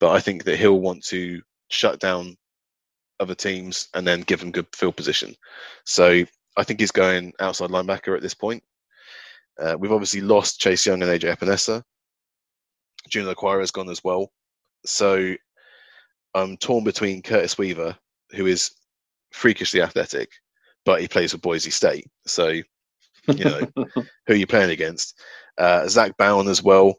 but 0.00 0.10
I 0.10 0.20
think 0.20 0.44
that 0.44 0.58
he'll 0.58 0.80
want 0.80 1.04
to 1.06 1.42
shut 1.70 2.00
down 2.00 2.36
other 3.20 3.34
teams 3.34 3.88
and 3.94 4.06
then 4.06 4.22
give 4.22 4.40
them 4.40 4.52
good 4.52 4.66
field 4.74 4.96
position. 4.96 5.36
So 5.84 6.24
I 6.56 6.64
think 6.64 6.80
he's 6.80 6.92
going 6.92 7.34
outside 7.40 7.70
linebacker 7.70 8.16
at 8.16 8.22
this 8.22 8.34
point. 8.34 8.62
Uh, 9.60 9.76
we've 9.78 9.92
obviously 9.92 10.22
lost 10.22 10.60
Chase 10.60 10.86
Young 10.86 11.02
and 11.02 11.10
AJ 11.10 11.36
Epenesa. 11.36 11.82
Julian 13.10 13.34
Okwara 13.34 13.60
has 13.60 13.72
gone 13.72 13.90
as 13.90 14.04
well. 14.04 14.30
So 14.86 15.34
I'm 16.34 16.56
torn 16.58 16.84
between 16.84 17.22
Curtis 17.22 17.58
Weaver, 17.58 17.96
who 18.32 18.46
is 18.46 18.72
freakishly 19.32 19.82
athletic, 19.82 20.30
but 20.84 21.00
he 21.00 21.08
plays 21.08 21.32
for 21.32 21.38
Boise 21.38 21.70
State. 21.70 22.06
So, 22.26 22.48
you 22.48 23.44
know, 23.44 23.60
who 23.94 24.04
are 24.32 24.34
you 24.34 24.46
playing 24.46 24.70
against? 24.70 25.18
Uh, 25.56 25.86
Zack 25.88 26.16
Baun 26.16 26.48
as 26.48 26.62
well. 26.62 26.94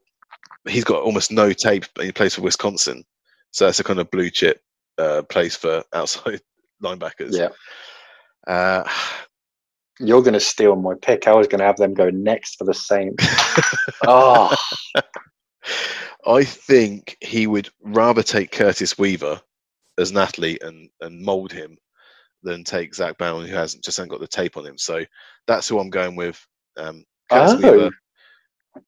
He's 0.68 0.84
got 0.84 1.02
almost 1.02 1.32
no 1.32 1.54
tape, 1.54 1.86
but 1.96 2.06
he 2.06 2.12
plays 2.12 2.36
for 2.36 2.42
Wisconsin. 2.42 3.04
So 3.52 3.66
that's 3.66 3.80
a 3.80 3.84
kind 3.84 4.00
of 4.00 4.12
blue 4.12 4.30
chip 4.30 4.62
uh, 4.98 5.24
place 5.24 5.56
for 5.56 5.84
outside 5.94 6.42
linebackers. 6.84 7.36
yeah 7.38 7.50
Uh, 8.48 8.88
you're 10.00 10.22
going 10.22 10.34
to 10.34 10.40
steal 10.40 10.78
my 10.78 10.94
pick 11.02 11.28
i 11.28 11.34
was 11.34 11.46
going 11.48 11.60
to 11.60 11.66
have 11.66 11.76
them 11.76 11.94
go 11.94 12.10
next 12.10 12.56
for 12.56 12.64
the 12.64 12.74
saints 12.74 13.26
oh 14.08 14.56
I 16.28 16.44
think 16.44 17.18
he 17.22 17.48
would 17.48 17.70
rather 17.82 18.24
take 18.24 18.52
Curtis 18.52 18.98
Weaver 18.98 19.42
as 19.98 20.12
an 20.12 20.18
athlete 20.18 20.62
and, 20.62 20.90
and 21.02 21.22
mold 21.22 21.52
him 21.52 21.78
than 22.44 22.64
take 22.64 22.96
Zack 22.96 23.18
Baun, 23.18 23.46
who 23.46 23.56
hasn't 23.56 23.84
just 23.84 23.98
hasn't 23.98 24.12
got 24.12 24.20
the 24.22 24.28
tape 24.28 24.58
on 24.58 24.66
him. 24.66 24.78
So 24.78 25.04
that's 25.48 25.68
who 25.68 25.80
I'm 25.80 25.90
going 25.90 26.16
with. 26.16 26.44
Um, 26.78 27.04
Curtis 27.32 27.64
Oh. 27.64 27.72
Weaver, 27.72 27.92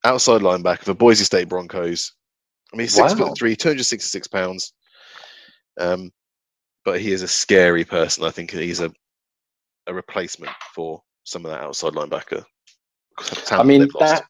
outside 0.04 0.42
linebacker 0.42 0.84
for 0.86 0.94
Boise 0.94 1.24
State 1.26 1.50
Broncos. 1.50 2.14
I 2.74 2.78
mean, 2.78 2.86
he's 2.86 2.94
six 2.94 3.12
Wow. 3.14 3.28
foot 3.28 3.38
three, 3.38 3.56
266 3.56 4.28
pounds. 4.28 4.74
Um, 5.80 6.12
but 6.86 7.00
he 7.02 7.12
is 7.12 7.22
a 7.22 7.28
scary 7.28 7.84
person. 7.86 8.24
I 8.24 8.32
think 8.32 8.52
he's 8.52 8.80
a 8.80 8.92
a 9.88 9.94
replacement 9.94 10.54
for 10.76 11.02
some 11.24 11.46
of 11.46 11.52
that 11.52 11.62
outside 11.62 11.94
linebacker. 11.94 12.46
I 13.52 13.64
mean 13.64 13.88
that 14.00 14.24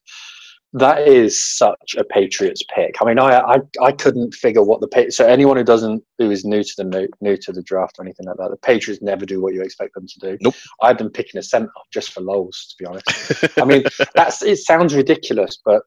that 0.74 1.06
is 1.06 1.42
such 1.42 1.94
a 1.98 2.04
Patriots 2.04 2.62
pick. 2.74 2.96
I 3.00 3.04
mean, 3.04 3.18
I 3.18 3.40
I, 3.40 3.56
I 3.82 3.92
couldn't 3.92 4.34
figure 4.34 4.62
what 4.62 4.80
the 4.80 5.10
so 5.10 5.26
anyone 5.26 5.56
who 5.56 5.64
doesn't 5.64 6.02
who 6.18 6.30
is 6.30 6.44
new 6.44 6.62
to 6.62 6.74
the 6.78 6.84
new, 6.84 7.08
new 7.20 7.36
to 7.36 7.52
the 7.52 7.62
draft 7.62 7.98
or 7.98 8.04
anything 8.04 8.26
like 8.26 8.36
that, 8.38 8.50
the 8.50 8.56
Patriots 8.56 9.02
never 9.02 9.26
do 9.26 9.40
what 9.40 9.54
you 9.54 9.62
expect 9.62 9.94
them 9.94 10.06
to 10.06 10.18
do. 10.18 10.38
Nope. 10.40 10.54
I 10.80 10.88
had 10.88 10.98
them 10.98 11.10
picking 11.10 11.38
a 11.38 11.42
centre 11.42 11.70
just 11.92 12.12
for 12.12 12.20
lols, 12.20 12.66
to 12.70 12.82
be 12.82 12.86
honest. 12.86 13.58
I 13.58 13.64
mean, 13.64 13.84
that's 14.14 14.42
it 14.42 14.58
sounds 14.58 14.94
ridiculous, 14.94 15.58
but 15.64 15.82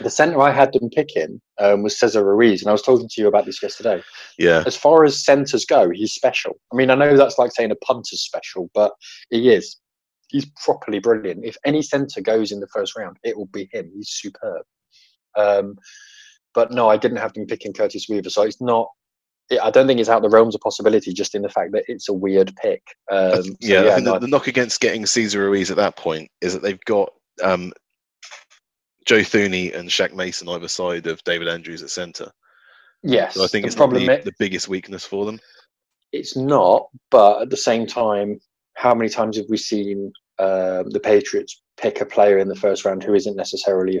the 0.00 0.10
centre 0.10 0.40
I 0.40 0.50
had 0.50 0.72
them 0.72 0.88
picking 0.90 1.40
um, 1.58 1.82
was 1.82 1.98
Cesar 1.98 2.24
Ruiz, 2.24 2.62
and 2.62 2.68
I 2.68 2.72
was 2.72 2.82
talking 2.82 3.08
to 3.08 3.20
you 3.20 3.28
about 3.28 3.44
this 3.44 3.62
yesterday. 3.62 4.02
Yeah. 4.38 4.64
As 4.66 4.76
far 4.76 5.04
as 5.04 5.24
centres 5.24 5.64
go, 5.64 5.90
he's 5.90 6.12
special. 6.12 6.56
I 6.72 6.76
mean, 6.76 6.90
I 6.90 6.94
know 6.94 7.16
that's 7.16 7.38
like 7.38 7.52
saying 7.52 7.70
a 7.70 7.76
punter's 7.76 8.22
special, 8.22 8.70
but 8.74 8.92
he 9.30 9.52
is. 9.52 9.76
He's 10.32 10.46
properly 10.64 10.98
brilliant. 10.98 11.44
If 11.44 11.56
any 11.64 11.82
centre 11.82 12.22
goes 12.22 12.50
in 12.50 12.60
the 12.60 12.68
first 12.68 12.96
round, 12.96 13.18
it 13.22 13.36
will 13.36 13.46
be 13.52 13.68
him. 13.70 13.92
He's 13.94 14.08
superb. 14.10 14.64
Um, 15.36 15.76
but 16.54 16.72
no, 16.72 16.88
I 16.88 16.96
didn't 16.96 17.18
have 17.18 17.34
them 17.34 17.46
picking 17.46 17.72
Curtis 17.72 18.06
Weaver, 18.08 18.30
so 18.30 18.42
it's 18.42 18.60
not. 18.60 18.88
It, 19.50 19.60
I 19.62 19.70
don't 19.70 19.86
think 19.86 20.00
it's 20.00 20.08
out 20.08 20.22
the 20.22 20.30
realms 20.30 20.54
of 20.54 20.60
possibility, 20.62 21.12
just 21.12 21.34
in 21.34 21.42
the 21.42 21.48
fact 21.48 21.72
that 21.72 21.84
it's 21.86 22.08
a 22.08 22.12
weird 22.12 22.54
pick. 22.56 22.82
Um, 23.10 23.42
so 23.42 23.52
yeah, 23.60 23.80
I 23.80 23.84
yeah, 23.84 23.94
think 23.94 24.06
no, 24.06 24.12
the, 24.14 24.20
the 24.20 24.28
knock 24.28 24.46
against 24.46 24.80
getting 24.80 25.04
Cesar 25.06 25.40
Ruiz 25.40 25.70
at 25.70 25.76
that 25.76 25.96
point 25.96 26.30
is 26.40 26.54
that 26.54 26.62
they've 26.62 26.84
got 26.86 27.12
um, 27.42 27.72
Joe 29.04 29.20
Thuney 29.20 29.74
and 29.76 29.88
Shaq 29.88 30.14
Mason 30.14 30.48
either 30.48 30.68
side 30.68 31.06
of 31.06 31.22
David 31.24 31.48
Andrews 31.48 31.82
at 31.82 31.90
centre. 31.90 32.30
yes. 33.02 33.34
So 33.34 33.44
I 33.44 33.48
think 33.48 33.66
it's 33.66 33.74
probably 33.74 34.06
the, 34.06 34.22
the 34.24 34.32
biggest 34.38 34.68
weakness 34.68 35.04
for 35.04 35.26
them. 35.26 35.40
it's 36.12 36.36
not, 36.36 36.88
but 37.10 37.42
at 37.42 37.50
the 37.50 37.56
same 37.56 37.86
time, 37.86 38.40
how 38.74 38.94
many 38.94 39.08
times 39.10 39.36
have 39.36 39.46
we 39.48 39.56
seen 39.56 40.12
um 40.38 40.90
the 40.90 41.00
Patriots 41.02 41.60
pick 41.76 42.00
a 42.00 42.06
player 42.06 42.38
in 42.38 42.48
the 42.48 42.54
first 42.56 42.84
round 42.84 43.02
who 43.02 43.14
isn't 43.14 43.36
necessarily 43.36 44.00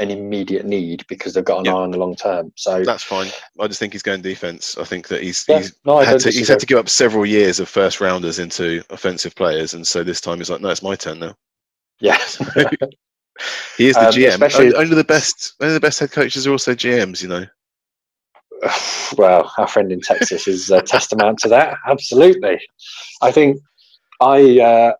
an 0.00 0.10
immediate 0.10 0.66
need 0.66 1.04
because 1.08 1.34
they've 1.34 1.44
got 1.44 1.60
an 1.60 1.66
Yeah. 1.66 1.74
eye 1.74 1.82
on 1.82 1.90
the 1.92 1.98
long 1.98 2.16
term? 2.16 2.52
So 2.56 2.82
That's 2.82 3.04
fine. 3.04 3.28
I 3.60 3.68
just 3.68 3.78
think 3.78 3.92
he's 3.92 4.02
going 4.02 4.22
defence. 4.22 4.76
I 4.76 4.84
think 4.84 5.06
that 5.08 5.22
he's 5.22 5.44
yeah, 5.48 5.58
he's 5.58 5.74
no, 5.84 5.98
had 5.98 6.18
to, 6.20 6.30
he's 6.30 6.48
had 6.48 6.58
to 6.60 6.66
give 6.66 6.78
up 6.78 6.88
several 6.88 7.24
years 7.24 7.60
of 7.60 7.68
first 7.68 8.00
rounders 8.00 8.38
into 8.40 8.82
offensive 8.90 9.34
players, 9.36 9.72
and 9.74 9.86
so 9.86 10.02
this 10.02 10.20
time 10.20 10.38
he's 10.38 10.50
like, 10.50 10.60
no, 10.60 10.70
it's 10.70 10.82
my 10.82 10.96
turn 10.96 11.20
now. 11.20 11.36
Yeah, 12.00 12.18
He 13.76 13.88
is 13.88 13.94
the 13.94 14.06
Um, 14.08 14.12
GM. 14.12 14.28
especially- 14.28 14.66
Only, 14.66 14.76
only 14.76 14.96
the 14.96 15.04
best. 15.04 15.54
Only 15.60 15.74
the 15.74 15.80
best 15.80 15.98
head 16.00 16.10
coaches 16.12 16.46
are 16.46 16.52
also 16.52 16.74
GMs. 16.74 17.22
You 17.22 17.28
know. 17.28 17.46
well, 19.16 19.52
our 19.58 19.66
friend 19.68 19.92
in 19.92 20.00
Texas 20.00 20.46
is 20.48 20.70
a 20.70 20.82
testament 20.82 21.38
to 21.40 21.48
that. 21.48 21.76
Absolutely, 21.86 22.60
I 23.22 23.30
think 23.32 23.58
I 24.20 24.60
uh, 24.60 24.92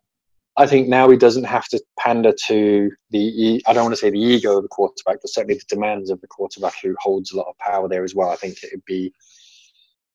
I 0.57 0.67
think 0.67 0.89
now 0.89 1.11
he 1.11 1.17
doesn't 1.17 1.45
have 1.45 1.67
to 1.69 1.83
pander 1.99 2.33
to 2.47 2.91
the, 3.11 3.63
I 3.67 3.73
don't 3.73 3.85
want 3.85 3.95
to 3.95 4.01
say 4.01 4.11
the 4.11 4.21
ego 4.21 4.57
of 4.57 4.63
the 4.63 4.69
quarterback, 4.69 5.19
but 5.21 5.31
certainly 5.31 5.55
the 5.55 5.65
demands 5.69 6.11
of 6.11 6.21
the 6.21 6.29
quarterback 6.29 6.75
who 6.81 6.95
holds 7.01 7.33
a 7.33 7.37
lot 7.37 7.49
of 7.49 7.59
power 7.59 7.89
there 7.89 8.05
as 8.05 8.15
well. 8.15 8.31
I 8.31 8.37
think 8.37 8.63
it 8.63 8.71
would 8.73 8.85
be 8.85 9.13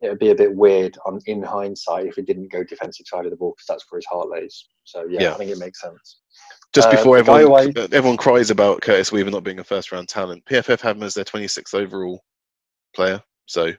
it 0.01 0.07
would 0.07 0.19
be 0.19 0.29
a 0.29 0.35
bit 0.35 0.55
weird 0.55 0.97
on 1.05 1.19
in 1.25 1.43
hindsight 1.43 2.05
if 2.05 2.15
he 2.15 2.21
didn't 2.21 2.51
go 2.51 2.63
defensive 2.63 3.05
side 3.05 3.25
of 3.25 3.31
the 3.31 3.37
ball 3.37 3.51
because 3.51 3.65
that's 3.67 3.85
where 3.89 3.97
his 3.97 4.05
heart 4.05 4.29
lays. 4.29 4.67
So 4.85 5.05
yeah, 5.09 5.23
Yeah. 5.23 5.33
I 5.33 5.37
think 5.37 5.51
it 5.51 5.57
makes 5.57 5.81
sense. 5.81 6.19
Just 6.73 6.87
Uh, 6.87 6.91
before 6.91 7.17
everyone 7.17 7.77
uh, 7.77 7.87
everyone 7.91 8.15
cries 8.17 8.49
about 8.49 8.81
Curtis 8.81 9.11
Weaver 9.11 9.31
not 9.31 9.43
being 9.43 9.59
a 9.59 9.63
first 9.63 9.91
round 9.91 10.07
talent, 10.07 10.45
PFF 10.45 10.79
have 10.81 10.95
him 10.95 11.03
as 11.03 11.15
their 11.15 11.25
26th 11.25 11.73
overall 11.73 12.23
player. 12.95 13.21
So 13.45 13.73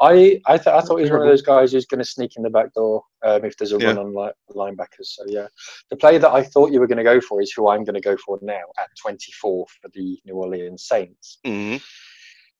I 0.00 0.40
I, 0.46 0.56
th- 0.58 0.66
I 0.74 0.80
thought 0.80 0.96
he 0.96 1.02
was 1.02 1.10
one 1.10 1.22
of 1.22 1.26
those 1.26 1.42
guys 1.42 1.72
who's 1.72 1.86
going 1.86 2.00
to 2.00 2.04
sneak 2.04 2.36
in 2.36 2.42
the 2.42 2.50
back 2.50 2.72
door 2.74 3.02
um, 3.24 3.44
if 3.44 3.56
there's 3.56 3.72
a 3.72 3.78
Yeah. 3.78 3.88
run 3.88 3.98
on 3.98 4.14
li- 4.14 4.32
linebackers. 4.54 5.06
So 5.16 5.24
yeah, 5.26 5.46
the 5.90 5.96
player 5.96 6.18
that 6.18 6.32
I 6.32 6.42
thought 6.42 6.72
you 6.72 6.80
were 6.80 6.86
going 6.86 6.98
to 6.98 7.04
go 7.04 7.20
for 7.20 7.40
is 7.40 7.52
who 7.52 7.68
I'm 7.68 7.84
going 7.84 7.94
to 7.94 8.00
go 8.00 8.16
for 8.24 8.38
now 8.42 8.62
at 8.78 8.88
24 9.00 9.66
for 9.66 9.88
the 9.94 10.18
New 10.24 10.34
Orleans 10.34 10.84
Saints. 10.86 11.38
mhm. 11.46 11.82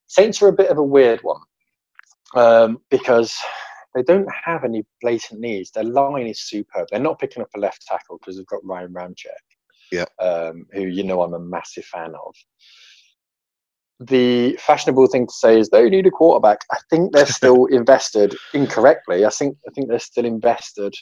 Saints 0.07 0.41
are 0.41 0.47
a 0.47 0.53
bit 0.53 0.69
of 0.69 0.77
a 0.77 0.83
weird 0.83 1.19
one 1.21 1.41
um, 2.35 2.79
because 2.89 3.33
they 3.93 4.03
don't 4.03 4.27
have 4.31 4.63
any 4.63 4.85
blatant 5.01 5.39
needs. 5.41 5.71
Their 5.71 5.83
line 5.83 6.27
is 6.27 6.41
superb. 6.47 6.87
They're 6.91 6.99
not 6.99 7.19
picking 7.19 7.41
up 7.43 7.49
a 7.55 7.59
left 7.59 7.85
tackle 7.85 8.17
because 8.19 8.37
they've 8.37 8.45
got 8.47 8.63
Ryan 8.65 8.93
Ramczyk, 8.93 9.27
Yeah. 9.91 10.05
um, 10.19 10.65
who 10.73 10.81
you 10.83 11.03
know 11.03 11.21
I'm 11.21 11.33
a 11.33 11.39
massive 11.39 11.85
fan 11.85 12.13
of. 12.15 12.35
The 13.99 14.57
fashionable 14.61 15.07
thing 15.07 15.25
to 15.27 15.33
say 15.33 15.59
is 15.59 15.69
they 15.69 15.89
need 15.89 16.05
a 16.05 16.11
quarterback. 16.11 16.59
I 16.71 16.77
think 16.89 17.13
they're 17.13 17.25
still 17.41 17.65
invested 17.65 18.35
incorrectly. 18.53 19.25
I 19.25 19.29
think 19.29 19.57
I 19.67 19.71
think 19.71 19.87
they're 19.87 19.99
still 19.99 20.25
invested 20.25 20.93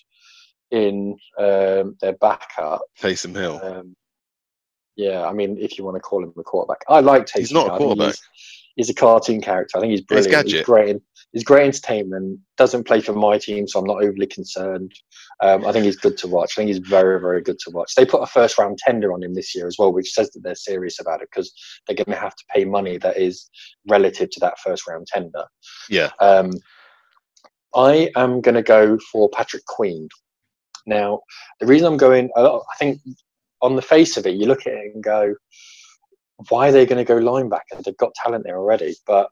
in 0.72 1.18
um, 1.38 1.98
their 2.02 2.14
backup. 2.20 2.82
Taysom 3.00 3.36
Hill. 3.36 3.60
Um, 3.62 3.96
yeah, 4.96 5.26
I 5.26 5.34
mean, 5.34 5.58
if 5.60 5.78
you 5.78 5.84
want 5.84 5.96
to 5.96 6.02
call 6.02 6.24
him 6.24 6.34
a 6.38 6.43
quarterback, 6.43 6.80
I 6.88 7.02
like 7.02 7.26
Taysom. 7.26 7.39
He's 7.39 7.52
not 7.52 7.68
a 7.68 7.70
Hill. 7.72 7.78
Think 7.78 7.88
quarterback. 7.89 8.16
He's, 8.16 8.22
he's 8.76 8.89
a 8.89 8.93
cartoon 8.93 9.41
character. 9.41 9.78
I 9.78 9.82
think 9.82 9.91
he's 9.91 10.00
He's 10.00 10.06
brilliant. 10.06 10.46
He's, 10.46 10.54
gadget. 10.54 10.66
great. 10.66 10.89
In, 10.89 11.02
he's 11.36 11.44
great 11.44 11.66
entertainment. 11.66 12.40
Doesn't 12.56 12.86
play 12.86 13.02
for 13.02 13.12
my 13.12 13.38
team, 13.38 13.68
so 13.68 13.80
I'm 13.80 13.86
not 13.86 14.02
overly 14.02 14.26
concerned. 14.26 14.94
Um, 15.44 15.66
I 15.66 15.74
think 15.74 15.84
he's 15.84 15.98
good 15.98 16.18
to 16.20 16.28
watch. 16.30 16.54
I 16.54 16.62
think 16.62 16.70
he's 16.70 16.78
very, 16.78 17.20
very 17.20 17.42
good 17.42 17.60
to 17.60 17.72
watch. 17.72 17.94
They 17.94 18.06
put 18.06 18.24
a 18.24 18.26
first 18.26 18.58
round 18.58 18.78
tender 18.78 19.12
on 19.12 19.22
him 19.22 19.34
this 19.34 19.54
year 19.54 19.68
as 19.68 19.76
well, 19.78 19.92
which 19.92 20.14
says 20.14 20.32
that 20.32 20.44
they're 20.44 20.56
serious 20.56 21.02
about 21.02 21.22
it 21.22 21.28
because 21.30 21.54
they're 21.86 21.98
going 21.98 22.16
to 22.16 22.24
have 22.24 22.38
to 22.38 22.44
pay 22.56 22.64
money 22.64 22.98
that 23.00 23.18
is 23.18 23.50
relative 23.86 24.30
to 24.32 24.40
that 24.40 24.58
first 24.60 24.88
round 24.88 25.08
tender. 25.08 25.44
Yeah. 25.90 26.12
Um, 26.22 26.52
I 27.76 28.10
am 28.16 28.40
going 28.40 28.56
to 28.56 28.64
go 28.64 28.98
for 29.12 29.30
Patrick 29.30 29.66
Queen. 29.66 30.08
Now, 30.88 31.20
the 31.60 31.66
reason 31.66 31.88
I'm 31.88 31.98
going, 31.98 32.30
I 32.38 32.46
I 32.46 32.60
think 32.80 33.02
on 33.62 33.76
the 33.76 33.82
face 33.82 34.16
of 34.16 34.26
it, 34.26 34.36
you 34.36 34.46
look 34.46 34.62
at 34.62 34.74
it 34.74 34.94
and 34.94 35.04
go, 35.04 35.36
why 36.48 36.70
are 36.70 36.72
they 36.72 36.86
going 36.86 37.06
to 37.06 37.14
go 37.14 37.20
linebacker? 37.20 37.84
They've 37.84 37.98
got 37.98 38.14
talent 38.16 38.46
there 38.46 38.58
already. 38.58 38.96
But 39.06 39.30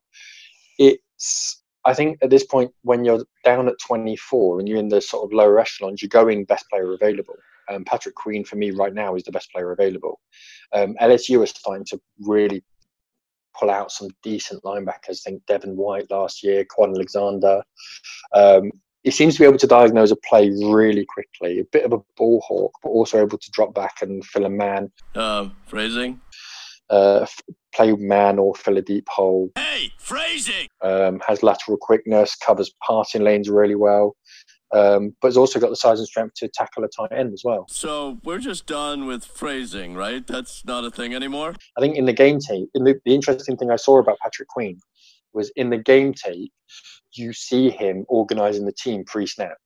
it's, 0.77 1.62
I 1.85 1.93
think 1.93 2.17
at 2.21 2.29
this 2.29 2.45
point, 2.45 2.71
when 2.83 3.03
you're 3.03 3.25
down 3.43 3.67
at 3.67 3.79
24 3.85 4.59
and 4.59 4.69
you're 4.69 4.77
in 4.77 4.89
the 4.89 5.01
sort 5.01 5.25
of 5.25 5.33
lower 5.33 5.59
echelons, 5.59 6.01
you're 6.01 6.09
going 6.09 6.45
best 6.45 6.65
player 6.69 6.93
available. 6.93 7.35
Um, 7.69 7.83
Patrick 7.83 8.15
Queen, 8.15 8.43
for 8.43 8.55
me 8.55 8.71
right 8.71 8.93
now, 8.93 9.15
is 9.15 9.23
the 9.23 9.31
best 9.31 9.51
player 9.51 9.71
available. 9.71 10.19
Um, 10.73 10.95
LSU 11.01 11.43
is 11.43 11.51
starting 11.51 11.85
to 11.85 11.99
really 12.19 12.63
pull 13.57 13.69
out 13.69 13.91
some 13.91 14.09
decent 14.21 14.63
linebackers. 14.63 15.21
I 15.25 15.29
think 15.29 15.45
Devin 15.45 15.75
White 15.75 16.09
last 16.09 16.43
year, 16.43 16.65
Kwon 16.65 16.95
Alexander. 16.95 17.63
Um, 18.33 18.71
he 19.03 19.11
seems 19.11 19.33
to 19.33 19.41
be 19.41 19.45
able 19.45 19.57
to 19.57 19.67
diagnose 19.67 20.11
a 20.11 20.15
play 20.15 20.49
really 20.49 21.05
quickly, 21.05 21.59
a 21.59 21.65
bit 21.65 21.83
of 21.83 21.91
a 21.91 21.99
ball 22.15 22.41
hawk, 22.47 22.71
but 22.81 22.89
also 22.89 23.21
able 23.21 23.37
to 23.37 23.51
drop 23.51 23.73
back 23.75 24.01
and 24.01 24.25
fill 24.25 24.45
a 24.45 24.49
man, 24.49 24.91
Uh, 25.13 25.49
phrasing? 25.67 26.21
Uh, 26.93 27.25
play 27.73 27.91
man 27.93 28.37
or 28.37 28.53
fill 28.55 28.77
a 28.77 28.81
deep 28.81 29.07
hole. 29.09 29.49
Hey, 29.55 29.91
phrasing! 29.97 30.67
Um, 30.81 31.21
has 31.27 31.41
lateral 31.41 31.77
quickness, 31.77 32.35
covers 32.35 32.71
passing 32.87 33.23
lanes 33.23 33.49
really 33.49 33.75
well, 33.75 34.15
um, 34.73 35.15
but 35.21 35.29
has 35.29 35.37
also 35.37 35.59
got 35.59 35.69
the 35.69 35.75
size 35.75 35.99
and 35.99 36.07
strength 36.07 36.35
to 36.35 36.47
tackle 36.47 36.83
a 36.83 36.87
tight 36.87 37.17
end 37.17 37.33
as 37.33 37.41
well. 37.43 37.65
So 37.69 38.19
we're 38.23 38.39
just 38.39 38.67
done 38.67 39.07
with 39.07 39.25
phrasing, 39.25 39.95
right? 39.95 40.25
That's 40.25 40.63
not 40.65 40.85
a 40.85 40.91
thing 40.91 41.15
anymore? 41.15 41.55
I 41.77 41.81
think 41.81 41.97
in 41.97 42.05
the 42.05 42.13
game 42.13 42.39
tape, 42.39 42.69
in 42.75 42.83
the, 42.83 42.99
the 43.05 43.15
interesting 43.15 43.57
thing 43.57 43.71
I 43.71 43.77
saw 43.77 43.99
about 43.99 44.19
Patrick 44.19 44.49
Queen 44.49 44.79
was 45.33 45.51
in 45.55 45.71
the 45.71 45.77
game 45.77 46.13
tape, 46.13 46.51
you 47.15 47.33
see 47.33 47.69
him 47.69 48.05
organising 48.07 48.65
the 48.65 48.73
team 48.73 49.03
pre-snap. 49.05 49.57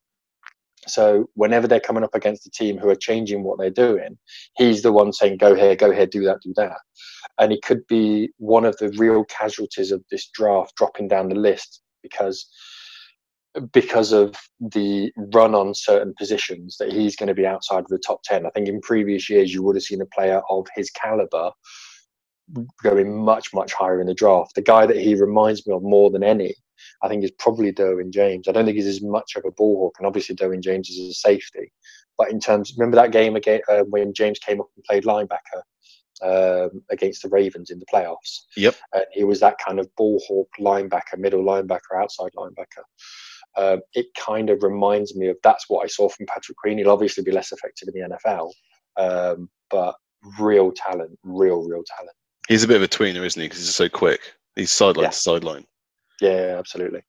So 0.87 1.29
whenever 1.33 1.67
they're 1.67 1.79
coming 1.79 2.03
up 2.03 2.15
against 2.15 2.47
a 2.47 2.51
team 2.51 2.77
who 2.77 2.89
are 2.89 2.95
changing 2.95 3.43
what 3.43 3.59
they're 3.59 3.69
doing, 3.69 4.17
he's 4.55 4.81
the 4.81 4.91
one 4.91 5.13
saying, 5.13 5.37
"Go 5.37 5.55
here, 5.55 5.75
go 5.75 5.91
here, 5.91 6.05
do 6.07 6.23
that, 6.23 6.39
do 6.41 6.53
that," 6.55 6.77
and 7.39 7.51
he 7.51 7.61
could 7.61 7.85
be 7.87 8.29
one 8.37 8.65
of 8.65 8.77
the 8.77 8.89
real 8.97 9.23
casualties 9.25 9.91
of 9.91 10.03
this 10.11 10.27
draft 10.33 10.75
dropping 10.75 11.07
down 11.07 11.29
the 11.29 11.35
list 11.35 11.81
because 12.01 12.47
because 13.71 14.11
of 14.11 14.35
the 14.59 15.11
run 15.33 15.55
on 15.55 15.73
certain 15.73 16.13
positions 16.17 16.77
that 16.77 16.91
he's 16.91 17.15
going 17.15 17.27
to 17.27 17.33
be 17.33 17.45
outside 17.45 17.79
of 17.79 17.87
the 17.87 17.97
top 17.97 18.21
10 18.23 18.45
i 18.45 18.49
think 18.51 18.67
in 18.67 18.79
previous 18.81 19.29
years 19.29 19.53
you 19.53 19.63
would 19.63 19.75
have 19.75 19.83
seen 19.83 20.01
a 20.01 20.05
player 20.05 20.41
of 20.49 20.67
his 20.75 20.91
caliber 20.91 21.51
going 22.81 23.23
much 23.23 23.53
much 23.53 23.73
higher 23.73 23.99
in 23.99 24.07
the 24.07 24.13
draft 24.13 24.55
the 24.55 24.61
guy 24.61 24.85
that 24.85 24.97
he 24.97 25.15
reminds 25.15 25.65
me 25.67 25.73
of 25.73 25.83
more 25.83 26.09
than 26.09 26.23
any 26.23 26.53
i 27.01 27.07
think 27.07 27.23
is 27.23 27.31
probably 27.39 27.71
derwin 27.73 28.09
james 28.11 28.47
i 28.47 28.51
don't 28.51 28.65
think 28.65 28.77
he's 28.77 28.87
as 28.87 29.01
much 29.01 29.35
of 29.35 29.43
a 29.45 29.51
ball 29.51 29.77
hawk 29.77 29.95
and 29.97 30.07
obviously 30.07 30.35
derwin 30.35 30.61
james 30.61 30.89
is 30.89 31.09
a 31.09 31.13
safety 31.13 31.71
but 32.17 32.31
in 32.31 32.39
terms 32.39 32.73
remember 32.77 32.95
that 32.95 33.11
game 33.11 33.35
again 33.35 33.59
uh, 33.69 33.83
when 33.89 34.13
james 34.13 34.39
came 34.39 34.61
up 34.61 34.69
and 34.75 34.83
played 34.85 35.03
linebacker 35.03 35.61
um, 36.23 36.83
against 36.89 37.21
the 37.21 37.29
Ravens 37.29 37.69
in 37.69 37.79
the 37.79 37.85
playoffs. 37.85 38.41
Yep. 38.55 38.75
And 38.93 39.05
he 39.11 39.23
was 39.23 39.39
that 39.41 39.57
kind 39.63 39.79
of 39.79 39.93
ball 39.95 40.21
hawk 40.27 40.49
linebacker, 40.59 41.17
middle 41.17 41.43
linebacker, 41.43 42.01
outside 42.01 42.31
linebacker. 42.35 42.83
Um, 43.55 43.81
it 43.93 44.07
kind 44.15 44.49
of 44.49 44.63
reminds 44.63 45.15
me 45.15 45.27
of 45.27 45.37
that's 45.43 45.65
what 45.67 45.83
I 45.83 45.87
saw 45.87 46.09
from 46.09 46.27
Patrick 46.27 46.57
Queen. 46.57 46.77
He'll 46.77 46.91
obviously 46.91 47.23
be 47.23 47.31
less 47.31 47.51
effective 47.51 47.89
in 47.93 48.01
the 48.01 48.17
NFL, 48.17 48.51
um, 48.97 49.49
but 49.69 49.95
real 50.39 50.71
talent, 50.71 51.17
real, 51.23 51.63
real 51.63 51.83
talent. 51.97 52.15
He's 52.47 52.63
a 52.63 52.67
bit 52.67 52.77
of 52.77 52.83
a 52.83 52.87
tweener, 52.87 53.25
isn't 53.25 53.41
he? 53.41 53.47
Because 53.47 53.59
he's 53.65 53.75
so 53.75 53.89
quick. 53.89 54.21
He's 54.55 54.71
sideline 54.71 55.05
Yeah. 55.05 55.09
to 55.09 55.15
sideline. 55.15 55.65
Yeah, 56.21 56.55
absolutely. 56.57 57.01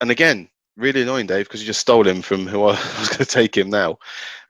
And 0.00 0.10
again, 0.10 0.48
really 0.76 1.02
annoying, 1.02 1.26
Dave, 1.26 1.46
because 1.46 1.60
you 1.60 1.66
just 1.66 1.80
stole 1.80 2.06
him 2.06 2.22
from 2.22 2.46
who 2.46 2.62
I 2.64 2.72
was 2.98 3.08
going 3.08 3.18
to 3.18 3.24
take 3.26 3.56
him 3.56 3.70
now 3.70 3.98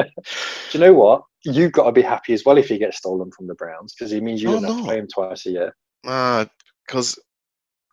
Do 0.71 0.77
you 0.77 0.79
know 0.79 0.93
what? 0.93 1.23
You've 1.43 1.71
got 1.71 1.85
to 1.85 1.91
be 1.91 2.01
happy 2.01 2.33
as 2.33 2.43
well 2.45 2.57
if 2.57 2.67
he 2.69 2.77
gets 2.77 2.97
stolen 2.97 3.31
from 3.31 3.47
the 3.47 3.53
Browns 3.55 3.93
because 3.93 4.11
it 4.11 4.23
means 4.23 4.41
you 4.41 4.49
Oh, 4.49 4.53
don't 4.53 4.63
have 4.63 4.71
no. 4.75 4.77
to 4.79 4.85
play 4.85 4.97
him 4.99 5.07
twice 5.07 5.45
a 5.45 5.51
year. 5.51 5.75
because 6.03 7.19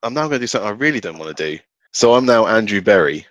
I'm 0.02 0.14
now 0.14 0.22
going 0.22 0.32
to 0.32 0.38
do 0.40 0.46
something 0.46 0.68
I 0.68 0.72
really 0.72 1.00
don't 1.00 1.18
want 1.18 1.36
to 1.36 1.50
do. 1.50 1.58
So 1.92 2.14
I'm 2.14 2.24
now 2.24 2.46
Andrew 2.46 2.80
Berry, 2.80 3.26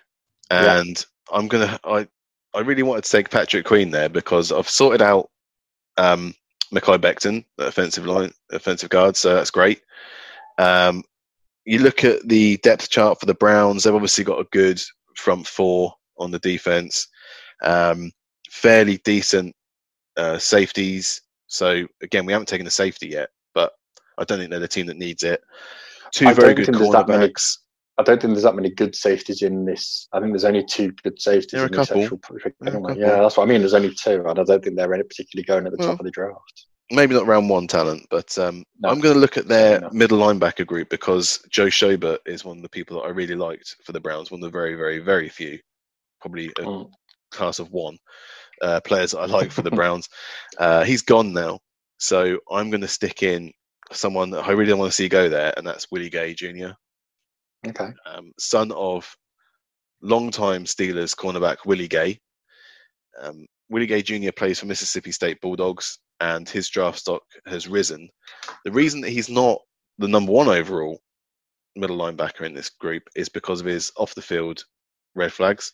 Yeah. 0.50 0.80
and 0.80 1.04
I'm 1.32 1.48
gonna. 1.48 1.80
I 1.84 2.06
I 2.54 2.60
really 2.60 2.84
wanted 2.84 3.02
to 3.04 3.10
take 3.10 3.30
Patrick 3.30 3.64
Queen 3.66 3.90
there 3.90 4.08
because 4.08 4.52
I've 4.52 4.68
sorted 4.68 5.02
out 5.02 5.30
um, 5.96 6.34
Mekhi 6.72 6.98
Becton, 6.98 7.44
offensive 7.58 8.06
line, 8.06 8.32
offensive 8.50 8.90
guard. 8.90 9.16
So 9.16 9.34
that's 9.34 9.50
great. 9.50 9.82
Um, 10.58 11.04
you 11.64 11.78
look 11.78 12.04
at 12.04 12.26
the 12.28 12.56
depth 12.58 12.90
chart 12.90 13.20
for 13.20 13.26
the 13.26 13.34
Browns. 13.34 13.84
They've 13.84 13.94
obviously 13.94 14.24
got 14.24 14.40
a 14.40 14.48
good 14.50 14.80
front 15.16 15.46
four 15.46 15.94
on 16.18 16.30
the 16.30 16.38
defense. 16.38 17.06
Um, 17.62 18.10
fairly 18.50 18.98
decent 18.98 19.54
uh, 20.16 20.38
safeties. 20.38 21.20
So 21.46 21.86
again, 22.02 22.26
we 22.26 22.32
haven't 22.32 22.48
taken 22.48 22.66
a 22.66 22.70
safety 22.70 23.08
yet, 23.08 23.28
but 23.54 23.72
I 24.18 24.24
don't 24.24 24.38
think 24.38 24.50
they're 24.50 24.60
the 24.60 24.68
team 24.68 24.86
that 24.86 24.96
needs 24.96 25.22
it. 25.22 25.40
Two 26.12 26.26
I 26.26 26.32
very 26.32 26.54
good 26.54 26.66
think 26.66 26.78
that 26.78 27.08
many- 27.08 27.28
cornerbacks. 27.28 27.58
I 27.98 28.02
don't 28.02 28.20
think 28.20 28.32
there's 28.32 28.44
that 28.44 28.54
many 28.54 28.70
good 28.70 28.94
safeties 28.96 29.42
in 29.42 29.64
this. 29.66 30.08
I 30.12 30.20
think 30.20 30.32
there's 30.32 30.44
only 30.44 30.64
two 30.64 30.92
good 31.02 31.20
safeties 31.20 31.52
There 31.52 31.64
are 31.64 31.66
in 31.66 31.74
a 31.74 31.76
this 31.78 31.88
couple. 31.88 32.02
actual 32.02 32.18
project 32.18 32.56
There 32.60 32.68
are 32.72 32.72
a 32.72 32.76
anyway. 32.76 32.88
couple. 32.94 33.02
Yeah, 33.02 33.20
that's 33.22 33.36
what 33.36 33.44
I 33.44 33.46
mean. 33.46 33.60
There's 33.60 33.74
only 33.74 33.94
two, 33.94 34.20
and 34.26 34.28
I 34.40 34.44
don't 34.44 34.64
think 34.64 34.76
they're 34.76 34.94
any 34.94 35.02
particularly 35.02 35.44
going 35.44 35.66
at 35.66 35.72
the 35.72 35.78
Well, 35.78 35.90
top 35.90 36.00
of 36.00 36.04
the 36.06 36.10
draft. 36.10 36.66
Maybe 36.90 37.14
not 37.14 37.26
round 37.26 37.48
one 37.48 37.66
talent, 37.66 38.06
but 38.10 38.36
um, 38.38 38.64
No, 38.80 38.88
I'm 38.90 39.00
going 39.00 39.14
to 39.14 39.20
look 39.20 39.36
at 39.36 39.46
their 39.48 39.74
certainly 39.76 39.84
not. 39.86 39.94
middle 39.94 40.18
linebacker 40.18 40.66
group 40.66 40.88
because 40.90 41.38
Joe 41.50 41.66
Schobert 41.66 42.18
is 42.26 42.44
one 42.44 42.56
of 42.58 42.62
the 42.62 42.68
people 42.68 42.96
that 43.00 43.06
I 43.06 43.10
really 43.10 43.34
liked 43.34 43.76
for 43.84 43.92
the 43.92 44.00
Browns. 44.00 44.30
One 44.30 44.42
of 44.42 44.50
the 44.50 44.58
very, 44.58 44.74
very, 44.74 44.98
very 44.98 45.28
few, 45.28 45.58
probably 46.20 46.48
a 46.48 46.62
Mm. 46.62 46.90
class 47.30 47.58
of 47.58 47.70
one 47.70 47.96
uh, 48.62 48.80
players 48.80 49.12
that 49.12 49.20
I 49.20 49.26
like 49.26 49.50
for 49.52 49.62
the 49.62 49.70
Browns. 49.70 50.08
Uh, 50.58 50.84
he's 50.84 51.00
gone 51.02 51.32
now, 51.32 51.58
so 51.98 52.38
I'm 52.50 52.68
going 52.70 52.82
to 52.82 52.88
stick 52.88 53.22
in 53.22 53.52
someone 53.90 54.30
that 54.30 54.46
I 54.46 54.50
really 54.52 54.68
don't 54.70 54.78
want 54.78 54.90
to 54.92 54.96
see 54.96 55.08
go 55.08 55.28
there, 55.30 55.54
and 55.56 55.66
that's 55.66 55.90
Willie 55.90 56.10
Gay 56.10 56.34
Jr., 56.34 56.72
Okay. 57.66 57.90
um, 58.06 58.32
son 58.38 58.72
of 58.72 59.16
longtime 60.02 60.64
Steelers 60.64 61.14
cornerback 61.14 61.58
Willie 61.64 61.88
Gay. 61.88 62.18
Um, 63.20 63.46
Willie 63.68 63.86
Gay 63.86 64.02
Jr. 64.02 64.32
plays 64.32 64.60
for 64.60 64.66
Mississippi 64.66 65.12
State 65.12 65.40
Bulldogs, 65.40 65.98
and 66.20 66.48
his 66.48 66.68
draft 66.68 66.98
stock 66.98 67.22
has 67.46 67.68
risen. 67.68 68.08
The 68.64 68.72
reason 68.72 69.00
that 69.02 69.10
he's 69.10 69.28
not 69.28 69.58
the 69.98 70.08
number 70.08 70.32
one 70.32 70.48
overall 70.48 71.00
middle 71.76 71.98
linebacker 71.98 72.44
in 72.44 72.54
this 72.54 72.68
group 72.68 73.02
is 73.16 73.28
because 73.28 73.60
of 73.60 73.66
his 73.66 73.92
off 73.96 74.14
the 74.14 74.22
field 74.22 74.64
red 75.14 75.32
flags. 75.32 75.72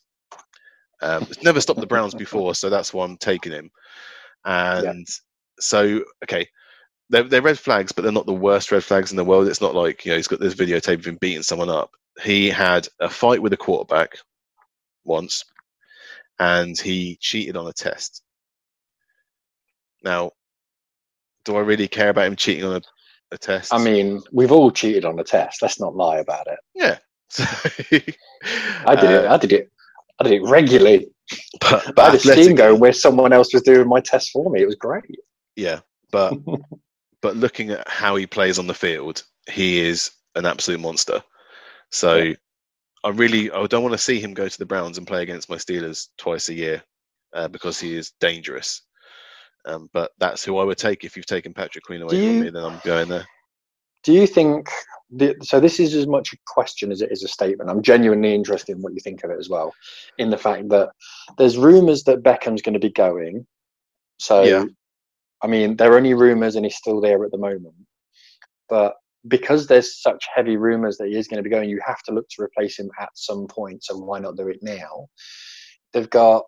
Um, 1.03 1.23
it's 1.25 1.43
never 1.43 1.61
stopped 1.61 1.81
the 1.81 1.87
Browns 1.87 2.15
before, 2.15 2.55
so 2.55 2.71
that's 2.71 2.93
why 2.93 3.05
I'm 3.05 3.17
taking 3.17 3.53
him. 3.53 3.71
And 4.45 5.07
so, 5.59 6.03
okay, 6.25 6.49
they're, 7.11 7.23
they're 7.23 7.43
red 7.43 7.59
flags, 7.59 7.93
but 7.93 8.03
they're 8.03 8.13
not 8.13 8.27
the 8.27 8.33
worst 8.35 8.71
red 8.73 8.85
flags 8.85 9.11
in 9.11 9.17
the 9.17 9.25
world. 9.25 9.49
It's 9.49 9.61
not 9.61 9.75
like 9.75 10.05
you 10.05 10.11
know 10.13 10.17
he's 10.17 10.29
got 10.29 10.41
this 10.41 10.55
videotape 10.55 10.99
of 11.01 11.07
him 11.07 11.17
beating 11.21 11.43
someone 11.43 11.71
up. 11.71 11.91
He 12.23 12.49
had 12.51 12.89
a 13.01 13.09
fight 13.09 13.41
with 13.43 13.53
a 13.53 13.57
quarterback 13.57 14.19
once, 15.05 15.45
and 16.39 16.79
he 16.79 17.17
cheated 17.21 17.57
on 17.57 17.67
a 17.67 17.73
test. 17.73 18.23
Now, 20.05 20.33
do 21.45 21.57
I 21.57 21.61
really 21.61 21.89
care 21.89 22.11
about 22.11 22.27
him 22.27 22.37
cheating 22.37 22.65
on 22.65 22.77
a, 22.77 23.35
a 23.35 23.39
test? 23.39 23.73
I 23.73 23.79
mean, 23.79 24.21
we've 24.33 24.53
all 24.53 24.71
cheated 24.71 25.05
on 25.05 25.19
a 25.19 25.25
test. 25.25 25.63
Let's 25.63 25.81
not 25.81 25.97
lie 25.97 26.19
about 26.19 26.47
it. 26.47 26.59
yeah. 26.75 26.99
So, 27.31 27.45
I 28.87 28.95
did 28.95 29.11
it. 29.11 29.25
uh, 29.27 29.35
I 29.35 29.37
did 29.37 29.53
it. 29.53 29.71
I 30.21 30.25
did 30.25 30.33
it 30.35 30.43
regularly. 30.45 31.09
but, 31.61 31.95
But 31.95 31.99
I 31.99 32.05
had 32.07 32.15
a 32.15 32.17
athletically- 32.17 32.55
going 32.55 32.81
where 32.81 32.93
someone 32.93 33.33
else 33.33 33.53
was 33.53 33.63
doing 33.63 33.89
my 33.89 34.01
test 34.01 34.31
for 34.31 34.49
me. 34.51 34.63
It 34.63 34.67
was 34.67 34.77
great. 34.77 35.05
Yeah, 35.57 35.81
but 36.11 36.35
but 37.23 37.37
looking 37.37 37.71
at 37.71 37.89
how 37.89 38.17
he 38.17 38.27
plays 38.27 38.59
on 38.59 38.67
the 38.67 38.75
field, 38.75 39.25
he 39.51 39.81
is 39.81 40.11
an 40.35 40.47
absolute 40.47 40.81
monster. 40.81 41.23
So 41.91 42.17
Yeah. 42.17 42.35
I 43.05 43.11
really 43.11 43.51
I 43.51 43.67
don't 43.67 43.83
want 43.83 43.95
to 43.95 43.99
see 43.99 44.21
him 44.21 44.35
go 44.35 44.49
to 44.49 44.59
the 44.59 44.67
Browns 44.67 44.99
and 44.99 45.07
play 45.07 45.23
against 45.23 45.49
my 45.49 45.57
Steelers 45.57 46.09
twice 46.19 46.49
a 46.49 46.55
year 46.55 46.83
uh, 47.33 47.49
because 47.49 47.79
he 47.79 47.95
is 47.95 48.13
dangerous. 48.21 48.83
Um, 49.65 49.89
but 49.93 50.13
that's 50.19 50.45
who 50.45 50.59
I 50.59 50.65
would 50.65 50.79
take 50.79 51.05
if 51.05 51.17
you've 51.17 51.27
taken 51.27 51.53
Patrick 51.53 51.85
Queen 51.85 52.03
away 52.03 52.17
Do 52.17 52.27
from 52.27 52.41
me. 52.41 52.51
Then 52.51 52.65
I'm 52.65 52.81
going 52.85 53.09
there. 53.09 53.27
Do 54.05 54.13
you 54.13 54.27
think? 54.27 54.69
The, 55.11 55.35
so 55.43 55.59
this 55.59 55.81
is 55.81 55.95
as 55.95 56.07
much 56.07 56.33
a 56.33 56.37
question 56.47 56.93
as 56.93 57.01
it 57.01 57.11
is 57.11 57.25
a 57.25 57.29
statement. 57.29 57.71
I'm 57.71 57.83
genuinely 57.83 58.35
interested 58.35 58.77
in 58.77 58.83
what 58.83 58.93
you 58.93 59.01
think 59.01 59.25
of 59.25 59.31
it 59.31 59.39
as 59.39 59.49
well. 59.49 59.75
In 60.19 60.31
the 60.31 60.37
fact 60.37 60.69
that 60.69 60.91
there's 61.39 61.57
rumours 61.57 62.05
that 62.05 62.23
Beckham's 62.23 62.63
going 62.63 62.75
to 62.75 62.79
be 62.79 62.91
going. 62.91 63.47
So, 64.19 64.43
Yeah. 64.43 64.65
I 65.43 65.47
mean, 65.47 65.77
they're 65.77 65.97
only 65.97 66.15
rumours, 66.15 66.57
and 66.57 66.65
he's 66.65 66.77
still 66.77 67.01
there 67.01 67.25
at 67.25 67.31
the 67.31 67.39
moment. 67.39 67.75
But 68.69 68.95
because 69.27 69.67
there's 69.67 70.01
such 70.01 70.27
heavy 70.35 70.57
rumours 70.57 70.97
that 70.99 71.09
he 71.09 71.17
is 71.17 71.29
going 71.29 71.39
to 71.39 71.43
be 71.43 71.51
going, 71.51 71.69
you 71.69 71.81
have 71.87 72.03
to 72.05 72.13
look 72.13 72.29
to 72.31 72.43
replace 72.43 72.79
him 72.79 72.91
at 73.01 73.11
some 73.15 73.47
point. 73.47 73.85
So 73.85 73.97
why 73.97 74.19
not 74.19 74.37
do 74.37 74.49
it 74.49 74.59
now? 74.63 75.09
They've 75.93 76.11
got 76.11 76.45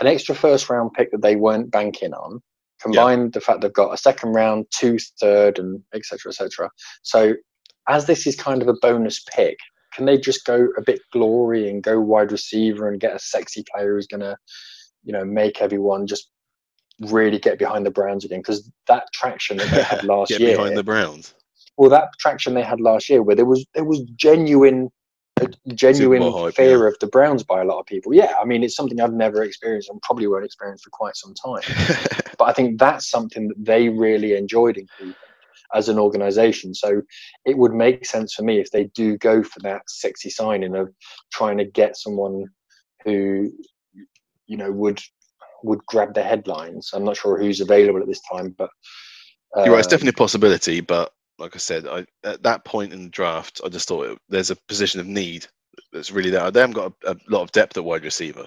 an 0.00 0.06
extra 0.06 0.34
first 0.34 0.68
round 0.68 0.92
pick 0.92 1.10
that 1.12 1.22
they 1.22 1.36
weren't 1.36 1.70
banking 1.70 2.12
on. 2.12 2.40
Combined 2.80 3.32
the 3.32 3.40
fact 3.40 3.62
they've 3.62 3.72
got 3.72 3.94
a 3.94 3.96
second 3.96 4.32
round, 4.32 4.66
two 4.70 4.98
third, 5.18 5.58
and 5.58 5.82
etc. 5.94 6.30
etc. 6.30 6.70
So 7.02 7.34
as 7.88 8.06
this 8.06 8.26
is 8.26 8.36
kind 8.36 8.60
of 8.60 8.68
a 8.68 8.74
bonus 8.82 9.24
pick, 9.34 9.56
can 9.94 10.04
they 10.04 10.18
just 10.18 10.44
go 10.44 10.68
a 10.76 10.82
bit 10.82 11.00
glory 11.10 11.70
and 11.70 11.82
go 11.82 11.98
wide 11.98 12.32
receiver 12.32 12.88
and 12.88 13.00
get 13.00 13.16
a 13.16 13.18
sexy 13.18 13.64
player 13.72 13.94
who's 13.94 14.06
gonna, 14.06 14.36
you 15.04 15.12
know, 15.12 15.24
make 15.24 15.62
everyone 15.62 16.06
just 16.06 16.30
really 17.00 17.38
get 17.38 17.58
behind 17.58 17.86
the 17.86 17.90
Browns 17.90 18.24
again? 18.24 18.40
Because 18.40 18.70
that 18.86 19.04
traction 19.12 19.58
that 19.58 19.70
they 19.70 19.82
had 19.82 20.04
last 20.14 20.30
Get 20.30 20.40
year, 20.40 20.56
behind 20.56 20.76
the 20.76 20.84
Browns. 20.84 21.34
well, 21.76 21.90
that 21.90 22.08
traction 22.18 22.54
they 22.54 22.62
had 22.62 22.80
last 22.80 23.08
year, 23.08 23.22
where 23.22 23.36
there 23.36 23.44
was 23.44 23.64
there 23.74 23.84
was 23.84 24.02
genuine, 24.16 24.90
a 25.40 25.48
genuine 25.74 26.22
hype, 26.22 26.54
fear 26.54 26.82
yeah. 26.82 26.88
of 26.88 26.96
the 27.00 27.06
Browns 27.06 27.42
by 27.42 27.60
a 27.60 27.64
lot 27.64 27.78
of 27.78 27.86
people. 27.86 28.14
Yeah, 28.14 28.34
I 28.40 28.44
mean, 28.44 28.62
it's 28.62 28.76
something 28.76 29.00
I've 29.00 29.12
never 29.12 29.42
experienced 29.42 29.90
and 29.90 30.00
probably 30.02 30.26
won't 30.26 30.44
experience 30.44 30.82
for 30.82 30.90
quite 30.90 31.16
some 31.16 31.34
time. 31.34 31.62
But 32.38 32.48
I 32.48 32.52
think 32.52 32.78
that's 32.78 33.08
something 33.08 33.48
that 33.48 33.64
they 33.64 33.88
really 33.88 34.34
enjoyed 34.34 34.76
in 34.76 35.14
as 35.74 35.88
an 35.88 35.98
organization. 35.98 36.74
So 36.74 37.02
it 37.44 37.58
would 37.58 37.72
make 37.72 38.06
sense 38.06 38.34
for 38.34 38.42
me 38.42 38.58
if 38.58 38.70
they 38.70 38.84
do 38.94 39.16
go 39.18 39.42
for 39.42 39.60
that 39.60 39.82
sexy 39.88 40.30
signing 40.30 40.76
of 40.76 40.92
trying 41.32 41.58
to 41.58 41.64
get 41.64 41.96
someone 41.96 42.44
who, 43.04 43.50
you 44.46 44.56
know, 44.56 44.70
would 44.70 45.00
would 45.62 45.84
grab 45.86 46.14
the 46.14 46.22
headlines. 46.22 46.90
I'm 46.92 47.04
not 47.04 47.16
sure 47.16 47.38
who's 47.38 47.60
available 47.60 48.00
at 48.00 48.06
this 48.06 48.22
time, 48.32 48.54
but 48.56 48.70
You're 49.56 49.70
right. 49.70 49.78
It's 49.78 49.86
um, 49.86 49.90
definitely 49.90 50.16
a 50.16 50.24
possibility, 50.24 50.80
but 50.80 51.12
like 51.38 51.54
I 51.54 51.58
said, 51.58 51.86
I, 51.86 52.06
at 52.24 52.42
that 52.42 52.64
point 52.64 52.92
in 52.92 53.04
the 53.04 53.10
draft, 53.10 53.60
I 53.64 53.68
just 53.68 53.88
thought 53.88 54.06
it, 54.06 54.18
there's 54.28 54.50
a 54.50 54.56
position 54.68 55.00
of 55.00 55.06
need 55.06 55.46
that's 55.92 56.10
really 56.10 56.30
there. 56.30 56.50
They 56.50 56.60
haven't 56.60 56.74
got 56.74 56.92
a, 57.04 57.12
a 57.12 57.16
lot 57.28 57.42
of 57.42 57.52
depth 57.52 57.76
at 57.76 57.84
wide 57.84 58.04
receiver, 58.04 58.46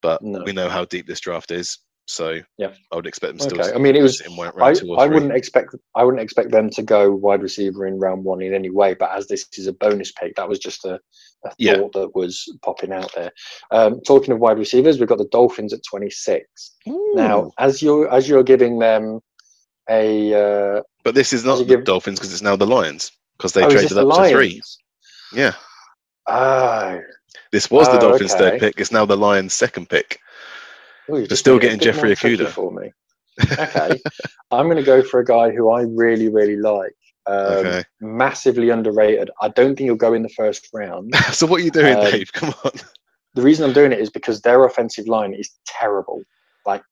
but 0.00 0.22
No. 0.22 0.42
we 0.44 0.52
know 0.52 0.68
how 0.68 0.84
deep 0.84 1.06
this 1.06 1.20
draft 1.20 1.50
is. 1.50 1.78
So 2.06 2.40
Yeah. 2.58 2.72
I 2.92 2.96
would 2.96 3.06
expect 3.06 3.32
them 3.32 3.40
still. 3.40 3.60
Okay. 3.60 3.70
to 3.70 3.74
I 3.74 3.78
mean, 3.78 3.96
it 3.96 4.02
was 4.02 4.20
I, 4.60 4.74
I 4.98 5.06
wouldn't 5.06 5.32
expect 5.32 5.74
I 5.94 6.04
wouldn't 6.04 6.22
expect 6.22 6.50
them 6.50 6.68
to 6.70 6.82
go 6.82 7.10
wide 7.14 7.42
receiver 7.42 7.86
in 7.86 7.98
round 7.98 8.24
one 8.24 8.42
in 8.42 8.52
any 8.54 8.70
way. 8.70 8.94
But 8.94 9.10
as 9.12 9.26
this 9.26 9.46
is 9.54 9.66
a 9.66 9.72
bonus 9.72 10.12
pick, 10.12 10.36
that 10.36 10.48
was 10.48 10.58
just 10.58 10.84
a, 10.84 11.00
a 11.46 11.50
Yeah. 11.58 11.76
thought 11.76 11.92
that 11.94 12.14
was 12.14 12.44
popping 12.62 12.92
out 12.92 13.10
there. 13.14 13.30
Um, 13.70 14.00
talking 14.02 14.32
of 14.32 14.38
wide 14.40 14.58
receivers, 14.58 14.98
we've 14.98 15.08
got 15.08 15.18
the 15.18 15.28
Dolphins 15.28 15.72
at 15.72 15.80
26. 15.88 16.46
Now, 16.86 17.50
as 17.58 17.80
you're 17.82 18.12
as 18.12 18.28
you're 18.28 18.42
giving 18.42 18.78
them 18.78 19.20
a 19.88 20.34
uh, 20.34 20.82
but 21.04 21.14
this 21.14 21.32
is 21.32 21.44
not 21.44 21.56
the 21.58 21.64
give- 21.64 21.84
Dolphins 21.84 22.18
because 22.18 22.32
it's 22.32 22.42
now 22.42 22.56
the 22.56 22.66
Lions 22.66 23.12
because 23.36 23.52
they 23.52 23.64
oh, 23.64 23.70
traded 23.70 23.90
the 23.90 24.06
up 24.06 24.24
to 24.24 24.30
three. 24.30 24.60
Yeah, 25.32 25.52
Oh, 26.26 27.00
this 27.52 27.70
was 27.70 27.88
the 27.88 27.96
Oh, 27.96 28.00
Dolphins' 28.00 28.34
third 28.34 28.60
pick. 28.60 28.78
It's 28.78 28.92
now 28.92 29.04
the 29.04 29.16
Lions' 29.16 29.52
second 29.54 29.88
pick. 29.88 30.20
Ooh, 31.10 31.26
They're 31.26 31.36
still 31.36 31.54
made 31.58 31.64
it 31.64 31.66
a 31.66 31.76
getting 31.76 31.92
Jeffrey 31.94 32.10
Okudah. 32.14 32.48
for 32.48 32.70
me. 32.72 32.90
Okay, 33.58 34.00
I'm 34.52 34.66
going 34.66 34.76
to 34.76 34.82
go 34.84 35.02
for 35.02 35.18
a 35.20 35.24
guy 35.24 35.50
who 35.50 35.70
I 35.70 35.82
really 35.82 36.28
really 36.28 36.56
like. 36.56 36.94
Um, 37.26 37.36
Okay. 37.66 37.84
Massively 38.00 38.70
underrated. 38.70 39.30
I 39.40 39.48
don't 39.48 39.74
think 39.76 39.86
he'll 39.86 39.96
go 39.96 40.14
in 40.14 40.22
the 40.22 40.28
first 40.28 40.68
round. 40.72 41.14
so 41.32 41.46
what 41.46 41.60
are 41.60 41.64
you 41.64 41.70
doing, 41.70 41.96
Um, 41.96 42.10
Dave? 42.10 42.32
Come 42.32 42.54
on. 42.64 42.72
the 43.34 43.42
reason 43.42 43.64
I'm 43.66 43.72
doing 43.74 43.92
it 43.92 43.98
is 43.98 44.10
because 44.10 44.40
their 44.42 44.64
offensive 44.64 45.08
line 45.08 45.34
is 45.34 45.50
terrible, 45.66 46.22
like 46.66 46.82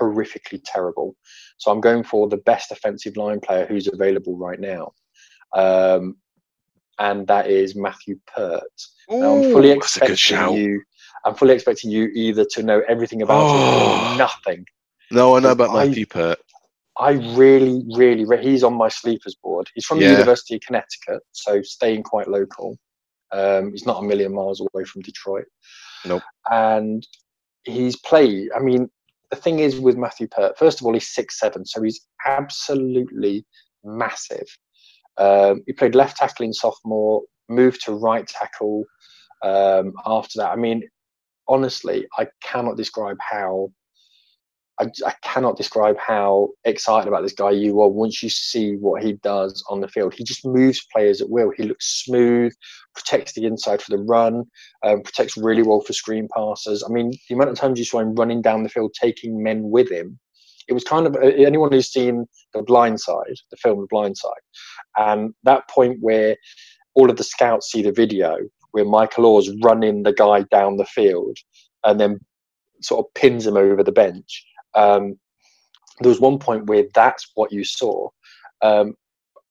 horrifically 0.00 0.60
terrible. 0.64 1.14
So 1.58 1.70
I'm 1.70 1.80
going 1.80 2.02
for 2.02 2.28
the 2.28 2.38
best 2.38 2.72
offensive 2.72 3.16
line 3.16 3.38
player 3.40 3.66
who's 3.66 3.86
available 3.86 4.36
right 4.36 4.58
now, 4.58 4.92
um, 5.54 6.16
and 6.98 7.26
that 7.28 7.48
is 7.48 7.76
Matthew 7.76 8.18
Peart. 8.34 8.62
Now, 9.08 9.36
I'm 9.36 9.42
fully 9.52 9.70
Ooh, 9.72 9.74
that's 9.74 9.96
a 9.96 10.00
good 10.00 10.10
expecting 10.10 10.16
shout. 10.16 10.54
you. 10.56 10.82
I'm 11.24 11.34
fully 11.34 11.54
expecting 11.54 11.90
you 11.90 12.10
either 12.14 12.44
to 12.52 12.62
know 12.62 12.82
everything 12.88 13.22
about 13.22 13.50
him 13.50 13.60
Oh. 13.60 14.12
or 14.12 14.18
nothing. 14.18 14.66
No, 15.10 15.36
I 15.36 15.40
know 15.40 15.52
about 15.52 15.70
I- 15.70 15.86
Matthew 15.86 16.06
Peart. 16.06 16.38
I 16.98 17.12
really, 17.12 17.82
really, 17.96 18.24
re- 18.26 18.42
he's 18.42 18.62
on 18.62 18.74
my 18.74 18.88
sleepers 18.88 19.34
board. 19.42 19.66
He's 19.74 19.86
from 19.86 19.98
the 19.98 20.04
University 20.10 20.56
of 20.56 20.60
Connecticut, 20.60 21.22
so 21.32 21.62
staying 21.62 22.02
quite 22.02 22.28
local. 22.28 22.76
Um, 23.32 23.70
he's 23.72 23.86
not 23.86 24.02
a 24.02 24.06
million 24.06 24.34
miles 24.34 24.60
away 24.60 24.84
from 24.84 25.00
Detroit. 25.00 25.46
Nope. 26.04 26.22
And 26.50 27.06
he's 27.64 27.96
played. 27.96 28.50
I 28.54 28.58
mean, 28.60 28.90
the 29.30 29.36
thing 29.36 29.60
is 29.60 29.80
with 29.80 29.96
Matthew 29.96 30.28
Peart, 30.28 30.58
first 30.58 30.80
of 30.80 30.86
all, 30.86 30.92
he's 30.92 31.08
six 31.14 31.38
seven, 31.40 31.64
so 31.64 31.80
he's 31.82 32.06
absolutely 32.26 33.46
massive. 33.84 34.46
Um, 35.16 35.62
he 35.66 35.72
played 35.72 35.94
left 35.94 36.18
tackle 36.18 36.44
in 36.44 36.52
sophomore, 36.52 37.22
moved 37.48 37.82
to 37.86 37.92
right 37.92 38.26
tackle 38.26 38.84
um, 39.42 39.94
after 40.04 40.38
that. 40.40 40.50
I 40.50 40.56
mean, 40.56 40.82
honestly, 41.52 42.06
I 42.18 42.26
cannot 42.42 42.76
describe 42.76 43.18
how 43.20 43.70
I, 44.80 44.86
I, 45.06 45.12
cannot 45.22 45.58
describe 45.58 45.98
how 45.98 46.48
excited 46.64 47.06
about 47.06 47.22
this 47.22 47.34
guy 47.34 47.50
you 47.50 47.80
are 47.82 47.88
once 47.88 48.22
you 48.22 48.30
see 48.30 48.74
what 48.76 49.02
he 49.02 49.12
does 49.22 49.62
on 49.68 49.80
the 49.80 49.86
field. 49.86 50.14
He 50.14 50.24
just 50.24 50.46
moves 50.46 50.84
players 50.90 51.20
at 51.20 51.28
will. 51.28 51.52
He 51.54 51.64
looks 51.64 52.02
smooth, 52.04 52.54
protects 52.94 53.34
the 53.34 53.44
inside 53.44 53.82
for 53.82 53.90
the 53.94 54.02
run, 54.02 54.44
um, 54.82 55.02
protects 55.02 55.36
really 55.36 55.62
well 55.62 55.82
for 55.82 55.92
screen 55.92 56.26
passes. 56.34 56.82
I 56.82 56.90
mean, 56.90 57.12
the 57.28 57.34
amount 57.34 57.50
of 57.50 57.56
times 57.58 57.78
you 57.78 57.84
saw 57.84 58.00
him 58.00 58.14
running 58.14 58.40
down 58.40 58.62
the 58.62 58.70
field, 58.70 58.94
taking 58.98 59.42
men 59.42 59.70
with 59.70 59.90
him, 59.90 60.18
it 60.68 60.72
was 60.72 60.84
kind 60.84 61.06
of 61.06 61.16
uh, 61.16 61.20
anyone 61.20 61.72
who's 61.72 61.92
seen 61.92 62.26
The 62.54 62.62
Blind 62.62 63.00
Side, 63.00 63.36
the 63.50 63.56
film 63.56 63.80
The 63.80 63.86
Blind 63.90 64.16
Side, 64.16 64.30
and 64.96 65.34
that 65.44 65.68
point 65.68 65.98
where 66.00 66.36
all 66.94 67.10
of 67.10 67.16
the 67.16 67.24
scouts 67.24 67.70
see 67.70 67.82
the 67.82 67.92
video 67.92 68.38
where 68.72 68.84
Michael 68.84 69.26
Oher's 69.26 69.50
running 69.62 70.02
the 70.02 70.12
guy 70.12 70.42
down 70.50 70.76
the 70.76 70.84
field 70.84 71.36
and 71.84 72.00
then 72.00 72.18
sort 72.80 73.06
of 73.06 73.14
pins 73.14 73.46
him 73.46 73.56
over 73.56 73.82
the 73.82 73.92
bench 73.92 74.44
um, 74.74 75.18
there 76.00 76.08
was 76.08 76.20
one 76.20 76.38
point 76.38 76.66
where 76.66 76.84
that's 76.94 77.30
what 77.34 77.52
you 77.52 77.64
saw, 77.64 78.08
um, 78.62 78.94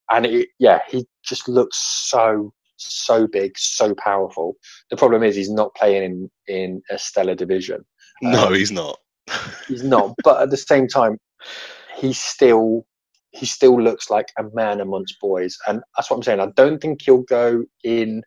and 0.10 0.26
it, 0.26 0.50
yeah, 0.60 0.80
he 0.90 1.06
just 1.24 1.48
looks 1.48 1.78
so 1.78 2.54
so 2.78 3.28
big, 3.28 3.58
so 3.58 3.94
powerful. 3.96 4.56
The 4.90 4.98
problem 4.98 5.22
is 5.24 5.36
he's 5.36 5.52
not 5.52 5.76
playing 5.76 6.04
in 6.04 6.32
in 6.48 6.82
a 6.90 6.98
stellar 6.98 7.36
division. 7.36 7.86
No, 8.22 8.48
um, 8.48 8.54
he's 8.54 8.72
not. 8.72 8.98
he's 9.68 9.84
not. 9.84 10.16
But 10.24 10.42
at 10.42 10.50
the 10.50 10.58
same 10.58 10.88
time, 10.88 11.18
he 11.96 12.14
still 12.14 12.86
he 13.32 13.46
still 13.46 13.82
looks 13.82 14.10
like 14.10 14.28
a 14.38 14.44
man 14.54 14.82
amongst 14.82 15.20
boys, 15.22 15.58
and 15.68 15.82
that's 15.96 16.10
what 16.10 16.18
I'm 16.18 16.24
saying. 16.24 16.40
I 16.40 16.50
don't 16.56 16.80
think 16.82 17.02
he'll 17.04 17.24
go 17.24 17.64
in 17.84 18.24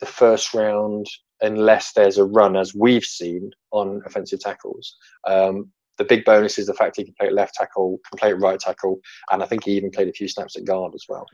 the 0.00 0.06
first 0.06 0.54
round 0.54 1.06
unless 1.40 1.92
there's 1.92 2.18
a 2.18 2.24
run, 2.24 2.56
as 2.56 2.74
we've 2.74 3.04
seen 3.04 3.50
on 3.70 4.02
offensive 4.04 4.40
tackles. 4.40 4.96
Um, 5.26 5.70
the 5.96 6.04
big 6.04 6.24
bonus 6.24 6.58
is 6.58 6.66
the 6.66 6.74
fact 6.74 6.96
he 6.96 7.04
can 7.04 7.14
play 7.18 7.28
at 7.28 7.34
left 7.34 7.54
tackle, 7.54 7.98
can 8.08 8.18
play 8.18 8.30
at 8.30 8.40
right 8.40 8.58
tackle, 8.58 9.00
and 9.30 9.42
I 9.42 9.46
think 9.46 9.64
he 9.64 9.72
even 9.72 9.90
played 9.90 10.08
a 10.08 10.12
few 10.12 10.28
snaps 10.28 10.56
at 10.56 10.64
guard 10.64 10.94
as 10.94 11.04
well. 11.08 11.26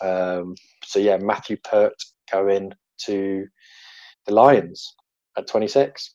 Um, 0.00 0.54
so 0.84 0.98
yeah, 0.98 1.16
Matthew 1.16 1.56
Peart 1.64 1.94
going 2.30 2.72
to 3.06 3.46
the 4.26 4.34
Lions 4.34 4.94
at 5.36 5.46
26. 5.46 6.14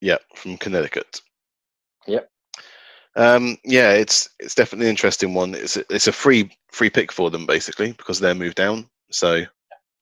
Yeah, 0.00 0.18
from 0.34 0.56
Connecticut. 0.56 1.20
Yep. 2.06 2.28
Um, 3.16 3.58
yeah, 3.64 3.92
it's 3.92 4.28
it's 4.38 4.54
definitely 4.54 4.86
an 4.86 4.90
interesting 4.90 5.34
one. 5.34 5.54
It's 5.54 5.76
a, 5.76 5.84
it's 5.90 6.06
a 6.06 6.12
free 6.12 6.50
free 6.70 6.90
pick 6.90 7.12
for 7.12 7.30
them 7.30 7.44
basically 7.44 7.92
because 7.92 8.20
they're 8.20 8.34
moved 8.34 8.56
down. 8.56 8.88
So 9.10 9.44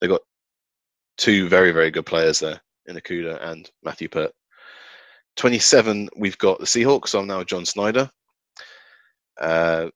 they've 0.00 0.10
got 0.10 0.22
two 1.16 1.48
very 1.48 1.72
very 1.72 1.90
good 1.90 2.06
players 2.06 2.38
there 2.40 2.60
in 2.86 2.96
Okudah 2.96 3.42
and 3.50 3.70
Matthew 3.82 4.08
Peart. 4.08 4.32
27, 5.36 6.08
we've 6.16 6.38
got 6.38 6.58
the 6.58 6.66
Seahawks. 6.66 7.08
So 7.08 7.20
I'm 7.20 7.28
now 7.28 7.44
John 7.44 7.64
Schneider. 7.64 8.10
Uh, 9.40 9.88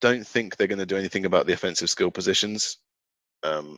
don't 0.00 0.26
think 0.26 0.56
they're 0.56 0.66
going 0.66 0.80
to 0.80 0.86
do 0.86 0.96
anything 0.96 1.24
about 1.24 1.46
the 1.46 1.52
offensive 1.52 1.88
skill 1.88 2.10
positions. 2.10 2.78
Um, 3.44 3.76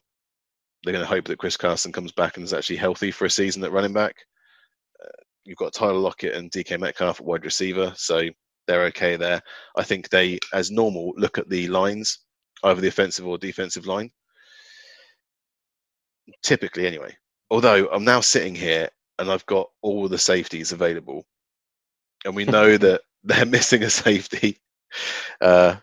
they're 0.82 0.94
going 0.94 1.04
to 1.04 1.08
hope 1.08 1.26
that 1.26 1.38
Chris 1.38 1.56
Carson 1.56 1.92
comes 1.92 2.12
back 2.12 2.36
and 2.36 2.44
is 2.44 2.54
actually 2.54 2.76
healthy 2.76 3.10
for 3.10 3.26
a 3.26 3.30
season 3.30 3.62
at 3.64 3.72
running 3.72 3.92
back. 3.92 4.14
Uh, 5.02 5.22
you've 5.44 5.58
got 5.58 5.74
Tyler 5.74 5.92
Lockett 5.92 6.34
and 6.34 6.50
DK 6.50 6.80
Metcalf 6.80 7.20
at 7.20 7.26
wide 7.26 7.44
receiver, 7.44 7.92
so 7.94 8.22
they're 8.66 8.84
okay 8.84 9.16
there. 9.16 9.42
I 9.76 9.82
think 9.82 10.08
they, 10.08 10.38
as 10.54 10.70
normal, 10.70 11.12
look 11.16 11.36
at 11.36 11.50
the 11.50 11.68
lines, 11.68 12.20
either 12.64 12.80
the 12.80 12.88
offensive 12.88 13.26
or 13.26 13.36
defensive 13.36 13.86
line. 13.86 14.10
Typically, 16.42 16.86
anyway. 16.86 17.16
Although 17.50 17.88
I'm 17.90 18.04
now 18.04 18.20
sitting 18.20 18.54
here 18.54 18.88
and 19.18 19.30
I've 19.30 19.46
got 19.46 19.68
all 19.82 20.08
the 20.08 20.18
safeties 20.18 20.72
available, 20.72 21.24
and 22.24 22.34
we 22.34 22.44
know 22.44 22.76
that 22.78 23.02
they're 23.24 23.46
missing 23.58 23.82
a 23.82 23.90
safety. 23.90 24.58
Uh, 25.40 25.76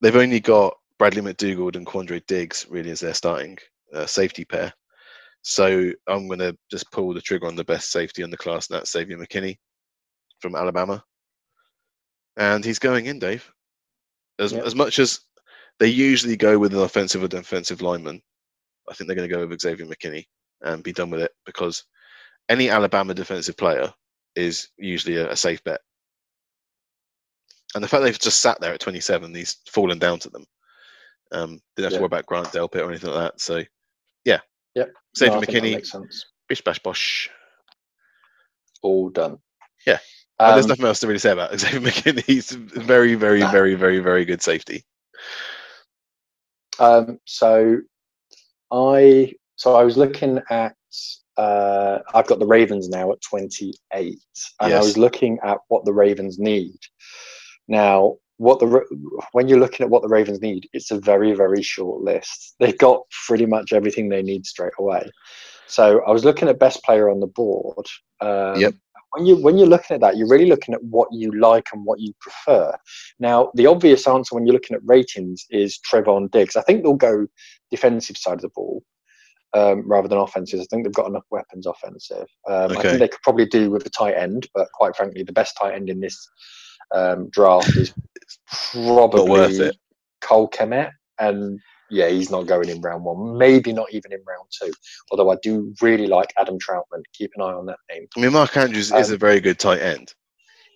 they've 0.00 0.16
only 0.16 0.40
got 0.40 0.76
Bradley 0.98 1.22
McDougald 1.22 1.76
and 1.76 1.86
Quandre 1.86 2.24
Diggs 2.26 2.66
really 2.68 2.90
as 2.90 3.00
their 3.00 3.14
starting 3.14 3.58
uh, 3.94 4.06
safety 4.06 4.44
pair. 4.44 4.72
So 5.42 5.90
I'm 6.06 6.26
going 6.26 6.40
to 6.40 6.56
just 6.70 6.90
pull 6.92 7.14
the 7.14 7.20
trigger 7.20 7.46
on 7.46 7.56
the 7.56 7.64
best 7.64 7.90
safety 7.90 8.22
in 8.22 8.30
the 8.30 8.36
class, 8.36 8.68
and 8.68 8.76
that's 8.76 8.92
Xavier 8.92 9.16
McKinney 9.16 9.56
from 10.40 10.54
Alabama. 10.54 11.02
And 12.36 12.64
he's 12.64 12.78
going 12.78 13.06
in, 13.06 13.18
Dave. 13.18 13.50
As, 14.38 14.52
yep. 14.52 14.64
as 14.64 14.74
much 14.74 14.98
as 14.98 15.20
they 15.78 15.88
usually 15.88 16.36
go 16.36 16.58
with 16.58 16.74
an 16.74 16.80
offensive 16.80 17.22
or 17.22 17.28
defensive 17.28 17.80
lineman, 17.80 18.22
I 18.88 18.94
think 18.94 19.06
they're 19.06 19.16
going 19.16 19.28
to 19.28 19.34
go 19.34 19.46
with 19.46 19.60
Xavier 19.60 19.86
McKinney 19.86 20.26
and 20.62 20.82
be 20.82 20.92
done 20.92 21.10
with 21.10 21.20
it 21.20 21.32
because 21.46 21.84
any 22.48 22.68
Alabama 22.68 23.14
defensive 23.14 23.56
player 23.56 23.92
is 24.36 24.68
usually 24.78 25.16
a, 25.16 25.30
a 25.30 25.36
safe 25.36 25.62
bet. 25.64 25.80
And 27.74 27.84
the 27.84 27.88
fact 27.88 28.02
they've 28.02 28.18
just 28.18 28.40
sat 28.40 28.60
there 28.60 28.74
at 28.74 28.80
27, 28.80 29.34
he's 29.34 29.58
fallen 29.68 29.98
down 29.98 30.18
to 30.20 30.30
them. 30.30 30.44
Um, 31.32 31.60
didn't 31.76 31.84
have 31.84 31.92
yeah. 31.92 31.98
to 31.98 32.02
worry 32.02 32.06
about 32.06 32.26
Grant 32.26 32.48
Delpit 32.48 32.84
or 32.84 32.90
anything 32.90 33.10
like 33.10 33.32
that. 33.32 33.40
So, 33.40 33.62
yeah. 34.24 34.40
Yep. 34.74 34.92
Safe 35.14 35.32
no, 35.32 35.40
McKinney. 35.40 35.84
Bish 36.48 36.62
bash 36.62 36.80
bosh. 36.80 37.30
All 38.82 39.08
done. 39.08 39.38
Yeah. 39.86 39.98
Um, 40.40 40.54
there's 40.54 40.66
nothing 40.66 40.86
else 40.86 41.00
to 41.00 41.06
really 41.06 41.18
say 41.20 41.30
about 41.30 41.56
Xavier 41.60 41.80
McKinney. 41.80 42.24
He's 42.24 42.50
very, 42.50 43.14
very, 43.14 43.42
very, 43.42 43.74
very, 43.74 44.00
very 44.00 44.24
good 44.24 44.42
safety. 44.42 44.84
Um, 46.80 47.20
so 47.26 47.78
I 48.72 49.34
so 49.56 49.74
I 49.74 49.84
was 49.84 49.96
looking 49.96 50.40
at 50.50 50.74
uh, 51.36 52.00
I've 52.14 52.26
got 52.26 52.38
the 52.38 52.46
Ravens 52.46 52.88
now 52.88 53.12
at 53.12 53.20
28, 53.22 53.74
and 53.94 54.04
yes. 54.04 54.20
I 54.60 54.78
was 54.78 54.98
looking 54.98 55.38
at 55.42 55.58
what 55.68 55.84
the 55.84 55.92
Ravens 55.92 56.38
need. 56.38 56.78
Now, 57.68 58.16
what 58.36 58.58
the 58.58 58.84
when 59.32 59.48
you're 59.48 59.60
looking 59.60 59.84
at 59.84 59.90
what 59.90 60.02
the 60.02 60.08
Ravens 60.08 60.40
need, 60.40 60.68
it's 60.72 60.90
a 60.90 60.98
very 60.98 61.32
very 61.34 61.62
short 61.62 62.02
list. 62.02 62.56
They've 62.58 62.76
got 62.76 63.02
pretty 63.26 63.46
much 63.46 63.72
everything 63.72 64.08
they 64.08 64.22
need 64.22 64.46
straight 64.46 64.72
away. 64.78 65.10
So 65.66 66.02
I 66.04 66.10
was 66.10 66.24
looking 66.24 66.48
at 66.48 66.58
best 66.58 66.82
player 66.82 67.08
on 67.08 67.20
the 67.20 67.28
board. 67.28 67.86
Um, 68.20 68.60
yep. 68.60 68.74
When 69.12 69.26
you 69.26 69.36
when 69.36 69.58
you're 69.58 69.66
looking 69.66 69.94
at 69.94 70.00
that, 70.00 70.16
you're 70.16 70.28
really 70.28 70.48
looking 70.48 70.74
at 70.74 70.82
what 70.84 71.08
you 71.12 71.32
like 71.38 71.68
and 71.72 71.84
what 71.84 72.00
you 72.00 72.12
prefer. 72.20 72.72
Now, 73.18 73.50
the 73.54 73.66
obvious 73.66 74.06
answer 74.06 74.34
when 74.34 74.46
you're 74.46 74.54
looking 74.54 74.76
at 74.76 74.82
ratings 74.84 75.46
is 75.50 75.78
Trevon 75.90 76.30
Diggs. 76.30 76.56
I 76.56 76.62
think 76.62 76.82
they'll 76.82 76.94
go 76.94 77.26
defensive 77.70 78.16
side 78.16 78.34
of 78.34 78.42
the 78.42 78.50
ball 78.50 78.82
um, 79.54 79.82
rather 79.86 80.08
than 80.08 80.18
offensive. 80.18 80.60
I 80.60 80.64
think 80.70 80.84
they've 80.84 80.92
got 80.92 81.08
enough 81.08 81.24
weapons 81.30 81.66
offensive. 81.66 82.26
Um, 82.48 82.70
okay. 82.70 82.78
I 82.78 82.82
think 82.82 82.98
they 82.98 83.08
could 83.08 83.22
probably 83.22 83.46
do 83.46 83.70
with 83.70 83.86
a 83.86 83.90
tight 83.90 84.14
end, 84.14 84.48
but 84.54 84.68
quite 84.74 84.96
frankly, 84.96 85.22
the 85.22 85.32
best 85.32 85.56
tight 85.60 85.74
end 85.74 85.90
in 85.90 86.00
this 86.00 86.16
um, 86.94 87.28
draft 87.30 87.76
is 87.76 87.92
probably 88.72 89.70
Cole 90.20 90.48
Kmet. 90.50 90.90
And 91.18 91.60
yeah, 91.90 92.08
he's 92.08 92.30
not 92.30 92.46
going 92.46 92.68
in 92.68 92.80
round 92.80 93.04
one, 93.04 93.36
maybe 93.36 93.72
not 93.72 93.92
even 93.92 94.12
in 94.12 94.20
round 94.26 94.48
two. 94.50 94.72
Although 95.10 95.30
I 95.30 95.36
do 95.42 95.74
really 95.80 96.06
like 96.06 96.32
Adam 96.38 96.58
Trautman. 96.58 97.02
Keep 97.12 97.32
an 97.36 97.42
eye 97.42 97.52
on 97.52 97.66
that 97.66 97.78
name. 97.90 98.06
I 98.16 98.20
mean, 98.20 98.32
Mark 98.32 98.56
Andrews 98.56 98.92
is 98.92 99.10
a 99.10 99.14
um, 99.14 99.18
very 99.18 99.40
good 99.40 99.58
tight 99.58 99.80
end. 99.80 100.14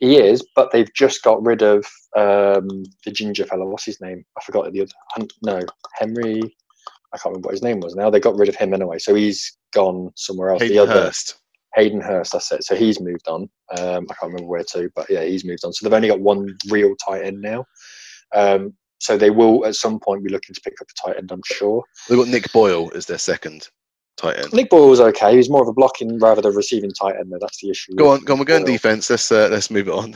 He 0.00 0.18
is, 0.18 0.44
but 0.56 0.70
they've 0.72 0.92
just 0.94 1.22
got 1.22 1.42
rid 1.44 1.62
of 1.62 1.86
um, 2.16 2.68
the 3.04 3.12
ginger 3.12 3.46
fellow. 3.46 3.66
What's 3.66 3.84
his 3.84 4.00
name? 4.00 4.24
I 4.38 4.44
forgot 4.44 4.72
the 4.72 4.82
other. 4.82 5.26
No, 5.42 5.60
Henry. 5.94 6.40
I 7.12 7.16
can't 7.16 7.26
remember 7.26 7.46
what 7.46 7.54
his 7.54 7.62
name 7.62 7.78
was 7.78 7.94
now. 7.94 8.10
They 8.10 8.18
got 8.18 8.36
rid 8.36 8.48
of 8.48 8.56
him 8.56 8.74
anyway, 8.74 8.98
so 8.98 9.14
he's 9.14 9.56
gone 9.72 10.10
somewhere 10.16 10.50
else. 10.50 10.62
Hayden 10.62 10.76
the 10.76 10.82
other 10.82 10.92
Hurst. 10.92 11.36
Hayden 11.76 12.00
Hurst, 12.00 12.32
that's 12.32 12.50
it. 12.50 12.64
So 12.64 12.74
he's 12.74 13.00
moved 13.00 13.28
on. 13.28 13.48
Um, 13.78 14.06
I 14.10 14.14
can't 14.14 14.32
remember 14.32 14.46
where 14.46 14.64
to, 14.72 14.90
but 14.94 15.08
yeah, 15.08 15.22
he's 15.24 15.44
moved 15.44 15.64
on. 15.64 15.72
So 15.72 15.86
they've 15.86 15.94
only 15.94 16.08
got 16.08 16.20
one 16.20 16.48
real 16.68 16.94
tight 16.96 17.24
end 17.24 17.40
now. 17.40 17.64
Um, 18.34 18.74
so 19.04 19.18
they 19.18 19.28
will 19.28 19.66
at 19.66 19.74
some 19.74 20.00
point 20.00 20.24
be 20.24 20.30
looking 20.30 20.54
to 20.54 20.60
pick 20.62 20.80
up 20.80 20.86
a 20.88 21.06
tight 21.06 21.18
end, 21.18 21.30
I'm 21.30 21.42
sure. 21.44 21.84
They've 22.08 22.18
got 22.18 22.28
Nick 22.28 22.50
Boyle 22.52 22.90
as 22.94 23.04
their 23.04 23.18
second 23.18 23.68
tight 24.16 24.38
end. 24.38 24.50
Nick 24.54 24.70
Boyle 24.70 24.88
was 24.88 25.00
okay. 25.00 25.36
He's 25.36 25.50
more 25.50 25.60
of 25.60 25.68
a 25.68 25.74
blocking 25.74 26.18
rather 26.18 26.40
than 26.40 26.54
receiving 26.54 26.90
tight 26.90 27.16
end. 27.16 27.30
Though. 27.30 27.38
That's 27.38 27.60
the 27.60 27.68
issue. 27.68 27.94
Go 27.96 28.12
on, 28.12 28.24
go 28.24 28.32
on. 28.32 28.38
We're 28.38 28.46
going 28.46 28.64
Boyle. 28.64 28.72
defense. 28.72 29.10
Let's 29.10 29.30
uh, 29.30 29.48
let's 29.50 29.70
move 29.70 29.88
it 29.88 29.94
on. 29.94 30.14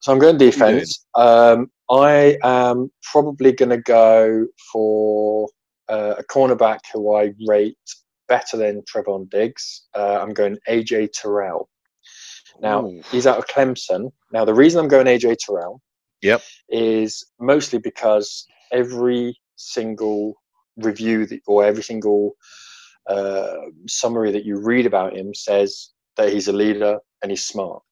So 0.00 0.12
I'm 0.12 0.18
going 0.18 0.38
defense. 0.38 1.04
Um, 1.14 1.70
I 1.90 2.38
am 2.42 2.90
probably 3.12 3.52
going 3.52 3.68
to 3.68 3.82
go 3.82 4.46
for 4.72 5.46
uh, 5.90 6.14
a 6.18 6.24
cornerback 6.24 6.78
who 6.92 7.14
I 7.14 7.34
rate 7.46 7.76
better 8.28 8.56
than 8.56 8.82
Trevon 8.82 9.28
Diggs. 9.28 9.88
Uh, 9.94 10.18
I'm 10.22 10.32
going 10.32 10.56
AJ 10.70 11.10
Terrell. 11.12 11.68
Now 12.62 12.86
Ooh. 12.86 13.02
he's 13.10 13.26
out 13.26 13.38
of 13.38 13.46
Clemson. 13.46 14.10
Now 14.32 14.46
the 14.46 14.54
reason 14.54 14.80
I'm 14.80 14.88
going 14.88 15.06
AJ 15.06 15.36
Terrell, 15.44 15.82
yep, 16.22 16.42
is 16.68 17.24
mostly 17.40 17.78
because 17.78 18.46
every 18.72 19.36
single 19.56 20.34
review 20.76 21.26
that, 21.26 21.40
or 21.46 21.64
every 21.64 21.82
single 21.82 22.32
uh, 23.08 23.54
summary 23.86 24.32
that 24.32 24.44
you 24.44 24.60
read 24.60 24.86
about 24.86 25.16
him 25.16 25.34
says 25.34 25.90
that 26.16 26.32
he's 26.32 26.48
a 26.48 26.52
leader 26.52 26.98
and 27.22 27.30
he's 27.30 27.44
smart. 27.44 27.82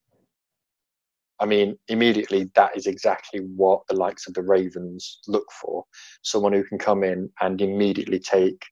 I 1.40 1.46
mean, 1.46 1.78
immediately 1.88 2.50
that 2.54 2.76
is 2.76 2.86
exactly 2.86 3.40
what 3.40 3.80
the 3.88 3.96
likes 3.96 4.28
of 4.28 4.34
the 4.34 4.42
Ravens 4.42 5.20
look 5.26 5.46
for. 5.60 5.84
Someone 6.22 6.52
who 6.52 6.62
can 6.64 6.78
come 6.78 7.02
in 7.02 7.30
and 7.40 7.60
immediately 7.60 8.18
take 8.18 8.62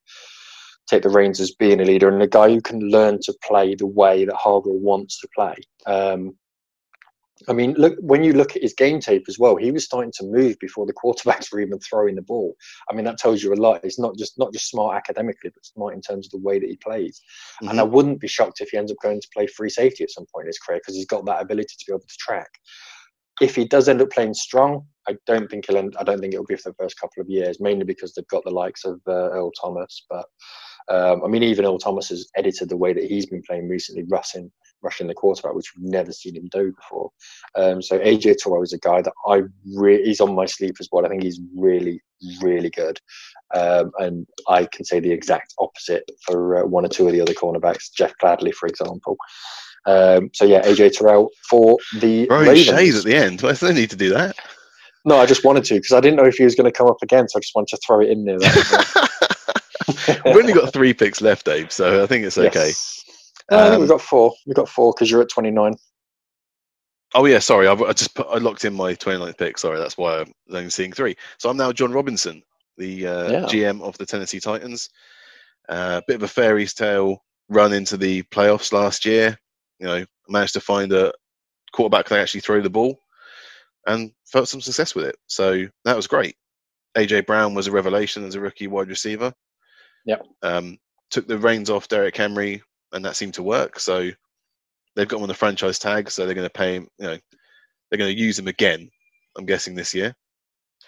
take 0.86 1.02
the 1.02 1.10
reins 1.10 1.38
as 1.38 1.54
being 1.54 1.80
a 1.80 1.84
leader 1.84 2.08
and 2.08 2.22
a 2.22 2.26
guy 2.26 2.48
who 2.48 2.62
can 2.62 2.80
learn 2.80 3.18
to 3.22 3.34
play 3.44 3.74
the 3.74 3.86
way 3.86 4.24
that 4.24 4.34
Harbaugh 4.34 4.80
wants 4.80 5.20
to 5.20 5.28
play. 5.34 5.54
Um, 5.86 6.34
I 7.48 7.52
mean, 7.52 7.74
look 7.74 7.96
when 8.00 8.24
you 8.24 8.32
look 8.32 8.56
at 8.56 8.62
his 8.62 8.74
game 8.74 9.00
tape 9.00 9.24
as 9.28 9.38
well, 9.38 9.56
he 9.56 9.70
was 9.70 9.84
starting 9.84 10.12
to 10.16 10.26
move 10.26 10.56
before 10.60 10.86
the 10.86 10.92
quarterbacks 11.04 11.52
were 11.52 11.60
even 11.60 11.78
throwing 11.78 12.16
the 12.16 12.22
ball. 12.22 12.54
I 12.90 12.94
mean, 12.94 13.04
that 13.04 13.18
tells 13.18 13.42
you 13.42 13.52
a 13.52 13.54
lot. 13.54 13.84
He's 13.84 13.98
not 13.98 14.16
just 14.16 14.38
not 14.38 14.52
just 14.52 14.68
smart 14.68 14.96
academically, 14.96 15.50
but 15.54 15.64
smart 15.64 15.94
in 15.94 16.00
terms 16.00 16.26
of 16.26 16.32
the 16.32 16.46
way 16.46 16.58
that 16.58 16.68
he 16.68 16.76
plays. 16.76 17.20
Mm-hmm. 17.62 17.70
And 17.70 17.80
I 17.80 17.84
wouldn't 17.84 18.20
be 18.20 18.28
shocked 18.28 18.60
if 18.60 18.70
he 18.70 18.78
ends 18.78 18.90
up 18.90 18.98
going 19.02 19.20
to 19.20 19.28
play 19.34 19.46
free 19.46 19.70
safety 19.70 20.04
at 20.04 20.10
some 20.10 20.26
point 20.34 20.44
in 20.44 20.48
his 20.48 20.58
career 20.58 20.78
because 20.78 20.96
he's 20.96 21.06
got 21.06 21.24
that 21.26 21.42
ability 21.42 21.74
to 21.78 21.84
be 21.86 21.92
able 21.92 22.00
to 22.00 22.16
track. 22.18 22.50
If 23.40 23.54
he 23.54 23.64
does 23.64 23.88
end 23.88 24.02
up 24.02 24.10
playing 24.10 24.34
strong, 24.34 24.84
I 25.08 25.16
don't 25.26 25.48
think 25.48 25.66
he'll. 25.66 25.78
End, 25.78 25.96
I 25.98 26.04
don't 26.04 26.20
think 26.20 26.34
it'll 26.34 26.46
be 26.46 26.56
for 26.56 26.70
the 26.70 26.76
first 26.76 26.98
couple 27.00 27.20
of 27.20 27.30
years, 27.30 27.60
mainly 27.60 27.84
because 27.84 28.12
they've 28.14 28.26
got 28.28 28.44
the 28.44 28.50
likes 28.50 28.84
of 28.84 29.00
uh, 29.06 29.30
Earl 29.30 29.52
Thomas. 29.52 30.04
But 30.10 30.26
um, 30.90 31.22
I 31.24 31.28
mean, 31.28 31.42
even 31.42 31.64
Earl 31.64 31.78
Thomas 31.78 32.08
has 32.08 32.28
edited 32.36 32.68
the 32.68 32.76
way 32.76 32.92
that 32.92 33.04
he's 33.04 33.26
been 33.26 33.42
playing 33.42 33.68
recently, 33.68 34.04
rushing 34.08 34.50
rushing 34.82 35.08
the 35.08 35.14
quarterback, 35.14 35.54
which 35.54 35.72
we've 35.76 35.90
never 35.90 36.12
seen 36.12 36.36
him 36.36 36.48
do 36.52 36.72
before. 36.72 37.10
Um, 37.56 37.82
so 37.82 37.98
AJ 37.98 38.36
Terrell 38.38 38.62
is 38.62 38.72
a 38.72 38.78
guy 38.78 39.02
that 39.02 39.12
I 39.26 39.42
really 39.74 40.04
he's 40.04 40.20
on 40.20 40.34
my 40.34 40.46
sleep 40.46 40.76
as 40.80 40.88
well. 40.90 41.04
I 41.04 41.08
think 41.08 41.22
he's 41.22 41.40
really 41.56 42.00
really 42.40 42.70
good, 42.70 43.00
um, 43.54 43.90
and 43.98 44.26
I 44.48 44.66
can 44.66 44.84
say 44.84 45.00
the 45.00 45.12
exact 45.12 45.54
opposite 45.58 46.08
for 46.24 46.56
uh, 46.56 46.66
one 46.66 46.84
or 46.84 46.88
two 46.88 47.06
of 47.06 47.12
the 47.12 47.20
other 47.20 47.34
cornerbacks, 47.34 47.92
Jeff 47.96 48.12
Gladney, 48.22 48.54
for 48.54 48.66
example. 48.66 49.16
Um, 49.86 50.30
so 50.34 50.44
yeah, 50.44 50.62
AJ 50.62 50.98
Terrell 50.98 51.30
for 51.48 51.78
the 52.00 52.26
Throwing 52.26 52.56
shade 52.56 52.94
at 52.94 53.04
the 53.04 53.14
end. 53.14 53.42
Why 53.42 53.52
do 53.52 53.66
they 53.66 53.74
need 53.74 53.90
to 53.90 53.96
do 53.96 54.10
that? 54.10 54.36
No, 55.04 55.16
I 55.16 55.26
just 55.26 55.44
wanted 55.44 55.64
to 55.64 55.74
because 55.74 55.92
I 55.92 56.00
didn't 56.00 56.16
know 56.16 56.26
if 56.26 56.36
he 56.36 56.44
was 56.44 56.54
going 56.54 56.70
to 56.70 56.76
come 56.76 56.88
up 56.88 56.98
again, 57.02 57.28
so 57.28 57.38
I 57.38 57.40
just 57.40 57.54
wanted 57.54 57.76
to 57.76 57.80
throw 57.86 58.00
it 58.00 58.10
in 58.10 58.24
there. 58.24 58.38
We've 60.24 60.36
only 60.36 60.52
got 60.52 60.72
three 60.72 60.94
picks 60.94 61.20
left, 61.20 61.46
Dave, 61.46 61.72
so 61.72 62.02
I 62.02 62.06
think 62.06 62.24
it's 62.24 62.38
okay. 62.38 62.68
Yes. 62.68 63.04
Um, 63.50 63.58
I 63.58 63.68
think 63.70 63.80
we've 63.80 63.88
got 63.88 64.00
four. 64.00 64.32
We've 64.46 64.56
got 64.56 64.68
four 64.68 64.92
because 64.92 65.10
you're 65.10 65.22
at 65.22 65.30
29. 65.30 65.74
Oh 67.14 67.24
yeah, 67.24 67.38
sorry. 67.38 67.66
I, 67.66 67.72
I, 67.72 67.92
just 67.92 68.14
put, 68.14 68.26
I 68.28 68.38
locked 68.38 68.64
in 68.64 68.74
my 68.74 68.94
29th 68.94 69.38
pick. 69.38 69.58
Sorry, 69.58 69.78
that's 69.78 69.96
why 69.96 70.20
I'm 70.20 70.32
only 70.50 70.70
seeing 70.70 70.92
three. 70.92 71.16
So 71.38 71.48
I'm 71.48 71.56
now 71.56 71.72
John 71.72 71.92
Robinson, 71.92 72.42
the 72.76 73.06
uh, 73.06 73.30
yeah. 73.30 73.40
GM 73.42 73.80
of 73.80 73.96
the 73.98 74.06
Tennessee 74.06 74.40
Titans. 74.40 74.90
A 75.70 75.72
uh, 75.72 76.00
bit 76.06 76.16
of 76.16 76.22
a 76.22 76.28
fairy's 76.28 76.74
tale 76.74 77.22
run 77.48 77.72
into 77.72 77.96
the 77.96 78.22
playoffs 78.24 78.72
last 78.72 79.04
year. 79.04 79.38
You 79.78 79.86
know, 79.86 80.04
managed 80.28 80.54
to 80.54 80.60
find 80.60 80.92
a 80.92 81.12
quarterback 81.72 82.08
that 82.08 82.20
actually 82.20 82.40
throw 82.40 82.60
the 82.60 82.70
ball, 82.70 83.00
and 83.86 84.12
felt 84.26 84.48
some 84.48 84.60
success 84.60 84.94
with 84.94 85.06
it. 85.06 85.16
So 85.26 85.66
that 85.84 85.96
was 85.96 86.06
great. 86.06 86.36
AJ 86.96 87.26
Brown 87.26 87.54
was 87.54 87.66
a 87.66 87.72
revelation 87.72 88.24
as 88.24 88.34
a 88.34 88.40
rookie 88.40 88.66
wide 88.66 88.88
receiver. 88.88 89.32
Yep. 90.08 90.26
Um, 90.42 90.78
took 91.10 91.28
the 91.28 91.38
reins 91.38 91.68
off 91.68 91.88
Derrick 91.88 92.16
Henry, 92.16 92.62
and 92.92 93.04
that 93.04 93.14
seemed 93.14 93.34
to 93.34 93.42
work. 93.42 93.78
So 93.78 94.10
they've 94.96 95.06
got 95.06 95.18
him 95.18 95.22
on 95.22 95.28
the 95.28 95.34
franchise 95.34 95.78
tag, 95.78 96.10
so 96.10 96.24
they're 96.24 96.34
going 96.34 96.46
to 96.46 96.52
pay 96.52 96.76
him. 96.76 96.88
You 96.98 97.06
know, 97.06 97.18
they're 97.90 97.98
going 97.98 98.14
to 98.14 98.20
use 98.20 98.38
him 98.38 98.48
again. 98.48 98.90
I'm 99.36 99.46
guessing 99.46 99.74
this 99.74 99.94
year. 99.94 100.14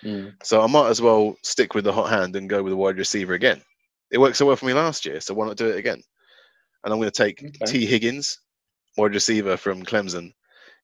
Mm. 0.03 0.35
So 0.43 0.63
I 0.63 0.67
might 0.67 0.89
as 0.89 1.03
well 1.03 1.37
stick 1.43 1.75
with 1.75 1.85
the 1.85 1.93
hot 1.93 2.09
hand 2.09 2.35
and 2.35 2.49
go 2.49 2.63
with 2.63 2.73
a 2.73 2.77
wide 2.77 2.97
receiver 2.97 3.35
again. 3.35 3.61
It 4.11 4.19
worked 4.19 4.37
so 4.37 4.47
well 4.47 4.57
for 4.57 4.67
me 4.67 4.73
last 4.73 5.05
year, 5.05 5.21
so 5.21 5.35
why 5.35 5.47
not 5.47 5.59
do 5.59 5.69
it 5.69 5.77
again? 5.77 6.03
And 6.83 6.93
I'm 6.93 6.99
going 6.99 7.11
to 7.11 7.23
take 7.23 7.43
okay. 7.43 7.67
Tee 7.67 7.87
Higgins, 7.87 8.41
wide 8.97 9.13
receiver 9.13 9.59
from 9.59 9.85
Clemson. 9.85 10.33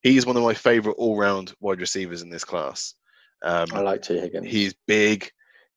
He's 0.03 0.27
one 0.27 0.37
of 0.37 0.43
my 0.43 0.55
favorite 0.55 0.97
all-round 0.99 1.55
wide 1.61 1.81
receivers 1.81 2.21
in 2.21 2.29
this 2.29 2.45
class. 2.45 2.95
Um, 3.43 3.69
I 3.73 3.81
like 3.81 4.03
T. 4.03 4.19
Higgins. 4.19 4.47
He's 4.47 4.75
big. 4.87 5.31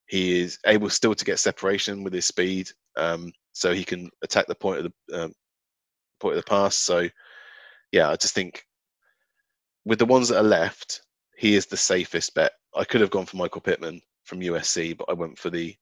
He 0.10 0.41
is 0.41 0.57
able 0.65 0.90
still 0.90 1.14
to 1.14 1.26
get 1.26 1.40
separation 1.40 2.03
with 2.03 2.14
his 2.14 2.26
speed, 2.26 2.69
um, 2.98 3.31
so 3.53 3.73
he 3.73 3.84
can 3.84 4.10
attack 4.23 4.48
the 4.48 4.56
point 4.56 4.80
of 4.80 4.91
the 5.07 5.23
um, 5.23 5.34
point 6.19 6.36
of 6.36 6.44
the 6.44 6.49
pass. 6.49 6.76
So, 6.76 7.07
yeah, 7.91 8.10
I 8.10 8.15
just 8.15 8.34
think 8.34 8.65
with 9.86 9.99
the 9.99 10.06
ones 10.06 10.30
that 10.30 10.40
are 10.40 10.44
left, 10.44 11.02
he 11.38 11.56
is 11.56 11.68
the 11.68 11.77
safest 11.77 12.34
bet. 12.34 12.53
I 12.76 12.84
could 12.84 13.02
have 13.02 13.11
gone 13.11 13.26
for 13.26 13.38
Michael 13.38 13.61
Pittman 13.61 14.02
from 14.26 14.41
USC, 14.41 14.98
but 14.98 15.10
I 15.10 15.14
went 15.14 15.38
for 15.38 15.49
the 15.49 15.76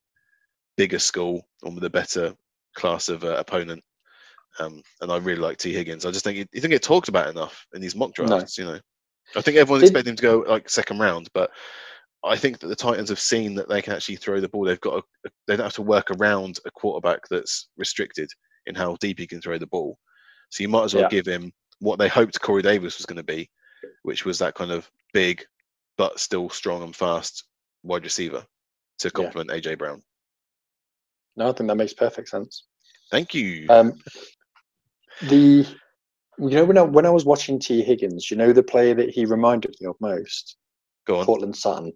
bigger 0.76 1.00
school 1.00 1.48
and 1.64 1.74
with 1.76 1.84
a 1.84 1.90
better 1.90 2.34
class 2.76 3.10
of 3.10 3.24
uh, 3.24 3.36
opponent. 3.38 3.84
Um, 4.60 4.82
and 5.02 5.12
I 5.12 5.18
really 5.18 5.42
like 5.42 5.58
T. 5.58 5.74
Higgins. 5.74 6.06
I 6.06 6.12
just 6.12 6.24
think 6.24 6.38
he, 6.38 6.48
he 6.52 6.60
didn't 6.60 6.72
get 6.72 6.84
talked 6.84 7.10
about 7.10 7.30
enough 7.30 7.66
in 7.74 7.82
these 7.82 7.96
mock 7.96 8.14
drafts. 8.14 8.58
No. 8.58 8.66
You 8.66 8.72
know, 8.72 8.80
I 9.36 9.42
think 9.42 9.58
everyone's 9.58 9.84
expecting 9.84 10.12
him 10.12 10.18
to 10.18 10.22
go 10.22 10.46
like 10.48 10.70
second 10.70 11.00
round, 11.00 11.30
but 11.34 11.52
I 12.28 12.36
think 12.38 12.60
that 12.60 12.68
the 12.68 12.76
Titans 12.76 13.10
have 13.10 13.20
seen 13.20 13.56
that 13.56 13.70
they 13.70 13.82
can 13.82 13.94
actually 13.94 14.16
throw 14.16 14.40
the 14.40 14.50
ball. 14.50 14.66
They've 14.66 14.80
got 14.80 15.04
a, 15.26 15.30
they 15.48 15.56
don't 15.56 15.66
have 15.66 15.74
to 15.74 15.82
work 15.82 16.12
around 16.12 16.60
a 16.66 16.72
quarterback 16.72 17.22
that's 17.30 17.70
restricted 17.78 18.30
in 18.66 18.76
how 18.76 18.96
deep 19.00 19.20
he 19.20 19.28
can 19.28 19.42
throw 19.42 19.58
the 19.58 19.68
ball. 19.68 19.98
So 20.50 20.62
you 20.62 20.70
might 20.70 20.84
as 20.84 20.94
well 20.94 21.04
yeah. 21.04 21.10
give 21.10 21.26
him 21.26 21.52
what 21.80 22.00
they 22.00 22.08
hoped 22.08 22.40
Corey 22.42 22.62
Davis 22.62 22.98
was 22.98 23.06
going 23.06 23.18
to 23.18 23.24
be, 23.24 23.50
which 24.04 24.26
was 24.26 24.40
that 24.40 24.56
kind 24.56 24.72
of 24.72 24.90
big 25.14 25.46
but 25.98 26.20
still 26.20 26.50
strong 26.50 26.84
and 26.84 26.96
fast 26.96 27.44
wide 27.84 28.04
receiver 28.04 28.46
to 29.00 29.12
complement 29.12 29.50
yeah. 29.52 29.74
AJ 29.74 29.78
Brown. 29.78 30.02
No, 31.36 31.50
I 31.50 31.54
think 31.54 31.68
that 31.70 31.76
makes 31.76 31.94
perfect 31.94 32.30
sense. 32.30 32.66
Thank 33.12 33.34
you. 33.34 33.68
Um, 33.70 33.94
the 35.24 35.68
you 36.40 36.50
know 36.50 36.66
when 36.66 36.78
I 36.78 36.82
when 36.82 37.06
I 37.06 37.10
was 37.10 37.26
watching 37.26 37.60
T 37.60 37.82
Higgins, 37.82 38.30
you 38.30 38.38
know 38.38 38.54
the 38.54 38.64
player 38.64 38.94
that 38.96 39.10
he 39.10 39.26
reminded 39.26 39.76
me 39.80 39.88
of 39.88 39.96
most, 40.00 40.58
Go 41.06 41.20
on. 41.20 41.54
Sutton. 41.54 41.94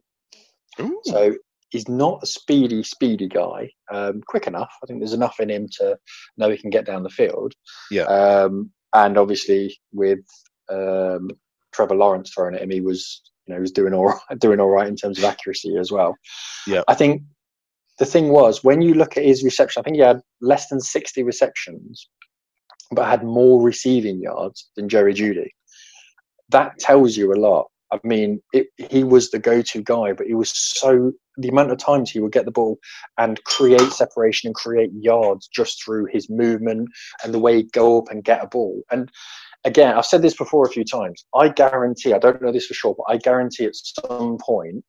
Ooh. 0.82 1.02
So 1.06 1.36
he's 1.72 1.88
not 1.88 2.22
a 2.22 2.26
speedy, 2.26 2.84
speedy 2.84 3.28
guy. 3.28 3.72
Um, 3.91 4.22
quick 4.28 4.48
enough. 4.48 4.72
I 4.84 4.86
think 4.86 4.99
there's 4.99 5.14
enough 5.14 5.40
in 5.40 5.49
him 5.49 5.68
to 5.80 5.98
know 6.38 6.49
he 6.49 6.58
can 6.58 6.70
get 6.70 6.86
down 6.86 7.03
the 7.03 7.10
field. 7.10 7.53
Yeah. 7.90 8.03
Um, 8.03 8.72
and 8.94 9.18
obviously 9.18 9.78
with 9.94 10.20
um, 10.70 11.30
Trevor 11.74 11.95
Lawrence 11.95 12.32
throwing 12.34 12.56
at 12.56 12.62
him, 12.62 12.70
he 12.70 12.82
was 12.82 13.22
you 13.48 13.53
know 13.53 13.60
he 13.60 13.62
was 13.62 13.72
doing 13.72 13.94
all 13.94 14.06
right, 14.06 14.20
doing 14.40 14.60
all 14.60 14.70
right 14.70 14.88
in 14.88 14.95
terms 14.95 15.18
of 15.18 15.24
accuracy 15.24 15.78
as 15.78 15.91
well. 15.91 16.16
Yeah. 16.68 16.84
I 16.88 16.94
think 16.94 17.24
the 17.98 18.06
thing 18.06 18.30
was 18.30 18.64
when 18.64 18.82
you 18.82 18.94
look 18.94 19.18
at 19.18 19.24
his 19.24 19.44
reception, 19.44 19.80
I 19.80 19.84
think 19.84 19.95
he 19.95 20.02
had 20.02 20.22
less 20.41 20.68
than 20.68 20.82
60 20.82 21.24
receptions, 21.24 22.10
but 22.91 23.08
had 23.08 23.24
more 23.24 23.62
receiving 23.62 24.20
yards 24.20 24.70
than 24.76 24.90
Jerry 24.90 25.14
Jeudy. 25.14 25.49
That 26.49 26.78
tells 26.80 27.16
you 27.16 27.32
a 27.32 27.40
lot 27.40 27.68
I 27.91 27.99
mean, 28.03 28.41
it, 28.53 28.68
he 28.89 29.03
was 29.03 29.31
the 29.31 29.39
go-to 29.39 29.81
guy, 29.81 30.13
but 30.13 30.27
he 30.27 30.34
was 30.34 30.51
so 30.55 31.11
the 31.38 31.49
amount 31.49 31.72
of 31.72 31.77
times 31.77 32.09
he 32.09 32.19
would 32.19 32.31
get 32.31 32.45
the 32.45 32.51
ball 32.51 32.77
and 33.18 33.43
create 33.43 33.91
separation 33.91 34.47
and 34.47 34.55
create 34.55 34.91
yards 34.93 35.47
just 35.47 35.84
through 35.84 36.07
his 36.11 36.30
movement 36.30 36.89
and 37.23 37.34
the 37.34 37.39
way 37.39 37.57
he'd 37.57 37.72
go 37.72 37.99
up 37.99 38.05
and 38.09 38.23
get 38.23 38.43
a 38.43 38.47
ball. 38.47 38.81
And 38.91 39.09
again, 39.65 39.97
I've 39.97 40.05
said 40.05 40.22
this 40.22 40.35
before 40.35 40.65
a 40.65 40.69
few 40.69 40.85
times. 40.85 41.26
I 41.35 41.49
guarantee, 41.49 42.13
I 42.13 42.19
don't 42.19 42.41
know 42.41 42.51
this 42.51 42.68
for 42.68 42.73
sure, 42.73 42.95
but 42.95 43.13
I 43.13 43.18
guarantee 43.18 43.65
at 43.65 43.76
some 43.76 44.38
point 44.38 44.84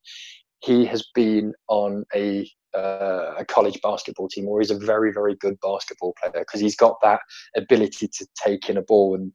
he 0.61 0.85
has 0.87 1.05
been 1.15 1.53
on 1.69 2.05
a 2.15 2.49
uh, 2.75 3.35
a 3.39 3.45
college 3.45 3.79
basketball 3.83 4.29
team 4.29 4.49
or 4.49 4.59
he's 4.59 4.71
a 4.71 4.79
very 4.79 5.13
very 5.13 5.35
good 5.35 5.61
basketball 5.61 6.15
player 6.19 6.33
because 6.47 6.59
he's 6.61 6.77
got 6.77 6.97
that 7.03 7.21
ability 7.55 8.09
to 8.09 8.27
take 8.43 8.71
in 8.71 8.79
a 8.79 8.83
ball 8.83 9.15
and 9.15 9.31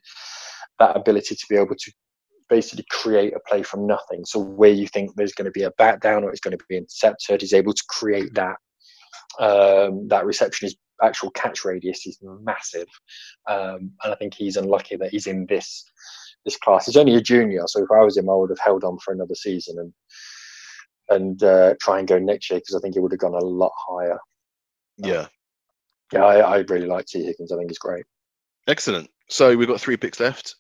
that 0.79 0.97
ability 0.97 1.35
to 1.35 1.45
be 1.47 1.55
able 1.55 1.75
to 1.77 1.91
basically 2.49 2.85
create 2.89 3.33
a 3.35 3.39
play 3.47 3.63
from 3.63 3.87
nothing. 3.87 4.25
So 4.25 4.39
where 4.39 4.71
you 4.71 4.87
think 4.87 5.15
there's 5.15 5.33
going 5.33 5.45
to 5.45 5.51
be 5.51 5.63
a 5.63 5.71
bat 5.71 6.01
down 6.01 6.23
or 6.23 6.31
it's 6.31 6.39
going 6.39 6.57
to 6.57 6.63
be 6.69 6.77
intercepted, 6.77 7.41
he's 7.41 7.53
able 7.53 7.73
to 7.73 7.83
create 7.89 8.33
that. 8.35 8.57
Um, 9.39 10.07
that 10.07 10.25
reception 10.25 10.67
is 10.67 10.75
actual 11.03 11.29
catch 11.31 11.63
radius 11.63 12.07
is 12.07 12.17
massive, 12.21 12.87
um, 13.47 13.91
and 14.03 14.13
I 14.13 14.15
think 14.15 14.33
he's 14.33 14.57
unlucky 14.57 14.95
that 14.95 15.11
he's 15.11 15.27
in 15.27 15.45
this 15.47 15.83
this 16.45 16.57
class. 16.57 16.85
He's 16.85 16.97
only 16.97 17.15
a 17.15 17.21
junior, 17.21 17.63
so 17.67 17.83
if 17.83 17.91
I 17.91 18.03
was 18.03 18.17
him, 18.17 18.29
I 18.29 18.33
would 18.33 18.49
have 18.49 18.59
held 18.59 18.83
on 18.83 18.97
for 18.99 19.13
another 19.13 19.35
season 19.35 19.77
and 19.79 19.93
and 21.09 21.43
uh, 21.43 21.75
try 21.79 21.99
and 21.99 22.07
go 22.07 22.17
next 22.17 22.49
year 22.49 22.59
because 22.59 22.75
I 22.75 22.79
think 22.79 22.95
he 22.95 22.99
would 22.99 23.11
have 23.11 23.19
gone 23.19 23.35
a 23.35 23.45
lot 23.45 23.71
higher. 23.77 24.17
Yeah, 24.97 25.27
yeah, 26.11 26.25
I, 26.25 26.39
I 26.39 26.57
really 26.59 26.87
like 26.87 27.05
T 27.05 27.23
Higgins. 27.23 27.51
I 27.51 27.57
think 27.57 27.69
he's 27.69 27.77
great. 27.77 28.05
Excellent. 28.67 29.09
So 29.29 29.55
we've 29.55 29.67
got 29.67 29.81
three 29.81 29.97
picks 29.97 30.19
left. 30.19 30.55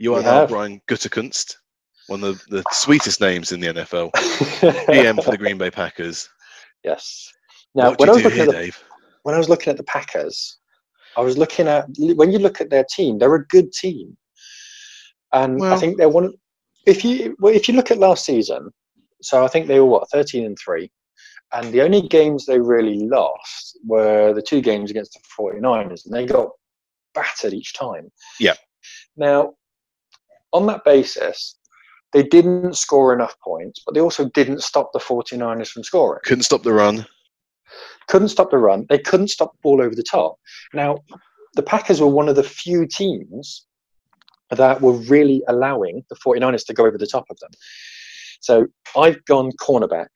You 0.00 0.14
are 0.14 0.22
now 0.22 0.46
Brian 0.46 0.80
Gutekunst, 0.88 1.56
one 2.06 2.24
of 2.24 2.42
the 2.48 2.64
sweetest 2.72 3.20
names 3.20 3.52
in 3.52 3.60
the 3.60 3.66
NFL. 3.66 4.10
GM 4.12 5.22
for 5.22 5.32
the 5.32 5.36
Green 5.36 5.58
Bay 5.58 5.70
Packers. 5.70 6.26
Yes. 6.82 7.30
Now, 7.74 7.94
when 7.96 8.08
I 8.08 8.12
was 8.12 8.24
looking 8.24 8.38
here, 8.38 8.48
at 8.48 8.52
the, 8.52 8.58
Dave? 8.58 8.82
when 9.24 9.34
I 9.34 9.38
was 9.38 9.50
looking 9.50 9.70
at 9.70 9.76
the 9.76 9.84
Packers, 9.84 10.56
I 11.18 11.20
was 11.20 11.36
looking 11.36 11.68
at 11.68 11.86
when 11.98 12.32
you 12.32 12.38
look 12.38 12.62
at 12.62 12.70
their 12.70 12.86
team, 12.90 13.18
they're 13.18 13.34
a 13.34 13.46
good 13.48 13.72
team, 13.72 14.16
and 15.34 15.60
well, 15.60 15.74
I 15.74 15.76
think 15.76 15.98
they're 15.98 16.08
one. 16.08 16.32
If 16.86 17.04
you 17.04 17.36
well, 17.38 17.54
if 17.54 17.68
you 17.68 17.74
look 17.74 17.90
at 17.90 17.98
last 17.98 18.24
season, 18.24 18.70
so 19.20 19.44
I 19.44 19.48
think 19.48 19.66
they 19.66 19.80
were 19.80 19.86
what 19.86 20.10
thirteen 20.10 20.46
and 20.46 20.56
three, 20.58 20.90
and 21.52 21.70
the 21.72 21.82
only 21.82 22.08
games 22.08 22.46
they 22.46 22.58
really 22.58 23.00
lost 23.00 23.78
were 23.84 24.32
the 24.32 24.40
two 24.40 24.62
games 24.62 24.90
against 24.90 25.12
the 25.12 25.20
49ers, 25.38 26.06
and 26.06 26.14
they 26.14 26.24
got 26.24 26.48
battered 27.12 27.52
each 27.52 27.74
time. 27.74 28.10
Yeah. 28.38 28.54
Now, 29.18 29.52
on 30.52 30.66
that 30.66 30.84
basis, 30.84 31.56
they 32.12 32.22
didn't 32.22 32.76
score 32.76 33.12
enough 33.12 33.36
points, 33.42 33.82
but 33.84 33.94
they 33.94 34.00
also 34.00 34.28
didn't 34.30 34.62
stop 34.62 34.92
the 34.92 34.98
49ers 34.98 35.68
from 35.68 35.84
scoring. 35.84 36.20
Couldn't 36.24 36.44
stop 36.44 36.62
the 36.62 36.72
run. 36.72 37.06
Couldn't 38.08 38.28
stop 38.28 38.50
the 38.50 38.58
run. 38.58 38.86
They 38.88 38.98
couldn't 38.98 39.28
stop 39.28 39.52
the 39.52 39.58
ball 39.62 39.80
over 39.80 39.94
the 39.94 40.02
top. 40.02 40.36
Now, 40.74 40.98
the 41.54 41.62
Packers 41.62 42.00
were 42.00 42.08
one 42.08 42.28
of 42.28 42.36
the 42.36 42.42
few 42.42 42.86
teams 42.86 43.66
that 44.50 44.80
were 44.80 44.92
really 44.92 45.42
allowing 45.48 46.04
the 46.08 46.16
49ers 46.16 46.66
to 46.66 46.74
go 46.74 46.86
over 46.86 46.98
the 46.98 47.06
top 47.06 47.24
of 47.30 47.38
them. 47.38 47.50
So 48.40 48.66
I've 48.96 49.24
gone 49.26 49.52
cornerback 49.60 50.08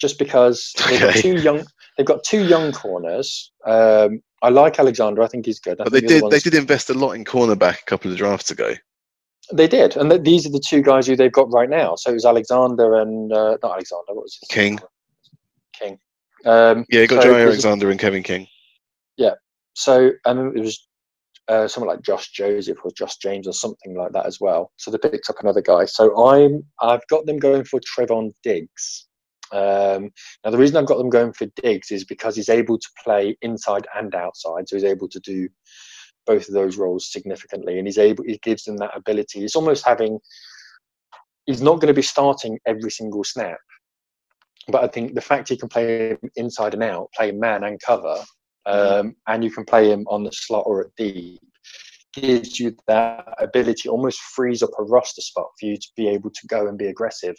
just 0.00 0.18
because 0.18 0.72
they've 0.88 1.00
got 1.00 1.14
two 1.16 1.40
young 1.40 1.64
they've 1.96 2.06
got 2.06 2.22
two 2.24 2.46
young 2.46 2.72
corners. 2.72 3.52
Um, 3.66 4.20
I 4.42 4.50
like 4.50 4.78
Alexander. 4.78 5.22
I 5.22 5.26
think 5.26 5.46
he's 5.46 5.58
good. 5.58 5.80
I 5.80 5.84
But 5.84 5.92
they 5.92 6.00
think 6.00 6.12
the 6.12 6.20
did 6.20 6.30
they 6.30 6.50
did 6.50 6.54
invest 6.54 6.90
a 6.90 6.94
lot 6.94 7.12
in 7.12 7.24
cornerback 7.24 7.80
a 7.80 7.84
couple 7.86 8.10
of 8.10 8.18
drafts 8.18 8.50
ago. 8.50 8.74
They 9.52 9.66
did, 9.66 9.96
and 9.96 10.10
th- 10.10 10.22
these 10.22 10.46
are 10.46 10.50
the 10.50 10.62
two 10.64 10.82
guys 10.82 11.06
who 11.06 11.16
they've 11.16 11.32
got 11.32 11.50
right 11.52 11.70
now. 11.70 11.94
So 11.96 12.10
it 12.10 12.14
was 12.14 12.26
Alexander 12.26 12.96
and 12.96 13.32
uh, 13.32 13.56
not 13.62 13.72
Alexander. 13.72 14.12
What 14.12 14.24
was 14.24 14.38
his 14.40 14.48
King. 14.48 14.76
name? 14.76 14.78
King. 15.72 15.98
Um, 16.44 16.84
Yeah, 16.90 17.00
you 17.00 17.06
got 17.06 17.22
so 17.22 17.30
Joe 17.30 17.36
Alexander 17.38 17.90
and 17.90 17.98
Kevin 17.98 18.22
King. 18.22 18.46
Yeah. 19.16 19.34
So 19.74 20.12
and 20.24 20.56
it 20.56 20.60
was 20.60 20.88
uh, 21.48 21.66
someone 21.66 21.94
like 21.94 22.04
Josh 22.04 22.30
Joseph 22.30 22.78
or 22.84 22.90
Josh 22.92 23.16
James 23.16 23.46
or 23.46 23.52
something 23.52 23.96
like 23.96 24.12
that 24.12 24.26
as 24.26 24.40
well. 24.40 24.70
So 24.76 24.90
they 24.90 24.98
picked 24.98 25.30
up 25.30 25.40
another 25.40 25.62
guy. 25.62 25.86
So 25.86 26.28
I'm 26.28 26.62
I've 26.80 27.06
got 27.08 27.26
them 27.26 27.38
going 27.38 27.64
for 27.64 27.80
Trevon 27.80 28.32
Diggs. 28.42 29.06
Um, 29.50 30.10
now 30.44 30.50
the 30.50 30.58
reason 30.58 30.76
I've 30.76 30.86
got 30.86 30.98
them 30.98 31.08
going 31.08 31.32
for 31.32 31.46
Diggs 31.62 31.90
is 31.90 32.04
because 32.04 32.36
he's 32.36 32.50
able 32.50 32.78
to 32.78 32.88
play 33.02 33.36
inside 33.40 33.86
and 33.96 34.14
outside, 34.14 34.68
so 34.68 34.76
he's 34.76 34.84
able 34.84 35.08
to 35.08 35.20
do 35.20 35.48
both 36.28 36.46
of 36.46 36.54
those 36.54 36.76
roles 36.76 37.10
significantly, 37.10 37.78
and 37.78 37.88
he's 37.88 37.98
able. 37.98 38.22
He 38.24 38.38
gives 38.42 38.64
them 38.64 38.76
that 38.76 38.96
ability. 38.96 39.44
It's 39.44 39.56
almost 39.56 39.84
having. 39.84 40.20
He's 41.46 41.62
not 41.62 41.76
going 41.80 41.88
to 41.88 41.94
be 41.94 42.02
starting 42.02 42.58
every 42.66 42.90
single 42.90 43.24
snap, 43.24 43.58
but 44.68 44.84
I 44.84 44.88
think 44.88 45.14
the 45.14 45.20
fact 45.20 45.48
he 45.48 45.56
can 45.56 45.70
play 45.70 46.10
him 46.10 46.18
inside 46.36 46.74
and 46.74 46.82
out, 46.82 47.08
play 47.16 47.32
man 47.32 47.64
and 47.64 47.80
cover, 47.80 48.22
um, 48.66 49.16
and 49.26 49.42
you 49.42 49.50
can 49.50 49.64
play 49.64 49.90
him 49.90 50.04
on 50.08 50.24
the 50.24 50.30
slot 50.32 50.64
or 50.66 50.82
at 50.82 50.94
deep, 50.96 51.40
gives 52.12 52.60
you 52.60 52.76
that 52.86 53.24
ability, 53.38 53.88
almost 53.88 54.20
frees 54.20 54.62
up 54.62 54.70
a 54.78 54.82
roster 54.82 55.22
spot 55.22 55.46
for 55.58 55.66
you 55.66 55.76
to 55.76 55.88
be 55.96 56.08
able 56.08 56.30
to 56.30 56.46
go 56.48 56.68
and 56.68 56.76
be 56.76 56.86
aggressive 56.86 57.36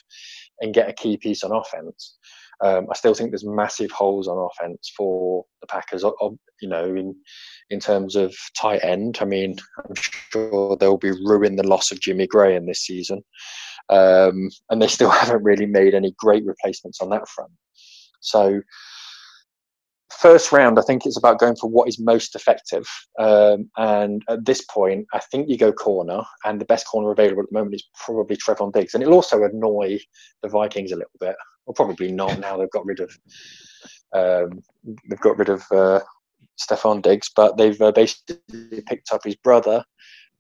and 0.62 0.74
get 0.74 0.90
a 0.90 0.94
key 0.94 1.18
piece 1.18 1.44
on 1.44 1.52
offense. 1.52 2.18
Um, 2.62 2.88
I 2.92 2.96
still 2.96 3.14
think 3.14 3.32
there's 3.32 3.46
massive 3.46 3.92
holes 3.92 4.28
on 4.28 4.38
offense 4.38 4.92
for 4.96 5.46
the 5.62 5.68
Packers. 5.68 6.04
You 6.62 6.68
know, 6.68 6.86
in 6.96 7.16
in 7.70 7.80
terms 7.80 8.16
of 8.16 8.36
tight 8.58 8.84
end, 8.84 9.18
I 9.22 9.26
mean, 9.26 9.56
I'm 9.78 9.96
sure 9.96 10.76
they'll 10.76 10.98
be 10.98 11.12
ruining 11.12 11.56
the 11.56 11.68
loss 11.68 11.92
of 11.92 12.02
Jimmy 12.02 12.28
Graham 12.28 12.66
this 12.66 12.82
season, 12.82 13.24
um, 13.90 14.50
and 14.70 14.82
they 14.82 14.88
still 14.88 15.10
haven't 15.10 15.44
really 15.44 15.66
made 15.66 15.94
any 15.94 16.14
great 16.18 16.46
replacements 16.46 17.00
on 17.02 17.10
that 17.10 17.28
front. 17.30 17.52
So, 18.22 18.62
first 20.12 20.52
round, 20.52 20.78
I 20.78 20.82
think 20.82 21.06
it's 21.06 21.18
about 21.18 21.40
going 21.40 21.56
for 21.56 21.70
what 21.70 21.88
is 21.88 21.98
most 21.98 22.36
effective. 22.36 22.86
Um, 23.18 23.70
and 23.78 24.22
at 24.28 24.44
this 24.46 24.66
point, 24.66 25.06
I 25.14 25.20
think 25.32 25.48
you 25.50 25.58
go 25.58 25.72
corner, 25.72 26.24
and 26.44 26.60
the 26.60 26.66
best 26.66 26.88
corner 26.88 27.12
available 27.12 27.44
at 27.44 27.50
the 27.50 27.58
moment 27.58 27.76
is 27.76 27.88
probably 28.04 28.36
Trevon 28.36 28.74
Diggs. 28.74 28.94
And 28.94 29.02
it'll 29.02 29.16
also 29.16 29.44
annoy 29.44 30.00
the 30.44 30.50
Vikings 30.50 30.92
a 30.92 30.98
little 30.98 31.12
bit. 31.22 31.36
Well, 31.70 31.76
probably 31.76 32.12
not 32.12 32.40
now 32.40 32.58
they've 32.58 32.72
got 32.72 32.88
rid 32.88 33.00
of 33.00 33.12
um, 34.16 34.64
they've 35.08 35.20
got 35.20 35.38
rid 35.38 35.50
of 35.50 35.64
uh, 35.72 36.00
Stefon 36.60 37.04
Diggs, 37.04 37.30
but 37.36 37.58
they've 37.58 37.80
uh, 37.80 37.92
basically 37.92 38.82
picked 38.88 39.14
up 39.14 39.24
his 39.24 39.36
brother. 39.36 39.86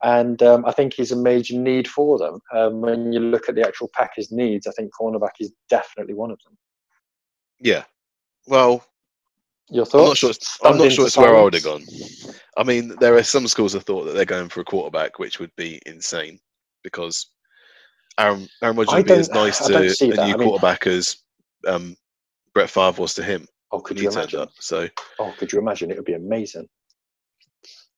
And 0.01 0.41
um, 0.41 0.65
I 0.65 0.71
think 0.71 0.95
he's 0.95 1.11
a 1.11 1.15
major 1.15 1.55
need 1.55 1.87
for 1.87 2.17
them. 2.17 2.39
Um, 2.51 2.81
when 2.81 3.13
you 3.13 3.19
look 3.19 3.47
at 3.47 3.53
the 3.53 3.67
actual 3.67 3.91
Packers' 3.93 4.31
needs, 4.31 4.65
I 4.65 4.71
think 4.71 4.89
cornerback 4.99 5.33
is 5.39 5.51
definitely 5.69 6.15
one 6.15 6.31
of 6.31 6.39
them. 6.43 6.57
Yeah. 7.59 7.83
Well, 8.47 8.83
Your 9.69 9.83
I'm 9.83 9.91
thoughts? 9.91 10.07
not 10.07 10.17
sure. 10.17 10.29
It's, 10.31 10.57
I'm 10.63 10.77
not 10.79 10.91
sure 10.91 11.05
it's 11.05 11.17
where 11.17 11.37
I 11.37 11.43
would 11.43 11.53
have 11.53 11.63
gone. 11.63 11.85
I 12.57 12.63
mean, 12.63 12.95
there 12.99 13.15
are 13.17 13.23
some 13.23 13.47
schools 13.47 13.75
of 13.75 13.83
thought 13.83 14.05
that 14.05 14.13
they're 14.13 14.25
going 14.25 14.49
for 14.49 14.61
a 14.61 14.65
quarterback, 14.65 15.19
which 15.19 15.39
would 15.39 15.55
be 15.55 15.79
insane 15.85 16.39
because 16.83 17.27
Aaron 18.19 18.47
Aaron 18.61 18.75
Rodgers 18.77 18.93
would 18.95 19.05
be 19.07 19.13
as 19.13 19.29
nice 19.29 19.57
to 19.67 19.77
a 19.77 20.07
new 20.07 20.21
I 20.21 20.25
mean- 20.37 20.47
quarterback 20.47 20.85
as 20.87 21.17
um, 21.67 21.95
Brett 22.53 22.69
Favre 22.69 23.01
was 23.01 23.13
to 23.15 23.23
him 23.23 23.47
Oh, 23.71 23.79
could 23.79 23.99
you 23.99 24.09
imagine? 24.09 24.39
up. 24.41 24.49
So 24.59 24.87
Oh, 25.19 25.33
could 25.37 25.51
you 25.51 25.59
imagine? 25.59 25.91
It 25.91 25.97
would 25.97 26.05
be 26.05 26.13
amazing. 26.13 26.67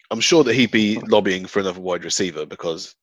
I'm 0.10 0.20
sure 0.20 0.44
that 0.44 0.54
he'd 0.56 0.72
be 0.72 1.00
lobbying 1.08 1.46
for 1.46 1.60
another 1.62 1.80
wide 1.80 2.04
receiver 2.04 2.46
because 2.46 2.94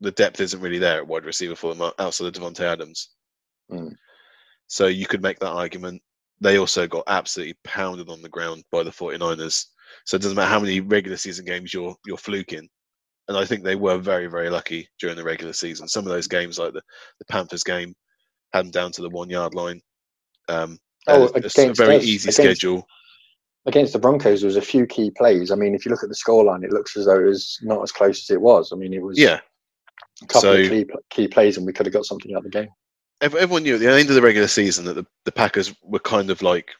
the 0.00 0.10
depth 0.10 0.40
isn't 0.40 0.60
really 0.60 0.78
there 0.78 0.98
at 0.98 1.06
wide 1.06 1.24
receiver 1.24 1.54
for 1.54 1.72
them 1.72 1.92
outside 2.00 2.26
of 2.26 2.32
Davante 2.32 2.60
Adams. 2.60 3.10
Mm. 3.70 3.94
So 4.66 4.86
you 4.86 5.06
could 5.06 5.22
make 5.22 5.38
that 5.38 5.52
argument. 5.52 6.02
They 6.40 6.58
also 6.58 6.88
got 6.88 7.04
absolutely 7.06 7.54
pounded 7.62 8.08
on 8.08 8.20
the 8.20 8.28
ground 8.28 8.64
by 8.72 8.82
the 8.82 8.90
49ers. 8.90 9.66
So 10.04 10.16
it 10.16 10.22
doesn't 10.22 10.36
matter 10.36 10.50
how 10.50 10.58
many 10.58 10.80
regular 10.80 11.16
season 11.16 11.44
games 11.44 11.72
you're 11.72 11.94
you're 12.04 12.16
fluking. 12.16 12.68
And 13.28 13.36
I 13.36 13.44
think 13.44 13.64
they 13.64 13.76
were 13.76 13.98
very, 13.98 14.26
very 14.26 14.50
lucky 14.50 14.88
during 15.00 15.16
the 15.16 15.24
regular 15.24 15.52
season. 15.54 15.88
Some 15.88 16.04
of 16.04 16.10
those 16.12 16.26
games, 16.28 16.58
like 16.58 16.72
the, 16.74 16.82
the 17.18 17.24
Panthers 17.26 17.64
game, 17.64 17.94
had 18.52 18.66
them 18.66 18.70
down 18.70 18.92
to 18.92 19.02
the 19.02 19.08
one 19.10 19.30
yard 19.30 19.54
line. 19.54 19.80
Um, 20.48 20.78
Oh, 21.06 21.24
it's 21.34 21.56
a 21.58 21.60
against 21.62 21.78
very 21.80 21.96
us, 21.96 22.04
easy 22.04 22.28
against- 22.30 22.36
schedule. 22.38 22.86
Against 23.66 23.92
the 23.94 23.98
Broncos, 23.98 24.40
there 24.40 24.46
was 24.48 24.56
a 24.56 24.62
few 24.62 24.86
key 24.86 25.10
plays. 25.10 25.50
I 25.50 25.54
mean, 25.54 25.74
if 25.74 25.84
you 25.84 25.90
look 25.90 26.02
at 26.02 26.08
the 26.08 26.14
scoreline, 26.14 26.64
it 26.64 26.72
looks 26.72 26.96
as 26.96 27.04
though 27.06 27.18
it 27.20 27.24
was 27.26 27.58
not 27.62 27.82
as 27.82 27.92
close 27.92 28.22
as 28.22 28.34
it 28.34 28.40
was. 28.40 28.72
I 28.72 28.76
mean, 28.76 28.92
it 28.94 29.02
was 29.02 29.18
Yeah, 29.18 29.40
a 30.22 30.26
couple 30.26 30.40
so- 30.42 30.52
of 30.54 30.68
key, 30.70 30.86
key 31.10 31.28
plays, 31.28 31.56
and 31.58 31.66
we 31.66 31.72
could 31.74 31.84
have 31.86 31.92
got 31.92 32.04
something 32.06 32.32
out 32.34 32.38
of 32.38 32.44
the 32.44 32.50
game. 32.50 32.68
everyone 33.20 33.62
knew 33.62 33.74
at 33.74 33.80
the 33.80 33.90
end 33.90 34.08
of 34.08 34.14
the 34.14 34.22
regular 34.22 34.48
season 34.48 34.84
that 34.86 34.94
the, 34.94 35.06
the 35.26 35.32
Packers 35.32 35.74
were 35.82 35.98
kind 35.98 36.30
of 36.30 36.40
like 36.42 36.70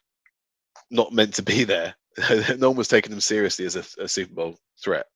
not 0.91 1.13
meant 1.13 1.35
to 1.35 1.43
be 1.43 1.65
there. 1.65 1.95
no 2.59 2.69
one 2.71 2.77
was 2.77 2.89
taking 2.89 3.11
them 3.11 3.21
seriously 3.21 3.65
as 3.67 3.77
a, 3.77 3.85
a 4.03 4.09
Super 4.09 4.33
Bowl 4.35 4.57
threat, 4.83 5.07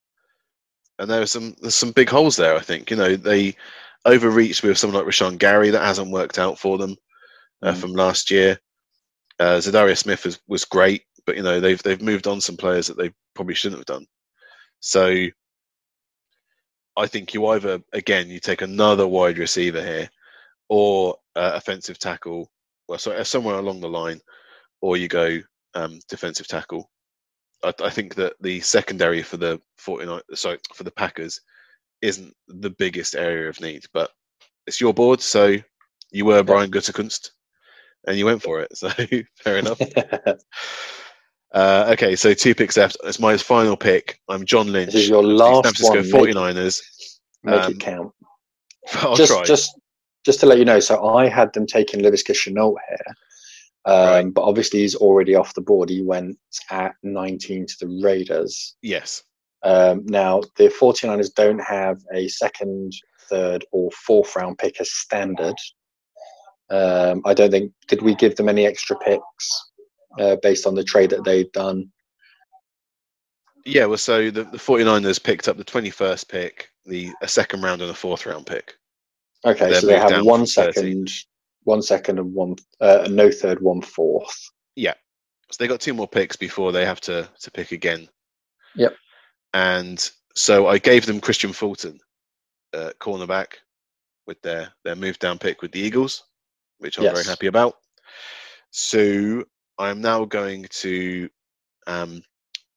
and 0.99 1.11
there 1.11 1.23
are 1.23 1.27
some 1.27 1.55
there's 1.61 1.75
some 1.75 1.93
big 1.93 2.09
holes 2.09 2.37
there. 2.37 2.57
I 2.57 2.61
think 2.61 2.91
you 2.91 2.97
know 2.97 3.17
they 3.17 3.55
overreached 4.05 4.63
with 4.63 4.79
someone 4.79 5.05
like 5.05 5.13
Rashan 5.13 5.39
Gary 5.39 5.71
that 5.71 5.83
hasn't 5.85 6.11
worked 6.11 6.39
out 6.39 6.59
for 6.59 6.79
them 6.79 6.97
uh, 7.63 7.73
Mm. 7.73 7.77
from 7.77 7.93
last 7.93 8.31
year. 8.31 8.59
Uh, 9.41 9.59
Za'Darius 9.59 9.99
Smith 9.99 10.25
was, 10.25 10.41
was 10.49 10.65
great, 10.65 11.03
but 11.27 11.37
you 11.37 11.43
know 11.43 11.61
they've 11.61 11.83
they've 11.83 12.03
moved 12.03 12.27
on 12.27 12.41
some 12.41 12.57
players 12.57 12.87
that 12.89 12.97
they 12.99 13.13
probably 13.35 13.55
shouldn't 13.55 13.81
have 13.81 13.87
done. 13.97 14.07
So 14.81 15.27
I 16.97 17.07
think 17.07 17.35
you 17.35 17.47
either 17.49 17.81
again 17.93 18.29
you 18.29 18.41
take 18.41 18.63
another 18.63 19.07
wide 19.07 19.39
receiver 19.39 19.83
here, 19.83 20.09
or 20.69 21.17
uh, 21.37 21.53
offensive 21.55 21.99
tackle, 21.99 22.51
well, 22.89 22.99
sorry, 22.99 23.25
somewhere 23.25 23.57
along 23.57 23.81
the 23.81 23.89
line, 23.89 24.21
or 24.81 24.97
you 24.97 25.09
go 25.09 25.39
um, 25.75 26.01
defensive 26.09 26.49
tackle. 26.49 26.91
I, 27.65 27.73
I 27.83 27.91
think 27.91 28.15
that 28.17 28.35
the 28.41 28.61
secondary 28.61 29.23
for 29.23 29.37
the 29.37 29.61
49, 29.79 30.21
sorry, 30.35 30.59
for 30.75 30.85
the 30.85 30.91
Packers 30.91 31.41
isn't 32.03 32.33
the 32.49 32.71
biggest 32.71 33.15
area 33.15 33.49
of 33.49 33.61
need, 33.61 33.85
but 33.93 34.11
it's 34.67 34.81
your 34.81 34.95
board, 34.95 35.21
so 35.21 35.57
you 36.13 36.25
were 36.25 36.43
Brian 36.43 36.71
Gutekunst, 36.71 37.31
and 38.07 38.17
you 38.17 38.27
went 38.27 38.43
for 38.43 38.61
it. 38.61 38.77
So 38.77 38.89
fair 39.43 39.59
enough. 39.59 39.81
Uh, 41.55 41.89
okay, 41.93 42.15
so 42.15 42.35
two 42.35 42.55
picks 42.55 42.77
left. 42.77 42.97
It's 43.05 43.19
my 43.19 43.35
final 43.37 43.75
pick. 43.77 44.21
I'm 44.29 44.45
John 44.45 44.71
Lynch. 44.71 44.93
this 44.93 45.05
is 45.05 45.09
your 45.09 45.23
last 45.23 45.65
San 45.65 45.75
Francisco 45.75 46.19
one. 46.19 46.27
Make, 46.27 46.35
49ers. 46.37 46.83
make 47.43 47.61
Um, 47.61 47.73
it 47.73 47.81
count. 47.81 48.13
I'll 48.97 49.17
just, 49.17 49.33
try. 49.33 49.45
just, 49.45 49.71
just 50.27 50.41
to 50.41 50.47
let 50.47 50.59
you 50.59 50.67
know. 50.67 50.79
So 50.79 51.07
I 51.09 51.27
had 51.29 51.53
them 51.55 51.67
taking 51.67 52.01
Laviska 52.01 52.33
Shenault 52.35 52.77
here, 52.91 53.15
um, 53.89 53.95
Right. 54.27 54.35
but 54.35 54.43
obviously 54.43 54.81
he's 54.81 54.95
already 54.95 55.35
off 55.35 55.55
the 55.55 55.61
board. 55.61 55.89
He 55.89 56.03
went 56.03 56.39
at 56.71 56.95
19 57.03 57.67
to 57.67 57.75
the 57.81 58.01
Raiders. 58.03 58.77
yes. 58.83 59.23
Um, 59.65 60.07
now, 60.07 60.41
the 60.57 60.69
49ers 60.69 61.35
don't 61.35 61.59
have 61.59 61.99
a 62.15 62.29
second, 62.29 62.93
third, 63.29 63.65
or 63.73 63.91
fourth 63.91 64.37
round 64.37 64.57
pick 64.59 64.81
as 64.81 64.93
standard. 64.93 65.57
Um, 66.71 67.23
I 67.25 67.35
don't 67.35 67.51
think, 67.51 67.73
did 67.89 68.03
we 68.03 68.15
give 68.15 68.37
them 68.37 68.49
any 68.49 68.67
extra 68.67 68.97
picks 68.99 69.71
uh, 70.21 70.37
based 70.43 70.65
on 70.65 70.77
the 70.77 70.85
trade 70.85 71.11
that 71.11 71.25
they've 71.25 71.51
done? 71.51 71.91
Yeah, 73.65 73.87
well, 73.87 73.99
so 73.99 74.31
the, 74.31 74.45
the 74.45 74.59
49ers 74.59 75.23
picked 75.23 75.49
up 75.49 75.57
the 75.57 75.65
21st 75.65 76.29
pick, 76.29 76.69
the 76.87 77.11
a 77.21 77.27
second 77.29 77.63
round 77.63 77.83
and 77.83 77.91
a 77.91 77.95
fourth 77.95 78.27
round 78.27 78.47
pick. 78.47 78.77
Okay, 79.45 79.71
They're 79.71 79.81
so 79.81 79.87
they 79.89 79.99
have 79.99 80.25
one 80.25 80.47
from 80.47 80.47
30. 80.47 80.73
second, 80.73 81.11
one 81.69 81.83
second, 81.83 82.19
and 82.19 82.33
one, 82.35 82.57
uh, 82.81 83.07
no 83.11 83.31
third, 83.31 83.61
one 83.61 83.83
fourth. 83.83 84.51
Yeah. 84.75 84.95
So 85.51 85.57
they 85.59 85.69
got 85.69 85.81
two 85.81 85.95
more 85.95 86.09
picks 86.09 86.35
before 86.35 86.73
they 86.73 86.85
have 86.85 87.01
to, 87.03 87.29
to 87.41 87.51
pick 87.51 87.73
again. 87.73 88.09
Yep. 88.75 88.97
And 89.53 90.11
so 90.35 90.67
I 90.67 90.79
gave 90.79 91.05
them 91.05 91.21
Kristian 91.21 91.55
Fulton, 91.55 92.01
uh, 92.73 92.93
cornerback, 93.01 93.59
with 94.27 94.41
their, 94.43 94.73
their 94.85 94.97
move 94.97 95.19
down 95.19 95.39
pick 95.39 95.63
with 95.63 95.73
the 95.73 95.81
Eagles, 95.81 96.25
which 96.79 96.99
I'm 96.99 97.05
very 97.05 97.25
happy 97.25 97.47
about. 97.47 97.75
So 98.71 99.45
I'm 99.79 100.01
now 100.01 100.25
going 100.25 100.67
to 100.71 101.29
um, 101.87 102.23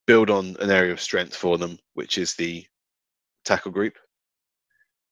build 0.05 0.30
on 0.30 0.55
an 0.59 0.69
area 0.69 0.93
of 0.93 1.01
strength 1.01 1.35
for 1.35 1.57
them, 1.57 1.77
which 1.93 2.18
is 2.18 2.35
the 2.35 2.65
tackle 3.45 3.72
group. 3.72 3.95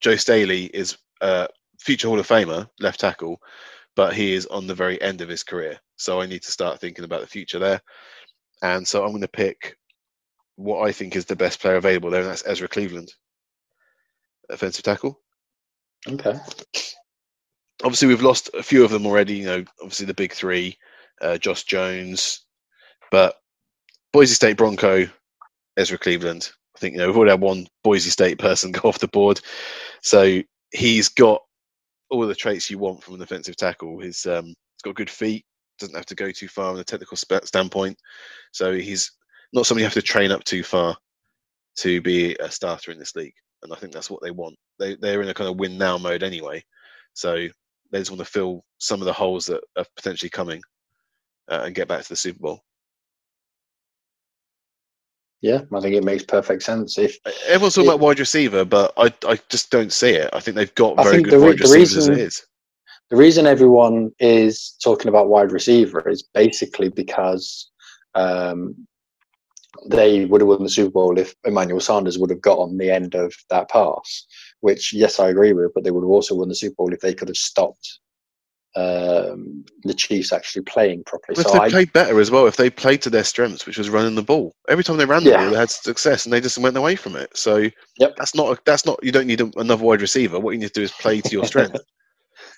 Joe 0.02 0.16
Staley 0.16 0.66
is 0.66 0.98
a 1.22 1.48
future 1.80 2.08
Hall 2.08 2.20
of 2.20 2.28
Famer, 2.28 2.70
left 2.80 3.00
tackle, 3.00 3.42
but 3.96 4.14
he 4.14 4.34
is 4.34 4.46
on 4.48 4.68
the 4.68 4.76
very 4.76 5.02
end 5.02 5.22
of 5.22 5.30
his 5.30 5.44
career. 5.44 5.80
So 5.98 6.22
I 6.22 6.26
need 6.26 6.44
to 6.44 6.52
start 6.52 6.80
thinking 6.80 7.06
about 7.06 7.22
the 7.22 7.28
future 7.28 7.60
there. 7.60 7.82
And 8.62 8.88
so 8.88 9.04
I'm 9.04 9.12
going 9.12 9.22
to 9.22 9.28
pick 9.28 9.78
what 10.56 10.88
I 10.88 10.92
think 10.92 11.16
is 11.16 11.26
the 11.26 11.36
best 11.36 11.62
player 11.62 11.76
available 11.76 12.10
there, 12.10 12.22
and 12.22 12.30
that's 12.30 12.46
Ezra 12.46 12.68
Cleveland. 12.68 13.14
offensive 14.50 14.84
tackle. 14.84 15.22
Okay. 16.08 16.34
Obviously, 17.84 18.08
we've 18.10 18.22
lost 18.22 18.50
a 18.54 18.64
few 18.64 18.84
of 18.84 18.92
them 18.92 19.06
already. 19.06 19.36
You 19.36 19.46
know, 19.46 19.64
obviously 19.82 20.06
the 20.06 20.14
big 20.14 20.34
three, 20.34 20.78
uh, 21.22 21.38
Josh 21.38 21.64
Jones, 21.64 22.46
but 23.12 23.36
Boise 24.12 24.34
State 24.34 24.58
Bronco, 24.58 25.08
Ezra 25.78 25.98
Cleveland. 25.98 26.52
I 26.76 26.80
think 26.80 26.94
you 26.94 27.00
know 27.00 27.08
we've 27.08 27.18
already 27.18 27.32
had 27.32 27.42
one 27.42 27.68
Boise 27.84 28.10
State 28.10 28.38
person 28.38 28.72
go 28.74 28.90
off 28.90 29.00
the 29.00 29.08
board, 29.08 29.40
so 30.02 30.42
he's 30.72 31.10
got 31.10 31.42
all 32.10 32.26
the 32.26 32.36
traits 32.36 32.70
you 32.70 32.78
want 32.78 33.04
from 33.04 33.16
an 33.16 33.22
offensive 33.22 33.56
tackle. 33.56 34.00
He's 34.00 34.26
um, 34.26 34.46
he's 34.46 34.84
got 34.84 34.96
good 34.96 35.10
feet, 35.10 35.46
doesn't 35.80 35.96
have 35.96 36.06
to 36.08 36.16
go 36.16 36.32
too 36.32 36.48
far 36.48 36.72
from 36.72 36.80
a 36.80 36.84
technical 36.84 37.18
sp- 37.18 37.46
standpoint, 37.46 37.98
so 38.52 38.74
he's 38.74 39.12
not 39.54 39.66
somebody 39.66 39.84
you 39.84 39.88
have 39.88 39.94
to 39.94 40.02
train 40.02 40.32
up 40.32 40.44
too 40.44 40.64
far 40.64 40.96
to 41.78 42.02
be 42.02 42.36
a 42.36 42.52
starter 42.52 42.92
in 42.92 43.00
this 43.00 43.16
league. 43.16 43.34
And 43.64 43.74
I 43.74 43.76
think 43.78 43.94
that's 43.94 44.10
what 44.10 44.22
they 44.22 44.32
want. 44.32 44.56
They 44.80 44.96
they're 44.96 45.22
in 45.22 45.30
a 45.30 45.34
kind 45.34 45.50
of 45.50 45.60
win 45.60 45.78
now 45.78 45.98
mode 45.98 46.24
anyway, 46.24 46.64
so 47.14 47.48
they 47.92 48.00
just 48.00 48.12
want 48.12 48.20
to 48.20 48.32
fill 48.32 48.64
some 48.78 49.02
of 49.02 49.06
the 49.06 49.14
holes 49.14 49.46
that 49.48 49.62
are 49.78 49.86
potentially 49.96 50.30
coming 50.30 50.62
uh, 51.50 51.64
and 51.66 51.76
get 51.76 51.88
back 51.88 52.04
to 52.04 52.10
the 52.10 52.16
Super 52.16 52.40
Bowl. 52.40 52.62
Yeah, 55.42 55.62
I 55.74 55.80
think 55.80 55.96
it 55.96 56.04
makes 56.04 56.24
perfect 56.24 56.64
sense. 56.64 56.98
If 56.98 57.18
everyone's 57.48 57.76
talking 57.76 57.90
it, 57.90 57.94
about 57.94 58.02
wide 58.02 58.20
receiver, 58.20 58.66
but 58.66 58.94
I 58.98 59.14
I 59.26 59.40
just 59.50 59.72
don't 59.72 59.94
see 59.94 60.12
it. 60.12 60.30
I 60.34 60.40
think 60.42 60.56
they've 60.56 60.76
got 60.76 61.02
very 61.02 61.22
good 61.22 61.34
the 61.34 61.40
wide 61.40 61.58
the 61.60 61.64
receivers 61.64 61.96
reason- 61.96 62.14
as 62.14 62.20
it 62.20 62.22
is. 62.22 62.46
the 63.10 63.16
reason 63.16 63.48
everyone 63.48 64.12
is 64.20 64.76
talking 64.84 65.08
about 65.08 65.30
wide 65.30 65.52
receiver 65.52 66.08
is 66.10 66.24
basically 66.34 66.90
because 66.90 67.70
um, 68.16 68.76
they 69.90 70.26
would 70.26 70.42
have 70.42 70.48
won 70.48 70.64
the 70.64 70.70
Super 70.70 70.92
Bowl 70.92 71.18
if 71.18 71.34
Emmanuel 71.46 71.80
Sanders 71.80 72.18
would 72.20 72.32
have 72.32 72.42
got 72.42 72.60
on 72.60 72.78
the 72.78 72.92
end 72.92 73.16
of 73.16 73.34
that 73.50 73.70
pass. 73.70 74.26
Which, 74.62 74.92
yes, 74.92 75.22
I 75.22 75.30
agree 75.30 75.54
with, 75.54 75.72
but 75.74 75.86
they 75.86 75.92
would 75.92 76.04
have 76.04 76.10
also 76.10 76.36
won 76.36 76.50
the 76.50 76.56
Super 76.56 76.76
Bowl 76.76 76.94
if 76.94 77.00
they 77.00 77.14
could 77.14 77.30
have 77.30 77.38
stopped 77.38 78.00
um, 78.76 79.66
the 79.84 79.94
Chiefs 79.94 80.32
actually 80.32 80.64
playing 80.64 81.04
properly. 81.06 81.36
If 81.40 81.46
so 81.46 81.54
they 81.54 81.60
I, 81.60 81.70
played 81.70 81.94
better 81.94 82.20
as 82.20 82.32
well, 82.32 82.48
if 82.48 82.58
they 82.58 82.70
played 82.70 83.02
to 83.04 83.10
their 83.10 83.24
strengths, 83.24 83.66
which 83.66 83.78
was 83.78 83.90
running 83.90 84.16
the 84.16 84.24
ball, 84.24 84.56
every 84.68 84.84
time 84.84 84.98
they 84.98 85.06
ran 85.06 85.24
the 85.24 85.32
Yeah. 85.32 85.38
ball, 85.38 85.52
they 85.52 85.60
had 85.60 85.70
success, 85.70 86.26
and 86.26 86.34
they 86.34 86.42
just 86.42 86.58
went 86.58 86.78
away 86.78 86.96
from 86.96 87.16
it. 87.16 87.36
So 87.36 87.70
Yep. 87.98 88.16
that's 88.18 88.36
not 88.36 88.58
a, 88.58 88.62
that's 88.66 88.86
not 88.86 89.00
you 89.04 89.12
don't 89.12 89.28
need 89.28 89.42
a, 89.42 89.52
another 89.58 89.84
wide 89.84 90.02
receiver. 90.02 90.40
What 90.40 90.52
you 90.52 90.60
need 90.60 90.68
to 90.68 90.74
do 90.74 90.84
is 90.84 90.92
play 90.92 91.22
to 91.22 91.32
your 91.32 91.44
strength. 91.46 91.80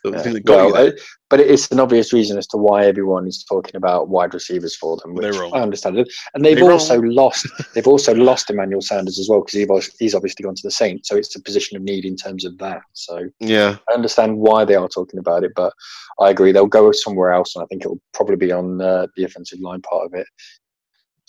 The 0.03 0.23
thing 0.23 0.33
that 0.33 0.45
got 0.45 0.71
well, 0.71 0.87
uh, 0.87 0.91
but 1.29 1.39
it's 1.39 1.69
an 1.71 1.79
obvious 1.79 2.11
reason 2.11 2.37
as 2.37 2.47
to 2.47 2.57
why 2.57 2.85
everyone 2.85 3.27
is 3.27 3.43
talking 3.43 3.75
about 3.75 4.09
wide 4.09 4.33
receivers 4.33 4.75
for 4.75 4.97
them. 4.97 5.13
Which 5.13 5.21
They're 5.21 5.39
wrong. 5.39 5.51
I 5.53 5.61
understand 5.61 5.99
it, 5.99 6.11
and 6.33 6.43
they've 6.43 6.55
They're 6.55 6.71
also 6.71 6.99
wrong. 6.99 7.11
lost. 7.11 7.47
They've 7.75 7.87
also 7.87 8.15
lost 8.15 8.49
Emmanuel 8.49 8.81
Sanders 8.81 9.19
as 9.19 9.29
well 9.29 9.41
because 9.41 9.59
he's 9.59 9.69
obviously, 9.69 9.95
he's 9.99 10.15
obviously 10.15 10.43
gone 10.43 10.55
to 10.55 10.61
the 10.63 10.71
Saints, 10.71 11.07
so 11.09 11.15
it's 11.15 11.35
a 11.35 11.41
position 11.41 11.77
of 11.77 11.83
need 11.83 12.05
in 12.05 12.15
terms 12.15 12.45
of 12.45 12.57
that. 12.57 12.81
So 12.93 13.29
yeah, 13.39 13.77
I 13.89 13.93
understand 13.93 14.37
why 14.37 14.65
they 14.65 14.75
are 14.75 14.89
talking 14.89 15.19
about 15.19 15.43
it, 15.43 15.51
but 15.55 15.73
I 16.19 16.29
agree 16.29 16.51
they'll 16.51 16.65
go 16.65 16.91
somewhere 16.91 17.31
else, 17.31 17.55
and 17.55 17.63
I 17.63 17.67
think 17.67 17.85
it 17.85 17.87
will 17.89 18.01
probably 18.13 18.37
be 18.37 18.51
on 18.51 18.81
uh, 18.81 19.07
the 19.15 19.23
offensive 19.23 19.59
line 19.59 19.81
part 19.81 20.05
of 20.05 20.13
it. 20.13 20.27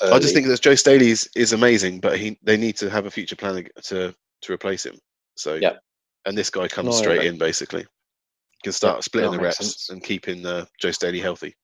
I 0.00 0.18
just 0.18 0.34
think 0.34 0.48
that 0.48 0.60
Joe 0.60 0.74
Staley 0.74 1.10
is, 1.10 1.28
is 1.36 1.52
amazing, 1.52 2.00
but 2.00 2.18
he 2.18 2.38
they 2.42 2.56
need 2.56 2.76
to 2.78 2.90
have 2.90 3.06
a 3.06 3.10
future 3.10 3.36
plan 3.36 3.68
to 3.84 4.14
to 4.42 4.52
replace 4.52 4.84
him. 4.84 4.96
So 5.36 5.54
Yeah. 5.54 5.74
and 6.26 6.36
this 6.36 6.50
guy 6.50 6.66
comes 6.68 6.86
No, 6.86 6.92
straight 6.92 7.24
in 7.24 7.38
basically. 7.38 7.86
Can 8.62 8.72
start 8.72 9.02
splitting 9.04 9.32
the 9.32 9.38
reps 9.40 9.56
sense. 9.58 9.90
and 9.90 10.02
keeping 10.02 10.46
uh, 10.46 10.66
Joe 10.80 10.92
Staley 10.92 11.20
healthy, 11.20 11.54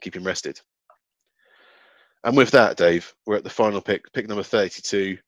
keep 0.00 0.14
him 0.16 0.24
rested. 0.24 0.60
And 2.24 2.36
with 2.36 2.50
that, 2.52 2.76
Dave, 2.76 3.14
we're 3.26 3.36
at 3.36 3.44
the 3.44 3.50
final 3.50 3.80
pick, 3.80 4.10
pick 4.12 4.28
number 4.28 4.42
thirty-two. 4.42 5.18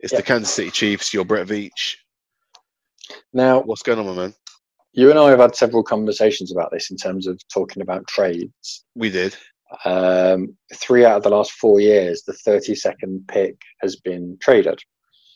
It's 0.00 0.12
the 0.12 0.22
Kansas 0.22 0.52
City 0.52 0.70
Chiefs. 0.70 1.14
Your 1.14 1.24
Brett 1.24 1.46
Veach. 1.46 1.96
now 3.32 3.60
What's 3.60 3.82
going 3.82 3.98
on, 3.98 4.06
my 4.06 4.14
man? 4.14 4.34
you 4.94 5.10
and 5.10 5.18
I 5.18 5.30
have 5.30 5.38
had 5.38 5.56
several 5.56 5.82
conversations 5.82 6.52
about 6.52 6.70
this 6.70 6.90
in 6.90 6.96
terms 6.96 7.26
of 7.26 7.40
talking 7.48 7.82
about 7.82 8.06
trades. 8.08 8.84
We 8.94 9.10
did. 9.10 9.34
Um, 9.84 10.56
three 10.74 11.04
out 11.04 11.16
of 11.16 11.22
the 11.22 11.30
last 11.30 11.52
four 11.52 11.80
years, 11.80 12.24
the 12.26 12.36
32nd 12.46 13.26
pick 13.28 13.56
has 13.80 13.96
been 13.96 14.36
traded. 14.40 14.78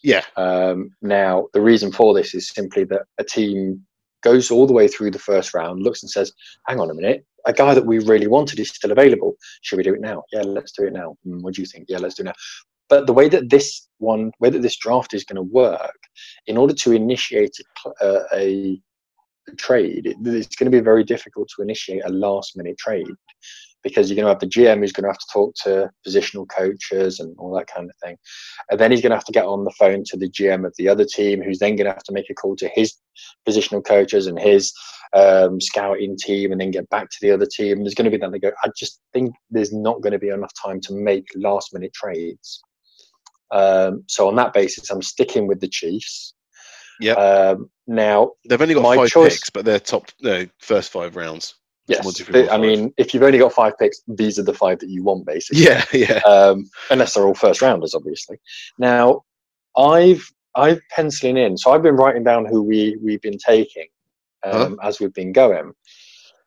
Yeah, 0.02 0.22
Um, 0.36 0.90
now, 1.00 1.46
the 1.54 1.60
reason 1.62 1.90
for 1.90 2.12
this 2.12 2.34
is 2.34 2.50
simply 2.50 2.84
that 2.84 3.02
a 3.18 3.24
team 3.24 3.86
goes 4.26 4.50
all 4.50 4.66
the 4.66 4.72
way 4.72 4.88
through 4.88 5.12
the 5.12 5.26
first 5.30 5.54
round, 5.54 5.82
looks 5.82 6.02
and 6.02 6.10
says, 6.10 6.32
hang 6.66 6.80
on 6.80 6.90
a 6.90 6.94
minute, 6.94 7.24
a 7.46 7.52
guy 7.52 7.72
that 7.74 7.86
we 7.86 7.98
really 8.00 8.26
wanted 8.26 8.58
is 8.58 8.70
still 8.70 8.90
available. 8.90 9.36
Should 9.62 9.76
we 9.76 9.84
do 9.84 9.94
it 9.94 10.00
now? 10.00 10.24
Yeah, 10.32 10.42
let's 10.42 10.72
do 10.72 10.84
it 10.86 10.92
now. 10.92 11.16
"Hmm, 11.22 11.40
what 11.42 11.54
do 11.54 11.62
you 11.62 11.66
think? 11.66 11.86
Yeah, 11.88 11.98
let's 11.98 12.16
do 12.16 12.22
it 12.22 12.26
now. 12.26 12.38
But 12.88 13.06
the 13.06 13.12
way 13.12 13.28
that 13.28 13.50
this 13.50 13.88
one, 13.98 14.32
way 14.40 14.50
that 14.50 14.62
this 14.62 14.76
draft 14.76 15.14
is 15.14 15.24
going 15.24 15.36
to 15.36 15.54
work, 15.64 16.00
in 16.46 16.56
order 16.56 16.74
to 16.74 16.92
initiate 16.92 17.56
a, 17.84 18.04
uh, 18.04 18.24
a 18.34 18.80
trade, 19.56 20.14
it's 20.24 20.56
going 20.56 20.70
to 20.70 20.76
be 20.76 20.84
very 20.92 21.04
difficult 21.04 21.48
to 21.54 21.62
initiate 21.62 22.04
a 22.04 22.08
last 22.26 22.56
minute 22.56 22.78
trade 22.78 23.14
because 23.86 24.10
you're 24.10 24.16
going 24.16 24.24
to 24.24 24.30
have 24.30 24.40
the 24.40 24.48
GM 24.48 24.80
who's 24.80 24.90
going 24.90 25.04
to 25.04 25.10
have 25.10 25.18
to 25.18 25.32
talk 25.32 25.54
to 25.62 25.88
positional 26.04 26.44
coaches 26.48 27.20
and 27.20 27.36
all 27.38 27.54
that 27.54 27.68
kind 27.68 27.88
of 27.88 27.94
thing. 28.02 28.16
And 28.68 28.80
then 28.80 28.90
he's 28.90 29.00
going 29.00 29.10
to 29.10 29.16
have 29.16 29.24
to 29.26 29.32
get 29.32 29.44
on 29.44 29.62
the 29.62 29.70
phone 29.78 30.02
to 30.06 30.16
the 30.16 30.28
GM 30.28 30.66
of 30.66 30.74
the 30.76 30.88
other 30.88 31.04
team, 31.04 31.40
who's 31.40 31.60
then 31.60 31.76
going 31.76 31.86
to 31.86 31.92
have 31.92 32.02
to 32.02 32.12
make 32.12 32.28
a 32.28 32.34
call 32.34 32.56
to 32.56 32.68
his 32.74 32.94
positional 33.48 33.84
coaches 33.84 34.26
and 34.26 34.40
his 34.40 34.72
um, 35.12 35.60
scouting 35.60 36.16
team, 36.18 36.50
and 36.50 36.60
then 36.60 36.72
get 36.72 36.90
back 36.90 37.08
to 37.10 37.16
the 37.22 37.30
other 37.30 37.46
team. 37.46 37.84
There's 37.84 37.94
going 37.94 38.06
to 38.06 38.10
be 38.10 38.16
that 38.16 38.32
they 38.32 38.40
go. 38.40 38.50
I 38.64 38.70
just 38.76 39.00
think 39.12 39.36
there's 39.50 39.72
not 39.72 40.00
going 40.00 40.14
to 40.14 40.18
be 40.18 40.30
enough 40.30 40.52
time 40.60 40.80
to 40.80 40.92
make 40.92 41.28
last 41.36 41.72
minute 41.72 41.94
trades. 41.94 42.60
Um, 43.52 44.02
so 44.08 44.26
on 44.26 44.34
that 44.34 44.52
basis, 44.52 44.90
I'm 44.90 45.00
sticking 45.00 45.46
with 45.46 45.60
the 45.60 45.68
Chiefs. 45.68 46.34
Yep. 47.00 47.18
Um, 47.18 47.70
now, 47.86 48.32
they've 48.48 48.60
only 48.60 48.74
got 48.74 48.82
five 48.82 49.08
choice- 49.10 49.36
picks, 49.36 49.50
but 49.50 49.64
they're 49.64 49.78
top 49.78 50.10
no 50.22 50.48
first 50.58 50.90
five 50.90 51.14
rounds. 51.14 51.54
Yes, 51.86 52.04
One, 52.04 52.14
two, 52.14 52.24
three, 52.24 52.42
they- 52.42 52.48
I 52.50 52.56
mean, 52.58 52.92
if 52.96 53.12
you've 53.14 53.22
only 53.22 53.38
got 53.38 53.52
five 53.52 53.76
picks, 53.78 54.02
these 54.08 54.38
are 54.38 54.42
the 54.42 54.54
five 54.54 54.78
that 54.80 54.88
you 54.88 55.02
want, 55.02 55.26
basically. 55.26 55.64
Yeah, 55.64 55.84
yeah. 55.92 56.18
um, 56.26 56.68
unless 56.90 57.14
they're 57.14 57.26
all 57.26 57.34
first 57.34 57.62
rounders, 57.62 57.94
obviously. 57.94 58.38
Now, 58.78 59.24
I've 59.76 60.28
I've 60.54 60.80
penciling 60.90 61.36
in, 61.36 61.56
so 61.58 61.70
I've 61.72 61.82
been 61.82 61.96
writing 61.96 62.24
down 62.24 62.46
who 62.46 62.62
we 62.62 62.96
we've 63.02 63.20
been 63.20 63.38
taking 63.38 63.86
um, 64.44 64.78
as 64.82 65.00
we've 65.00 65.12
been 65.12 65.32
going, 65.32 65.72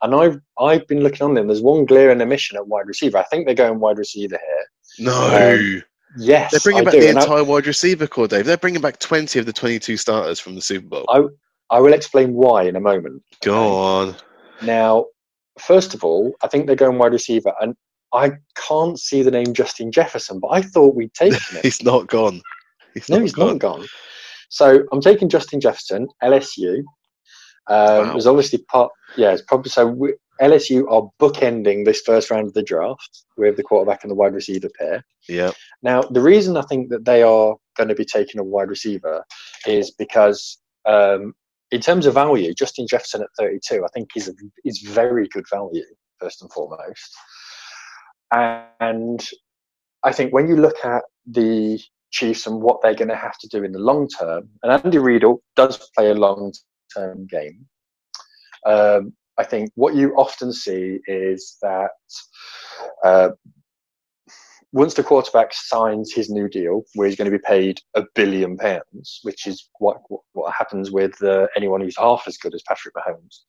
and 0.01 0.15
I've 0.15 0.39
I've 0.59 0.87
been 0.87 1.01
looking 1.01 1.21
on 1.23 1.33
them. 1.35 1.47
There's 1.47 1.61
one 1.61 1.85
glaring 1.85 2.21
omission 2.21 2.57
at 2.57 2.67
wide 2.67 2.87
receiver. 2.87 3.17
I 3.19 3.23
think 3.23 3.45
they're 3.45 3.55
going 3.55 3.79
wide 3.79 3.97
receiver 3.97 4.37
here. 4.47 5.05
No, 5.05 5.53
Um, 5.53 5.83
Yes, 6.17 6.49
they're 6.49 6.59
bringing 6.61 6.81
I 6.81 6.85
back 6.85 6.93
do, 6.93 7.01
the 7.01 7.09
and 7.09 7.19
I- 7.19 7.21
entire 7.21 7.43
wide 7.43 7.67
receiver 7.67 8.07
core, 8.07 8.27
Dave. 8.27 8.43
They're 8.47 8.57
bringing 8.57 8.81
back 8.81 8.97
twenty 8.97 9.37
of 9.37 9.45
the 9.45 9.53
twenty-two 9.53 9.95
starters 9.95 10.39
from 10.39 10.55
the 10.55 10.61
Super 10.61 10.87
Bowl. 10.87 11.05
I, 11.07 11.21
I 11.69 11.79
will 11.79 11.93
explain 11.93 12.33
why 12.33 12.63
in 12.63 12.75
a 12.75 12.79
moment. 12.79 13.21
Go 13.43 13.75
on. 13.75 14.15
Now, 14.63 15.05
first 15.59 15.93
of 15.93 16.03
all, 16.03 16.33
I 16.41 16.47
think 16.47 16.67
they're 16.67 16.75
going 16.75 16.97
wide 16.97 17.13
receiver, 17.13 17.53
and 17.61 17.75
I 18.13 18.31
can't 18.55 18.99
see 18.99 19.21
the 19.21 19.31
name 19.31 19.53
Justin 19.53 19.91
Jefferson, 19.91 20.39
but 20.39 20.47
I 20.49 20.61
thought 20.61 20.95
we'd 20.95 21.13
taken 21.15 21.39
him. 21.51 21.61
He's 21.63 21.83
not 21.83 22.07
gone. 22.07 22.41
He's 22.93 23.09
No, 23.09 23.17
not 23.17 23.21
he's 23.23 23.33
gone. 23.33 23.47
not 23.47 23.59
gone. 23.59 23.85
So 24.49 24.83
I'm 24.91 25.01
taking 25.01 25.29
Justin 25.29 25.59
Jefferson, 25.61 26.07
LSU. 26.23 26.77
Um, 26.79 26.85
Wow. 28.07 28.11
There's 28.13 28.25
obviously 28.27 28.59
part, 28.63 28.91
yeah, 29.15 29.31
it's 29.31 29.43
probably 29.43 29.69
so. 29.69 29.85
We, 29.87 30.13
LSU 30.41 30.89
are 30.89 31.07
bookending 31.21 31.83
this 31.83 32.01
first 32.01 32.31
round 32.31 32.47
of 32.47 32.53
the 32.53 32.63
draft 32.63 33.25
with 33.37 33.57
the 33.57 33.63
quarterback 33.63 34.03
and 34.03 34.09
the 34.09 34.15
wide 34.15 34.33
receiver 34.33 34.69
pair. 34.79 35.03
Yeah, 35.27 35.51
Now, 35.83 36.01
the 36.01 36.21
reason 36.21 36.55
I 36.55 36.61
think 36.61 36.89
that 36.91 37.03
they 37.03 37.21
are 37.23 37.55
going 37.75 37.89
to 37.89 37.93
be 37.95 38.05
taking 38.05 38.39
a 38.39 38.43
wide 38.43 38.69
receiver 38.69 39.23
is 39.67 39.91
because, 39.91 40.57
um, 40.85 41.33
in 41.71 41.81
terms 41.81 42.05
of 42.05 42.13
value, 42.13 42.53
Justin 42.53 42.87
Jefferson 42.87 43.21
at 43.21 43.29
32, 43.37 43.83
I 43.83 43.87
think 43.93 44.09
is 44.15 44.33
is 44.65 44.79
very 44.79 45.27
good 45.27 45.45
value 45.49 45.83
first 46.19 46.41
and 46.41 46.51
foremost. 46.51 47.15
And 48.31 49.27
I 50.03 50.11
think 50.11 50.33
when 50.33 50.47
you 50.47 50.55
look 50.55 50.83
at 50.83 51.03
the 51.25 51.79
Chiefs 52.11 52.47
and 52.47 52.61
what 52.61 52.81
they're 52.81 52.95
going 52.95 53.09
to 53.09 53.15
have 53.15 53.37
to 53.37 53.47
do 53.47 53.63
in 53.63 53.71
the 53.71 53.79
long 53.79 54.07
term, 54.07 54.49
and 54.63 54.71
Andy 54.71 54.97
Reid 54.97 55.23
does 55.55 55.89
play 55.95 56.09
a 56.09 56.15
long 56.15 56.51
term 56.95 57.27
game. 57.27 57.67
Um, 58.65 59.13
I 59.37 59.43
think 59.43 59.71
what 59.75 59.95
you 59.95 60.13
often 60.15 60.51
see 60.51 60.99
is 61.07 61.57
that 61.61 61.91
uh, 63.05 63.29
once 64.71 64.93
the 64.93 65.03
quarterback 65.03 65.51
signs 65.53 66.13
his 66.13 66.29
new 66.29 66.47
deal, 66.47 66.83
where 66.93 67.07
he's 67.07 67.17
going 67.17 67.29
to 67.29 67.37
be 67.37 67.43
paid 67.43 67.79
a 67.95 68.03
billion 68.13 68.55
pounds, 68.55 69.19
which 69.23 69.47
is 69.47 69.67
what 69.79 69.97
what, 70.07 70.53
happens 70.53 70.91
with 70.91 71.21
uh, 71.23 71.47
anyone 71.55 71.81
who's 71.81 71.97
half 71.97 72.23
as 72.27 72.37
good 72.37 72.53
as 72.53 72.61
Patrick 72.67 72.93
Mahomes, 72.93 73.39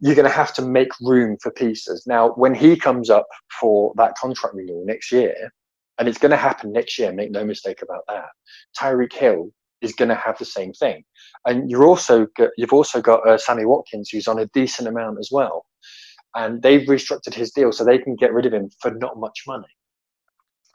you're 0.00 0.16
going 0.16 0.28
to 0.28 0.34
have 0.34 0.52
to 0.54 0.62
make 0.62 0.88
room 1.00 1.36
for 1.40 1.52
pieces. 1.52 2.04
Now, 2.06 2.30
when 2.30 2.54
he 2.54 2.76
comes 2.76 3.08
up 3.08 3.26
for 3.60 3.92
that 3.96 4.16
contract 4.16 4.56
renewal 4.56 4.84
next 4.84 5.12
year, 5.12 5.34
and 5.98 6.08
it's 6.08 6.18
going 6.18 6.32
to 6.32 6.36
happen 6.36 6.72
next 6.72 6.98
year, 6.98 7.12
make 7.12 7.30
no 7.30 7.44
mistake 7.44 7.80
about 7.80 8.02
that. 8.08 8.30
Tyreek 8.76 9.12
Hill 9.12 9.50
is 9.80 9.92
going 9.92 10.08
to 10.08 10.16
have 10.16 10.36
the 10.38 10.44
same 10.44 10.72
thing, 10.72 11.04
and 11.46 11.70
you're 11.70 11.86
also 11.86 12.26
got, 12.36 12.50
you've 12.56 12.72
also 12.72 13.00
got 13.00 13.26
uh, 13.28 13.38
Sammy 13.38 13.64
Watkins, 13.64 14.10
who's 14.10 14.26
on 14.26 14.40
a 14.40 14.46
decent 14.46 14.88
amount 14.88 15.18
as 15.20 15.28
well, 15.30 15.66
and 16.34 16.62
they've 16.62 16.88
restructured 16.88 17.34
his 17.34 17.52
deal 17.52 17.70
so 17.70 17.84
they 17.84 17.98
can 17.98 18.16
get 18.16 18.32
rid 18.32 18.46
of 18.46 18.52
him 18.52 18.70
for 18.80 18.90
not 18.90 19.18
much 19.18 19.44
money. 19.46 19.68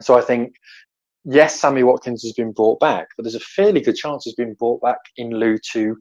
So 0.02 0.18
I 0.18 0.22
think 0.22 0.54
yes, 1.26 1.60
Sammy 1.60 1.84
Watkins 1.84 2.24
has 2.24 2.34
been 2.34 2.52
brought 2.52 2.80
back, 2.80 3.08
but 3.16 3.24
there's 3.24 3.36
a 3.36 3.40
fairly 3.40 3.82
good 3.82 3.96
chance 3.96 4.24
he's 4.24 4.36
been 4.36 4.54
brought 4.54 4.82
back 4.82 5.00
in 5.18 5.32
lieu 5.32 5.58
to 5.74 5.96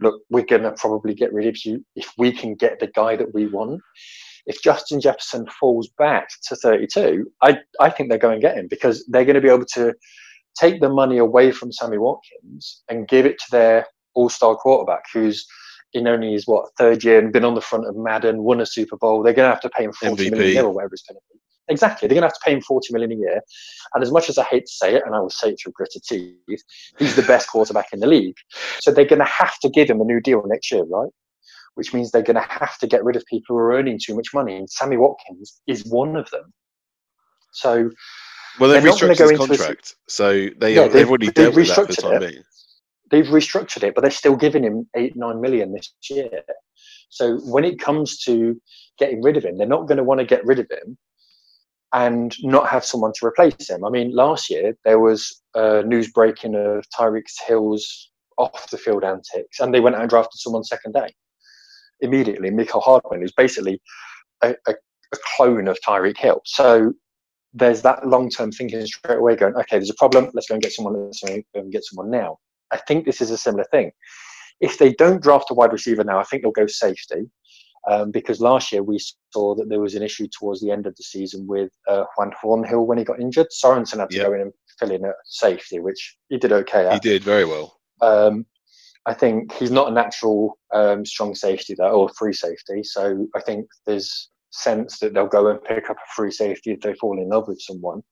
look, 0.00 0.22
we're 0.30 0.44
going 0.44 0.62
to 0.62 0.72
probably 0.72 1.14
get 1.14 1.32
rid 1.32 1.46
of 1.46 1.56
you 1.64 1.84
if 1.94 2.10
we 2.18 2.32
can 2.32 2.54
get 2.54 2.80
the 2.80 2.88
guy 2.88 3.16
that 3.16 3.34
we 3.34 3.46
want. 3.46 3.80
If 4.46 4.62
Justin 4.62 5.00
Jefferson 5.00 5.46
falls 5.60 5.90
back 5.98 6.28
to 6.48 6.56
32, 6.56 7.26
I, 7.42 7.58
I 7.78 7.90
think 7.90 8.08
they're 8.08 8.18
going 8.18 8.40
to 8.40 8.46
get 8.46 8.56
him 8.56 8.66
because 8.68 9.04
they're 9.08 9.24
going 9.26 9.34
to 9.34 9.40
be 9.40 9.50
able 9.50 9.66
to 9.74 9.94
take 10.58 10.80
the 10.80 10.88
money 10.88 11.18
away 11.18 11.52
from 11.52 11.72
Sammy 11.72 11.98
Watkins 11.98 12.82
and 12.88 13.06
give 13.06 13.26
it 13.26 13.38
to 13.38 13.50
their 13.50 13.86
all 14.14 14.28
star 14.28 14.56
quarterback 14.56 15.04
who's 15.12 15.46
in 15.92 16.08
only 16.08 16.32
his 16.32 16.46
what 16.46 16.70
third 16.78 17.04
year 17.04 17.18
and 17.18 17.32
been 17.32 17.44
on 17.44 17.54
the 17.54 17.60
front 17.60 17.86
of 17.86 17.96
Madden, 17.96 18.42
won 18.42 18.60
a 18.60 18.66
Super 18.66 18.96
Bowl. 18.96 19.22
They're 19.22 19.34
going 19.34 19.46
to 19.46 19.54
have 19.54 19.62
to 19.62 19.70
pay 19.70 19.84
him 19.84 19.92
forty 19.92 20.30
MVP. 20.30 20.36
million 20.36 20.64
or 20.64 20.70
whatever 20.72 20.94
it's 20.94 21.02
going 21.02 21.16
to 21.16 21.20
be. 21.32 21.40
Exactly, 21.70 22.08
they're 22.08 22.16
going 22.16 22.22
to 22.22 22.26
have 22.26 22.34
to 22.34 22.44
pay 22.44 22.52
him 22.52 22.60
forty 22.60 22.92
million 22.92 23.12
a 23.12 23.16
year. 23.16 23.40
And 23.94 24.02
as 24.02 24.10
much 24.10 24.28
as 24.28 24.36
I 24.38 24.44
hate 24.44 24.66
to 24.66 24.72
say 24.72 24.96
it, 24.96 25.02
and 25.06 25.14
I 25.14 25.20
will 25.20 25.30
say 25.30 25.50
it 25.50 25.60
through 25.62 25.72
gritted 25.72 26.02
teeth, 26.02 26.62
he's 26.98 27.16
the 27.16 27.22
best 27.22 27.48
quarterback 27.48 27.92
in 27.92 28.00
the 28.00 28.06
league. 28.06 28.36
So 28.80 28.90
they're 28.90 29.04
going 29.04 29.20
to 29.20 29.24
have 29.24 29.58
to 29.60 29.68
give 29.68 29.88
him 29.88 30.00
a 30.00 30.04
new 30.04 30.20
deal 30.20 30.42
next 30.46 30.70
year, 30.70 30.84
right? 30.84 31.10
Which 31.74 31.94
means 31.94 32.10
they're 32.10 32.22
going 32.22 32.36
to 32.36 32.46
have 32.48 32.76
to 32.78 32.86
get 32.86 33.04
rid 33.04 33.16
of 33.16 33.24
people 33.26 33.54
who 33.54 33.60
are 33.62 33.72
earning 33.72 33.98
too 34.04 34.14
much 34.14 34.34
money. 34.34 34.56
And 34.56 34.68
Sammy 34.68 34.96
Watkins 34.96 35.60
is 35.66 35.86
one 35.86 36.16
of 36.16 36.28
them. 36.30 36.52
So 37.52 37.90
Well, 38.58 38.70
they've 38.70 38.82
They're 38.82 38.90
not 38.90 39.00
gonna 39.00 39.14
restructured 39.14 39.18
go 39.18 39.28
his 39.28 39.40
into 39.40 39.44
a 39.44 39.46
contract, 39.46 39.94
so 40.08 40.48
they 40.58 40.74
Yeah, 40.74 40.88
they've, 40.88 41.08
already 41.08 41.30
they've 41.30 41.54
with 41.54 41.68
that 41.68 41.76
for 41.76 41.86
the 41.86 41.94
time 41.94 42.22
it. 42.22 42.30
being. 42.30 42.44
they've 43.10 43.26
restructured 43.26 43.82
it, 43.84 43.94
but 43.94 44.02
they're 44.02 44.10
still 44.10 44.36
giving 44.36 44.64
him 44.64 44.88
eight, 44.96 45.16
nine 45.16 45.40
million 45.40 45.72
this 45.72 45.92
year. 46.10 46.42
So 47.08 47.38
when 47.38 47.64
it 47.64 47.80
comes 47.80 48.18
to 48.24 48.60
getting 48.98 49.22
rid 49.22 49.36
of 49.36 49.44
him, 49.44 49.58
they're 49.58 49.66
not 49.66 49.88
going 49.88 49.98
to 49.98 50.04
want 50.04 50.20
to 50.20 50.26
get 50.26 50.44
rid 50.44 50.58
of 50.58 50.66
him 50.70 50.96
and 51.92 52.36
not 52.42 52.68
have 52.68 52.84
someone 52.84 53.12
to 53.18 53.26
replace 53.26 53.68
him. 53.68 53.84
I 53.84 53.90
mean, 53.90 54.14
last 54.14 54.48
year 54.48 54.76
there 54.84 54.98
was 54.98 55.42
uh, 55.54 55.82
news 55.84 56.10
breaking 56.12 56.54
of 56.54 56.84
Tyreek 56.96 57.24
Hill's 57.46 58.10
off 58.38 58.70
the 58.70 58.78
field 58.78 59.04
antics, 59.04 59.60
and 59.60 59.74
they 59.74 59.80
went 59.80 59.96
out 59.96 60.02
and 60.02 60.10
drafted 60.10 60.38
someone 60.38 60.64
second 60.64 60.92
day 60.92 61.12
immediately. 62.00 62.50
Mecole 62.50 62.82
Hardman, 62.82 63.20
who's 63.20 63.32
basically 63.32 63.80
a, 64.42 64.54
a, 64.66 64.74
a 65.12 65.16
clone 65.36 65.68
of 65.68 65.78
Tyreek 65.86 66.16
Hill. 66.16 66.40
So 66.44 66.92
there's 67.52 67.82
that 67.82 68.06
long 68.06 68.30
term 68.30 68.52
thinking 68.52 68.84
straight 68.86 69.18
away 69.18 69.36
going, 69.36 69.54
okay, 69.54 69.76
there's 69.76 69.90
a 69.90 69.94
problem, 69.94 70.30
let's 70.34 70.48
go 70.48 70.54
and 70.54 70.62
get 70.62 70.72
someone, 70.72 70.94
let's 70.94 71.22
go 71.22 71.42
and 71.54 71.72
get 71.72 71.84
someone 71.84 72.10
now. 72.10 72.38
I 72.70 72.76
think 72.76 73.04
this 73.04 73.20
is 73.20 73.30
a 73.30 73.38
similar 73.38 73.64
thing. 73.70 73.90
If 74.60 74.78
they 74.78 74.92
don't 74.92 75.22
draft 75.22 75.50
a 75.50 75.54
wide 75.54 75.72
receiver 75.72 76.04
now, 76.04 76.18
I 76.18 76.24
think 76.24 76.42
they'll 76.42 76.52
go 76.52 76.66
safety. 76.66 77.30
Um, 77.88 78.10
because 78.10 78.40
last 78.40 78.72
year 78.72 78.82
we 78.82 79.00
saw 79.32 79.54
that 79.54 79.68
there 79.68 79.80
was 79.80 79.94
an 79.94 80.02
issue 80.02 80.28
towards 80.28 80.60
the 80.60 80.70
end 80.70 80.86
of 80.86 80.94
the 80.96 81.02
season 81.02 81.46
with 81.46 81.70
uh, 81.88 82.04
Juan 82.16 82.32
Thornhill 82.40 82.86
when 82.86 82.98
he 82.98 83.04
got 83.04 83.20
injured. 83.20 83.48
Sorensen 83.50 84.00
had 84.00 84.10
to 84.10 84.16
Yep. 84.16 84.26
go 84.26 84.32
in 84.34 84.40
and 84.42 84.52
fill 84.78 84.90
in 84.90 85.04
at 85.04 85.14
safety, 85.24 85.80
which 85.80 86.16
he 86.28 86.36
did 86.36 86.52
okay 86.52 86.86
at. 86.86 86.92
He 86.92 87.00
did 87.00 87.24
very 87.24 87.44
well. 87.46 87.78
Um, 88.02 88.44
I 89.06 89.14
think 89.14 89.52
he's 89.54 89.70
not 89.70 89.88
a 89.88 89.94
natural 89.94 90.58
um, 90.74 91.06
strong 91.06 91.34
safety 91.34 91.74
though, 91.76 91.90
or 91.90 92.10
free 92.10 92.34
safety. 92.34 92.82
So 92.82 93.26
I 93.34 93.40
think 93.40 93.66
there's 93.86 94.30
sense 94.50 94.98
that 94.98 95.14
they'll 95.14 95.26
go 95.26 95.48
and 95.48 95.62
pick 95.64 95.88
up 95.88 95.96
a 95.96 96.12
free 96.14 96.30
safety 96.30 96.72
if 96.72 96.80
they 96.80 96.94
fall 96.94 97.20
in 97.20 97.28
love 97.28 97.48
with 97.48 97.60
someone. 97.60 98.02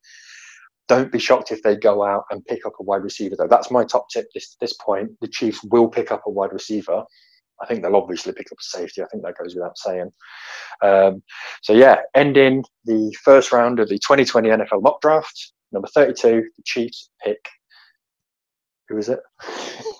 Don't 0.86 1.12
be 1.12 1.18
shocked 1.18 1.52
if 1.52 1.62
they 1.62 1.76
go 1.76 2.04
out 2.04 2.24
and 2.30 2.44
pick 2.46 2.64
up 2.64 2.72
a 2.80 2.82
wide 2.82 3.02
receiver 3.02 3.36
though. 3.36 3.48
That's 3.48 3.70
my 3.70 3.84
top 3.84 4.08
tip 4.10 4.26
this 4.32 4.56
this 4.60 4.72
point. 4.74 5.10
The 5.20 5.28
Chiefs 5.28 5.62
will 5.64 5.88
pick 5.88 6.10
up 6.10 6.22
a 6.26 6.30
wide 6.30 6.52
receiver. 6.52 7.04
I 7.60 7.66
think 7.66 7.82
they'll 7.82 7.96
obviously 7.96 8.32
pick 8.32 8.52
up 8.52 8.58
a 8.58 8.62
safety. 8.62 9.02
I 9.02 9.06
think 9.06 9.22
that 9.24 9.36
goes 9.36 9.54
without 9.54 9.76
saying. 9.78 10.10
Um, 10.82 11.22
so 11.62 11.72
yeah, 11.72 11.98
ending 12.14 12.64
the 12.84 13.14
first 13.24 13.52
round 13.52 13.80
of 13.80 13.88
the 13.88 13.96
2020 13.96 14.48
NFL 14.48 14.82
mock 14.82 15.00
draft, 15.00 15.52
number 15.72 15.88
32, 15.88 16.42
the 16.56 16.62
Chiefs 16.64 17.10
pick. 17.24 17.44
Who 18.88 18.96
is 18.96 19.08
it? 19.08 19.20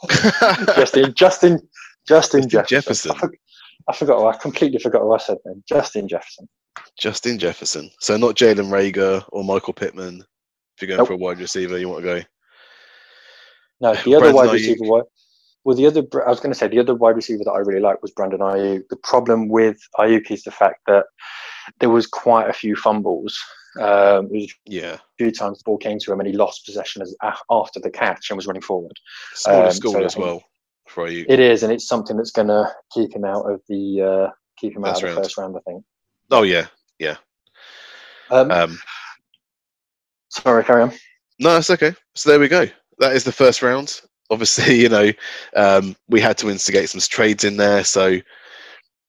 Justin, 0.77 1.13
Justin, 1.15 1.61
Justin, 2.07 2.49
Justin 2.49 2.49
Jefferson. 2.49 2.69
Jefferson. 2.69 3.11
I, 3.11 3.19
for, 3.19 3.33
I 3.89 3.97
forgot. 3.97 4.35
I 4.35 4.39
completely 4.39 4.79
forgot 4.79 5.05
what 5.05 5.21
I 5.21 5.25
said 5.25 5.39
then. 5.45 5.63
Justin 5.69 6.09
Jefferson. 6.09 6.49
Justin 6.99 7.39
Jefferson. 7.39 7.91
So 8.01 8.17
not 8.17 8.37
Jalen 8.37 8.71
Reagor 8.71 9.25
or 9.29 9.45
Michael 9.45 9.75
Pittman. 9.75 10.25
If 10.77 10.83
you're 10.83 10.89
going 10.89 10.99
Nope. 10.99 11.09
for 11.09 11.15
a 11.15 11.19
wide 11.19 11.39
receiver, 11.39 11.79
you 11.79 11.89
want 11.89 12.05
to 12.05 12.15
go. 12.15 12.23
No, 13.81 13.95
the 13.95 14.15
other 14.15 14.33
Brandon 14.33 14.35
wide 14.35 14.53
receiver. 14.53 15.03
Well, 15.69 15.77
the 15.77 15.85
other. 15.87 16.03
I 16.27 16.31
was 16.31 16.41
going 16.41 16.51
to 16.51 16.59
say 16.59 16.67
the 16.67 16.79
other 16.79 16.95
wide 16.95 17.15
receiver 17.15 17.45
that 17.45 17.51
I 17.51 17.59
really 17.59 17.83
liked 17.83 18.01
was 18.01 18.11
Brandon 18.13 18.41
Aiyuk. 18.41 18.89
The 18.89 18.97
problem 18.97 19.51
with 19.51 19.77
Aiyuk 19.99 20.31
is 20.31 20.43
the 20.43 20.51
fact 20.51 20.81
that 20.87 21.05
there 21.79 21.91
was 21.91 22.07
quite 22.07 22.49
a 22.49 22.55
few 22.55 22.75
fumbles. 22.75 23.39
Um, 23.79 24.31
Yeah. 24.65 24.95
a 24.95 25.01
few 25.19 25.31
times 25.31 25.59
the 25.59 25.65
ball 25.67 25.77
came 25.77 25.99
to 25.99 26.11
him 26.11 26.21
and 26.21 26.27
he 26.27 26.33
lost 26.35 26.65
possession 26.65 27.03
as, 27.03 27.15
after 27.51 27.81
the 27.81 27.91
catch 27.91 28.31
and 28.31 28.39
was 28.39 28.47
running 28.47 28.63
forward. 28.63 28.95
Smaller 29.35 29.67
Um, 29.67 29.73
school 29.73 29.93
so 29.93 30.05
as 30.05 30.17
well 30.17 30.43
for 30.87 31.11
you. 31.11 31.27
It 31.29 31.39
is, 31.39 31.63
and 31.63 31.71
it's 31.71 31.87
something 31.87 32.17
that's 32.17 32.31
going 32.31 32.49
to 32.49 32.75
keep 32.95 33.15
him 33.15 33.27
out 33.27 33.45
of 33.45 33.61
the 33.69 34.01
uh, 34.01 34.31
keep 34.59 34.75
him 34.75 34.87
out 34.87 34.95
First 34.95 35.03
of 35.03 35.09
the 35.11 35.15
round. 35.17 35.25
first 35.27 35.37
round. 35.37 35.57
I 35.59 35.61
think. 35.71 35.85
Oh 36.31 36.45
yeah. 36.45 36.69
Um, 38.31 38.51
Um, 38.51 38.79
sorry, 40.31 40.65
carry 40.65 40.85
on. 40.85 40.93
no, 41.39 41.53
that's 41.53 41.69
okay. 41.69 41.95
So 42.15 42.31
there 42.31 42.41
we 42.41 42.49
go. 42.49 42.67
That 43.01 43.13
is 43.15 43.25
the 43.25 43.33
first 43.33 43.61
round. 43.61 44.01
Obviously, 44.31 44.75
you 44.83 44.89
know, 44.89 45.13
um, 45.57 45.97
we 46.09 46.21
had 46.21 46.39
to 46.39 46.51
instigate 46.51 46.89
some 46.91 47.01
trades 47.01 47.45
in 47.45 47.57
there, 47.57 47.85
so 47.85 48.19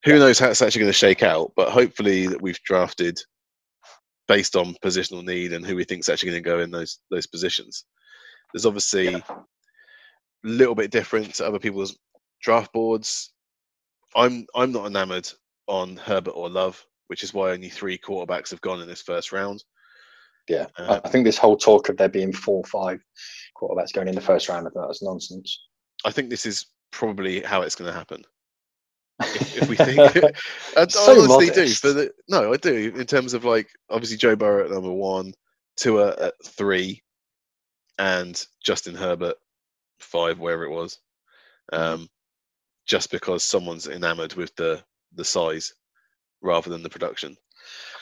who 0.05 0.19
knows 0.19 0.39
how 0.39 0.49
it's 0.49 0.61
actually 0.61 0.81
going 0.81 0.89
to 0.89 0.97
shake 0.97 1.23
out. 1.23 1.51
But 1.55 1.69
hopefully, 1.69 2.27
that 2.27 2.41
we've 2.41 2.61
drafted 2.63 3.19
based 4.27 4.55
on 4.55 4.75
positional 4.83 5.25
need 5.25 5.53
and 5.53 5.65
who 5.65 5.75
we 5.75 5.83
think 5.83 6.01
is 6.01 6.09
actually 6.09 6.29
going 6.31 6.43
to 6.43 6.49
go 6.49 6.59
in 6.59 6.71
those 6.71 6.99
those 7.11 7.27
positions. 7.27 7.85
There's 8.53 8.65
obviously 8.65 9.13
a 9.13 9.23
little 10.43 10.75
bit 10.75 10.91
different 10.91 11.33
to 11.35 11.47
other 11.47 11.59
people's 11.59 11.97
draft 12.41 12.71
boards. 12.71 13.31
I'm 14.15 14.45
I'm 14.55 14.71
not 14.71 14.87
enamored 14.87 15.29
on 15.67 15.97
Herbert 15.97 16.31
or 16.31 16.49
Love, 16.49 16.83
which 17.07 17.23
is 17.23 17.33
why 17.33 17.51
only 17.51 17.69
three 17.69 17.97
quarterbacks 17.97 18.49
have 18.51 18.61
gone 18.61 18.81
in 18.81 18.87
this 18.87 19.01
first 19.01 19.31
round. 19.31 19.63
Yeah, 20.49 20.65
Uh, 20.77 20.99
I 21.03 21.07
I 21.07 21.11
think 21.11 21.25
this 21.25 21.37
whole 21.37 21.55
talk 21.57 21.89
of 21.89 21.97
there 21.97 22.09
being 22.09 22.33
four 22.33 22.57
or 22.57 22.63
five 22.65 22.99
quarterbacks 23.55 23.93
going 23.93 24.07
in 24.07 24.15
the 24.15 24.21
first 24.21 24.49
round, 24.49 24.67
I 24.67 24.71
think 24.71 24.85
that's 24.85 25.03
nonsense. 25.03 25.67
I 26.05 26.11
think 26.11 26.29
this 26.29 26.45
is 26.45 26.65
probably 26.91 27.41
how 27.41 27.61
it's 27.61 27.75
going 27.75 27.91
to 27.91 27.97
happen. 27.97 28.23
If, 29.21 29.57
if 29.63 29.69
we 29.69 29.75
think, 29.75 29.99
I, 29.99 30.31
I 30.81 30.87
So 30.87 31.11
honestly 31.11 31.49
do. 31.49 31.61
modest. 31.61 31.81
For 31.81 31.93
the 31.93 32.11
no, 32.29 32.53
I 32.53 32.57
do. 32.57 32.93
In 32.95 33.05
terms 33.05 33.33
of 33.33 33.43
like, 33.45 33.69
obviously 33.89 34.17
Joe 34.17 34.35
Burrow 34.35 34.65
at 34.65 34.71
number 34.71 34.91
one, 34.91 35.33
Tua 35.77 36.15
at 36.19 36.33
three, 36.45 37.03
and 37.97 38.41
Justin 38.63 38.95
Herbert 38.95 39.35
five, 39.99 40.39
wherever 40.39 40.63
it 40.63 40.71
was. 40.71 40.99
Um, 41.73 42.07
just 42.87 43.11
because 43.11 43.43
someone's 43.43 43.87
enamored 43.87 44.33
with 44.33 44.55
the 44.55 44.81
the 45.15 45.25
size 45.25 45.73
rather 46.41 46.69
than 46.69 46.81
the 46.81 46.89
production. 46.89 47.35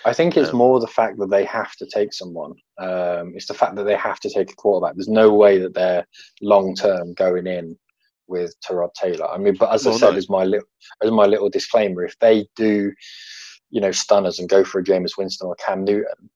I 0.05 0.13
think 0.13 0.37
it's 0.37 0.51
Um, 0.51 0.57
more 0.57 0.79
the 0.79 0.87
fact 0.87 1.17
that 1.19 1.29
they 1.29 1.43
have 1.45 1.75
to 1.77 1.85
take 1.85 2.13
someone. 2.13 2.53
Um, 2.77 3.33
it's 3.35 3.47
the 3.47 3.53
fact 3.53 3.75
that 3.75 3.83
they 3.83 3.95
have 3.95 4.19
to 4.21 4.29
take 4.29 4.51
a 4.51 4.55
quarterback. 4.55 4.95
There's 4.95 5.07
no 5.07 5.33
way 5.33 5.57
that 5.57 5.73
they're 5.73 6.05
long 6.41 6.75
term 6.75 7.13
going 7.13 7.47
in 7.47 7.77
with 8.27 8.55
Tyrod 8.61 8.93
Taylor. 8.93 9.27
I 9.29 9.37
mean, 9.37 9.55
but 9.55 9.71
as 9.71 9.87
I 9.87 9.91
said, 9.91 10.11
no. 10.11 10.17
as 10.17 10.29
my 10.29 10.43
little 10.43 10.67
as 11.03 11.11
my 11.11 11.25
little 11.25 11.49
disclaimer, 11.49 12.03
if 12.03 12.17
they 12.19 12.47
do, 12.55 12.93
you 13.69 13.81
know, 13.81 13.91
stunners 13.91 14.39
and 14.39 14.49
go 14.49 14.63
for 14.63 14.79
a 14.79 14.83
Jameis 14.83 15.17
Winston 15.17 15.47
or 15.47 15.55
Cam 15.55 15.83
Newton, 15.83 16.29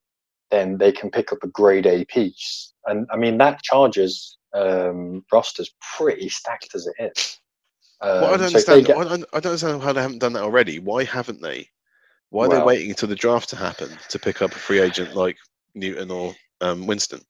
then 0.50 0.78
they 0.78 0.92
can 0.92 1.10
pick 1.12 1.32
up 1.32 1.40
a 1.44 1.48
grade 1.48 1.86
A 1.86 2.06
piece. 2.06 2.74
And 2.86 3.08
I 3.12 3.18
mean, 3.18 3.38
that 3.38 3.62
Chargers 3.64 4.38
um, 4.54 5.24
roster's 5.32 5.74
pretty 5.96 6.30
stacked 6.30 6.76
as 6.76 6.88
it 6.88 7.12
is. 7.16 7.40
Um, 8.02 8.22
well, 8.22 8.34
I 8.34 8.38
don't 8.38 8.40
so 8.40 8.46
understand. 8.46 8.86
get- 8.88 8.98
I, 8.98 9.04
don't, 9.04 9.26
I 9.34 9.40
don't 9.40 9.52
understand 9.52 9.82
how 9.82 9.94
they 9.94 10.02
haven't 10.02 10.20
done 10.20 10.34
that 10.34 10.44
already. 10.44 10.80
Why 10.80 11.04
haven't 11.04 11.42
they? 11.42 11.70
Why 12.32 12.46
are 12.46 12.50
they 12.50 12.64
waiting 12.64 12.90
until 12.90 13.10
the 13.10 13.16
draft 13.16 13.50
to 13.50 13.56
happen 13.56 13.90
to 14.10 14.20
pick 14.20 14.42
up 14.42 14.52
a 14.52 14.60
free 14.60 14.80
agent 14.80 15.16
like 15.16 15.38
Newton 15.76 16.10
or 16.10 16.34
um, 16.62 16.88
Winston? 16.88 17.22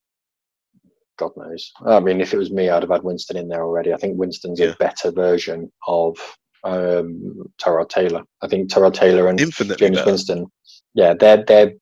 God 1.18 1.32
knows. 1.36 1.72
I 1.86 2.00
mean, 2.00 2.22
if 2.22 2.34
it 2.34 2.38
was 2.38 2.52
me, 2.52 2.70
I'd 2.70 2.84
have 2.84 2.92
had 2.92 3.04
Winston 3.04 3.38
in 3.38 3.48
there 3.48 3.64
already. 3.64 3.94
I 3.94 3.98
think 3.98 4.18
Winston's 4.18 4.60
Yeah. 4.60 4.70
a 4.70 4.76
better 4.78 5.12
version 5.12 5.72
of 5.88 6.18
um, 6.64 7.44
Tyrod 7.60 7.90
Taylor. 7.90 8.24
I 8.42 8.48
think 8.48 8.70
Tyrod 8.70 8.94
Taylor 8.94 9.28
and 9.28 9.40
Infinitely 9.42 9.88
Jameis 9.88 9.96
better. 9.96 10.06
Winston, 10.12 10.46
yeah, 10.94 11.14
they're 11.14 11.44
they're 11.46 11.74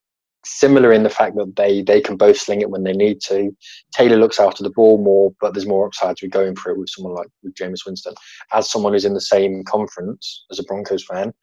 similar 0.45 0.93
in 0.93 1.03
the 1.03 1.09
fact 1.09 1.35
that 1.35 1.53
they 1.57 1.81
they 1.81 1.99
can 1.99 2.15
both 2.15 2.37
sling 2.37 2.61
it 2.61 2.69
when 2.69 2.83
they 2.83 2.93
need 2.93 3.19
to. 3.21 3.55
Taylor 3.93 4.15
looks 4.15 4.39
after 4.39 4.63
the 4.63 4.69
ball 4.69 4.97
more, 4.97 5.33
but 5.41 5.53
there's 5.53 5.67
more 5.67 5.85
upsides 5.87 6.21
with 6.21 6.31
going 6.31 6.55
for 6.55 6.71
it 6.71 6.77
with 6.77 6.89
someone 6.89 7.13
like 7.13 7.27
with 7.43 7.53
Jameis 7.55 7.85
Winston. 7.85 8.13
As 8.53 8.69
someone 8.71 8.93
who's 8.93 9.05
in 9.05 9.13
the 9.13 9.21
same 9.21 9.63
conference 9.65 10.45
as 10.49 10.59
a 10.59 10.63
Broncos 10.63 11.03
fan, 11.05 11.33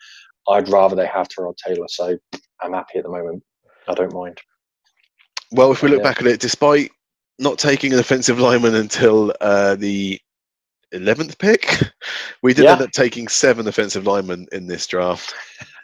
I'd 0.48 0.68
rather 0.68 0.96
they 0.96 1.06
have 1.06 1.28
Tyrod 1.28 1.56
Taylor. 1.56 1.86
So 1.88 2.16
I'm 2.62 2.72
happy 2.72 2.98
at 2.98 3.04
the 3.04 3.10
moment. 3.10 3.42
I 3.88 3.94
don't 3.94 4.12
mind. 4.12 4.38
Well, 5.52 5.72
if 5.72 5.82
we 5.82 5.88
look 5.88 5.98
Yeah. 5.98 6.04
back 6.04 6.20
at 6.20 6.26
it, 6.26 6.40
despite 6.40 6.90
not 7.38 7.58
taking 7.58 7.92
an 7.92 7.98
offensive 7.98 8.38
lineman 8.40 8.74
until 8.74 9.32
uh, 9.40 9.76
the 9.76 10.18
11th 10.94 11.38
pick, 11.38 11.68
we 12.42 12.54
did 12.54 12.64
Yeah. 12.64 12.72
end 12.72 12.82
up 12.82 12.90
taking 12.92 13.28
seven 13.28 13.68
offensive 13.68 14.06
linemen 14.06 14.46
in 14.52 14.66
this 14.66 14.86
draft, 14.86 15.34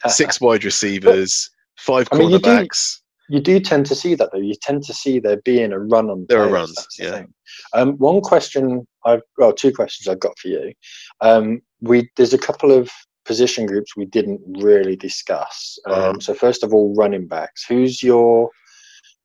six 0.09 0.40
wide 0.40 0.64
receivers, 0.64 1.51
five 1.78 2.09
I 2.12 2.18
mean, 2.18 2.30
you 2.30 2.39
do- 2.39 2.66
you 3.28 3.40
do 3.40 3.60
tend 3.60 3.86
to 3.86 3.94
see 3.94 4.14
that 4.16 4.30
though. 4.32 4.39
You 4.40 4.55
tend 4.60 4.82
to 4.82 4.93
see 4.93 5.18
there 5.18 5.40
being 5.43 5.72
a 5.72 5.78
run 5.78 6.10
on. 6.10 6.26
There 6.28 6.43
are 6.43 6.48
runs, 6.51 6.74
yeah. 6.98 7.24
Um, 7.72 7.97
one 7.97 8.20
question 8.20 8.86
I've 9.06 9.22
well, 9.39 9.52
two 9.55 9.72
questions 9.72 10.06
I've 10.09 10.20
got 10.20 10.39
for 10.39 10.48
you. 10.48 10.74
Um, 11.22 11.62
we 11.80 12.10
there's 12.16 12.34
a 12.34 12.39
couple 12.39 12.72
of 12.72 12.90
position 13.33 13.65
groups 13.65 13.97
we 13.97 14.05
didn't 14.05 14.41
really 14.69 14.97
discuss. 15.09 15.79
Um, 15.87 15.93
Uh-huh. 15.95 16.13
So 16.21 16.35
first 16.35 16.63
of 16.65 16.75
all, 16.75 16.95
running 17.03 17.27
backs. 17.27 17.65
Who's 17.71 18.03
your 18.03 18.51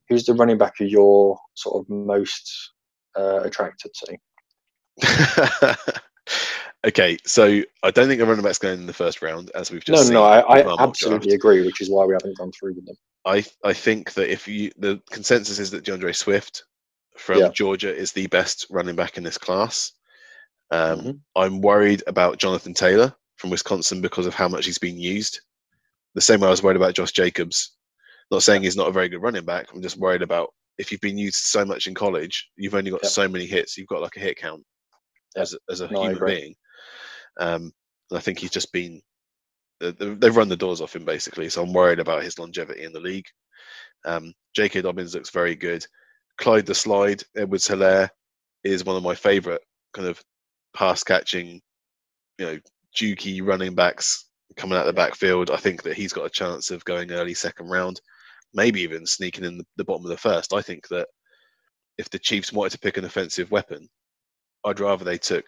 who's 0.08 0.24
the 0.26 0.34
running 0.34 0.58
back 0.58 0.76
who 0.78 0.86
you're 0.86 1.38
sort 1.56 1.76
of 1.82 1.90
most 1.90 2.46
uh, 3.20 3.42
attracted 3.48 3.92
to? 4.00 4.10
okay, 6.88 7.18
so 7.26 7.62
I 7.84 7.92
don't 7.92 8.08
think 8.08 8.22
a 8.22 8.26
running 8.26 8.46
back's 8.46 8.60
going 8.60 8.80
in 8.80 8.86
the 8.88 8.94
first 9.04 9.22
round, 9.22 9.52
as 9.56 9.72
we've 9.72 9.84
just 9.84 10.00
no, 10.00 10.08
seen 10.08 10.18
I, 10.18 10.40
I 10.40 10.84
absolutely 10.84 11.28
draft. 11.28 11.36
agree, 11.36 11.66
which 11.66 11.82
is 11.82 11.90
why 11.90 12.06
we 12.06 12.14
haven't 12.14 12.38
gone 12.38 12.52
through 12.58 12.76
with 12.76 12.86
them. 12.86 12.96
I 13.26 13.44
I 13.72 13.74
think 13.74 14.14
that 14.14 14.32
if 14.32 14.48
you 14.48 14.72
the 14.78 15.02
consensus 15.12 15.60
is 15.60 15.72
that 15.72 15.84
DeAndre 15.84 16.16
Swift 16.16 16.64
from 17.18 17.40
Yeah. 17.40 17.50
Georgia 17.50 17.94
is 17.94 18.12
the 18.14 18.28
best 18.28 18.68
running 18.70 18.96
back 18.96 19.18
in 19.18 19.24
this 19.24 19.38
class. 19.38 19.92
Um, 20.72 21.00
Mhm. 21.00 21.20
I'm 21.36 21.62
worried 21.62 22.04
about 22.08 22.38
Jonathan 22.40 22.74
Taylor 22.74 23.14
from 23.38 23.49
Wisconsin 23.49 24.01
because 24.01 24.26
of 24.26 24.34
how 24.35 24.47
much 24.47 24.65
he's 24.65 24.77
been 24.77 24.97
used. 24.99 25.39
The 26.15 26.22
same 26.22 26.39
way 26.41 26.47
I 26.47 26.51
was 26.51 26.64
worried 26.64 26.77
about 26.77 26.95
Josh 26.95 27.11
Jacobs. 27.11 27.76
Not 28.31 28.43
saying 28.43 28.64
he's 28.64 28.76
not 28.76 28.88
a 28.89 28.91
very 28.91 29.07
good 29.09 29.22
running 29.22 29.45
back. 29.45 29.68
I'm 29.73 29.81
just 29.81 29.97
worried 29.97 30.22
about 30.22 30.49
if 30.77 30.91
you've 30.91 31.01
been 31.01 31.18
used 31.18 31.38
so 31.38 31.64
much 31.65 31.88
in 31.88 31.93
college, 31.93 32.49
you've 32.57 32.76
only 32.76 32.91
got 32.91 33.03
Yep. 33.03 33.11
so 33.11 33.27
many 33.27 33.45
hits. 33.45 33.77
You've 33.77 33.88
got 33.88 34.01
like 34.01 34.18
a 34.18 34.19
hit 34.19 34.38
count 34.38 34.64
Yep. 35.35 35.41
as 35.43 35.53
a, 35.53 35.57
as 35.69 35.81
a 35.81 35.88
No, 35.89 36.01
human 36.03 36.26
being. 36.26 36.55
Um, 37.39 37.72
and 38.09 38.18
I 38.18 38.19
think 38.19 38.39
he's 38.39 38.51
just 38.51 38.72
been 38.72 39.01
they- 39.80 39.91
they- 39.91 40.15
they've 40.15 40.35
run 40.35 40.49
the 40.49 40.57
doors 40.57 40.81
off 40.81 40.95
him 40.95 41.05
basically. 41.05 41.49
So 41.49 41.61
I'm 41.61 41.72
worried 41.72 41.99
about 41.99 42.23
his 42.23 42.39
longevity 42.39 42.84
in 42.84 42.93
the 42.93 42.99
league. 42.99 43.27
Um, 44.05 44.34
J.K. 44.55 44.81
Dobbins 44.81 45.14
looks 45.14 45.30
very 45.30 45.55
good. 45.55 45.85
Clyde 46.39 46.65
the 46.65 46.73
Slide, 46.73 47.23
Edwards 47.35 47.68
Helaire 47.68 48.09
is 48.64 48.84
one 48.84 48.95
of 48.95 49.03
my 49.03 49.14
favourite 49.14 49.61
kind 49.93 50.07
of 50.07 50.19
pass 50.73 51.03
catching, 51.03 51.61
you 52.39 52.45
know, 52.45 52.59
jukey 52.98 53.45
running 53.45 53.76
backs 53.76 54.26
coming 54.56 54.78
out 54.78 54.86
the 54.86 54.94
backfield. 54.94 55.52
I 55.52 55.57
think 55.57 55.84
that 55.84 55.95
he's 55.95 56.14
got 56.14 56.26
a 56.26 56.30
chance 56.30 56.72
of 56.72 56.84
going 56.86 57.11
early 57.11 57.34
second 57.34 57.68
round, 57.68 58.02
maybe 58.53 58.82
even 58.82 59.06
sneaking 59.06 59.45
in 59.45 59.57
the, 59.57 59.65
the 59.78 59.84
bottom 59.86 60.06
of 60.06 60.10
the 60.10 60.18
first. 60.18 60.53
I 60.53 60.61
think 60.61 60.88
that 60.88 61.07
if 61.98 62.10
the 62.10 62.19
Chiefs 62.19 62.52
wanted 62.52 62.72
to 62.72 62.80
pick 62.80 62.98
an 62.98 63.06
offensive 63.06 63.52
weapon, 63.52 63.88
I'd 64.65 64.80
rather 64.80 65.06
they 65.06 65.18
took 65.18 65.45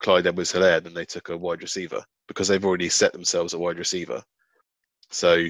Clyde 0.00 0.26
Edwards 0.26 0.52
Helaire 0.52 0.82
than 0.82 0.94
they 0.94 1.04
took 1.04 1.28
a 1.28 1.36
wide 1.36 1.62
receiver 1.62 2.02
because 2.28 2.48
they've 2.48 2.64
already 2.64 2.88
set 2.88 3.12
themselves 3.12 3.54
a 3.54 3.58
wide 3.58 3.78
receiver. 3.78 4.22
So 5.10 5.46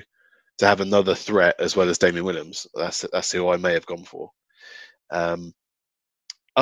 to 0.58 0.66
have 0.66 0.80
another 0.80 1.14
threat 1.14 1.56
as 1.58 1.76
well 1.76 1.88
as 1.88 1.98
Damien 1.98 2.24
Williams, 2.24 2.66
that's 2.74 3.06
that's 3.12 3.32
who 3.32 3.48
I 3.48 3.56
may 3.56 3.72
have 3.74 3.86
gone 3.86 4.04
for. 4.04 4.30
Um, 5.10 5.52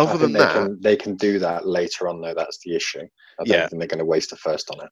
other 0.02 0.18
than 0.18 0.32
they 0.32 0.38
that, 0.40 0.52
can 0.52 0.80
they 0.80 0.96
can 0.96 1.16
do 1.16 1.38
that 1.40 1.66
later 1.66 2.08
on 2.08 2.20
though. 2.20 2.34
That's 2.34 2.58
the 2.64 2.74
issue. 2.76 3.00
I 3.40 3.44
don't 3.44 3.48
Yeah. 3.48 3.68
think 3.68 3.78
they're 3.80 3.88
going 3.88 3.98
to 3.98 4.04
waste 4.04 4.32
a 4.32 4.36
first 4.36 4.70
on 4.70 4.84
it. 4.84 4.90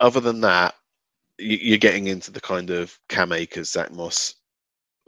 other 0.00 0.20
than 0.20 0.40
that, 0.40 0.74
you- 1.38 1.58
you're 1.58 1.78
getting 1.78 2.08
into 2.08 2.30
the 2.32 2.40
kind 2.40 2.70
of 2.70 2.98
Cam 3.08 3.30
Akers, 3.32 3.70
Zach 3.70 3.92
Moss, 3.92 4.34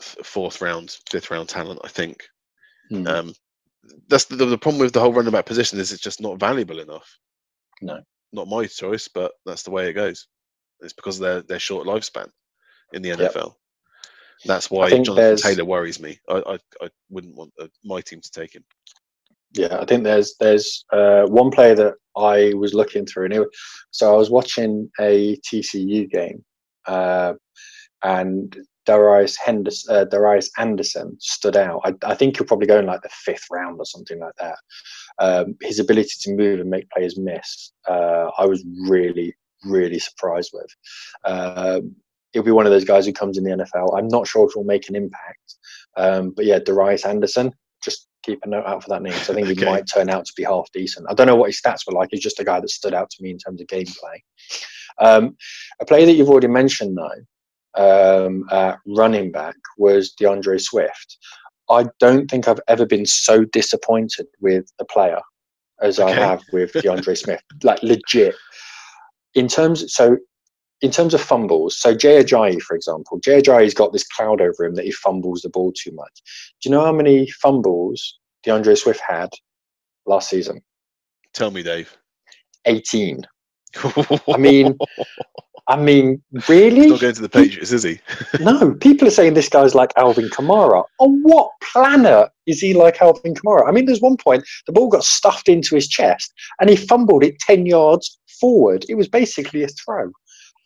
fourth 0.00 0.60
round, 0.60 0.96
fifth 1.10 1.30
round 1.30 1.48
talent. 1.48 1.80
I 1.84 1.88
think 1.88 2.28
Hmm. 2.90 3.06
um, 3.06 3.34
that's 4.08 4.26
the, 4.26 4.36
the 4.36 4.58
problem 4.58 4.80
with 4.80 4.92
the 4.92 5.00
whole 5.00 5.12
running 5.12 5.32
back 5.32 5.46
position 5.46 5.78
is 5.78 5.92
it's 5.92 6.02
just 6.02 6.20
not 6.20 6.38
valuable 6.38 6.78
enough. 6.80 7.18
No. 7.82 8.00
not 8.32 8.48
my 8.48 8.66
choice, 8.66 9.06
but 9.08 9.32
that's 9.46 9.62
the 9.62 9.70
way 9.70 9.88
it 9.88 9.92
goes. 9.94 10.26
It's 10.80 10.92
because 10.92 11.16
of 11.18 11.22
their 11.22 11.42
their 11.42 11.58
short 11.60 11.86
lifespan 11.86 12.30
in 12.92 13.02
the 13.02 13.10
Yep. 13.10 13.18
NFL. 13.32 13.54
That's 14.44 14.70
why 14.70 14.90
Jonathan 14.90 15.14
there's- 15.16 15.42
Taylor 15.42 15.64
worries 15.64 15.98
me. 16.00 16.20
I 16.28 16.34
I, 16.54 16.58
I 16.84 16.90
wouldn't 17.10 17.36
want 17.36 17.52
uh, 17.60 17.68
my 17.84 18.00
team 18.00 18.20
to 18.20 18.30
take 18.30 18.54
him. 18.54 18.64
Yeah, 19.54 19.78
I 19.80 19.84
think 19.84 20.04
there's 20.04 20.34
there's 20.40 20.84
uh, 20.92 21.24
one 21.26 21.50
player 21.50 21.74
that 21.76 21.94
I 22.16 22.54
was 22.54 22.74
looking 22.74 23.06
through, 23.06 23.26
and 23.26 23.34
it, 23.34 23.48
so 23.92 24.12
I 24.12 24.16
was 24.16 24.30
watching 24.30 24.90
a 25.00 25.36
TCU 25.48 26.10
game, 26.10 26.44
uh, 26.86 27.34
and 28.02 28.56
Darius 28.84 29.36
Henderson, 29.38 29.94
uh, 29.94 30.04
Darius 30.04 30.50
Anderson 30.58 31.16
stood 31.20 31.56
out. 31.56 31.80
I, 31.84 31.94
I 32.04 32.14
think 32.14 32.36
he'll 32.36 32.46
probably 32.46 32.66
go 32.66 32.78
in 32.78 32.86
like 32.86 33.02
the 33.02 33.10
fifth 33.10 33.46
round 33.50 33.78
or 33.78 33.86
something 33.86 34.18
like 34.18 34.34
that. 34.40 34.58
Um, 35.18 35.56
his 35.62 35.78
ability 35.78 36.14
to 36.22 36.34
move 36.34 36.60
and 36.60 36.68
make 36.68 36.90
players 36.90 37.16
miss, 37.16 37.72
uh, 37.88 38.30
I 38.36 38.46
was 38.46 38.64
really 38.88 39.34
really 39.64 39.98
surprised 39.98 40.50
with. 40.52 40.66
Um, 41.24 41.94
he'll 42.32 42.42
be 42.42 42.50
one 42.50 42.66
of 42.66 42.72
those 42.72 42.84
guys 42.84 43.06
who 43.06 43.12
comes 43.12 43.38
in 43.38 43.44
the 43.44 43.50
NFL. 43.50 43.96
I'm 43.96 44.08
not 44.08 44.26
sure 44.26 44.46
if 44.46 44.52
he'll 44.52 44.64
make 44.64 44.88
an 44.88 44.96
impact, 44.96 45.54
um, 45.96 46.32
but 46.36 46.44
yeah, 46.44 46.58
Darius 46.58 47.06
Anderson, 47.06 47.52
just 47.82 48.08
keep 48.24 48.40
a 48.44 48.48
note 48.48 48.66
out 48.66 48.82
for 48.82 48.88
that 48.90 49.02
name. 49.02 49.12
So 49.12 49.32
I 49.32 49.36
think 49.36 49.48
he 49.48 49.52
Okay. 49.52 49.64
might 49.64 49.84
turn 49.92 50.08
out 50.10 50.24
to 50.24 50.32
be 50.36 50.44
half 50.44 50.70
decent. 50.72 51.06
I 51.08 51.14
don't 51.14 51.26
know 51.26 51.36
what 51.36 51.50
his 51.50 51.60
stats 51.60 51.86
were 51.86 51.92
like. 51.92 52.08
He's 52.10 52.22
just 52.22 52.40
a 52.40 52.44
guy 52.44 52.60
that 52.60 52.70
stood 52.70 52.94
out 52.94 53.10
to 53.10 53.22
me 53.22 53.30
in 53.30 53.38
terms 53.38 53.60
of 53.60 53.66
gameplay. 53.66 54.16
Um, 55.00 55.36
a 55.80 55.84
player 55.84 56.06
that 56.06 56.14
you've 56.14 56.30
already 56.30 56.48
mentioned, 56.48 56.96
though, 56.96 58.26
um, 58.26 58.44
uh, 58.50 58.76
running 58.86 59.32
back, 59.32 59.56
was 59.78 60.14
DeAndre 60.20 60.60
Swift. 60.60 61.18
I 61.70 61.86
don't 61.98 62.30
think 62.30 62.46
I've 62.46 62.60
ever 62.68 62.86
been 62.86 63.06
so 63.06 63.44
disappointed 63.44 64.26
with 64.40 64.66
a 64.78 64.84
player 64.84 65.20
as 65.80 65.98
I 65.98 66.12
have 66.12 66.42
with 66.52 66.72
DeAndre 66.72 67.16
Smith. 67.16 67.40
Like 67.62 67.82
legit. 67.82 68.36
In 69.34 69.48
terms, 69.48 69.92
so 69.92 70.16
in 70.84 70.90
terms 70.90 71.14
of 71.14 71.20
fumbles, 71.22 71.78
so 71.80 71.94
Jay 71.94 72.22
Ajayi, 72.22 72.60
for 72.60 72.76
example, 72.76 73.18
Jay 73.20 73.40
Ajayi's 73.40 73.72
got 73.72 73.94
this 73.94 74.06
cloud 74.06 74.42
over 74.42 74.66
him 74.66 74.74
that 74.74 74.84
he 74.84 74.92
fumbles 74.92 75.40
the 75.40 75.48
ball 75.48 75.72
too 75.72 75.90
much. 75.92 76.12
Do 76.60 76.68
you 76.68 76.74
know 76.74 76.84
how 76.84 76.92
many 76.92 77.26
fumbles 77.30 78.18
DeAndre 78.46 78.76
Swift 78.76 79.00
had 79.00 79.30
last 80.04 80.28
season? 80.28 80.60
Tell 81.32 81.50
me, 81.50 81.62
Dave. 81.62 81.96
18. 82.66 83.26
I 83.82 84.36
mean, 84.36 84.76
I 85.68 85.76
mean, 85.76 86.22
really? 86.50 86.82
he's 86.82 86.90
not 86.90 87.00
going 87.00 87.14
to 87.14 87.22
the 87.22 87.30
Patriots, 87.30 87.72
is 87.72 87.82
he? 87.82 87.98
no, 88.40 88.74
people 88.74 89.08
are 89.08 89.10
saying 89.10 89.32
this 89.32 89.48
guy's 89.48 89.74
like 89.74 89.90
Alvin 89.96 90.28
Kamara. 90.28 90.84
On 90.98 91.22
what 91.22 91.50
planet 91.62 92.28
is 92.44 92.60
he 92.60 92.74
like 92.74 93.00
Alvin 93.00 93.32
Kamara? 93.32 93.66
I 93.66 93.72
mean, 93.72 93.86
there's 93.86 94.02
one 94.02 94.18
point 94.18 94.44
the 94.66 94.72
ball 94.72 94.88
got 94.88 95.02
stuffed 95.04 95.48
into 95.48 95.76
his 95.76 95.88
chest 95.88 96.30
and 96.60 96.68
he 96.68 96.76
fumbled 96.76 97.24
it 97.24 97.38
10 97.38 97.64
yards 97.64 98.20
forward. 98.38 98.84
It 98.90 98.96
was 98.96 99.08
basically 99.08 99.62
a 99.62 99.68
throw. 99.68 100.12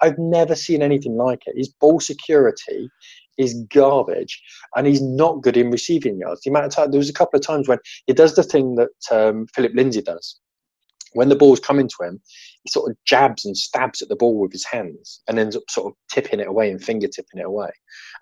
I've 0.01 0.19
never 0.19 0.55
seen 0.55 0.83
anything 0.83 1.17
like 1.17 1.43
it. 1.47 1.57
His 1.57 1.69
ball 1.69 2.01
security 2.01 2.91
is 3.39 3.55
garbage 3.73 4.43
and 4.77 4.87
he's 4.87 5.01
not 5.01 5.43
good 5.43 5.57
in 5.57 5.71
receiving 5.71 6.19
yards. 6.19 6.43
The 6.43 6.51
amount 6.51 6.67
of 6.67 6.73
time, 6.73 6.91
there 6.91 6.99
was 6.99 7.09
a 7.09 7.15
couple 7.15 7.39
of 7.39 7.47
times 7.47 7.69
when 7.69 7.79
he 8.07 8.13
does 8.13 8.35
the 8.35 8.43
thing 8.43 8.75
that 8.75 8.91
um, 9.11 9.47
Philip 9.55 9.73
Lindsay 9.75 10.03
does. 10.03 10.39
When 11.15 11.31
the 11.31 11.37
ball's 11.37 11.61
coming 11.61 11.89
to 11.89 12.07
him, 12.07 12.21
he 12.65 12.71
sort 12.71 12.91
of 12.91 12.97
jabs 13.07 13.47
and 13.47 13.57
stabs 13.57 14.03
at 14.03 14.09
the 14.09 14.17
ball 14.17 14.39
with 14.39 14.53
his 14.53 14.67
hands 14.67 15.23
and 15.27 15.39
ends 15.39 15.57
up 15.57 15.63
sort 15.71 15.87
of 15.87 15.95
tipping 16.13 16.39
it 16.39 16.49
away 16.49 16.71
and 16.71 16.83
finger 16.83 17.09
tipping 17.09 17.41
it 17.41 17.47
away. 17.47 17.71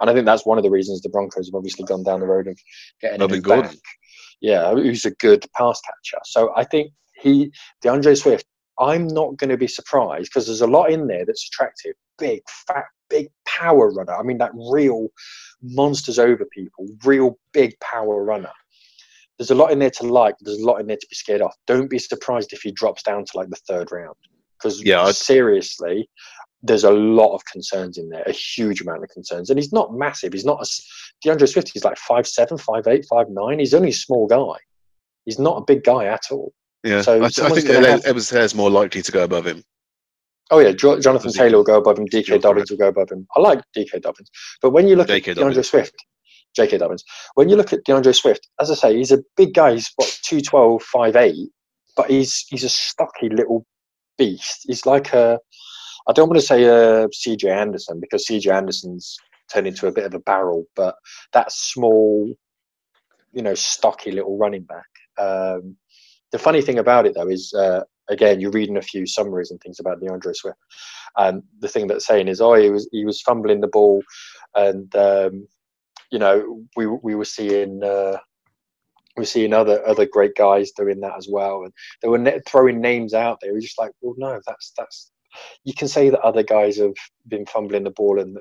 And 0.00 0.08
I 0.08 0.14
think 0.14 0.24
that's 0.24 0.46
one 0.46 0.56
of 0.56 0.62
the 0.62 0.70
reasons 0.70 1.00
the 1.00 1.08
Broncos 1.08 1.48
have 1.48 1.54
obviously 1.54 1.84
gone 1.84 2.04
down 2.04 2.20
the 2.20 2.26
road 2.26 2.46
of 2.46 2.56
getting 3.00 3.20
him 3.20 3.40
Gordon. 3.40 3.72
back. 3.72 3.76
Yeah, 4.40 4.72
who's 4.72 5.04
a 5.04 5.10
good 5.10 5.44
pass 5.56 5.80
catcher. 5.80 6.20
So 6.24 6.52
I 6.54 6.62
think 6.62 6.92
he, 7.20 7.50
DeAndre 7.82 8.16
Swift, 8.16 8.46
I'm 8.78 9.06
not 9.06 9.36
going 9.36 9.50
to 9.50 9.56
be 9.56 9.68
surprised 9.68 10.26
because 10.30 10.46
there's 10.46 10.60
a 10.60 10.66
lot 10.66 10.90
in 10.90 11.06
there 11.06 11.24
that's 11.24 11.48
attractive. 11.48 11.94
Big, 12.18 12.42
fat, 12.66 12.84
big 13.08 13.28
power 13.46 13.90
runner. 13.90 14.14
I 14.14 14.22
mean, 14.22 14.38
that 14.38 14.52
real 14.54 15.08
monsters 15.62 16.18
over 16.18 16.44
people, 16.52 16.86
real 17.04 17.38
big 17.52 17.78
power 17.80 18.22
runner. 18.24 18.52
There's 19.38 19.50
a 19.50 19.54
lot 19.54 19.70
in 19.70 19.78
there 19.78 19.90
to 19.90 20.04
like. 20.06 20.34
There's 20.40 20.60
a 20.60 20.64
lot 20.66 20.80
in 20.80 20.86
there 20.86 20.96
to 20.96 21.06
be 21.08 21.14
scared 21.14 21.42
off. 21.42 21.54
Don't 21.66 21.90
be 21.90 21.98
surprised 21.98 22.52
if 22.52 22.62
he 22.62 22.70
drops 22.72 23.02
down 23.02 23.24
to 23.24 23.36
like 23.36 23.50
the 23.50 23.56
third 23.68 23.92
round 23.92 24.14
because 24.58 24.82
Yeah, 24.82 25.02
I'd- 25.02 25.12
seriously, 25.14 26.08
there's 26.62 26.84
a 26.84 26.90
lot 26.90 27.34
of 27.34 27.44
concerns 27.44 27.98
in 27.98 28.08
there, 28.08 28.22
a 28.26 28.32
huge 28.32 28.80
amount 28.80 29.04
of 29.04 29.10
concerns. 29.10 29.50
And 29.50 29.58
he's 29.58 29.72
not 29.72 29.94
massive. 29.94 30.32
He's 30.32 30.46
not 30.46 30.62
a, 30.62 30.66
DeAndre 31.28 31.48
Swift. 31.50 31.70
He's 31.72 31.84
like 31.84 31.98
five 31.98 32.26
seven, 32.26 32.56
five 32.58 32.86
eight, 32.86 33.04
five 33.08 33.26
nine. 33.28 33.58
He's 33.58 33.74
only 33.74 33.90
a 33.90 33.92
small 33.94 34.26
guy. 34.26 34.58
He's 35.26 35.38
not 35.38 35.58
a 35.58 35.64
big 35.64 35.84
guy 35.84 36.06
at 36.06 36.22
all. 36.30 36.52
Yeah, 36.86 37.02
So 37.02 37.16
I, 37.16 37.28
th- 37.28 37.38
I 37.40 37.48
think 37.50 37.68
have- 37.68 38.04
Evans 38.04 38.30
Hair's 38.30 38.54
more 38.54 38.70
likely 38.70 39.02
to 39.02 39.12
go 39.12 39.24
above 39.24 39.46
him. 39.46 39.62
Oh 40.50 40.60
yeah, 40.60 40.70
jo- 40.70 41.00
Jonathan 41.00 41.30
he- 41.32 41.38
Taylor 41.38 41.56
will 41.58 41.64
go 41.64 41.78
above 41.78 41.98
him. 41.98 42.06
DK 42.06 42.40
Dobbins 42.40 42.70
will 42.70 42.78
go 42.78 42.88
above 42.88 43.10
him. 43.10 43.26
I 43.34 43.40
like 43.40 43.60
DK 43.76 44.00
Dobbins, 44.00 44.30
but 44.62 44.70
when 44.70 44.86
you 44.86 44.94
look 44.94 45.08
J.K. 45.08 45.32
at 45.32 45.36
DeAndre 45.36 45.64
Swift, 45.64 45.94
JK 46.56 46.78
Dobbins, 46.78 47.02
when 47.34 47.48
you 47.48 47.56
look 47.56 47.72
at 47.72 47.84
DeAndre 47.84 48.14
Swift, 48.14 48.46
as 48.60 48.70
I 48.70 48.74
say, 48.74 48.96
he's 48.96 49.10
a 49.10 49.18
big 49.36 49.54
guy. 49.54 49.72
He's 49.72 49.90
what 49.96 50.08
212, 50.22 50.84
5'8", 50.94 51.34
but 51.96 52.08
he's 52.10 52.46
he's 52.48 52.62
a 52.62 52.68
stocky 52.68 53.28
little 53.28 53.66
beast. 54.16 54.60
He's 54.68 54.86
like 54.86 55.12
a, 55.12 55.40
I 56.06 56.12
don't 56.12 56.28
want 56.28 56.40
to 56.40 56.46
say 56.46 56.62
a 56.64 57.08
CJ 57.08 57.44
Anderson 57.50 57.98
because 57.98 58.24
CJ 58.28 58.54
Anderson's 58.54 59.16
turned 59.52 59.66
into 59.66 59.88
a 59.88 59.92
bit 59.92 60.04
of 60.04 60.14
a 60.14 60.20
barrel, 60.20 60.64
but 60.76 60.94
that 61.32 61.50
small, 61.50 62.32
you 63.32 63.42
know, 63.42 63.54
stocky 63.54 64.12
little 64.12 64.38
running 64.38 64.62
back. 64.62 64.86
Um, 65.18 65.76
the 66.36 66.42
funny 66.42 66.60
thing 66.60 66.78
about 66.78 67.06
it 67.06 67.14
though 67.14 67.28
is, 67.28 67.54
uh, 67.54 67.80
again, 68.10 68.40
you're 68.40 68.50
reading 68.50 68.76
a 68.76 68.82
few 68.82 69.06
summaries 69.06 69.50
and 69.50 69.58
things 69.60 69.80
about 69.80 70.00
DeAndre 70.02 70.36
Swift, 70.36 70.58
and 71.16 71.42
the 71.60 71.68
thing 71.68 71.86
that's 71.86 72.06
saying 72.06 72.28
is, 72.28 72.42
oh, 72.42 72.52
he 72.54 72.68
was 72.68 72.86
he 72.92 73.06
was 73.06 73.22
fumbling 73.22 73.62
the 73.62 73.68
ball, 73.68 74.02
and 74.54 74.94
um, 74.96 75.48
you 76.10 76.18
know, 76.18 76.62
we 76.76 76.86
we 76.86 77.14
were 77.14 77.24
seeing 77.24 77.82
uh, 77.82 78.18
we 79.16 79.22
were 79.22 79.32
seeing 79.34 79.54
other 79.54 79.82
other 79.86 80.04
great 80.04 80.34
guys 80.36 80.72
doing 80.72 81.00
that 81.00 81.16
as 81.16 81.26
well, 81.30 81.64
and 81.64 81.72
they 82.02 82.08
were 82.08 82.42
throwing 82.46 82.82
names 82.82 83.14
out 83.14 83.38
there. 83.40 83.54
We're 83.54 83.60
just 83.60 83.78
like, 83.78 83.92
well, 84.02 84.14
no, 84.18 84.38
that's 84.46 84.72
that's. 84.76 85.12
You 85.64 85.72
can 85.72 85.88
say 85.88 86.10
that 86.10 86.20
other 86.20 86.42
guys 86.42 86.76
have 86.76 86.94
been 87.28 87.46
fumbling 87.46 87.84
the 87.84 87.90
ball 87.90 88.20
and 88.20 88.38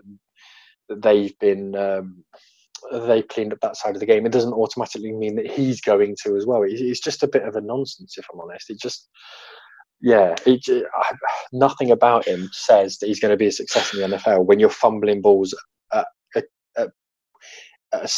that 0.90 1.02
they've 1.02 1.38
been 1.40 1.76
um, 1.76 2.26
they 2.92 3.22
cleaned 3.24 3.54
up 3.54 3.60
that 3.62 3.78
side 3.78 3.96
of 3.96 4.00
the 4.00 4.06
game. 4.06 4.26
It 4.26 4.32
doesn't 4.32 4.54
automatically 4.54 5.12
mean 5.12 5.36
that 5.36 5.50
he's 5.50 5.82
going 5.82 6.16
to 6.24 6.36
as 6.36 6.46
well. 6.46 6.64
It's 6.66 7.00
just 7.00 7.24
a 7.24 7.28
bit 7.28 7.44
of 7.44 7.56
a 7.56 7.62
nonsense, 7.62 8.18
if 8.18 8.26
I'm 8.32 8.40
honest. 8.40 8.70
It 8.70 8.80
just 8.80 9.10
yeah, 10.02 10.36
it, 10.46 10.88
nothing 11.52 11.92
about 11.92 12.28
him 12.28 12.50
says 12.52 12.98
that 13.00 13.08
he's 13.08 13.20
going 13.20 13.32
to 13.32 13.38
be 13.38 13.48
a 13.48 13.52
success 13.52 13.94
in 13.94 14.02
the 14.02 14.18
NFL 14.18 14.46
when 14.46 14.60
you're 14.60 14.70
fumbling 14.70 15.22
balls. 15.22 15.54
At, 15.94 16.06
at, 16.36 16.46
at, 16.78 18.10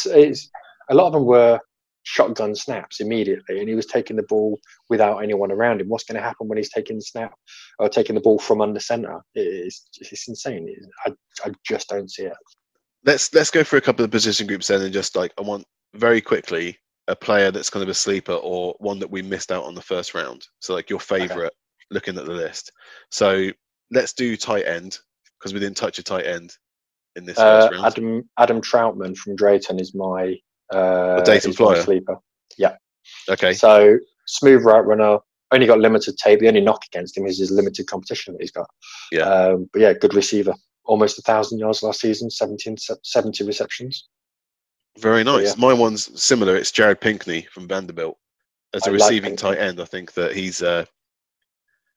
a 0.90 0.94
lot 0.94 1.06
of 1.06 1.12
them 1.12 1.24
were 1.24 1.60
shotgun 2.02 2.54
snaps 2.54 3.00
immediately, 3.00 3.60
and 3.60 3.68
he 3.68 3.74
was 3.74 3.86
taking 3.86 4.16
the 4.16 4.22
ball 4.24 4.58
without 4.88 5.18
anyone 5.18 5.52
around 5.52 5.80
him. 5.80 5.88
What's 5.88 6.04
going 6.04 6.16
to 6.16 6.26
happen 6.26 6.48
when 6.48 6.58
he's 6.58 6.72
taking 6.72 6.96
the 6.96 7.02
snap 7.02 7.34
or 7.78 7.88
taking 7.88 8.14
the 8.14 8.20
ball 8.20 8.38
from 8.38 8.60
under 8.60 8.80
center? 8.80 9.20
It's, 9.34 9.86
it's 9.98 10.28
insane. 10.28 10.68
I, 11.06 11.12
I 11.44 11.52
just 11.64 11.88
don't 11.88 12.10
see 12.10 12.24
it. 12.24 12.32
Let's 13.04 13.32
let's 13.32 13.50
go 13.50 13.62
through 13.62 13.78
a 13.78 13.82
couple 13.82 14.04
of 14.04 14.10
position 14.10 14.46
groups 14.46 14.66
then, 14.66 14.82
and 14.82 14.92
just 14.92 15.16
like 15.16 15.32
I 15.38 15.42
want 15.42 15.64
very 15.94 16.20
quickly 16.20 16.78
a 17.06 17.16
player 17.16 17.50
that's 17.50 17.70
kind 17.70 17.82
of 17.82 17.88
a 17.88 17.94
sleeper 17.94 18.34
or 18.34 18.74
one 18.78 18.98
that 18.98 19.10
we 19.10 19.22
missed 19.22 19.50
out 19.50 19.64
on 19.64 19.74
the 19.74 19.80
first 19.80 20.14
round. 20.14 20.46
So 20.60 20.74
like 20.74 20.90
your 20.90 21.00
favorite 21.00 21.46
okay 21.46 21.54
looking 21.90 22.18
at 22.18 22.24
the 22.24 22.32
list. 22.32 22.72
So 23.10 23.50
let's 23.90 24.12
do 24.12 24.36
tight 24.36 24.66
end 24.66 24.98
because 25.38 25.54
we 25.54 25.60
didn't 25.60 25.76
touch 25.76 25.98
a 25.98 26.02
tight 26.02 26.26
end 26.26 26.52
in 27.16 27.24
this 27.24 27.38
uh, 27.38 27.68
round. 27.72 27.86
Adam 27.86 28.28
Adam 28.38 28.60
Trautman 28.60 29.16
from 29.16 29.36
Dayton 29.36 29.78
is 29.78 29.94
my 29.94 30.36
uh, 30.72 31.20
Dayton 31.22 31.52
Flyer 31.52 31.82
sleeper. 31.82 32.16
Yeah. 32.56 32.76
Okay. 33.28 33.52
So 33.52 33.98
smooth 34.26 34.64
route 34.64 34.86
runner. 34.86 35.18
Only 35.50 35.66
got 35.66 35.78
limited 35.78 36.18
tape. 36.18 36.40
The 36.40 36.48
only 36.48 36.60
knock 36.60 36.82
against 36.92 37.16
him 37.16 37.24
is 37.24 37.38
his 37.38 37.50
limited 37.50 37.86
competition 37.86 38.34
that 38.34 38.42
he's 38.42 38.50
got. 38.50 38.68
Yeah. 39.10 39.22
Um, 39.22 39.70
but 39.72 39.80
yeah, 39.80 39.94
good 39.94 40.12
receiver. 40.12 40.52
Almost 40.88 41.18
a 41.18 41.22
thousand 41.22 41.60
yards 41.60 41.84
last 41.84 42.00
season. 42.00 42.30
17, 42.30 42.76
70 43.04 43.44
receptions. 43.44 44.08
Very 44.98 45.22
nice. 45.22 45.46
yeah. 45.46 45.54
My 45.56 45.72
one's 45.72 46.20
similar. 46.20 46.56
It's 46.56 46.72
Jared 46.72 47.00
Pinkney 47.00 47.42
from 47.52 47.68
Vanderbilt. 47.68 48.18
As 48.74 48.86
a 48.86 48.90
I 48.90 48.94
receiving 48.94 49.30
like 49.30 49.38
tight 49.38 49.58
end, 49.58 49.80
I 49.80 49.84
think 49.84 50.12
that 50.14 50.34
he's 50.34 50.60
uh, 50.60 50.84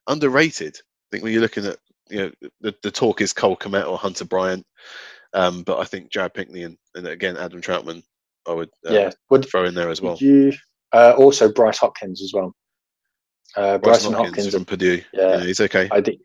underrated. 0.08 0.76
I 0.78 1.08
think 1.12 1.24
when 1.24 1.34
you're 1.34 1.42
looking 1.42 1.66
at 1.66 1.78
you 2.10 2.18
know 2.18 2.32
the, 2.62 2.76
the 2.84 2.92
talk 2.92 3.22
is 3.22 3.34
Cole 3.34 3.58
Kmet 3.58 3.88
or 3.88 3.98
Hunter 3.98 4.26
Bryant, 4.26 4.66
um, 5.34 5.64
but 5.64 5.80
I 5.80 5.84
think 5.86 6.12
Jared 6.12 6.34
Pinkney 6.34 6.64
and, 6.64 6.78
and 6.96 7.08
again 7.08 7.36
Adam 7.36 7.62
Trautman 7.62 8.04
I 8.48 8.54
would 8.54 8.70
uh, 8.88 8.94
yeah 8.94 9.12
would 9.30 9.50
throw 9.50 9.66
in 9.66 9.74
there 9.74 9.90
as 9.90 10.02
well. 10.02 10.18
You, 10.20 10.54
uh, 10.94 11.14
also 11.18 11.52
Bryce 11.52 11.80
Hopkins 11.80 12.22
as 12.22 12.32
well. 12.34 12.56
Uh, 13.56 13.78
Brycen 13.80 14.14
Hopkins, 14.14 14.16
Hopkins 14.16 14.54
from 14.54 14.66
Purdue. 14.66 15.02
Yeah, 15.14 15.38
yeah, 15.38 15.44
he's 15.44 15.60
okay. 15.60 15.90
I 15.92 16.02
think 16.02 16.22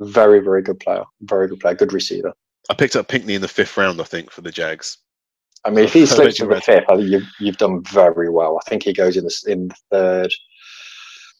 very 0.00 0.40
very 0.40 0.62
good 0.62 0.80
player, 0.80 1.04
very 1.22 1.48
good 1.48 1.60
player, 1.60 1.74
good 1.74 1.92
receiver. 1.92 2.32
I 2.70 2.74
picked 2.74 2.96
up 2.96 3.08
Pinkney 3.08 3.34
in 3.34 3.40
the 3.40 3.48
fifth 3.48 3.76
round, 3.76 4.00
I 4.00 4.04
think, 4.04 4.30
for 4.30 4.42
the 4.42 4.50
Jags. 4.50 4.98
I 5.64 5.70
mean, 5.70 5.84
if 5.84 5.92
he 5.92 6.06
slips 6.06 6.36
to 6.36 6.46
the 6.46 6.60
fifth, 6.60 6.84
I 6.90 6.96
think 6.96 7.10
you've, 7.10 7.28
you've 7.40 7.56
done 7.56 7.82
very 7.84 8.28
well. 8.28 8.58
I 8.64 8.68
think 8.68 8.82
he 8.82 8.92
goes 8.92 9.16
in 9.16 9.24
the 9.24 9.44
in 9.46 9.68
the 9.68 9.74
third, 9.90 10.32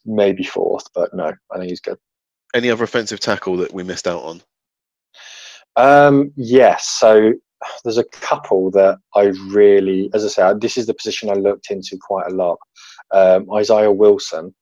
maybe 0.04 0.44
fourth, 0.44 0.86
but 0.94 1.14
no, 1.14 1.32
I 1.52 1.58
think 1.58 1.70
he's 1.70 1.80
good. 1.80 1.98
Any 2.54 2.70
other 2.70 2.84
offensive 2.84 3.20
tackle 3.20 3.56
that 3.58 3.74
we 3.74 3.82
missed 3.82 4.08
out 4.08 4.22
on? 4.22 4.42
Um, 5.76 6.32
yes. 6.36 6.88
So 6.88 7.34
there's 7.84 7.98
a 7.98 8.04
couple 8.04 8.70
that 8.72 8.98
I 9.14 9.32
really, 9.50 10.10
as 10.14 10.24
I 10.24 10.28
said, 10.28 10.60
this 10.60 10.76
is 10.76 10.86
the 10.86 10.94
position 10.94 11.30
I 11.30 11.34
looked 11.34 11.70
into 11.70 11.98
quite 12.00 12.30
a 12.30 12.34
lot. 12.34 12.58
Um, 13.12 13.46
Isaiah 13.52 13.92
Wilson, 13.92 14.54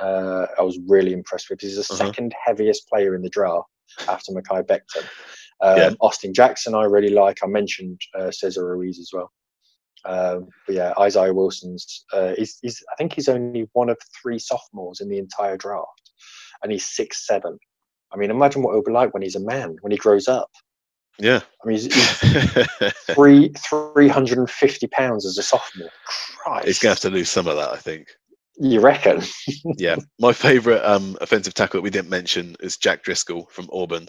uh, 0.00 0.46
I 0.58 0.62
was 0.62 0.78
really 0.88 1.12
impressed 1.12 1.50
with. 1.50 1.60
He's 1.60 1.76
the 1.76 1.80
uh-huh. 1.80 2.06
second 2.06 2.34
heaviest 2.44 2.88
player 2.88 3.14
in 3.14 3.22
the 3.22 3.28
draft 3.30 3.68
after 4.08 4.32
Mekhi 4.32 4.62
Becton. 4.66 5.04
Um, 5.62 5.76
yeah. 5.76 5.90
Austin 6.00 6.32
Jackson, 6.32 6.74
I 6.74 6.84
really 6.84 7.10
like. 7.10 7.38
I 7.42 7.46
mentioned 7.46 8.00
uh, 8.18 8.30
Cesar 8.30 8.66
Ruiz 8.66 8.98
as 8.98 9.10
well. 9.12 9.30
Um, 10.04 10.48
but 10.66 10.76
yeah, 10.76 10.92
Isaiah 10.98 11.34
Wilson's, 11.34 12.06
uh, 12.12 12.32
he's, 12.36 12.58
he's, 12.62 12.82
I 12.90 12.96
think 12.96 13.12
he's 13.12 13.28
only 13.28 13.68
one 13.74 13.90
of 13.90 13.98
three 14.22 14.38
sophomores 14.38 15.00
in 15.00 15.10
the 15.10 15.18
entire 15.18 15.58
draft, 15.58 16.10
and 16.62 16.72
he's 16.72 16.86
six 16.86 17.26
seven. 17.26 17.58
I 18.12 18.16
mean, 18.16 18.30
imagine 18.30 18.62
what 18.62 18.70
it'll 18.70 18.82
be 18.82 18.92
like 18.92 19.12
when 19.12 19.22
he's 19.22 19.36
a 19.36 19.40
man, 19.40 19.76
when 19.82 19.92
he 19.92 19.98
grows 19.98 20.26
up. 20.26 20.50
Yeah, 21.18 21.40
I 21.62 21.68
mean, 21.68 21.76
he's, 21.76 21.94
he's 21.94 22.92
three 23.14 23.52
three 23.58 24.08
hundred 24.08 24.38
and 24.38 24.48
fifty 24.48 24.86
pounds 24.86 25.26
as 25.26 25.36
a 25.36 25.42
sophomore. 25.42 25.90
Christ. 26.06 26.66
He's 26.66 26.78
gonna 26.78 26.92
have 26.92 27.00
to 27.00 27.10
lose 27.10 27.28
some 27.28 27.46
of 27.46 27.56
that, 27.56 27.70
I 27.70 27.76
think. 27.76 28.08
You 28.62 28.80
reckon? 28.80 29.22
yeah, 29.78 29.96
my 30.18 30.34
favourite 30.34 30.84
um, 30.84 31.16
offensive 31.22 31.54
tackle 31.54 31.78
that 31.78 31.82
we 31.82 31.88
didn't 31.88 32.10
mention 32.10 32.56
is 32.60 32.76
Jack 32.76 33.02
Driscoll 33.02 33.46
from 33.50 33.70
Auburn. 33.72 34.06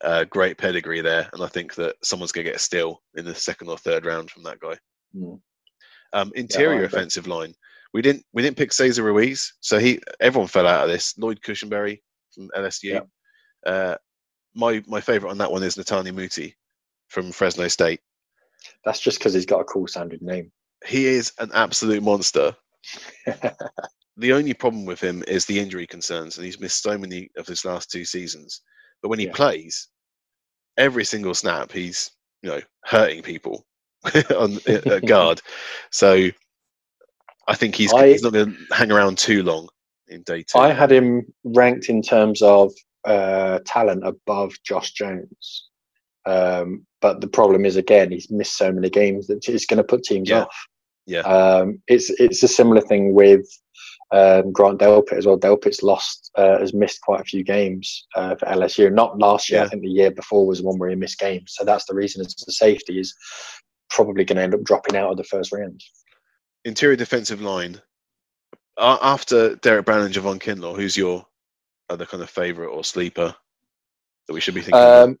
Uh, 0.00 0.24
great 0.24 0.56
pedigree 0.56 1.00
there, 1.00 1.28
and 1.32 1.42
I 1.42 1.48
think 1.48 1.74
that 1.74 1.96
someone's 2.02 2.30
gonna 2.30 2.44
get 2.44 2.54
a 2.54 2.60
steal 2.60 3.02
in 3.16 3.24
the 3.24 3.34
second 3.34 3.68
or 3.68 3.76
third 3.76 4.06
round 4.06 4.30
from 4.30 4.44
that 4.44 4.60
guy. 4.60 4.76
Mm. 5.14 5.40
Um, 6.12 6.32
interior 6.36 6.80
yeah, 6.80 6.86
offensive 6.86 7.26
line. 7.26 7.52
We 7.92 8.00
didn't 8.00 8.24
we 8.32 8.42
didn't 8.42 8.56
pick 8.56 8.72
Cesar 8.72 9.02
Ruiz, 9.02 9.54
so 9.58 9.80
he 9.80 10.00
everyone 10.20 10.48
fell 10.48 10.68
out 10.68 10.84
of 10.84 10.90
this. 10.90 11.18
Lloyd 11.18 11.40
Cushenberry 11.40 12.00
from 12.32 12.48
LSU. 12.56 12.92
Yeah. 12.92 13.00
Uh, 13.66 13.96
my 14.54 14.84
my 14.86 15.00
favorite 15.00 15.30
on 15.30 15.38
that 15.38 15.50
one 15.50 15.64
is 15.64 15.74
Netane 15.74 16.14
Muti 16.14 16.56
from 17.08 17.32
Fresno 17.32 17.66
State. 17.66 18.00
That's 18.84 19.00
just 19.00 19.18
because 19.18 19.34
he's 19.34 19.46
got 19.46 19.60
a 19.60 19.64
cool 19.64 19.88
sounding 19.88 20.20
name. 20.22 20.52
He 20.86 21.06
is 21.06 21.32
an 21.40 21.50
absolute 21.52 22.04
monster. 22.04 22.54
The 24.16 24.32
only 24.32 24.54
problem 24.54 24.84
with 24.84 25.00
him 25.00 25.22
is 25.26 25.46
the 25.46 25.58
injury 25.58 25.86
concerns, 25.86 26.36
and 26.36 26.44
he's 26.44 26.60
missed 26.60 26.82
so 26.82 26.98
many 26.98 27.30
of 27.36 27.46
his 27.46 27.64
last 27.64 27.90
two 27.90 28.04
seasons. 28.04 28.62
But 29.02 29.08
when 29.08 29.18
he 29.18 29.26
yeah. 29.26 29.34
plays, 29.34 29.88
every 30.76 31.04
single 31.04 31.34
snap, 31.34 31.72
he's 31.72 32.10
you 32.42 32.50
know 32.50 32.60
hurting 32.84 33.22
people 33.22 33.66
on 34.36 34.58
guard. 35.06 35.40
So 35.90 36.28
I 37.48 37.54
think 37.54 37.74
he's 37.74 37.92
I, 37.92 38.08
he's 38.08 38.22
not 38.22 38.32
going 38.32 38.52
to 38.52 38.74
hang 38.74 38.92
around 38.92 39.18
too 39.18 39.42
long 39.42 39.68
in 40.08 40.22
day 40.22 40.42
two. 40.42 40.58
I 40.58 40.72
had 40.72 40.92
him 40.92 41.32
ranked 41.44 41.88
in 41.88 42.02
terms 42.02 42.42
of 42.42 42.72
uh, 43.04 43.60
talent 43.64 44.06
above 44.06 44.54
Josh 44.64 44.92
Jones. 44.92 45.68
Um, 46.26 46.86
but 47.00 47.22
the 47.22 47.28
problem 47.28 47.64
is 47.64 47.76
again 47.76 48.10
he's 48.10 48.30
missed 48.30 48.58
so 48.58 48.70
many 48.70 48.90
games 48.90 49.26
that 49.28 49.48
it's 49.48 49.66
going 49.66 49.78
to 49.78 49.84
put 49.84 50.02
teams 50.02 50.28
yeah. 50.28 50.42
off. 50.42 50.66
Yeah, 51.06 51.20
um, 51.20 51.82
it's 51.88 52.10
it's 52.10 52.42
a 52.42 52.48
similar 52.48 52.80
thing 52.80 53.14
with 53.14 53.46
um, 54.12 54.52
Grant 54.52 54.80
Delpit 54.80 55.18
as 55.18 55.26
well. 55.26 55.38
Delpit's 55.38 55.82
lost 55.82 56.30
uh, 56.36 56.58
has 56.58 56.74
missed 56.74 57.00
quite 57.02 57.20
a 57.20 57.24
few 57.24 57.44
games 57.44 58.06
uh, 58.16 58.34
for 58.34 58.46
LSU. 58.46 58.92
Not 58.92 59.18
last 59.18 59.50
year, 59.50 59.60
yeah. 59.60 59.66
I 59.66 59.68
think 59.68 59.82
the 59.82 59.88
year 59.88 60.10
before 60.10 60.46
was 60.46 60.58
the 60.58 60.66
one 60.66 60.78
where 60.78 60.90
he 60.90 60.96
missed 60.96 61.18
games. 61.18 61.54
So 61.56 61.64
that's 61.64 61.84
the 61.86 61.94
reason 61.94 62.22
it's 62.22 62.44
the 62.44 62.52
safety 62.52 62.98
is 62.98 63.14
probably 63.88 64.24
going 64.24 64.36
to 64.36 64.42
end 64.42 64.54
up 64.54 64.62
dropping 64.62 64.96
out 64.96 65.10
of 65.10 65.16
the 65.16 65.24
first 65.24 65.52
round. 65.52 65.80
Interior 66.64 66.96
defensive 66.96 67.40
line. 67.40 67.80
Uh, 68.76 68.98
after 69.02 69.56
Derrick 69.56 69.84
Brown 69.84 70.02
and 70.02 70.14
Javon 70.14 70.40
Kinlaw, 70.40 70.74
who's 70.74 70.96
your 70.96 71.26
other 71.88 72.06
kind 72.06 72.22
of 72.22 72.30
favourite 72.30 72.68
or 72.68 72.84
sleeper 72.84 73.34
that 74.26 74.32
we 74.32 74.40
should 74.40 74.54
be 74.54 74.60
thinking 74.60 74.80
um, 74.80 75.18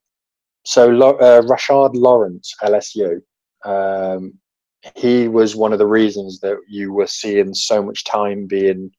So 0.64 0.90
uh, 0.90 1.42
Rashard 1.42 1.94
Lawrence, 1.94 2.54
LSU. 2.62 3.20
Um, 3.64 4.39
he 4.96 5.28
was 5.28 5.56
one 5.56 5.72
of 5.72 5.78
the 5.78 5.86
reasons 5.86 6.40
that 6.40 6.56
you 6.68 6.92
were 6.92 7.06
seeing 7.06 7.54
so 7.54 7.82
much 7.82 8.04
time 8.04 8.46
being 8.46 8.90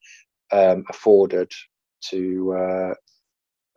um, 0.52 0.84
afforded 0.90 1.52
to 2.10 2.54
uh, 2.54 2.94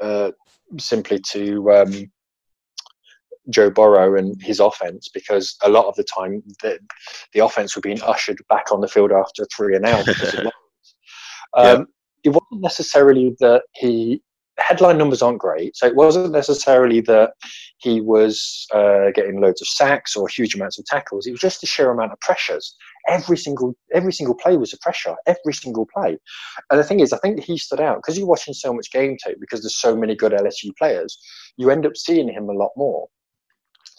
uh, 0.01 0.31
simply 0.79 1.19
to 1.31 1.71
um, 1.73 2.11
Joe 3.51 3.71
Burrow 3.71 4.17
and 4.17 4.41
his 4.43 4.61
offense 4.61 5.09
because 5.13 5.57
a 5.63 5.69
lot 5.69 5.87
of 5.87 5.95
the 5.97 6.05
time 6.05 6.43
the, 6.63 6.79
the 7.33 7.41
offense 7.41 7.77
were 7.77 7.83
being 7.83 8.03
ushered 8.03 8.39
back 8.49 8.73
on 8.73 8.81
the 8.81 8.89
field 8.89 9.13
after 9.13 9.47
three 9.55 9.77
and 9.77 9.87
out 9.87 10.05
because 10.07 10.35
of 10.35 10.47
um, 11.55 11.87
It 12.25 12.31
wasn't 12.31 12.63
necessarily 12.63 13.37
that 13.41 13.63
he 13.75 14.23
headline 14.59 14.99
numbers 14.99 15.23
aren't 15.23 15.39
great, 15.39 15.77
so 15.77 15.87
it 15.87 15.97
wasn't 15.97 16.33
necessarily 16.33 17.01
that 17.03 17.33
he 17.79 18.01
was 18.01 18.67
uh, 18.73 19.11
getting 19.15 19.41
loads 19.41 19.61
of 19.61 19.69
sacks 19.69 20.17
or 20.17 20.29
huge 20.29 20.55
amounts 20.55 20.79
of 20.79 20.85
tackles. 20.85 21.27
It 21.27 21.33
was 21.33 21.41
just 21.41 21.61
the 21.61 21.67
sheer 21.67 21.91
amount 21.91 22.13
of 22.13 22.21
pressures. 22.21 22.77
Every 23.09 23.37
single 23.37 23.75
every 23.93 24.13
single 24.13 24.35
play 24.35 24.57
was 24.57 24.73
a 24.73 24.79
pressure. 24.79 25.15
Every 25.27 25.53
single 25.53 25.87
play. 25.95 26.17
And 26.71 26.81
the 26.81 26.85
thing 26.85 27.01
is, 27.01 27.13
I 27.13 27.19
think 27.19 27.43
he 27.43 27.59
stood 27.59 27.81
out 27.81 27.99
because 27.99 28.17
you're 28.17 28.27
watching 28.27 28.55
so 28.55 28.73
much 28.73 28.93
game 28.93 29.17
tape 29.25 29.39
because 29.41 29.63
there's 29.63 29.81
so 29.81 29.97
many 29.97 30.15
good 30.15 30.33
LSU 30.33 30.71
players. 30.79 31.19
You 31.57 31.71
end 31.71 31.87
up 31.87 31.97
seeing 31.97 32.29
him 32.29 32.49
a 32.49 32.53
lot 32.53 32.71
more. 32.77 33.09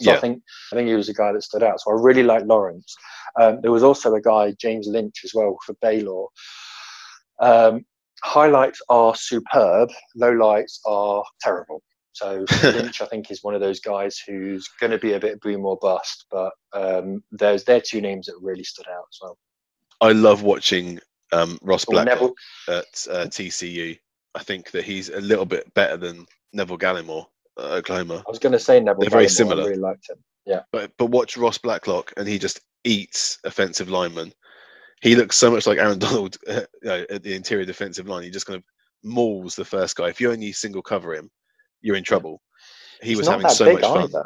So 0.02 0.11
yeah. 0.11 0.18
I 0.18 0.19
think 0.19 0.41
I 0.72 0.76
think 0.76 0.88
he 0.88 0.95
was 0.95 1.10
a 1.10 1.14
guy 1.14 1.32
that 1.32 1.44
stood 1.44 1.64
out. 1.64 1.80
So 1.80 1.91
I 1.91 2.02
really 2.02 2.23
like 2.23 2.45
Lawrence. 2.45 2.95
Um, 3.40 3.60
there 3.61 3.72
was 3.72 3.84
also 3.84 4.14
a 4.15 4.22
guy 4.22 4.53
James 4.60 4.88
Lynch 4.88 5.22
as 5.23 5.34
well 5.34 5.57
for 5.65 5.76
Baylor. 5.82 6.26
Um, 7.40 7.86
highlights 8.23 8.81
are 8.89 9.15
superb. 9.15 9.89
Lowlights 10.17 10.79
are 10.85 11.23
terrible. 11.41 11.81
So 12.13 12.45
Lynch, 12.63 13.01
I 13.01 13.05
think, 13.07 13.29
is 13.29 13.43
one 13.43 13.55
of 13.55 13.61
those 13.61 13.79
guys 13.79 14.17
who's 14.25 14.67
going 14.79 14.91
to 14.91 14.97
be 14.97 15.13
a 15.13 15.19
bit 15.19 15.41
boom 15.41 15.65
or 15.65 15.77
bust. 15.81 16.25
But 16.31 16.53
um, 16.73 17.23
there's 17.31 17.65
they're 17.65 17.81
two 17.81 18.01
names 18.01 18.27
that 18.27 18.35
really 18.41 18.63
stood 18.63 18.87
out 18.87 19.03
as 19.11 19.19
well. 19.21 19.37
I 20.01 20.11
love 20.11 20.43
watching 20.43 20.99
um, 21.31 21.59
Ross 21.61 21.87
Neville, 21.89 22.33
at 22.67 22.85
uh, 23.09 23.25
TCU. 23.25 23.97
I 24.33 24.43
think 24.43 24.71
that 24.71 24.83
he's 24.83 25.09
a 25.09 25.21
little 25.21 25.45
bit 25.45 25.73
better 25.73 25.97
than 25.97 26.25
Neville 26.53 26.77
Gallimore 26.77 27.25
at 27.57 27.65
Oklahoma. 27.65 28.23
I 28.25 28.29
was 28.29 28.39
going 28.39 28.53
to 28.53 28.59
say 28.59 28.79
Neville. 28.79 29.01
They're 29.01 29.09
very 29.09 29.25
Gallimore, 29.25 29.31
similar. 29.31 29.63
I 29.63 29.67
really 29.67 29.79
liked 29.79 30.09
him. 30.09 30.17
Yeah, 30.45 30.61
But 30.71 30.91
but 30.97 31.07
watch 31.07 31.37
Ross 31.37 31.57
Blacklock 31.57 32.13
and 32.17 32.27
he 32.27 32.37
just 32.37 32.61
eats 32.83 33.39
offensive 33.43 33.89
linemen. 33.89 34.31
He 35.06 35.15
looks 35.15 35.36
so 35.38 35.52
much 35.52 35.68
like 35.68 35.77
Aaron 35.77 35.99
Donald 36.07 36.36
uh, 36.48 36.61
you 36.82 36.90
know, 36.90 37.06
at 37.11 37.22
the 37.22 37.36
interior 37.36 37.64
defensive 37.64 38.07
line. 38.07 38.23
He 38.23 38.32
just 38.32 38.48
kind 38.48 38.57
of 38.57 38.64
mauls 39.03 39.56
the 39.56 39.64
first 39.64 39.95
guy. 39.95 40.10
If 40.10 40.19
you 40.19 40.32
only 40.32 40.52
single 40.52 40.82
cover 40.82 41.14
him, 41.14 41.30
you're 41.82 41.95
in 41.95 42.03
trouble. 42.03 42.41
He 43.03 43.10
He's 43.10 43.18
was 43.19 43.27
having 43.27 43.48
so 43.49 43.72
much 43.72 43.84
fun. 43.84 44.03
either. 44.06 44.26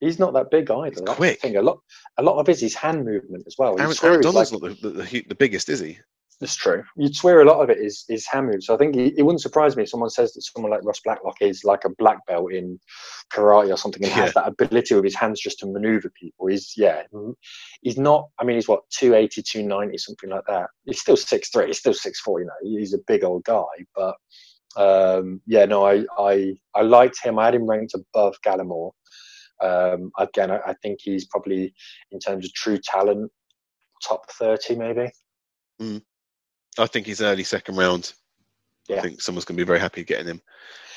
He's 0.00 0.18
not 0.18 0.34
that 0.34 0.50
big 0.50 0.70
either. 0.70 0.84
He's 0.90 1.00
That's 1.00 1.16
quick. 1.16 1.40
A 1.44 1.62
lot, 1.62 1.78
a 2.18 2.22
lot 2.22 2.38
of 2.38 2.46
it 2.50 2.52
is 2.52 2.60
his 2.60 2.74
hand 2.74 3.06
movement 3.06 3.44
as 3.46 3.54
well. 3.58 3.80
Aaron, 3.80 3.94
Aaron 4.02 4.20
Donald's 4.20 4.52
like- 4.52 4.62
not 4.62 4.82
the, 4.82 4.90
the, 4.90 5.02
the, 5.02 5.24
the 5.28 5.34
biggest, 5.34 5.70
is 5.70 5.80
he? 5.80 5.98
It's 6.42 6.56
true. 6.56 6.82
You'd 6.96 7.14
swear 7.14 7.40
a 7.40 7.44
lot 7.44 7.62
of 7.62 7.70
it 7.70 7.78
is 7.78 8.04
is 8.08 8.26
hand 8.26 8.48
moves. 8.48 8.66
So 8.66 8.74
I 8.74 8.76
think 8.76 8.96
it, 8.96 9.14
it 9.16 9.22
wouldn't 9.22 9.40
surprise 9.42 9.76
me 9.76 9.84
if 9.84 9.88
someone 9.90 10.10
says 10.10 10.32
that 10.32 10.42
someone 10.42 10.72
like 10.72 10.84
Ross 10.84 11.00
Blacklock 11.04 11.36
is 11.40 11.62
like 11.62 11.84
a 11.84 11.90
black 11.98 12.18
belt 12.26 12.52
in 12.52 12.80
karate 13.32 13.72
or 13.72 13.76
something 13.76 14.02
and 14.02 14.10
Yeah. 14.10 14.24
has 14.24 14.34
that 14.34 14.48
ability 14.48 14.94
with 14.96 15.04
his 15.04 15.14
hands 15.14 15.40
just 15.40 15.60
to 15.60 15.66
maneuver 15.66 16.10
people. 16.20 16.48
He's 16.48 16.74
yeah, 16.76 17.04
mm, 17.14 17.34
he's 17.82 17.96
not. 17.96 18.28
I 18.40 18.44
mean, 18.44 18.56
he's 18.56 18.66
what 18.66 18.82
280, 18.90 19.42
290, 19.42 19.98
something 19.98 20.30
like 20.30 20.44
that. 20.48 20.68
He's 20.84 21.00
still 21.00 21.16
six 21.16 21.50
three. 21.50 21.66
He's 21.68 21.78
still 21.78 21.94
six 21.94 22.20
four. 22.20 22.40
You 22.40 22.46
know, 22.46 22.52
he's 22.78 22.94
a 22.94 22.98
big 23.06 23.22
old 23.22 23.44
guy. 23.44 23.62
But 23.94 24.16
um, 24.76 25.40
yeah, 25.46 25.64
no, 25.64 25.86
I 25.86 26.04
I 26.18 26.54
I 26.74 26.82
liked 26.82 27.18
him. 27.22 27.38
I 27.38 27.44
had 27.44 27.54
him 27.54 27.68
ranked 27.70 27.94
above 27.94 28.34
Gallimore. 28.44 28.90
Um, 29.62 30.10
again, 30.18 30.50
I, 30.50 30.58
I 30.66 30.74
think 30.82 30.98
he's 31.00 31.26
probably 31.26 31.72
in 32.10 32.18
terms 32.18 32.46
of 32.46 32.52
true 32.54 32.78
talent, 32.82 33.30
top 34.02 34.28
thirty 34.32 34.74
maybe. 34.74 35.08
I 36.78 36.86
think 36.86 37.06
he's 37.06 37.20
early 37.20 37.44
second 37.44 37.76
round. 37.76 38.12
I 38.90 39.00
think 39.00 39.20
someone's 39.22 39.44
going 39.44 39.56
to 39.56 39.62
be 39.62 39.66
very 39.66 39.78
happy 39.78 40.04
getting 40.04 40.26
him. 40.26 40.42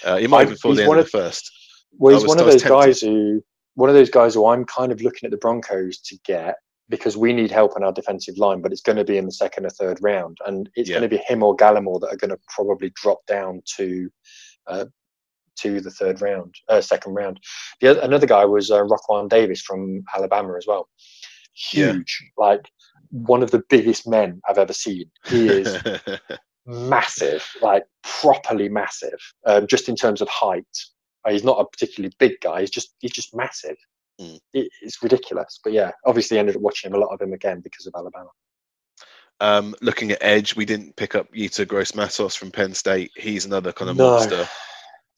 Uh, 0.04 0.18
he 0.18 0.28
might 0.28 0.40
I- 0.40 0.44
even 0.44 0.58
fall 0.58 0.72
he's 0.72 0.78
the 0.78 0.84
end 0.84 0.90
one 0.90 0.98
of 1.00 1.06
of- 1.06 1.12
the 1.12 1.18
first. 1.18 1.52
Well, 1.98 2.14
he's 2.14 2.24
was- 2.24 2.30
one 2.30 2.40
of 2.40 2.46
those 2.46 2.62
tempted. 2.62 2.70
guys 2.86 3.00
who, 3.02 3.44
one 3.76 3.90
of 3.90 3.96
those 3.96 4.10
guys 4.10 4.34
who 4.34 4.48
I'm 4.48 4.66
kind 4.66 4.92
of 4.92 5.02
looking 5.02 5.28
at 5.28 5.32
the 5.32 5.38
Broncos 5.38 6.00
to 6.00 6.18
get 6.26 6.56
because 6.90 7.18
we 7.18 7.34
need 7.34 7.50
help 7.52 7.76
on 7.76 7.84
our 7.84 7.92
defensive 7.94 8.38
line, 8.38 8.62
but 8.62 8.72
it's 8.72 8.82
going 8.82 8.98
to 8.98 9.04
be 9.04 9.18
in 9.18 9.26
the 9.26 9.32
second 9.32 9.66
or 9.66 9.70
third 9.72 9.98
round, 10.02 10.38
and 10.46 10.70
it's 10.76 10.90
Yeah. 10.90 11.00
going 11.00 11.10
to 11.10 11.16
be 11.18 11.24
him 11.26 11.42
or 11.42 11.56
Gallimore 11.56 12.00
that 12.02 12.14
are 12.14 12.18
going 12.18 12.30
to 12.30 12.40
probably 12.50 12.92
drop 12.96 13.26
down 13.26 13.62
to, 13.78 14.10
uh, 14.68 14.86
to 15.58 15.80
the 15.82 15.90
third 15.90 16.22
round, 16.22 16.54
uh, 16.70 16.82
second 16.82 17.14
round. 17.16 17.40
The 17.82 17.88
other, 17.92 18.02
another 18.02 18.28
guy 18.28 18.46
was 18.46 18.70
uh, 18.70 18.82
Raekwon 18.84 19.30
Davis 19.30 19.62
from 19.62 20.04
Alabama 20.16 20.56
as 20.58 20.68
well. 20.68 20.88
Yeah. 21.74 21.94
Huge, 21.94 22.22
like 22.38 22.70
one 23.12 23.44
of 23.44 23.52
the 23.52 23.64
biggest 23.70 24.08
men 24.08 24.42
I've 24.48 24.58
ever 24.58 24.74
seen. 24.74 25.10
He 25.26 25.48
is 25.48 25.78
massive, 26.66 27.48
like 27.62 27.84
properly 28.04 28.70
massive, 28.70 29.20
um, 29.46 29.68
just 29.68 29.90
in 29.90 29.96
terms 29.96 30.22
of 30.22 30.28
height. 30.30 30.66
Uh, 31.26 31.32
he's 31.32 31.44
not 31.44 31.60
a 31.60 31.66
particularly 31.66 32.14
big 32.20 32.34
guy. 32.42 32.62
He's 32.62 32.70
just 32.72 32.96
he's 33.00 33.12
just 33.12 33.36
massive. 33.36 33.78
Mm. 34.22 34.40
It, 34.54 34.70
it's 34.82 35.02
ridiculous. 35.04 35.60
But 35.64 35.74
yeah, 35.74 35.92
obviously 36.06 36.38
ended 36.40 36.56
up 36.56 36.62
watching 36.62 36.94
a 36.94 36.98
lot 36.98 37.14
of 37.14 37.22
him 37.22 37.34
again 37.34 37.62
because 37.62 37.86
of 37.88 37.94
Alabama. 37.96 38.30
um, 39.42 39.76
looking 39.82 40.12
at 40.12 40.20
edge, 40.22 40.56
we 40.56 40.66
didn't 40.66 40.96
pick 40.96 41.16
up 41.16 41.32
Yetur 41.34 41.68
Gross 41.68 41.94
Matos 41.96 42.36
from 42.36 42.52
Penn 42.52 42.74
State. 42.74 43.12
He's 43.18 43.46
another 43.46 43.74
kind 43.74 43.90
of 43.90 43.98
No. 43.98 44.12
monster. 44.12 44.48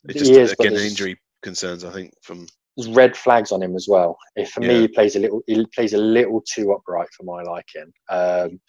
It's 0.05 0.19
just 0.19 0.31
he 0.31 0.37
is, 0.39 0.51
again 0.53 0.73
injury 0.73 1.19
concerns, 1.43 1.83
I 1.83 1.91
think, 1.91 2.13
from 2.23 2.47
red 2.89 3.17
flags 3.17 3.51
on 3.51 3.63
him 3.63 3.75
as 3.75 3.87
well. 3.89 4.17
If 4.35 4.51
for 4.51 4.61
Yeah. 4.61 4.67
me, 4.69 4.81
he 4.81 4.87
plays 4.87 5.15
a 5.15 5.19
little 5.19 5.41
he 5.47 5.65
plays 5.73 5.93
a 5.93 5.97
little 5.97 6.41
too 6.41 6.71
upright 6.71 7.09
for 7.15 7.23
my 7.23 7.41
liking. 7.43 7.91
Um, 8.09 8.59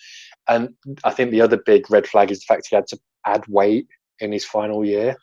and 0.49 0.75
I 1.05 1.11
think 1.11 1.31
the 1.31 1.41
other 1.43 1.59
big 1.59 1.91
red 1.91 2.07
flag 2.07 2.31
is 2.31 2.41
the 2.41 2.47
fact 2.47 2.69
he 2.71 2.77
had 2.77 2.87
to 2.89 2.99
add 3.27 3.45
weight 3.49 3.87
in 4.21 4.33
his 4.33 4.45
final 4.45 4.85
year. 4.85 5.15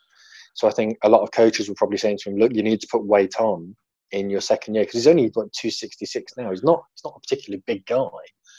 So 0.53 0.67
I 0.67 0.71
think 0.71 0.97
a 1.03 1.09
lot 1.09 1.21
of 1.23 1.31
coaches 1.31 1.67
were 1.67 1.75
probably 1.75 1.97
saying 1.97 2.19
to 2.19 2.29
him, 2.29 2.37
"Look, 2.37 2.53
you 2.53 2.63
need 2.63 2.79
to 2.81 2.87
put 2.91 3.05
weight 3.05 3.35
on 3.39 3.75
in 4.11 4.29
your 4.29 4.41
second 4.41 4.75
year 4.75 4.83
because 4.83 4.95
he's 4.99 5.07
only 5.07 5.25
what 5.33 5.51
266 5.53 6.33
now. 6.37 6.51
He's 6.51 6.63
not 6.63 6.83
he's 6.93 7.03
not 7.03 7.15
a 7.17 7.19
particularly 7.19 7.63
big 7.65 7.85
guy. 7.85 8.07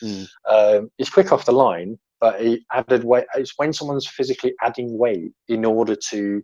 Mm. 0.02 0.28
Um, 0.48 0.90
he's 0.98 1.08
quick 1.10 1.32
off 1.32 1.46
the 1.46 1.52
line, 1.52 1.98
but 2.20 2.40
he 2.40 2.64
added 2.72 3.04
weight. 3.04 3.24
It's 3.34 3.54
when 3.56 3.72
someone's 3.72 4.06
physically 4.06 4.54
adding 4.62 4.98
weight 4.98 5.32
in 5.48 5.64
order 5.64 5.96
to 6.10 6.42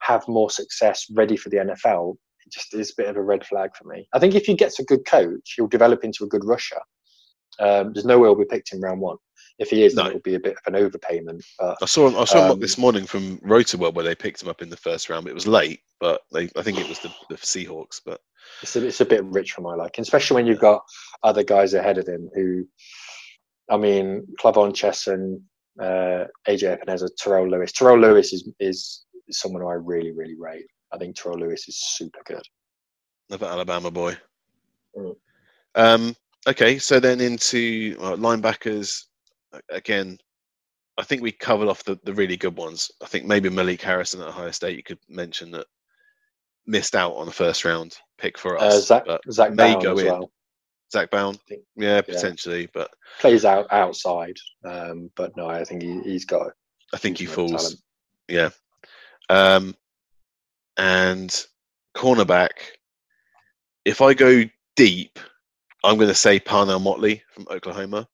have 0.00 0.26
more 0.28 0.50
success, 0.50 1.06
ready 1.12 1.36
for 1.36 1.48
the 1.50 1.58
NFL. 1.58 2.16
Just 2.52 2.74
is 2.74 2.90
a 2.90 2.94
bit 2.96 3.08
of 3.08 3.16
a 3.16 3.22
red 3.22 3.44
flag 3.46 3.70
for 3.76 3.84
me. 3.88 4.08
I 4.14 4.18
think 4.18 4.34
if 4.34 4.44
he 4.46 4.54
gets 4.54 4.78
a 4.78 4.84
good 4.84 5.04
coach, 5.04 5.54
he'll 5.56 5.66
develop 5.68 6.04
into 6.04 6.24
a 6.24 6.28
good 6.28 6.44
rusher. 6.44 6.80
Um, 7.60 7.92
there's 7.92 8.04
no 8.04 8.18
way 8.18 8.28
he'll 8.28 8.36
be 8.38 8.44
picked 8.44 8.72
in 8.72 8.80
round 8.80 9.00
one. 9.00 9.16
If 9.58 9.70
he 9.70 9.82
is, 9.84 9.94
No. 9.96 10.06
it'll 10.06 10.20
be 10.20 10.36
a 10.36 10.40
bit 10.40 10.54
of 10.64 10.72
an 10.72 10.80
overpayment. 10.80 11.42
But 11.58 11.78
I 11.82 11.86
saw 11.86 12.06
him. 12.08 12.16
I 12.16 12.24
saw 12.24 12.44
him 12.44 12.52
Um, 12.52 12.60
this 12.60 12.78
morning 12.78 13.06
from 13.06 13.38
Rotoworld 13.38 13.94
where 13.94 14.04
they 14.04 14.14
picked 14.14 14.40
him 14.42 14.48
up 14.48 14.62
in 14.62 14.70
the 14.70 14.76
first 14.76 15.08
round. 15.10 15.26
It 15.26 15.34
was 15.34 15.48
late, 15.48 15.80
but 15.98 16.20
they, 16.32 16.48
I 16.56 16.62
think 16.62 16.78
it 16.78 16.88
was 16.88 17.00
the, 17.00 17.12
the 17.28 17.36
Seahawks. 17.36 18.00
But 18.04 18.20
it's 18.62 18.76
a, 18.76 18.86
it's 18.86 19.00
a 19.00 19.04
bit 19.04 19.24
rich 19.24 19.52
for 19.52 19.62
my 19.62 19.74
liking, 19.74 20.02
especially 20.02 20.36
when 20.36 20.46
you've 20.46 20.60
got 20.60 20.82
other 21.24 21.42
guys 21.42 21.74
ahead 21.74 21.98
of 21.98 22.06
him 22.06 22.30
who, 22.34 22.64
I 23.68 23.76
mean, 23.76 24.24
K'Lavon 24.40 24.72
Chaisson, 24.72 25.42
uh, 25.80 26.26
AJ 26.48 26.78
Epenesa, 26.78 27.08
Terrell 27.18 27.50
Lewis. 27.50 27.72
Terrell 27.72 27.98
Lewis 27.98 28.32
is, 28.32 28.48
is 28.60 29.04
someone 29.30 29.62
who 29.62 29.68
I 29.68 29.74
really, 29.74 30.12
really 30.12 30.36
rate. 30.38 30.66
I 30.92 30.98
think 30.98 31.16
Terrell 31.16 31.38
Lewis 31.38 31.68
is 31.68 31.76
super 31.76 32.20
good. 32.26 32.42
another 33.28 33.46
Alabama 33.46 33.90
boy. 33.90 34.16
Mm. 34.96 35.16
Um, 35.74 36.16
okay, 36.46 36.78
so 36.78 36.98
then 36.98 37.20
into 37.20 37.96
uh, 38.00 38.16
linebackers 38.16 39.04
again. 39.70 40.18
I 40.96 41.04
think 41.04 41.22
we 41.22 41.30
covered 41.30 41.68
off 41.68 41.84
the, 41.84 41.96
the 42.02 42.12
really 42.14 42.36
good 42.36 42.56
ones. 42.56 42.90
I 43.02 43.06
think 43.06 43.24
maybe 43.24 43.48
Malik 43.48 43.80
Harrison 43.82 44.20
at 44.20 44.28
Ohio 44.28 44.50
State 44.50 44.76
you 44.76 44.82
could 44.82 44.98
mention 45.08 45.52
that 45.52 45.66
missed 46.66 46.96
out 46.96 47.12
on 47.14 47.26
the 47.26 47.32
first 47.32 47.64
round 47.64 47.96
pick 48.18 48.36
for 48.36 48.58
Uh, 48.58 48.64
us. 48.64 48.88
Zach, 48.88 49.04
but 49.06 49.20
Zach 49.30 49.52
may 49.54 49.74
Baun 49.74 49.82
go 49.82 49.98
in. 49.98 50.06
well. 50.06 50.32
Zack 50.90 51.10
Baun, 51.10 51.34
think- 51.48 51.62
yeah, 51.76 52.00
potentially, 52.00 52.68
but 52.74 52.90
Plays 53.20 53.44
out 53.44 53.66
outside, 53.70 54.36
um, 54.64 55.10
but 55.16 55.36
no, 55.36 55.46
I 55.46 55.62
think 55.62 55.82
he, 55.82 56.00
he's 56.02 56.24
got. 56.24 56.50
I 56.92 56.96
think 56.96 57.18
he 57.18 57.24
huge 57.26 57.36
amount 57.36 57.50
of 57.52 57.60
falls. 57.60 57.62
talent. 57.62 57.82
Yeah. 58.28 58.50
Um, 59.28 59.76
and 60.78 61.44
cornerback, 61.96 62.50
if 63.84 64.00
I 64.00 64.14
go 64.14 64.44
deep, 64.76 65.18
I'm 65.84 65.96
going 65.96 66.08
to 66.08 66.14
say 66.14 66.40
Parnell 66.40 66.80
Motley 66.80 67.22
from 67.32 67.46
Oklahoma. 67.50 68.08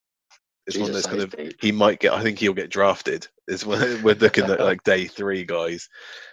It's 0.67 0.79
one 0.79 0.93
those 0.93 1.07
kind 1.07 1.21
of 1.21 1.37
deep. 1.37 1.57
he 1.61 1.73
might 1.73 2.01
get. 2.01 2.15
I 2.15 2.23
think 2.23 2.39
he'll 2.39 2.55
get 2.55 2.71
drafted. 2.71 3.29
Is 3.47 3.67
when 3.67 3.81
we're 4.03 4.15
looking 4.15 4.45
at 4.45 4.61
like 4.61 4.83
day 4.83 5.07
three 5.07 5.45
guys 5.45 5.89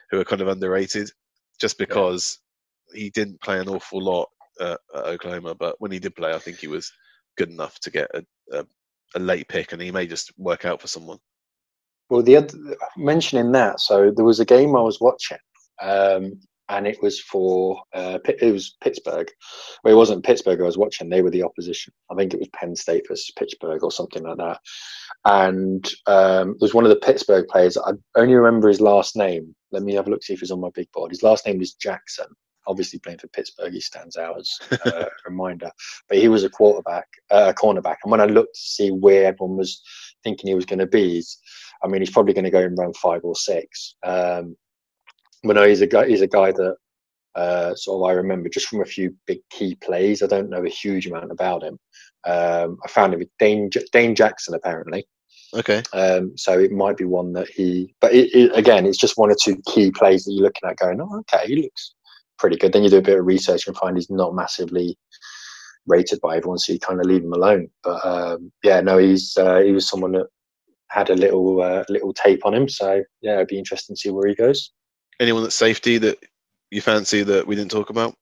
who 0.10 0.20
are 0.20 0.26
kind 0.26 0.41
of 0.41 0.48
underrated, 0.48 1.12
just 1.60 1.78
because 1.78 2.40
he 2.94 3.10
didn't 3.10 3.41
play 3.41 3.60
an 3.60 3.68
awful 3.70 4.02
lot 4.02 4.30
uh, 4.60 4.78
at 4.95 5.06
Oklahoma, 5.06 5.56
but 5.56 5.76
when 5.80 5.91
he 5.91 5.99
did 5.99 6.16
play, 6.16 6.34
I 6.34 6.40
think 6.40 6.58
he 6.58 6.68
was 6.68 6.91
good 7.38 7.49
enough 7.49 7.80
to 7.80 7.91
get 7.91 8.10
a, 8.14 8.24
a, 8.53 8.66
a 9.16 9.20
late 9.20 9.48
pick, 9.48 9.74
and 9.74 9.82
he 9.82 9.91
may 9.91 10.06
just 10.06 10.32
work 10.38 10.66
out 10.66 10.82
for 10.82 10.88
someone. 10.88 11.18
Well, 12.10 12.22
the 12.22 12.38
other 12.38 12.58
mentioning 12.98 13.52
that, 13.53 13.80
so 13.80 14.12
there 14.12 14.26
was 14.26 14.40
a 14.40 14.45
game 14.45 14.76
I 14.76 14.82
was 14.82 14.99
watching, 14.99 15.38
um, 15.82 16.40
and 16.72 16.88
it 16.88 17.02
was 17.02 17.20
for 17.20 17.82
uh, 17.94 18.18
it 18.26 18.52
was 18.52 18.76
Pittsburgh. 18.82 19.30
Well, 19.84 19.94
it 19.94 19.98
wasn't 19.98 20.24
Pittsburgh 20.24 20.62
I 20.62 20.66
was 20.66 20.78
watching; 20.78 21.10
they 21.10 21.22
were 21.22 21.30
the 21.30 21.44
opposition. 21.44 21.94
I 22.10 22.16
think 22.16 22.34
it 22.34 22.40
was 22.40 22.49
Penn 22.53 22.76
State 22.76 23.06
versus 23.08 23.32
Pittsburgh 23.38 23.84
or 23.84 23.91
something 23.91 24.24
like 24.24 24.38
that. 24.38 24.60
And 25.26 25.86
um, 26.08 26.52
it 26.52 26.62
was 26.62 26.74
one 26.74 26.86
of 26.86 26.90
the 26.90 26.95
Pittsburgh 26.95 27.48
players. 27.48 27.78
I 27.78 27.91
only 28.16 28.36
remember 28.36 28.70
his 28.70 28.82
last 28.82 29.16
name. 29.16 29.53
Let 29.72 29.84
me 29.84 29.94
have 29.95 30.08
a 30.08 30.10
look 30.10 30.24
see 30.24 30.34
if 30.34 30.40
he's 30.40 30.52
on 30.52 30.62
my 30.62 30.70
big 30.74 30.90
board. 30.94 31.12
His 31.12 31.24
last 31.24 31.45
name 31.45 31.60
was 31.60 31.74
Jackson. 31.74 32.28
Obviously, 32.68 32.99
playing 32.99 33.20
for 33.20 33.28
Pittsburgh, 33.28 33.74
he 33.74 33.82
stands 33.82 34.16
out 34.16 34.40
as 34.40 34.80
uh, 34.86 34.91
a 35.26 35.30
reminder. 35.30 35.72
But 36.08 36.20
he 36.20 36.30
was 36.30 36.44
a 36.44 36.49
quarterback, 36.49 37.08
uh, 37.32 37.52
a 37.56 37.60
cornerback. 37.60 37.98
And 38.03 38.12
when 38.12 38.22
I 38.22 38.26
looked 38.26 38.56
to 38.56 38.62
see 38.62 38.91
where 38.91 39.26
everyone 39.26 39.58
was 39.58 39.82
thinking 40.24 40.48
he 40.48 40.56
was 40.56 40.66
going 40.66 40.80
to 40.80 40.88
be, 40.88 41.24
I 41.84 41.88
mean, 41.88 42.02
he's 42.02 42.12
probably 42.12 42.34
going 42.34 42.45
to 42.45 42.52
go 42.52 42.60
in 42.60 42.76
round 42.76 42.95
five 42.95 43.22
or 43.24 43.36
six. 43.36 43.95
Um, 44.03 44.56
but 45.44 45.56
no, 45.56 45.68
he's 45.68 45.82
a 45.82 45.88
guy. 45.88 46.08
He's 46.08 46.22
a 46.22 46.28
guy 46.28 46.52
that 46.52 46.76
uh, 47.36 47.76
sort 47.76 48.02
of 48.02 48.10
I 48.10 48.14
remember 48.14 48.50
just 48.50 48.68
from 48.68 48.82
a 48.82 48.86
few 48.86 49.16
big 49.26 49.40
key 49.50 49.76
plays. 49.76 50.22
I 50.22 50.28
don't 50.28 50.50
know 50.50 50.64
a 50.64 50.70
huge 50.70 51.08
amount 51.08 51.32
about 51.32 51.64
him. 51.64 51.78
Um, 52.26 52.78
I 52.86 52.88
found 52.90 53.14
him 53.14 53.20
with 53.20 53.30
Dane, 53.40 53.70
Dane 53.92 54.16
Jackson 54.16 54.54
apparently. 54.54 55.06
Okay. 55.54 55.84
Um, 55.94 56.34
so 56.38 56.58
it 56.58 56.72
might 56.72 56.98
be 56.98 57.06
one 57.06 57.34
that 57.34 57.50
he. 57.50 57.94
But 58.00 58.14
it, 58.14 58.34
it, 58.34 58.58
again, 58.58 58.86
it's 58.86 58.98
just 58.98 59.18
one 59.18 59.32
or 59.32 59.36
two 59.42 59.62
key 59.68 59.92
plays 59.92 60.24
that 60.24 60.32
you're 60.32 60.44
looking 60.44 60.70
at, 60.70 60.78
going, 60.78 61.02
"Oh, 61.02 61.20
okay, 61.20 61.46
he 61.48 61.62
looks 61.62 61.94
pretty 62.38 62.58
good." 62.58 62.74
Then 62.74 62.84
you 62.84 62.90
do 62.90 62.98
a 62.98 63.02
bit 63.02 63.20
of 63.20 63.26
research 63.26 63.68
and 63.68 63.76
find 63.76 63.98
he's 63.98 64.10
not 64.10 64.36
massively 64.36 64.98
rated 65.88 66.22
by 66.22 66.38
everyone, 66.38 66.60
so 66.60 66.74
you 66.74 66.80
kind 66.80 67.00
of 67.00 67.06
leave 67.06 67.24
him 67.24 67.34
alone. 67.34 67.68
But 67.84 68.06
um, 68.06 68.52
yeah, 68.64 68.80
no, 68.82 68.98
he's 68.98 69.36
uh, 69.38 69.60
he 69.60 69.72
was 69.72 69.90
someone 69.90 70.14
that 70.14 70.28
had 70.90 71.10
a 71.10 71.16
little 71.16 71.62
uh, 71.62 71.84
little 71.90 72.14
tape 72.14 72.46
on 72.46 72.54
him. 72.54 72.70
So 72.70 73.04
yeah, 73.22 73.36
it'd 73.36 73.48
be 73.48 73.60
interesting 73.60 73.96
to 73.96 74.00
see 74.00 74.10
where 74.10 74.28
he 74.28 74.36
goes. 74.36 74.72
Anyone 75.22 75.43
at 75.43 75.53
safety 75.53 75.99
that 75.99 76.18
you 76.72 76.81
fancy 76.81 77.22
that 77.22 77.45
we 77.45 77.56
didn't 77.56 77.72
talk 77.72 77.91
about? 77.91 78.15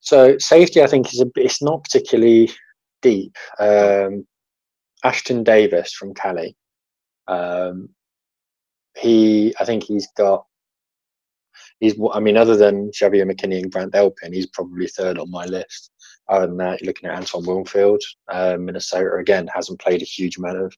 So 0.00 0.36
safety, 0.38 0.82
I 0.82 0.88
think, 0.88 1.12
is 1.14 1.20
a 1.20 1.26
it's 1.36 1.62
not 1.62 1.84
particularly 1.84 2.50
deep. 3.02 3.36
Um, 3.60 4.26
Ashtyn 5.04 5.44
Davis 5.44 5.92
from 5.92 6.12
Cali. 6.12 6.56
Um, 7.28 7.88
he, 8.98 9.54
I 9.60 9.64
think 9.64 9.84
he's 9.84 10.08
got. 10.16 10.44
He's, 11.78 11.94
I 12.12 12.18
mean, 12.18 12.36
other 12.36 12.56
than 12.56 12.92
Xavier 12.92 13.24
McKinney 13.24 13.60
and 13.62 13.70
Grant 13.70 13.92
Delpit, 13.92 14.32
he's 14.32 14.46
probably 14.46 14.88
third 14.88 15.18
on 15.18 15.30
my 15.30 15.44
list. 15.44 15.92
Other 16.28 16.48
than 16.48 16.56
that, 16.58 16.80
you're 16.80 16.86
looking 16.88 17.08
at 17.08 17.16
Antoine 17.16 17.46
Winfield, 17.46 18.02
uh, 18.28 18.56
Minnesota 18.58 19.16
again 19.16 19.48
hasn't 19.54 19.80
played 19.80 20.02
a 20.02 20.04
huge 20.04 20.36
amount 20.36 20.58
of 20.58 20.74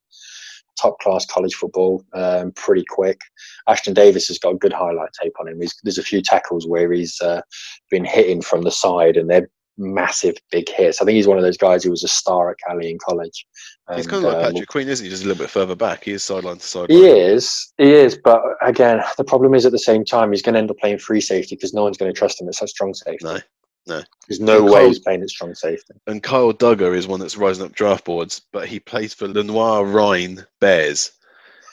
top 0.81 0.99
class 1.01 1.27
college 1.27 1.55
football, 1.55 2.05
um, 2.13 2.53
pretty 2.53 2.85
quick. 2.89 3.21
Ashtyn 3.69 3.95
Davis 3.95 4.29
has 4.29 4.39
got 4.39 4.55
a 4.55 4.59
good 4.59 4.73
highlight 4.73 5.11
tape 5.21 5.35
on 5.41 5.49
him. 5.49 5.61
He's, 5.61 5.75
there's 5.83 5.99
a 5.99 6.03
few 6.03 6.23
tackles 6.23 6.67
where 6.67 6.93
he's 6.93 7.21
uh, 7.21 7.43
been 7.91 8.05
hitting 8.05 8.43
from 8.43 8.63
the 8.63 8.71
side, 8.71 9.17
and 9.17 9.29
they're 9.29 9.49
massive 9.77 10.37
big 10.51 10.69
hits. 10.69 11.01
I 11.01 11.05
think 11.05 11.17
he's 11.17 11.27
one 11.27 11.39
of 11.39 11.45
those 11.45 11.57
guys 11.57 11.85
who 11.85 11.91
was 11.91 12.05
a 12.05 12.09
star 12.09 12.51
at 12.51 12.57
Cali 12.67 12.91
in 12.91 12.99
college. 12.99 13.47
he's 13.95 14.07
kind 14.07 14.25
of 14.25 14.33
like 14.33 14.45
um, 14.45 14.53
Patrick 14.53 14.69
Queen, 14.69 14.89
isn't 14.89 15.05
he? 15.05 15.11
Just 15.11 15.25
a 15.25 15.27
little 15.27 15.43
bit 15.43 15.51
further 15.51 15.75
back. 15.75 16.05
He 16.05 16.13
is 16.13 16.23
sideline 16.23 16.59
to 16.59 16.67
sideline. 16.67 16.99
He 16.99 17.07
is, 17.07 17.73
he 17.79 17.93
is, 17.93 18.19
but 18.23 18.43
again, 18.63 19.03
the 19.17 19.25
problem 19.25 19.55
is 19.55 19.67
at 19.67 19.73
the 19.73 19.79
same 19.79 20.05
time 20.05 20.33
he's 20.33 20.43
going 20.43 20.55
to 20.55 20.61
end 20.61 20.71
up 20.71 20.79
playing 20.79 20.99
free 20.99 21.21
safety 21.21 21.57
because 21.57 21.75
no 21.75 21.83
one's 21.83 21.97
going 21.97 22.13
to 22.13 22.19
trust 22.19 22.41
him 22.41 22.49
at 22.49 22.55
such 22.55 22.71
strong 22.71 22.95
safety. 22.95 23.25
No, 23.25 23.39
no. 23.87 24.03
There's 24.29 24.41
no 24.41 24.59
And 24.59 24.67
way 24.67 24.81
Cole- 24.81 24.89
he's 24.89 24.99
playing 25.01 25.23
at 25.23 25.31
strong 25.31 25.55
safety. 25.55 25.95
And 26.07 26.23
Kyle 26.23 26.53
Dugger 26.53 26.97
is 26.97 27.07
one 27.07 27.21
that's 27.21 27.37
rising 27.37 27.67
up 27.67 27.73
draft 27.73 28.05
boards, 28.05 28.43
but 28.53 28.67
he 28.69 28.81
plays 28.81 29.13
for 29.13 29.29
Lenoir-Rhyne 29.29 30.47
Bears, 30.61 31.13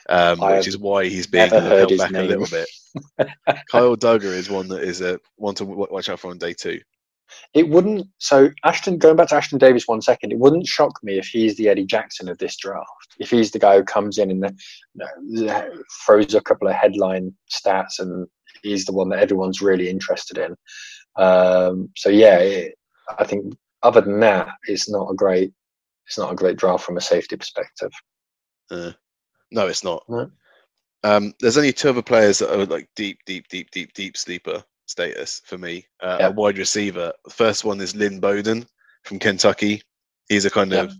um, 0.09 0.39
which 0.39 0.67
is 0.67 0.77
why 0.77 1.05
he's 1.05 1.27
being 1.27 1.49
held 1.49 1.97
back 1.97 2.11
a 2.11 2.23
little 2.23 2.47
bit. 2.47 2.67
Kyle 3.71 3.95
Dugger 3.95 4.23
is 4.23 4.49
one 4.49 4.67
that 4.69 4.83
is 4.83 5.01
a 5.01 5.19
one 5.37 5.55
to 5.55 5.65
w- 5.65 5.87
watch 5.89 6.09
out 6.09 6.19
for 6.19 6.31
on 6.31 6.37
day 6.37 6.53
two. 6.53 6.81
It 7.53 7.69
wouldn't. 7.69 8.07
So 8.17 8.49
Ashtyn, 8.65 8.97
going 8.97 9.15
back 9.15 9.29
to 9.29 9.35
Ashtyn 9.35 9.57
Davis 9.57 9.87
one 9.87 10.01
second, 10.01 10.33
it 10.33 10.39
wouldn't 10.39 10.67
shock 10.67 10.99
me 11.01 11.17
if 11.17 11.27
he's 11.27 11.55
the 11.55 11.69
Eddie 11.69 11.85
Jackson 11.85 12.27
of 12.27 12.37
this 12.37 12.57
draft. 12.57 13.15
If 13.19 13.29
he's 13.29 13.51
the 13.51 13.59
guy 13.59 13.77
who 13.77 13.83
comes 13.83 14.17
in 14.17 14.31
and 14.31 14.59
you 14.93 15.45
know, 15.45 15.69
throws 16.05 16.33
a 16.33 16.41
couple 16.41 16.67
of 16.67 16.73
headline 16.73 17.33
stats, 17.49 17.99
and 17.99 18.27
he's 18.63 18.85
the 18.85 18.91
one 18.91 19.09
that 19.09 19.19
everyone's 19.19 19.61
really 19.61 19.89
interested 19.89 20.37
in. 20.37 20.55
Um, 21.15 21.89
so 21.95 22.09
yeah, 22.09 22.37
it, 22.39 22.75
I 23.19 23.23
think 23.25 23.53
other 23.83 24.01
than 24.01 24.19
that, 24.21 24.47
it's 24.67 24.89
not 24.89 25.09
a 25.09 25.15
great. 25.15 25.51
It's 26.07 26.17
not 26.17 26.31
a 26.31 26.35
great 26.35 26.57
draft 26.57 26.83
from 26.83 26.97
a 26.97 27.01
safety 27.01 27.37
perspective. 27.37 27.91
Uh, 28.69 28.91
no, 29.51 29.67
it's 29.67 29.83
not. 29.83 30.03
No. 30.09 30.29
Um, 31.03 31.33
there's 31.39 31.57
only 31.57 31.71
two 31.73 31.89
other 31.89 32.01
players 32.01 32.39
that 32.39 32.53
are 32.53 32.65
like 32.65 32.89
deep, 32.95 33.19
deep, 33.25 33.47
deep, 33.47 33.71
deep, 33.71 33.93
deep 33.93 34.17
sleeper 34.17 34.63
status 34.87 35.41
for 35.45 35.57
me. 35.57 35.85
Uh, 36.01 36.17
Yeah. 36.19 36.27
A 36.27 36.31
wide 36.31 36.57
receiver. 36.57 37.13
The 37.25 37.31
first 37.31 37.63
one 37.63 37.79
is 37.81 37.95
Lynn 37.95 38.19
Bowden 38.19 38.65
from 39.03 39.19
Kentucky. 39.19 39.81
He's 40.27 40.45
a 40.45 40.49
kind 40.49 40.71
Yeah. 40.71 40.81
of 40.83 40.93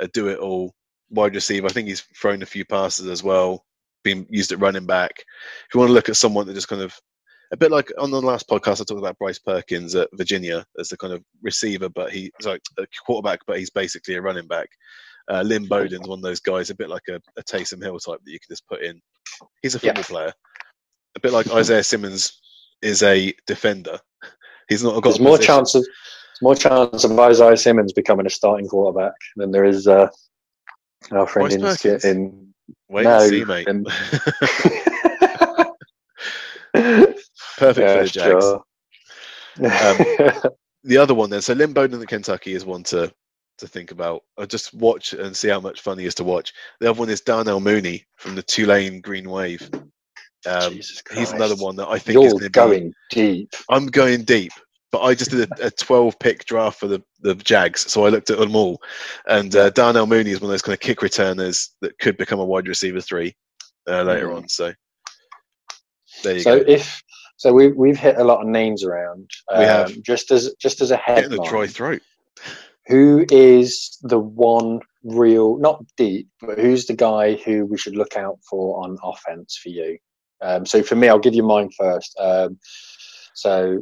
a 0.00 0.08
do-it-all 0.08 0.74
wide 1.10 1.34
receiver. 1.34 1.66
I 1.66 1.70
think 1.70 1.88
he's 1.88 2.02
thrown 2.20 2.42
a 2.42 2.46
few 2.46 2.64
passes 2.64 3.06
as 3.06 3.22
well, 3.22 3.64
been 4.02 4.26
used 4.28 4.52
at 4.52 4.60
running 4.60 4.86
back. 4.86 5.12
If 5.18 5.74
you 5.74 5.80
want 5.80 5.90
to 5.90 5.94
look 5.94 6.08
at 6.08 6.16
someone 6.16 6.46
that 6.46 6.54
just 6.54 6.68
kind 6.68 6.82
of 6.82 6.94
a 7.52 7.56
bit 7.56 7.70
like 7.70 7.90
on 7.98 8.10
the 8.10 8.20
last 8.20 8.48
podcast, 8.48 8.80
I 8.80 8.84
talked 8.84 8.92
about 8.98 9.18
Bryce 9.18 9.38
Perkins 9.38 9.94
at 9.94 10.08
Virginia 10.14 10.64
as 10.78 10.88
the 10.88 10.96
kind 10.96 11.12
of 11.12 11.22
receiver, 11.42 11.88
but 11.88 12.12
he's 12.12 12.30
like 12.44 12.60
a 12.78 12.86
quarterback, 13.06 13.40
but 13.46 13.58
he's 13.58 13.70
basically 13.70 14.14
a 14.14 14.22
running 14.22 14.46
back. 14.46 14.68
Uh, 15.30 15.42
Lynn 15.42 15.66
Bowden's 15.66 16.08
one 16.08 16.18
of 16.18 16.22
those 16.22 16.40
guys, 16.40 16.70
a 16.70 16.74
bit 16.74 16.88
like 16.88 17.02
a, 17.10 17.20
a 17.36 17.42
Taysom 17.42 17.82
Hill 17.82 17.98
type 17.98 18.20
that 18.24 18.30
you 18.32 18.38
can 18.38 18.48
just 18.50 18.66
put 18.66 18.82
in. 18.82 19.00
He's 19.62 19.74
a 19.74 19.78
Yeah. 19.82 19.94
football 19.94 20.04
player, 20.16 20.32
a 21.16 21.20
bit 21.20 21.32
like 21.32 21.50
Isaiah 21.52 21.82
Simmons 21.84 22.40
is 22.82 23.02
a 23.02 23.34
defender. 23.46 23.98
He's 24.68 24.82
not 24.84 24.94
got 25.02 25.10
There's 25.10 25.18
a 25.18 25.22
more 25.22 25.38
chance 25.38 25.74
of 25.74 25.86
more 26.40 26.54
chance 26.54 27.02
of 27.04 27.18
Isaiah 27.18 27.56
Simmons 27.56 27.92
becoming 27.92 28.26
a 28.26 28.30
starting 28.30 28.68
quarterback 28.68 29.12
than 29.36 29.50
there 29.50 29.64
is 29.64 29.88
uh, 29.88 30.08
our 31.10 31.26
friend 31.26 31.60
Bryce 31.60 31.84
in, 31.84 32.00
in 32.04 32.54
Wait 32.88 33.04
No, 33.04 33.18
and 33.20 33.28
see, 33.30 33.44
mate. 33.44 33.68
and- 33.68 33.86
Perfect 37.58 37.90
Yeah, 37.90 37.92
for 37.92 37.98
the 38.00 38.08
Jags. 38.10 38.56
sure. 38.56 38.64
the 40.84 40.96
other 40.98 41.14
one 41.14 41.30
then, 41.30 41.42
so 41.42 41.52
Lynn 41.54 41.72
Bowden 41.72 42.00
at 42.00 42.08
Kentucky 42.08 42.54
is 42.54 42.64
one 42.64 42.84
to 42.84 43.12
to 43.58 43.66
think 43.68 43.90
about. 43.90 44.22
Or 44.36 44.46
just 44.46 44.72
watch 44.74 45.12
and 45.14 45.36
see 45.36 45.48
how 45.48 45.60
much 45.60 45.80
fun 45.80 45.98
he 45.98 46.06
is 46.06 46.14
to 46.16 46.24
watch. 46.24 46.52
The 46.80 46.90
other 46.90 46.98
one 47.00 47.10
is 47.10 47.20
Darnell 47.20 47.60
Mooney 47.60 48.06
from 48.16 48.36
the 48.36 48.42
Tulane 48.42 49.00
Green 49.00 49.28
Wave. 49.28 49.68
Um, 50.46 50.74
he's 51.12 51.32
another 51.32 51.56
one 51.56 51.76
that 51.76 51.88
I 51.88 51.98
think 51.98 52.24
is 52.24 52.34
You're 52.34 52.38
be. 52.38 52.48
going 52.50 52.94
deep. 53.10 53.50
I'm 53.68 53.86
going 53.88 54.22
deep, 54.22 54.52
but 54.92 55.02
I 55.02 55.14
just 55.14 55.32
did 55.32 55.50
a, 55.60 55.66
a 55.66 55.70
12 55.70 56.18
pick 56.20 56.44
draft 56.44 56.78
for 56.80 56.86
the, 56.86 57.02
the 57.20 57.34
Jags, 57.34 57.90
so 57.90 58.06
I 58.06 58.10
looked 58.10 58.30
at 58.30 58.38
them 58.38 58.54
all. 58.56 58.80
And 59.26 59.54
uh, 59.56 59.70
Darnell 59.70 60.06
Mooney 60.06 60.30
is 60.30 60.40
one 60.40 60.50
of 60.50 60.52
those 60.52 60.62
kind 60.62 60.74
of 60.74 60.80
kick 60.80 61.02
returners 61.02 61.74
that 61.80 61.98
could 61.98 62.16
become 62.16 62.40
a 62.40 62.44
wide 62.44 62.68
receiver 62.68 63.00
three 63.00 63.34
uh, 63.88 64.02
later 64.04 64.28
Mm. 64.28 64.36
on. 64.36 64.48
So 64.48 64.72
there 66.22 66.38
you 66.38 66.44
go. 66.46 66.50
So 66.52 66.56
go. 66.58 66.64
if 66.66 67.02
so, 67.38 67.52
we 67.52 67.68
we've 67.68 67.98
hit 67.98 68.18
a 68.18 68.24
lot 68.24 68.42
of 68.42 68.46
names 68.46 68.84
around. 68.84 69.30
We 69.56 69.64
have. 69.64 69.88
Um, 69.88 70.02
just 70.02 70.30
as 70.30 70.54
just 70.60 70.80
as 70.80 70.90
a 70.90 71.00
Getting 71.06 71.24
a 71.24 71.28
the 71.36 71.42
dry 71.44 71.66
throat. 71.66 72.02
who 72.86 73.24
is 73.30 73.98
the 74.02 74.18
one 74.18 74.80
real 75.04 75.56
not 75.58 75.84
deep 75.96 76.28
but 76.40 76.58
who's 76.58 76.86
the 76.86 76.94
guy 76.94 77.34
who 77.34 77.64
we 77.66 77.78
should 77.78 77.96
look 77.96 78.16
out 78.16 78.38
for 78.48 78.82
on 78.82 78.98
offense 79.02 79.56
for 79.62 79.68
you 79.68 79.96
um, 80.42 80.66
so 80.66 80.82
for 80.82 80.96
me 80.96 81.08
i'll 81.08 81.18
give 81.18 81.34
you 81.34 81.42
mine 81.42 81.70
first 81.78 82.18
um, 82.20 82.58
so 83.34 83.78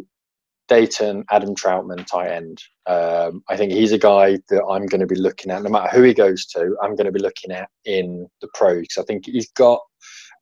dayton 0.69 1.25
adam 1.31 1.55
trautman 1.55 2.05
tight 2.07 2.31
end 2.31 2.61
um, 2.87 3.43
i 3.49 3.57
think 3.57 3.73
he's 3.73 3.93
a 3.93 3.99
guy 3.99 4.39
that 4.51 4.65
i'm 4.67 4.87
going 4.87 5.01
to 5.01 5.07
be 5.07 5.19
looking 5.19 5.51
at 5.51 5.63
no 5.63 5.71
matter 5.71 5.89
who 5.97 6.03
he 6.03 6.13
goes 6.13 6.45
to 6.45 6.77
i'm 6.83 6.95
going 6.95 7.07
to 7.07 7.13
be 7.13 7.23
looking 7.23 7.51
at 7.51 7.69
in 7.87 8.27
the 8.43 8.49
pros 8.53 8.87
i 8.99 9.03
think 9.03 9.25
he's 9.25 9.51
got 9.53 9.81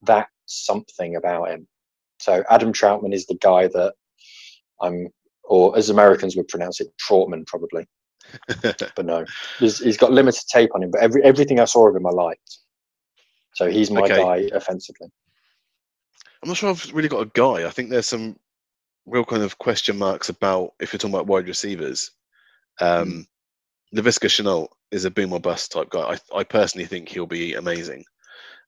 that 0.02 0.26
something 0.46 1.16
about 1.16 1.48
him 1.50 1.66
so 2.24 2.42
adam 2.50 2.72
troutman 2.72 3.14
is 3.14 3.26
the 3.26 3.38
guy 3.42 3.68
that 3.68 3.94
i'm 4.82 5.08
or 5.44 5.76
as 5.78 5.90
americans 5.90 6.36
would 6.36 6.48
pronounce 6.48 6.80
it 6.80 6.88
troutman 7.08 7.46
probably 7.46 7.86
but 8.96 9.06
no, 9.06 9.24
he's, 9.58 9.78
he's 9.78 9.96
got 9.96 10.12
limited 10.12 10.42
tape 10.48 10.70
on 10.74 10.82
him. 10.82 10.90
But 10.90 11.02
every 11.02 11.22
everything 11.22 11.60
I 11.60 11.64
saw 11.64 11.88
of 11.88 11.96
him, 11.96 12.06
I 12.06 12.10
liked. 12.10 12.58
So 13.54 13.70
he's 13.70 13.90
my 13.90 14.08
Okay. 14.10 14.18
guy 14.18 14.48
offensively. 14.52 15.08
I'm 16.42 16.48
not 16.48 16.56
sure 16.56 16.70
I've 16.70 16.92
really 16.92 17.08
got 17.08 17.22
a 17.26 17.30
guy. 17.34 17.66
I 17.66 17.70
think 17.70 17.90
there's 17.90 18.08
some 18.08 18.36
real 19.06 19.24
kind 19.24 19.42
of 19.42 19.58
question 19.58 19.98
marks 19.98 20.28
about 20.28 20.72
if 20.80 20.92
you're 20.92 20.98
talking 20.98 21.14
about 21.14 21.26
wide 21.26 21.48
receivers. 21.48 22.10
Um, 22.80 23.26
Laviska 23.94 24.28
Shenault 24.28 24.68
is 24.90 25.04
a 25.04 25.10
boom 25.10 25.32
or 25.32 25.40
bust 25.40 25.72
type 25.72 25.90
guy. 25.90 26.16
I, 26.34 26.38
I 26.38 26.44
personally 26.44 26.86
think 26.86 27.08
he'll 27.08 27.26
be 27.26 27.54
amazing. 27.54 28.04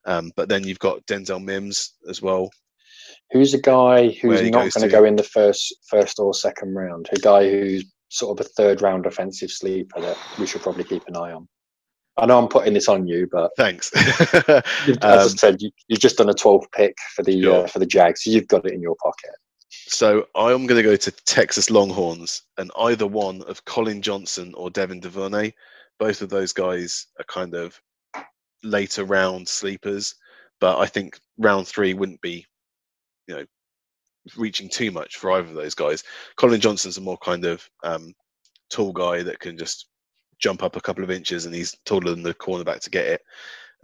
Um, 0.06 0.32
but 0.36 0.48
then 0.48 0.64
you've 0.64 0.78
got 0.78 1.06
Denzel 1.06 1.42
Mims 1.42 1.94
as 2.08 2.22
well. 2.22 2.50
Who's 3.32 3.55
a 3.55 3.61
guy 3.61 4.09
who's 4.11 4.40
not 4.51 4.73
going 4.73 4.82
to 4.82 4.89
go 4.89 5.05
in 5.05 5.16
the 5.16 5.23
first 5.23 5.74
first 5.89 6.19
or 6.19 6.32
second 6.35 6.74
round? 6.74 7.09
A 7.12 7.19
guy 7.19 7.48
who's 7.51 7.85
sort 8.09 8.39
of 8.39 8.47
a 8.47 8.48
third 8.51 8.82
round 8.82 9.05
offensive 9.07 9.51
sleeper 9.51 10.01
that 10.01 10.16
we 10.39 10.47
should 10.47 10.62
probably 10.62 10.85
keep 10.85 11.07
an 11.09 11.16
eye 11.16 11.32
on. 11.32 11.48
I 12.19 12.24
know 12.24 12.39
I'm 12.39 12.48
putting 12.48 12.73
this 12.73 12.89
on 12.89 13.07
you, 13.07 13.28
but 13.31 13.51
Thanks. 13.57 13.90
you've- 14.86 14.98
as 15.03 15.03
I 15.03 15.23
Um, 15.23 15.28
said, 15.31 15.61
you, 15.61 15.70
you've 15.89 16.01
just 16.01 16.16
done 16.16 16.31
a 16.31 16.35
12th 16.35 16.70
pick 16.73 16.94
for 17.15 17.23
the 17.23 17.43
Sure. 17.43 17.65
uh, 17.65 17.66
for 17.66 17.78
the 17.78 17.85
Jags, 17.86 18.24
so 18.24 18.31
you've 18.31 18.48
got 18.48 18.65
it 18.65 18.73
in 18.73 18.81
your 18.81 18.97
pocket. 19.03 19.32
so 19.69 20.27
I'm 20.35 20.66
going 20.66 20.78
to 20.78 20.89
go 20.89 20.97
to 20.97 21.11
Texas 21.11 21.69
Longhorns, 21.69 22.43
and 22.57 22.70
either 22.78 23.07
one 23.07 23.43
of 23.43 23.62
Collin 23.66 24.01
Johnson 24.01 24.55
or 24.57 24.70
Devin 24.70 25.01
DuVernay. 25.01 25.53
Both 25.98 26.23
of 26.23 26.28
those 26.31 26.53
guys 26.55 27.07
are 27.19 27.24
kind 27.24 27.55
of 27.55 27.78
later 28.62 29.05
round 29.05 29.47
sleepers, 29.48 30.15
but 30.61 30.78
I 30.78 30.86
think 30.86 31.19
round 31.39 31.66
three 31.69 31.93
wouldn't 31.93 32.20
be, 32.23 32.47
you 33.27 33.35
know, 33.36 33.44
reaching 34.36 34.69
too 34.69 34.90
much 34.90 35.16
for 35.16 35.31
either 35.32 35.48
of 35.48 35.55
those 35.55 35.74
guys. 35.74 36.03
Collin 36.36 36.61
Johnson's 36.61 36.98
a 36.98 37.01
more 37.01 37.19
kind 37.19 37.44
of 37.44 37.69
um, 37.85 38.12
tall 38.70 38.93
guy 38.93 39.23
that 39.23 39.40
can 39.40 39.57
just 39.57 39.89
jump 40.39 40.62
up 40.62 40.77
a 40.77 40.81
couple 40.81 41.05
of 41.05 41.11
inches, 41.11 41.47
and 41.47 41.55
he's 41.55 41.77
taller 41.85 42.11
than 42.11 42.23
the 42.23 42.35
cornerback 42.35 42.81
to 42.81 42.90
get 42.90 43.07
it. 43.07 43.23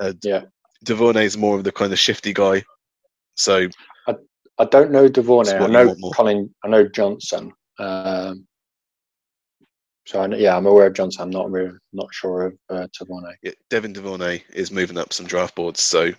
Uh, 0.01 0.13
Yeah. 0.23 0.43
DuVernay 0.85 1.25
is 1.25 1.37
more 1.37 1.57
of 1.57 1.63
the 1.65 1.71
kind 1.73 1.93
of 1.93 1.99
shifty 1.99 2.33
guy. 2.33 2.63
So 3.37 3.69
I 4.09 4.17
I 4.59 4.65
don't 4.65 4.91
know 4.91 5.09
Devin. 5.09 5.41
It's 5.43 5.53
I 5.53 5.67
know. 5.69 5.95
Collin. 6.13 6.53
I 6.65 6.69
know 6.69 6.89
Johnson. 6.89 7.53
Um, 7.79 8.47
so 10.07 10.21
I 10.21 10.27
yeah, 10.35 10.57
I'm 10.57 10.67
aware 10.67 10.89
of 10.89 10.95
Johnson. 10.95 11.23
I'm 11.23 11.31
not 11.31 11.51
really, 11.51 11.71
not 11.93 12.09
sure 12.13 12.47
of 12.47 12.59
uh, 12.69 12.87
Tavone. 12.99 13.33
yeah, 13.43 13.53
Devin 13.71 13.93
DuVernay 13.93 14.43
is 14.53 14.73
moving 14.73 14.99
up 14.99 15.13
some 15.13 15.27
draft 15.27 15.55
boards. 15.55 15.81
So 15.81 16.11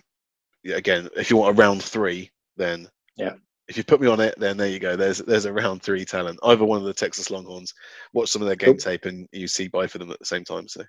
yeah, 0.62 0.76
again, 0.76 1.10
if 1.14 1.30
you 1.30 1.36
want 1.36 1.56
a 1.56 1.60
round 1.60 1.82
three, 1.82 2.30
then 2.56 2.88
Yeah. 3.16 3.34
If 3.68 3.76
you 3.78 3.84
put 3.84 4.00
me 4.00 4.08
on 4.08 4.20
it, 4.20 4.34
then 4.38 4.56
there 4.58 4.68
you 4.68 4.78
go. 4.78 4.94
There's 4.96 5.18
there's 5.18 5.46
a 5.46 5.52
round 5.52 5.82
three 5.82 6.04
talent. 6.04 6.38
Either 6.42 6.64
one 6.64 6.78
of 6.78 6.84
the 6.84 6.92
Texas 6.92 7.30
Longhorns. 7.30 7.72
Watch 8.12 8.28
some 8.30 8.42
of 8.42 8.46
their 8.46 8.56
game 8.56 8.76
tape, 8.76 9.06
and 9.06 9.26
you 9.32 9.48
see 9.48 9.68
buy 9.68 9.86
for 9.86 9.96
them 9.98 10.10
at 10.10 10.18
the 10.18 10.26
same 10.26 10.44
time. 10.44 10.68
So 10.68 10.82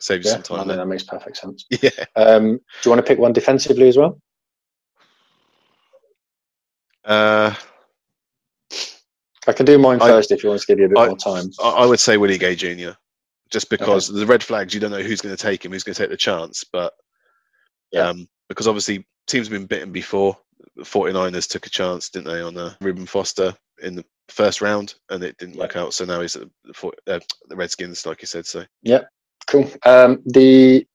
saves 0.00 0.26
you 0.26 0.32
Yeah, 0.32 0.42
some 0.42 0.56
I 0.56 0.58
time. 0.58 0.58
think 0.58 0.68
There. 0.68 0.76
that 0.78 0.86
makes 0.86 1.04
perfect 1.04 1.36
sense. 1.38 1.64
Yeah. 1.82 1.90
Um, 2.16 2.56
do 2.56 2.60
you 2.84 2.90
want 2.90 2.98
to 2.98 3.08
pick 3.08 3.18
one 3.18 3.32
defensively 3.32 3.88
as 3.88 3.96
well? 3.96 4.20
Uh, 7.04 7.54
I 9.46 9.52
can 9.52 9.66
do 9.66 9.78
mine 9.78 10.00
I- 10.02 10.08
first 10.08 10.30
if 10.32 10.42
you 10.42 10.48
want 10.50 10.60
to 10.62 10.66
give 10.66 10.78
you 10.78 10.86
a 10.86 10.88
bit 10.88 10.98
I- 10.98 11.06
more 11.08 11.16
time. 11.16 11.50
I, 11.62 11.68
I 11.70 11.86
would 11.86 12.00
say 12.00 12.16
Willie 12.16 12.38
Gay 12.38 12.54
Jr. 12.54 12.90
Just 13.50 13.70
because 13.70 14.08
the 14.08 14.26
red 14.26 14.42
flags, 14.42 14.74
you 14.74 14.80
don't 14.80 14.90
know 14.90 15.02
who's 15.02 15.20
going 15.20 15.34
to 15.36 15.40
take 15.42 15.64
him, 15.64 15.70
who's 15.72 15.84
going 15.84 15.94
to 15.94 16.00
take 16.02 16.10
the 16.10 16.16
chance. 16.16 16.64
But 16.72 16.92
Yeah. 17.92 18.08
um, 18.08 18.26
because 18.48 18.66
obviously 18.66 19.06
teams 19.26 19.46
have 19.48 19.52
been 19.52 19.66
bitten 19.66 19.92
before. 19.92 20.36
The 20.76 20.82
49ers 20.82 21.48
took 21.48 21.66
a 21.66 21.70
chance, 21.70 22.08
didn't 22.08 22.32
they, 22.32 22.40
on 22.40 22.56
uh, 22.56 22.74
Reuben 22.80 23.06
Foster 23.06 23.54
in 23.82 23.94
the 23.94 24.04
first 24.28 24.60
round, 24.60 24.94
and 25.10 25.22
it 25.22 25.36
didn't 25.38 25.56
work 25.56 25.76
out. 25.76 25.94
So 25.94 26.04
now 26.04 26.20
he's 26.20 26.36
at 26.36 26.48
the, 26.64 26.74
for- 26.74 26.94
uh, 27.06 27.20
the 27.48 27.56
Redskins, 27.56 28.06
like 28.06 28.22
you 28.22 28.26
said. 28.26 28.46
So 28.46 28.64
yeah, 28.82 29.02
Cool. 29.46 29.70
Um, 29.84 30.22
the 30.26 30.86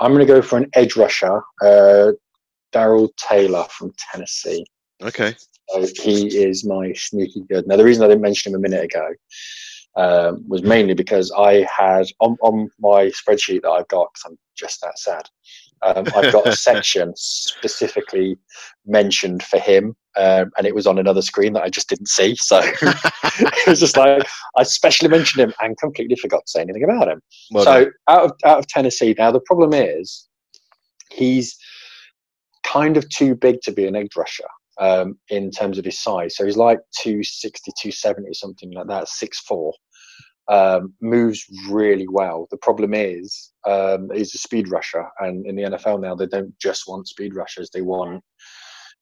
I'm 0.00 0.12
going 0.12 0.26
to 0.26 0.32
go 0.32 0.42
for 0.42 0.58
an 0.58 0.68
edge 0.74 0.96
rusher, 0.96 1.42
uh, 1.62 2.12
Darrell 2.72 3.12
Taylor 3.16 3.64
from 3.70 3.92
Tennessee. 4.10 4.64
okay, 5.02 5.34
So 5.68 5.86
he 6.02 6.26
is 6.36 6.64
my 6.64 6.92
sneaky 6.94 7.42
good. 7.48 7.66
Now, 7.68 7.76
the 7.76 7.84
reason 7.84 8.02
I 8.02 8.08
didn't 8.08 8.22
mention 8.22 8.52
him 8.52 8.58
a 8.58 8.62
minute 8.62 8.84
ago 8.84 9.08
um, 9.96 10.44
was 10.48 10.62
mainly 10.62 10.94
because 10.94 11.30
I 11.38 11.66
had 11.72 12.06
on, 12.20 12.36
on 12.42 12.68
my 12.80 13.12
spreadsheet 13.12 13.62
that 13.62 13.70
I've 13.70 13.88
got, 13.88 14.08
because 14.12 14.32
I'm 14.32 14.38
just 14.56 14.80
that 14.80 14.98
sad, 14.98 15.28
um, 15.82 16.06
I've 16.16 16.32
got 16.32 16.46
a 16.46 16.56
section 16.56 17.12
specifically 17.16 18.38
mentioned 18.86 19.42
for 19.42 19.58
him, 19.58 19.96
um, 20.16 20.50
and 20.56 20.66
it 20.66 20.74
was 20.74 20.86
on 20.86 20.98
another 20.98 21.22
screen 21.22 21.52
that 21.54 21.62
I 21.62 21.70
just 21.70 21.88
didn't 21.88 22.08
see. 22.08 22.36
So 22.36 22.60
it 22.82 23.66
was 23.66 23.80
just 23.80 23.96
like 23.96 24.26
I 24.56 24.62
specially 24.62 25.08
mentioned 25.08 25.42
him 25.42 25.54
and 25.60 25.78
completely 25.78 26.16
forgot 26.16 26.46
to 26.46 26.50
say 26.50 26.60
anything 26.60 26.84
about 26.84 27.08
him 27.08 27.20
well 27.50 27.64
so 27.64 27.84
done. 27.84 27.92
out 28.08 28.24
of 28.24 28.32
out 28.44 28.58
of 28.58 28.66
Tennessee 28.66 29.14
now 29.16 29.30
the 29.30 29.40
problem 29.40 29.72
is 29.72 30.28
he's 31.10 31.56
kind 32.64 32.96
of 32.96 33.08
too 33.08 33.34
big 33.34 33.60
to 33.62 33.72
be 33.72 33.86
an 33.86 33.96
edge 33.96 34.16
rusher 34.16 34.48
um, 34.78 35.18
in 35.28 35.50
terms 35.50 35.78
of 35.78 35.84
his 35.84 35.98
size. 35.98 36.36
So 36.36 36.44
he's 36.44 36.56
like 36.56 36.78
260, 37.00 37.72
270, 37.80 38.32
something 38.34 38.72
like 38.72 38.86
that, 38.88 39.08
six 39.08 39.40
four. 39.40 39.72
Um, 40.52 40.92
moves 41.00 41.46
really 41.70 42.06
well. 42.08 42.46
The 42.50 42.58
problem 42.58 42.92
is 42.92 43.52
um, 43.66 44.10
he's 44.12 44.34
a 44.34 44.38
speed 44.38 44.68
rusher, 44.68 45.06
and 45.20 45.46
in 45.46 45.56
the 45.56 45.62
NFL 45.62 46.02
now 46.02 46.14
they 46.14 46.26
don't 46.26 46.52
just 46.58 46.86
want 46.86 47.08
speed 47.08 47.34
rushers; 47.34 47.70
they 47.70 47.80
want 47.80 48.22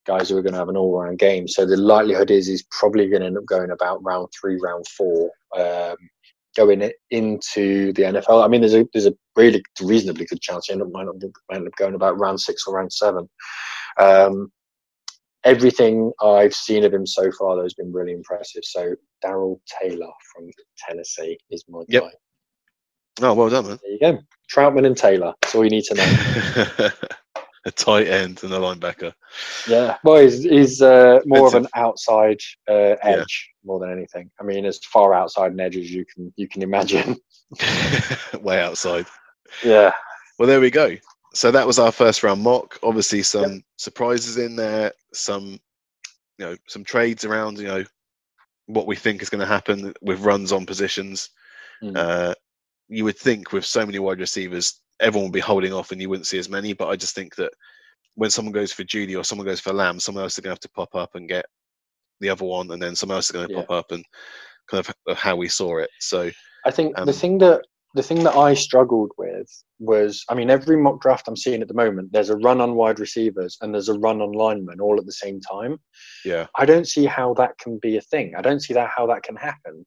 guys 0.06 0.28
who 0.28 0.36
are 0.36 0.42
going 0.42 0.52
to 0.52 0.58
have 0.58 0.68
an 0.68 0.76
all-round 0.76 1.18
game. 1.18 1.48
So 1.48 1.66
the 1.66 1.76
likelihood 1.76 2.30
is 2.30 2.46
he's 2.46 2.64
probably 2.70 3.08
going 3.08 3.22
to 3.22 3.26
end 3.26 3.38
up 3.38 3.46
going 3.46 3.70
about 3.70 4.02
round 4.04 4.28
three, 4.38 4.58
round 4.62 4.86
four, 4.96 5.30
um, 5.58 5.96
going 6.56 6.90
into 7.10 7.92
the 7.94 8.02
NFL. 8.02 8.44
I 8.44 8.48
mean, 8.48 8.60
there's 8.60 8.74
a 8.74 8.86
there's 8.92 9.06
a 9.06 9.16
really 9.34 9.62
reasonably 9.80 10.26
good 10.26 10.40
chance 10.40 10.66
he 10.66 10.72
end 10.72 10.82
up 10.82 10.88
might 10.92 11.06
end 11.52 11.66
up 11.66 11.74
going 11.76 11.94
about 11.94 12.18
round 12.18 12.40
six 12.40 12.64
or 12.66 12.76
round 12.76 12.92
seven. 12.92 13.28
Um, 13.98 14.52
everything 15.44 16.12
I've 16.22 16.54
seen 16.54 16.84
of 16.84 16.92
him 16.92 17.06
so 17.06 17.30
far, 17.38 17.56
though, 17.56 17.62
has 17.62 17.74
been 17.74 17.92
really 17.92 18.12
impressive. 18.12 18.62
So 18.64 18.94
Darrell 19.22 19.60
Taylor 19.80 20.10
from 20.34 20.50
Tennessee 20.86 21.38
is 21.50 21.64
my 21.68 21.82
Yep. 21.88 22.02
guy. 22.02 22.10
Oh, 23.22 23.34
well 23.34 23.50
done, 23.50 23.66
man. 23.68 23.78
There 23.82 23.92
you 23.92 23.98
go. 24.00 24.18
Trautman 24.52 24.86
and 24.86 24.96
Taylor. 24.96 25.34
That's 25.42 25.54
all 25.54 25.64
you 25.64 25.70
need 25.70 25.84
to 25.84 25.94
know. 25.94 26.88
a 27.66 27.70
tight 27.70 28.06
end 28.08 28.42
and 28.42 28.52
a 28.54 28.58
linebacker. 28.58 29.12
Yeah, 29.68 29.98
well, 30.04 30.22
he's, 30.22 30.42
he's 30.42 30.80
uh, 30.80 31.20
more 31.26 31.46
of 31.46 31.54
an 31.54 31.66
outside 31.74 32.40
uh, 32.68 32.72
Yeah. 32.72 32.96
edge 33.02 33.50
more 33.64 33.78
than 33.78 33.92
anything. 33.92 34.30
I 34.40 34.44
mean, 34.44 34.64
as 34.64 34.78
far 34.78 35.12
outside 35.12 35.52
an 35.52 35.60
edge 35.60 35.76
as 35.76 35.90
you 35.90 36.04
can 36.06 36.32
you 36.36 36.48
can 36.48 36.62
imagine. 36.62 37.16
Way 38.40 38.60
outside. 38.60 39.06
yeah, 39.62 39.92
Well, 40.38 40.48
there 40.48 40.60
we 40.60 40.70
go. 40.70 40.96
So 41.32 41.50
that 41.50 41.66
was 41.66 41.78
our 41.78 41.92
first 41.92 42.22
round 42.22 42.42
mock. 42.42 42.78
Obviously, 42.82 43.22
some 43.22 43.62
surprises 43.76 44.36
in 44.36 44.56
there, 44.56 44.92
some 45.12 45.60
you 46.38 46.46
know, 46.46 46.56
some 46.66 46.84
trades 46.84 47.24
around. 47.24 47.58
You 47.58 47.66
know, 47.66 47.84
what 48.66 48.86
we 48.86 48.96
think 48.96 49.22
is 49.22 49.30
going 49.30 49.40
to 49.40 49.46
happen 49.46 49.92
with 50.02 50.20
runs 50.20 50.52
on 50.52 50.66
positions. 50.66 51.30
Mm. 51.82 51.96
Uh, 51.96 52.34
you 52.88 53.04
would 53.04 53.18
think 53.18 53.52
with 53.52 53.64
so 53.64 53.86
many 53.86 53.98
wide 53.98 54.18
receivers, 54.18 54.80
everyone 54.98 55.28
would 55.28 55.34
be 55.34 55.40
holding 55.40 55.72
off, 55.72 55.92
and 55.92 56.00
you 56.00 56.08
wouldn't 56.08 56.26
see 56.26 56.38
as 56.38 56.48
many. 56.48 56.72
But 56.72 56.88
I 56.88 56.96
just 56.96 57.14
think 57.14 57.36
that 57.36 57.52
when 58.16 58.30
someone 58.30 58.52
goes 58.52 58.72
for 58.72 58.82
Jeudy 58.82 59.16
or 59.16 59.24
someone 59.24 59.46
goes 59.46 59.60
for 59.60 59.72
Lamb, 59.72 60.00
someone 60.00 60.24
else 60.24 60.34
is 60.34 60.40
going 60.40 60.50
to 60.50 60.54
have 60.54 60.60
to 60.60 60.70
pop 60.70 60.94
up 60.94 61.14
and 61.14 61.28
get 61.28 61.46
the 62.18 62.28
other 62.28 62.44
one, 62.44 62.70
and 62.72 62.82
then 62.82 62.96
someone 62.96 63.16
else 63.16 63.26
is 63.26 63.32
going 63.32 63.46
to 63.46 63.54
Yeah. 63.54 63.60
pop 63.60 63.70
up 63.70 63.92
and 63.92 64.04
kind 64.68 64.86
of 64.86 64.94
of 65.06 65.16
how 65.16 65.36
we 65.36 65.48
saw 65.48 65.78
it. 65.78 65.90
So 66.00 66.30
I 66.64 66.70
think 66.70 66.98
Um, 66.98 67.06
the 67.06 67.12
thing 67.12 67.38
that 67.38 67.62
the 67.94 68.02
thing 68.02 68.22
that 68.24 68.36
I 68.36 68.54
struggled 68.54 69.10
with 69.18 69.48
was, 69.78 70.24
I 70.28 70.34
mean, 70.34 70.48
every 70.48 70.76
mock 70.76 71.00
draft 71.00 71.26
I'm 71.26 71.36
seeing 71.36 71.60
at 71.60 71.68
the 71.68 71.74
moment, 71.74 72.12
there's 72.12 72.30
a 72.30 72.36
run 72.36 72.60
on 72.60 72.74
wide 72.74 73.00
receivers 73.00 73.56
and 73.60 73.74
there's 73.74 73.88
a 73.88 73.98
run 73.98 74.20
on 74.20 74.32
linemen 74.32 74.80
all 74.80 74.98
at 74.98 75.06
the 75.06 75.12
same 75.12 75.40
time. 75.40 75.78
yeah, 76.24 76.46
I 76.56 76.66
don't 76.66 76.86
see 76.86 77.06
how 77.06 77.34
that 77.34 77.58
can 77.58 77.78
be 77.78 77.96
a 77.96 78.02
thing. 78.02 78.34
I 78.36 78.42
don't 78.42 78.60
see 78.60 78.74
that 78.74 78.90
how 78.94 79.06
that 79.08 79.22
can 79.22 79.36
happen. 79.36 79.84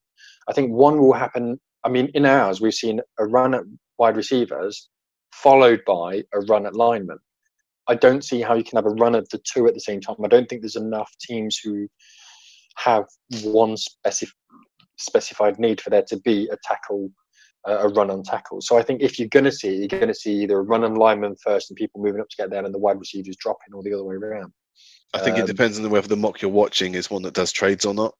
I 0.50 0.54
think 0.54 0.72
one 0.72 1.00
will 1.00 1.14
happen. 1.14 1.60
I 1.86 1.90
mean, 1.90 2.10
in 2.14 2.26
ours, 2.26 2.60
we've 2.60 2.74
seen 2.74 3.00
a 3.20 3.26
run 3.26 3.54
at 3.54 3.64
wide 3.98 4.18
receivers 4.18 4.90
followed 5.34 5.82
by 5.86 6.24
a 6.34 6.40
run 6.42 6.66
at 6.66 6.76
linemen. 6.76 7.18
I 7.88 7.96
don't 7.96 8.24
see 8.24 8.42
how 8.42 8.54
you 8.54 8.64
can 8.64 8.78
have 8.78 8.86
a 8.86 8.96
run 8.96 9.16
of 9.16 9.28
the 9.30 9.42
two 9.44 9.68
at 9.68 9.74
the 9.74 9.80
same 9.80 10.00
time. 10.00 10.16
I 10.24 10.28
don't 10.28 10.48
think 10.48 10.62
there's 10.62 10.76
enough 10.76 11.12
teams 11.20 11.60
who 11.62 11.88
have 12.78 13.06
one 13.44 13.76
specif- 13.76 14.32
specified 14.98 15.60
need 15.60 15.82
for 15.82 15.90
there 15.90 16.06
to 16.08 16.18
be 16.20 16.48
a 16.52 16.58
tackle, 16.64 17.10
a 17.65 17.88
run 17.90 18.10
on 18.11 18.23
tackle. 18.23 18.61
So 18.61 18.77
I 18.77 18.84
think 18.84 19.02
if 19.02 19.18
you're 19.19 19.30
going 19.30 19.45
to 19.45 19.52
see, 19.52 19.69
it, 19.69 19.91
you're 19.91 19.99
going 19.99 20.07
to 20.07 20.14
see 20.14 20.34
either 20.44 20.60
a 20.60 20.64
run 20.64 20.84
on 20.84 20.95
lineman 20.95 21.35
first 21.38 21.69
and 21.69 21.77
people 21.77 22.02
moving 22.02 22.22
up 22.22 22.30
to 22.30 22.35
get 22.38 22.49
there, 22.49 22.64
and 22.64 22.73
the 22.73 22.80
wide 22.80 22.99
receivers 22.99 23.35
dropping, 23.38 23.73
or 23.73 23.84
the 23.84 23.94
other 23.94 24.03
way 24.03 24.15
around. 24.15 24.52
I 25.14 25.19
think 25.19 25.38
it 25.38 25.41
Um, 25.41 25.48
depends 25.48 25.80
on 25.80 25.90
whether 25.90 26.07
the 26.07 26.18
mock 26.18 26.41
you're 26.41 26.52
watching 26.52 26.95
is 26.95 27.10
one 27.10 27.22
that 27.23 27.34
does 27.34 27.52
trades 27.52 27.85
or 27.85 27.94
not. 27.94 28.14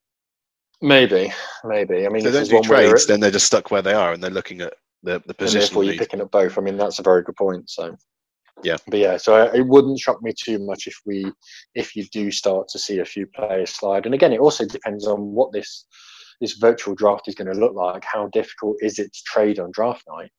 Maybe, 0.80 1.32
maybe. 1.64 2.06
I 2.06 2.08
mean, 2.08 2.24
If 2.26 2.32
they 2.32 2.38
don't 2.40 2.48
do 2.48 2.54
one 2.56 2.64
trades, 2.64 3.06
then 3.06 3.20
they're 3.20 3.30
just 3.30 3.46
stuck 3.46 3.70
where 3.70 3.82
they 3.82 3.94
are, 3.94 4.12
and 4.12 4.22
they're 4.22 4.30
looking 4.30 4.60
at 4.60 4.74
the 5.02 5.22
the 5.26 5.34
position. 5.34 5.58
and 5.58 5.62
therefore 5.62 5.84
you're 5.84 5.94
picking 5.98 6.20
up 6.20 6.30
both. 6.30 6.56
I 6.58 6.60
mean, 6.60 6.76
that's 6.76 6.98
a 6.98 7.02
very 7.02 7.22
good 7.22 7.36
point. 7.36 7.68
So, 7.68 7.96
Yeah. 8.62 8.76
but 8.86 8.98
yeah, 8.98 9.16
so 9.16 9.50
it 9.52 9.66
wouldn't 9.66 9.98
shock 9.98 10.22
me 10.22 10.32
too 10.32 10.58
much 10.58 10.86
if 10.86 10.96
we, 11.04 11.30
if 11.74 11.94
you 11.96 12.04
do 12.12 12.30
start 12.30 12.68
to 12.68 12.78
see 12.78 12.98
a 13.00 13.04
few 13.04 13.26
players 13.26 13.70
slide. 13.70 14.06
And 14.06 14.14
again, 14.14 14.32
it 14.32 14.40
also 14.40 14.64
depends 14.64 15.06
on 15.06 15.18
what 15.32 15.52
this 15.52 15.86
this 16.40 16.54
virtual 16.54 16.94
draft 16.94 17.28
is 17.28 17.34
going 17.34 17.52
to 17.52 17.58
look 17.58 17.74
like. 17.74 18.04
How 18.04 18.28
difficult 18.28 18.76
is 18.80 18.98
it 18.98 19.12
to 19.12 19.22
trade 19.26 19.58
on 19.58 19.70
draft 19.72 20.04
night? 20.08 20.30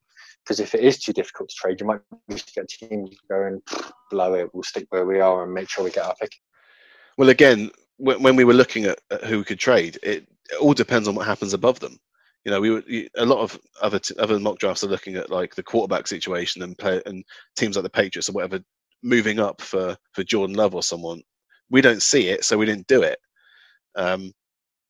Because 0.44 0.60
if 0.60 0.76
it 0.76 0.82
is 0.82 1.00
too 1.00 1.14
difficult 1.14 1.50
to 1.50 1.56
trade, 1.56 1.80
you 1.80 1.88
might 1.88 2.02
just 2.30 2.54
get 2.54 2.68
teams 2.70 3.16
going 3.30 3.62
blow 4.12 4.36
it. 4.36 4.50
We'll 4.54 4.64
stick 4.64 4.86
where 4.90 5.06
we 5.06 5.20
are 5.20 5.44
and 5.44 5.54
make 5.54 5.70
sure 5.70 5.84
we 5.84 5.92
get 5.92 6.06
our 6.06 6.16
pick. 6.22 6.32
Well, 7.18 7.30
again, 7.30 7.72
when, 7.98 8.36
we 8.36 8.44
were 8.44 8.54
looking 8.54 8.86
at, 8.86 9.00
who 9.26 9.40
we 9.40 9.44
could 9.44 9.60
trade, 9.60 9.98
it, 10.04 10.28
it 10.52 10.56
all 10.62 10.74
depends 10.74 11.08
on 11.08 11.16
what 11.16 11.26
happens 11.26 11.54
above 11.54 11.80
them. 11.80 11.98
You 12.44 12.52
know, 12.52 12.62
we 12.62 12.70
were, 12.70 12.84
a 13.18 13.26
lot 13.26 13.40
of 13.40 13.60
other 13.82 13.98
t- 13.98 14.14
other 14.20 14.40
mock 14.40 14.60
drafts 14.60 14.84
are 14.84 14.88
looking 14.88 15.16
at 15.16 15.32
like 15.32 15.56
the 15.56 15.64
quarterback 15.64 16.06
situation 16.06 16.62
and 16.62 16.78
play 16.78 17.02
and 17.08 17.24
teams 17.56 17.76
like 17.76 17.84
the 17.84 17.90
Patriots 17.90 18.30
or 18.30 18.34
whatever 18.34 18.60
moving 19.02 19.40
up 19.40 19.62
for 19.62 19.98
for 20.12 20.24
Jordan 20.24 20.56
Love 20.56 20.76
or 20.76 20.84
someone. 20.84 21.22
We 21.72 21.82
don't 21.82 22.04
see 22.04 22.28
it, 22.28 22.46
so 22.46 22.56
we 22.56 22.68
didn't 22.68 22.86
do 22.86 23.02
it. 23.02 23.18
Um, 23.96 24.32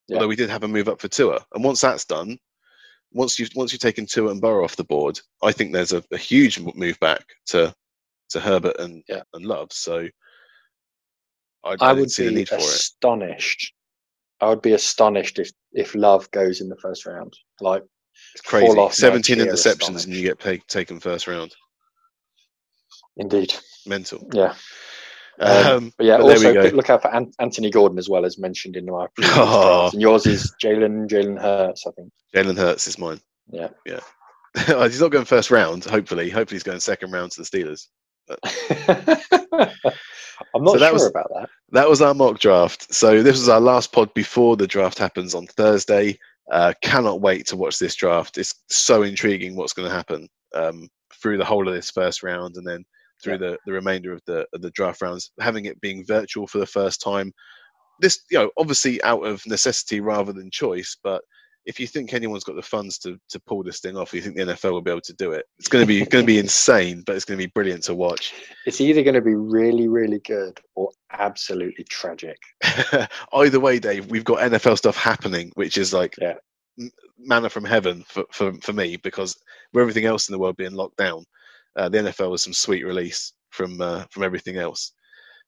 Yeah. 0.08 0.16
Although 0.18 0.28
we 0.28 0.36
did 0.36 0.50
have 0.50 0.64
a 0.64 0.68
move 0.68 0.88
up 0.88 1.02
for 1.02 1.08
Tua, 1.08 1.44
and 1.54 1.64
once 1.64 1.82
that's 1.82 2.06
done, 2.06 2.38
once 3.12 3.40
you've 3.40 3.50
once 3.56 3.72
you've 3.72 3.82
taken 3.82 4.06
Tua 4.06 4.32
and 4.32 4.42
Burrow 4.42 4.64
off 4.64 4.76
the 4.76 4.84
board, 4.84 5.20
I 5.44 5.52
think 5.52 5.72
there's 5.74 5.94
a, 5.94 6.04
a 6.12 6.18
huge 6.18 6.60
move 6.60 7.00
back 7.00 7.24
to 7.48 7.74
to 8.30 8.40
Herbert 8.40 8.80
and 8.80 9.04
Yeah. 9.08 9.24
and 9.34 9.46
Love. 9.46 9.72
So 9.72 10.08
I, 11.64 11.72
I, 11.72 11.76
I 11.82 11.94
would 11.94 12.12
see 12.12 12.26
the 12.26 12.30
be 12.30 12.36
need 12.36 12.50
for 12.50 12.56
it. 12.56 12.62
astonished. 12.64 13.74
I 14.42 14.50
would 14.50 14.62
be 14.62 14.74
astonished 14.74 15.40
if 15.40 15.50
if 15.74 15.96
Love 15.96 16.30
goes 16.32 16.62
in 16.62 16.70
the 16.70 16.78
first 16.78 17.06
round. 17.06 17.34
Like 17.62 17.84
It's 18.34 18.42
crazy. 18.42 18.90
17 18.92 19.38
interceptions 19.40 20.06
and 20.06 20.14
you 20.14 20.22
get 20.22 20.38
pay, 20.40 20.58
taken 20.68 21.00
first 21.00 21.26
round. 21.28 21.56
indeed, 23.18 23.54
Mental. 23.88 24.28
yeah. 24.34 24.54
Um, 25.40 25.68
Um, 25.68 25.94
But 25.98 26.06
yeah, 26.06 26.18
but 26.18 26.24
also 26.32 26.72
look 26.72 26.90
out 26.90 27.02
for 27.02 27.14
An- 27.14 27.32
Anthony 27.40 27.70
Gordon 27.70 27.98
as 27.98 28.08
well 28.10 28.26
as 28.26 28.38
mentioned 28.38 28.76
in 28.78 28.86
my 28.86 29.08
previous 29.16 29.36
Oh. 29.40 29.90
And 29.92 30.02
yours 30.02 30.26
is 30.26 30.54
Jalen 30.64 31.08
Jalen 31.10 31.40
Hurts, 31.42 31.86
I 31.88 31.92
think. 31.92 32.12
Jalen 32.36 32.58
Hurts 32.58 32.88
is 32.88 32.98
mine. 32.98 33.20
Yeah. 33.52 33.70
Yeah. 33.86 34.00
he's 34.88 35.02
not 35.02 35.12
going 35.12 35.26
first 35.26 35.52
round. 35.52 35.84
Hopefully, 35.86 36.30
hopefully 36.30 36.56
he's 36.56 36.64
going 36.64 36.80
second 36.80 37.12
round 37.12 37.32
to 37.34 37.42
the 37.44 37.46
Steelers. 37.46 37.88
I'm 40.54 40.64
not 40.64 40.74
So 40.74 40.80
sure 40.80 40.94
was- 40.94 41.06
about 41.08 41.30
that. 41.36 41.50
That 41.72 41.90
was 41.90 42.02
our 42.02 42.14
mock 42.14 42.40
draft. 42.40 42.94
So 42.94 43.22
this 43.22 43.38
was 43.38 43.50
our 43.50 43.60
last 43.60 43.92
pod 43.92 44.14
before 44.14 44.56
the 44.56 44.68
draft 44.68 44.98
happens 44.98 45.36
on 45.36 45.48
Thursday. 45.48 46.18
Uh, 46.52 46.74
cannot 46.84 47.22
wait 47.22 47.48
to 47.48 47.58
watch 47.58 47.80
this 47.80 47.96
draft. 47.96 48.38
It's 48.38 48.54
so 48.70 49.02
intriguing 49.04 49.56
what's 49.56 49.74
going 49.74 49.90
to 49.90 49.94
happen 49.96 50.30
um, 50.54 50.88
through 51.22 51.38
the 51.38 51.46
whole 51.46 51.68
of 51.68 51.74
this 51.74 51.90
first 51.90 52.22
round 52.24 52.56
and 52.56 52.66
then 52.66 52.86
through 53.26 53.34
Yeah. 53.34 53.40
the, 53.52 53.58
the 53.66 53.74
remainder 53.74 54.14
of 54.14 54.22
the 54.26 54.46
of 54.54 54.62
the 54.62 54.72
draft 54.72 55.02
rounds. 55.02 55.32
Having 55.40 55.66
it 55.66 55.82
being 55.82 56.06
virtual 56.06 56.48
for 56.48 56.60
the 56.60 56.66
first 56.66 57.02
time, 57.02 57.34
this 58.00 58.22
you 58.32 58.38
know 58.40 58.52
obviously 58.58 59.04
out 59.04 59.26
of 59.26 59.46
necessity 59.46 60.00
rather 60.00 60.32
than 60.34 60.50
choice, 60.52 60.98
but 61.04 61.22
if 61.66 61.80
you 61.80 61.88
think 61.88 62.14
anyone's 62.14 62.44
got 62.44 62.56
the 62.56 62.62
funds 62.62 63.00
to 63.00 63.18
to 63.30 63.40
pull 63.48 63.64
this 63.64 63.80
thing 63.80 63.98
off, 63.98 64.14
you 64.14 64.22
think 64.22 64.36
the 64.36 64.44
NFL 64.44 64.72
will 64.72 64.82
be 64.82 64.92
able 64.92 65.02
to 65.02 65.14
do 65.16 65.32
it. 65.32 65.46
It's 65.58 65.68
going 65.68 65.82
to 65.82 65.88
be 65.88 66.06
going 66.06 66.24
to 66.24 66.28
be 66.28 66.38
insane, 66.38 67.02
but 67.06 67.16
it's 67.16 67.26
going 67.26 67.40
to 67.40 67.44
be 67.44 67.52
brilliant 67.56 67.84
to 67.86 67.96
watch. 67.96 68.34
It's 68.68 68.80
either 68.80 69.02
going 69.02 69.16
to 69.16 69.22
be 69.22 69.34
really, 69.36 69.88
really 69.88 70.20
good 70.20 70.60
or 70.76 70.92
absolutely 71.12 71.84
tragic. 71.86 72.38
Either 73.34 73.60
way, 73.60 73.80
Dave, 73.80 74.06
we've 74.12 74.24
got 74.24 74.40
NFL 74.52 74.78
stuff 74.78 74.96
happening, 74.98 75.52
which 75.56 75.78
is 75.78 75.92
like 75.94 76.14
Yeah. 76.22 76.36
manna 77.18 77.50
from 77.50 77.64
heaven 77.66 78.04
for, 78.08 78.26
for, 78.32 78.54
for 78.62 78.74
me 78.74 78.98
because 78.98 79.36
with 79.74 79.82
everything 79.82 80.06
else 80.06 80.28
in 80.28 80.34
the 80.34 80.40
world 80.40 80.58
being 80.58 80.74
locked 80.74 80.98
down, 80.98 81.24
uh, 81.76 81.90
the 81.90 82.00
NFL 82.00 82.32
was 82.32 82.44
some 82.44 82.54
sweet 82.54 82.86
release 82.86 83.34
from 83.50 83.82
uh, 83.82 84.06
from 84.12 84.24
everything 84.24 84.58
else. 84.58 84.94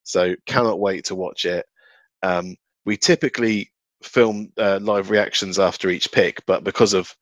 So 0.04 0.36
cannot 0.46 0.80
wait 0.80 1.06
to 1.06 1.16
watch 1.16 1.46
it. 1.46 1.66
Um, 2.24 2.56
we 2.86 2.98
typically 2.98 3.72
film 4.04 4.52
uh, 4.58 4.80
live 4.82 5.10
reactions 5.10 5.60
after 5.60 5.90
each 5.90 6.12
pick, 6.12 6.42
but 6.46 6.64
because 6.64 6.94
of 6.94 7.14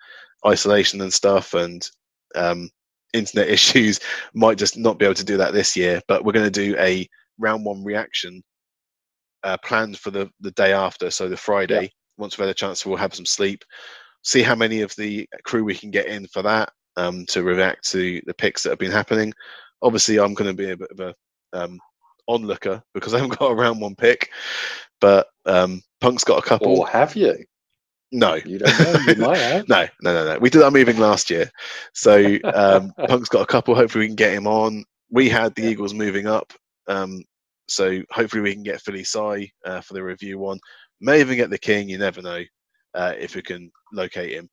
isolation 0.46 1.02
and 1.02 1.12
stuff 1.14 1.54
and 1.54 1.88
um, 2.36 2.70
internet 3.14 3.50
issues, 3.58 4.00
might 4.34 4.58
just 4.58 4.78
not 4.78 5.00
be 5.00 5.06
able 5.06 5.16
to 5.16 5.26
do 5.26 5.38
that 5.38 5.54
this 5.54 5.76
year. 5.76 6.02
But 6.08 6.24
we're 6.24 6.34
going 6.34 6.52
to 6.52 6.66
do 6.66 6.76
a 6.78 7.08
round 7.40 7.66
one 7.66 7.84
reaction 7.84 8.44
uh, 9.44 9.58
planned 9.64 9.98
for 10.00 10.12
the 10.12 10.30
the 10.42 10.52
day 10.52 10.74
after, 10.74 11.12
so 11.12 11.30
the 11.30 11.38
Friday. 11.38 11.92
Once 12.18 12.38
we've 12.38 12.46
had 12.48 12.52
a 12.52 12.58
chance, 12.58 12.86
we'll 12.86 12.96
have 12.98 13.14
some 13.14 13.26
sleep. 13.26 13.64
See 14.24 14.42
how 14.42 14.56
many 14.56 14.82
of 14.82 14.96
the 14.96 15.28
crew 15.44 15.64
we 15.66 15.76
can 15.76 15.92
get 15.92 16.08
in 16.08 16.28
for 16.28 16.42
that 16.44 16.70
um, 16.98 17.26
to 17.28 17.44
react 17.44 17.88
to 17.92 18.22
the 18.26 18.34
picks 18.34 18.64
that 18.64 18.70
have 18.72 18.80
been 18.80 18.92
happening. 18.92 19.34
Obviously, 19.82 20.20
I'm 20.20 20.34
going 20.34 20.50
to 20.50 20.56
be 20.64 20.72
a 20.72 20.78
bit 20.78 20.92
of 20.92 21.00
a 21.00 21.16
um, 21.54 21.80
onlooker 22.28 22.82
because 22.94 23.14
I 23.14 23.18
haven't 23.20 23.38
got 23.40 23.52
a 23.52 23.56
round 23.56 23.82
one 23.82 23.96
pick, 23.96 24.30
but 25.02 25.28
um, 25.46 25.82
Punk's 26.02 26.24
got 26.24 26.40
a 26.44 26.48
couple. 26.48 26.80
Or 26.80 26.88
have 26.88 27.16
you? 27.16 27.46
no, 28.12 28.40
You 28.44 28.60
don't 28.60 28.80
know. 28.80 28.94
You 28.94 29.16
might 29.16 29.38
have. 29.42 29.68
no, 29.68 29.88
no, 30.02 30.14
no, 30.14 30.34
no. 30.34 30.40
We 30.40 30.50
did 30.50 30.64
our 30.64 30.72
moving 30.72 30.98
last 30.98 31.30
year, 31.30 31.50
so 31.94 32.38
um, 32.54 32.94
Punk's 33.08 33.30
got 33.30 33.42
a 33.42 33.46
couple. 33.48 33.76
Hopefully, 33.76 34.04
we 34.04 34.08
can 34.08 34.16
get 34.16 34.34
him 34.34 34.48
on. 34.48 34.84
We 35.12 35.30
had 35.30 35.54
the 35.56 35.64
Yeah. 35.64 35.70
Eagles 35.70 35.94
moving 35.94 36.28
up, 36.28 36.54
um, 36.88 37.24
so 37.68 38.02
hopefully 38.12 38.42
we 38.42 38.54
can 38.54 38.64
get 38.64 38.82
Philly 38.82 39.04
Sai 39.04 39.50
uh, 39.66 39.82
for 39.82 39.94
the 39.94 40.04
review 40.04 40.40
one. 40.40 40.60
May 41.02 41.20
even 41.20 41.36
get 41.36 41.50
the 41.50 41.58
King. 41.58 41.90
You 41.90 41.98
never 41.98 42.22
know 42.22 42.42
uh, 42.94 43.14
if 43.20 43.36
we 43.36 43.42
can 43.42 43.72
locate 43.94 44.34
him. 44.34 44.50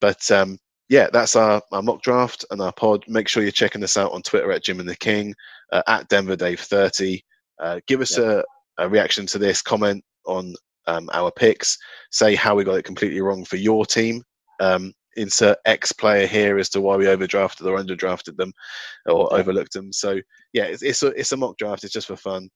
But 0.00 0.30
um, 0.30 0.58
yeah, 0.88 1.08
that's 1.12 1.36
our, 1.36 1.62
our 1.72 1.82
mock 1.82 2.02
draft 2.02 2.44
and 2.50 2.60
our 2.60 2.72
pod. 2.72 3.04
Make 3.08 3.28
sure 3.28 3.42
you're 3.42 3.52
checking 3.52 3.82
us 3.84 3.96
out 3.96 4.12
on 4.12 4.22
Twitter 4.22 4.52
at 4.52 4.64
Jim 4.64 4.80
and 4.80 4.88
the 4.88 4.96
King, 4.96 5.34
uh, 5.72 5.82
at 5.86 6.08
Denver 6.08 6.36
Dave 6.36 6.60
thirty. 6.60 7.24
Uh, 7.60 7.80
give 7.86 8.00
us 8.00 8.18
a, 8.18 8.44
a 8.78 8.88
reaction 8.88 9.26
to 9.26 9.38
this. 9.38 9.62
Comment 9.62 10.04
on 10.26 10.54
um, 10.86 11.08
our 11.12 11.30
picks. 11.30 11.78
Say 12.10 12.34
how 12.34 12.54
we 12.54 12.64
got 12.64 12.76
it 12.78 12.84
completely 12.84 13.20
wrong 13.20 13.44
for 13.44 13.56
your 13.56 13.86
team. 13.86 14.22
Um, 14.60 14.92
insert 15.16 15.58
X 15.64 15.92
player 15.92 16.26
here 16.26 16.58
as 16.58 16.68
to 16.70 16.80
why 16.80 16.96
we 16.96 17.04
overdrafted 17.04 17.66
or 17.66 17.78
underdrafted 17.78 18.36
them 18.36 18.52
or 19.06 19.28
Yeah. 19.30 19.38
overlooked 19.38 19.72
them. 19.72 19.92
So 19.92 20.20
yeah, 20.52 20.64
it's, 20.64 20.82
it's 20.82 21.02
a 21.02 21.08
it's 21.08 21.32
a 21.32 21.36
mock 21.36 21.56
draft. 21.56 21.84
It's 21.84 21.92
just 21.92 22.08
for 22.08 22.16
fun. 22.16 22.48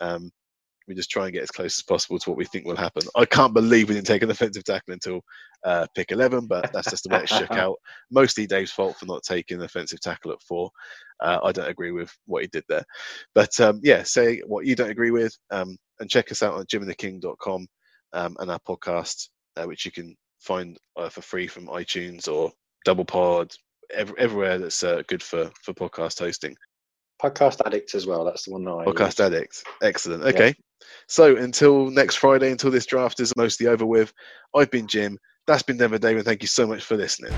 Um, 0.00 0.30
we 0.86 0.94
just 0.94 1.10
try 1.10 1.24
and 1.24 1.32
get 1.32 1.42
as 1.42 1.50
close 1.50 1.78
as 1.78 1.82
possible 1.82 2.18
to 2.18 2.30
what 2.30 2.38
we 2.38 2.44
think 2.44 2.64
will 2.64 2.76
happen. 2.76 3.02
I 3.14 3.24
can't 3.24 3.54
believe 3.54 3.88
we 3.88 3.94
didn't 3.94 4.06
take 4.06 4.22
an 4.22 4.30
offensive 4.30 4.64
tackle 4.64 4.92
until 4.94 5.20
uh, 5.64 5.86
pick 5.94 6.12
11, 6.12 6.46
but 6.46 6.72
that's 6.72 6.90
just 6.90 7.04
the 7.04 7.10
way 7.10 7.22
it 7.22 7.28
shook 7.28 7.50
out. 7.52 7.76
Mostly 8.10 8.46
Dave's 8.46 8.70
fault 8.70 8.96
for 8.96 9.06
not 9.06 9.22
taking 9.22 9.58
an 9.58 9.64
offensive 9.64 10.00
tackle 10.00 10.32
at 10.32 10.42
four. 10.42 10.70
Uh, 11.20 11.38
I 11.42 11.52
don't 11.52 11.68
agree 11.68 11.92
with 11.92 12.12
what 12.26 12.42
he 12.42 12.48
did 12.48 12.64
there. 12.68 12.84
But 13.34 13.58
um, 13.60 13.80
yeah, 13.82 14.02
say 14.02 14.40
what 14.46 14.66
you 14.66 14.76
don't 14.76 14.90
agree 14.90 15.10
with 15.10 15.36
um, 15.50 15.76
and 16.00 16.10
check 16.10 16.30
us 16.30 16.42
out 16.42 16.54
on 16.54 16.66
jimandtheking.com 16.66 17.66
um, 18.12 18.36
and 18.38 18.50
our 18.50 18.60
podcast, 18.60 19.28
uh, 19.56 19.64
which 19.64 19.84
you 19.84 19.92
can 19.92 20.14
find 20.40 20.78
uh, 20.96 21.08
for 21.08 21.22
free 21.22 21.46
from 21.46 21.66
iTunes 21.66 22.28
or 22.28 22.52
Double 22.84 23.04
Pod, 23.04 23.52
ev- 23.92 24.14
everywhere 24.18 24.58
that's 24.58 24.82
uh, 24.82 25.02
good 25.08 25.22
for, 25.22 25.50
for 25.62 25.74
podcast 25.74 26.18
hosting. 26.18 26.56
Podcast 27.22 27.60
Addict 27.64 27.94
as 27.94 28.06
well. 28.06 28.24
That's 28.24 28.44
the 28.44 28.52
one 28.52 28.64
that 28.64 28.72
I 28.72 28.84
Podcast 28.84 29.18
use. 29.18 29.20
Addict. 29.20 29.64
Excellent. 29.82 30.22
Okay. 30.24 30.54
So 31.08 31.36
until 31.36 31.90
next 31.90 32.16
Friday, 32.16 32.50
until 32.50 32.70
this 32.70 32.86
draft 32.86 33.20
is 33.20 33.36
mostly 33.36 33.66
over 33.66 33.86
with, 33.86 34.12
I've 34.54 34.70
been 34.70 34.86
Jim. 34.86 35.18
That's 35.46 35.62
been 35.62 35.76
Denver 35.76 35.98
Dave, 35.98 36.16
and 36.16 36.24
thank 36.24 36.42
you 36.42 36.48
so 36.48 36.66
much 36.66 36.82
for 36.82 36.96
listening. 36.96 37.32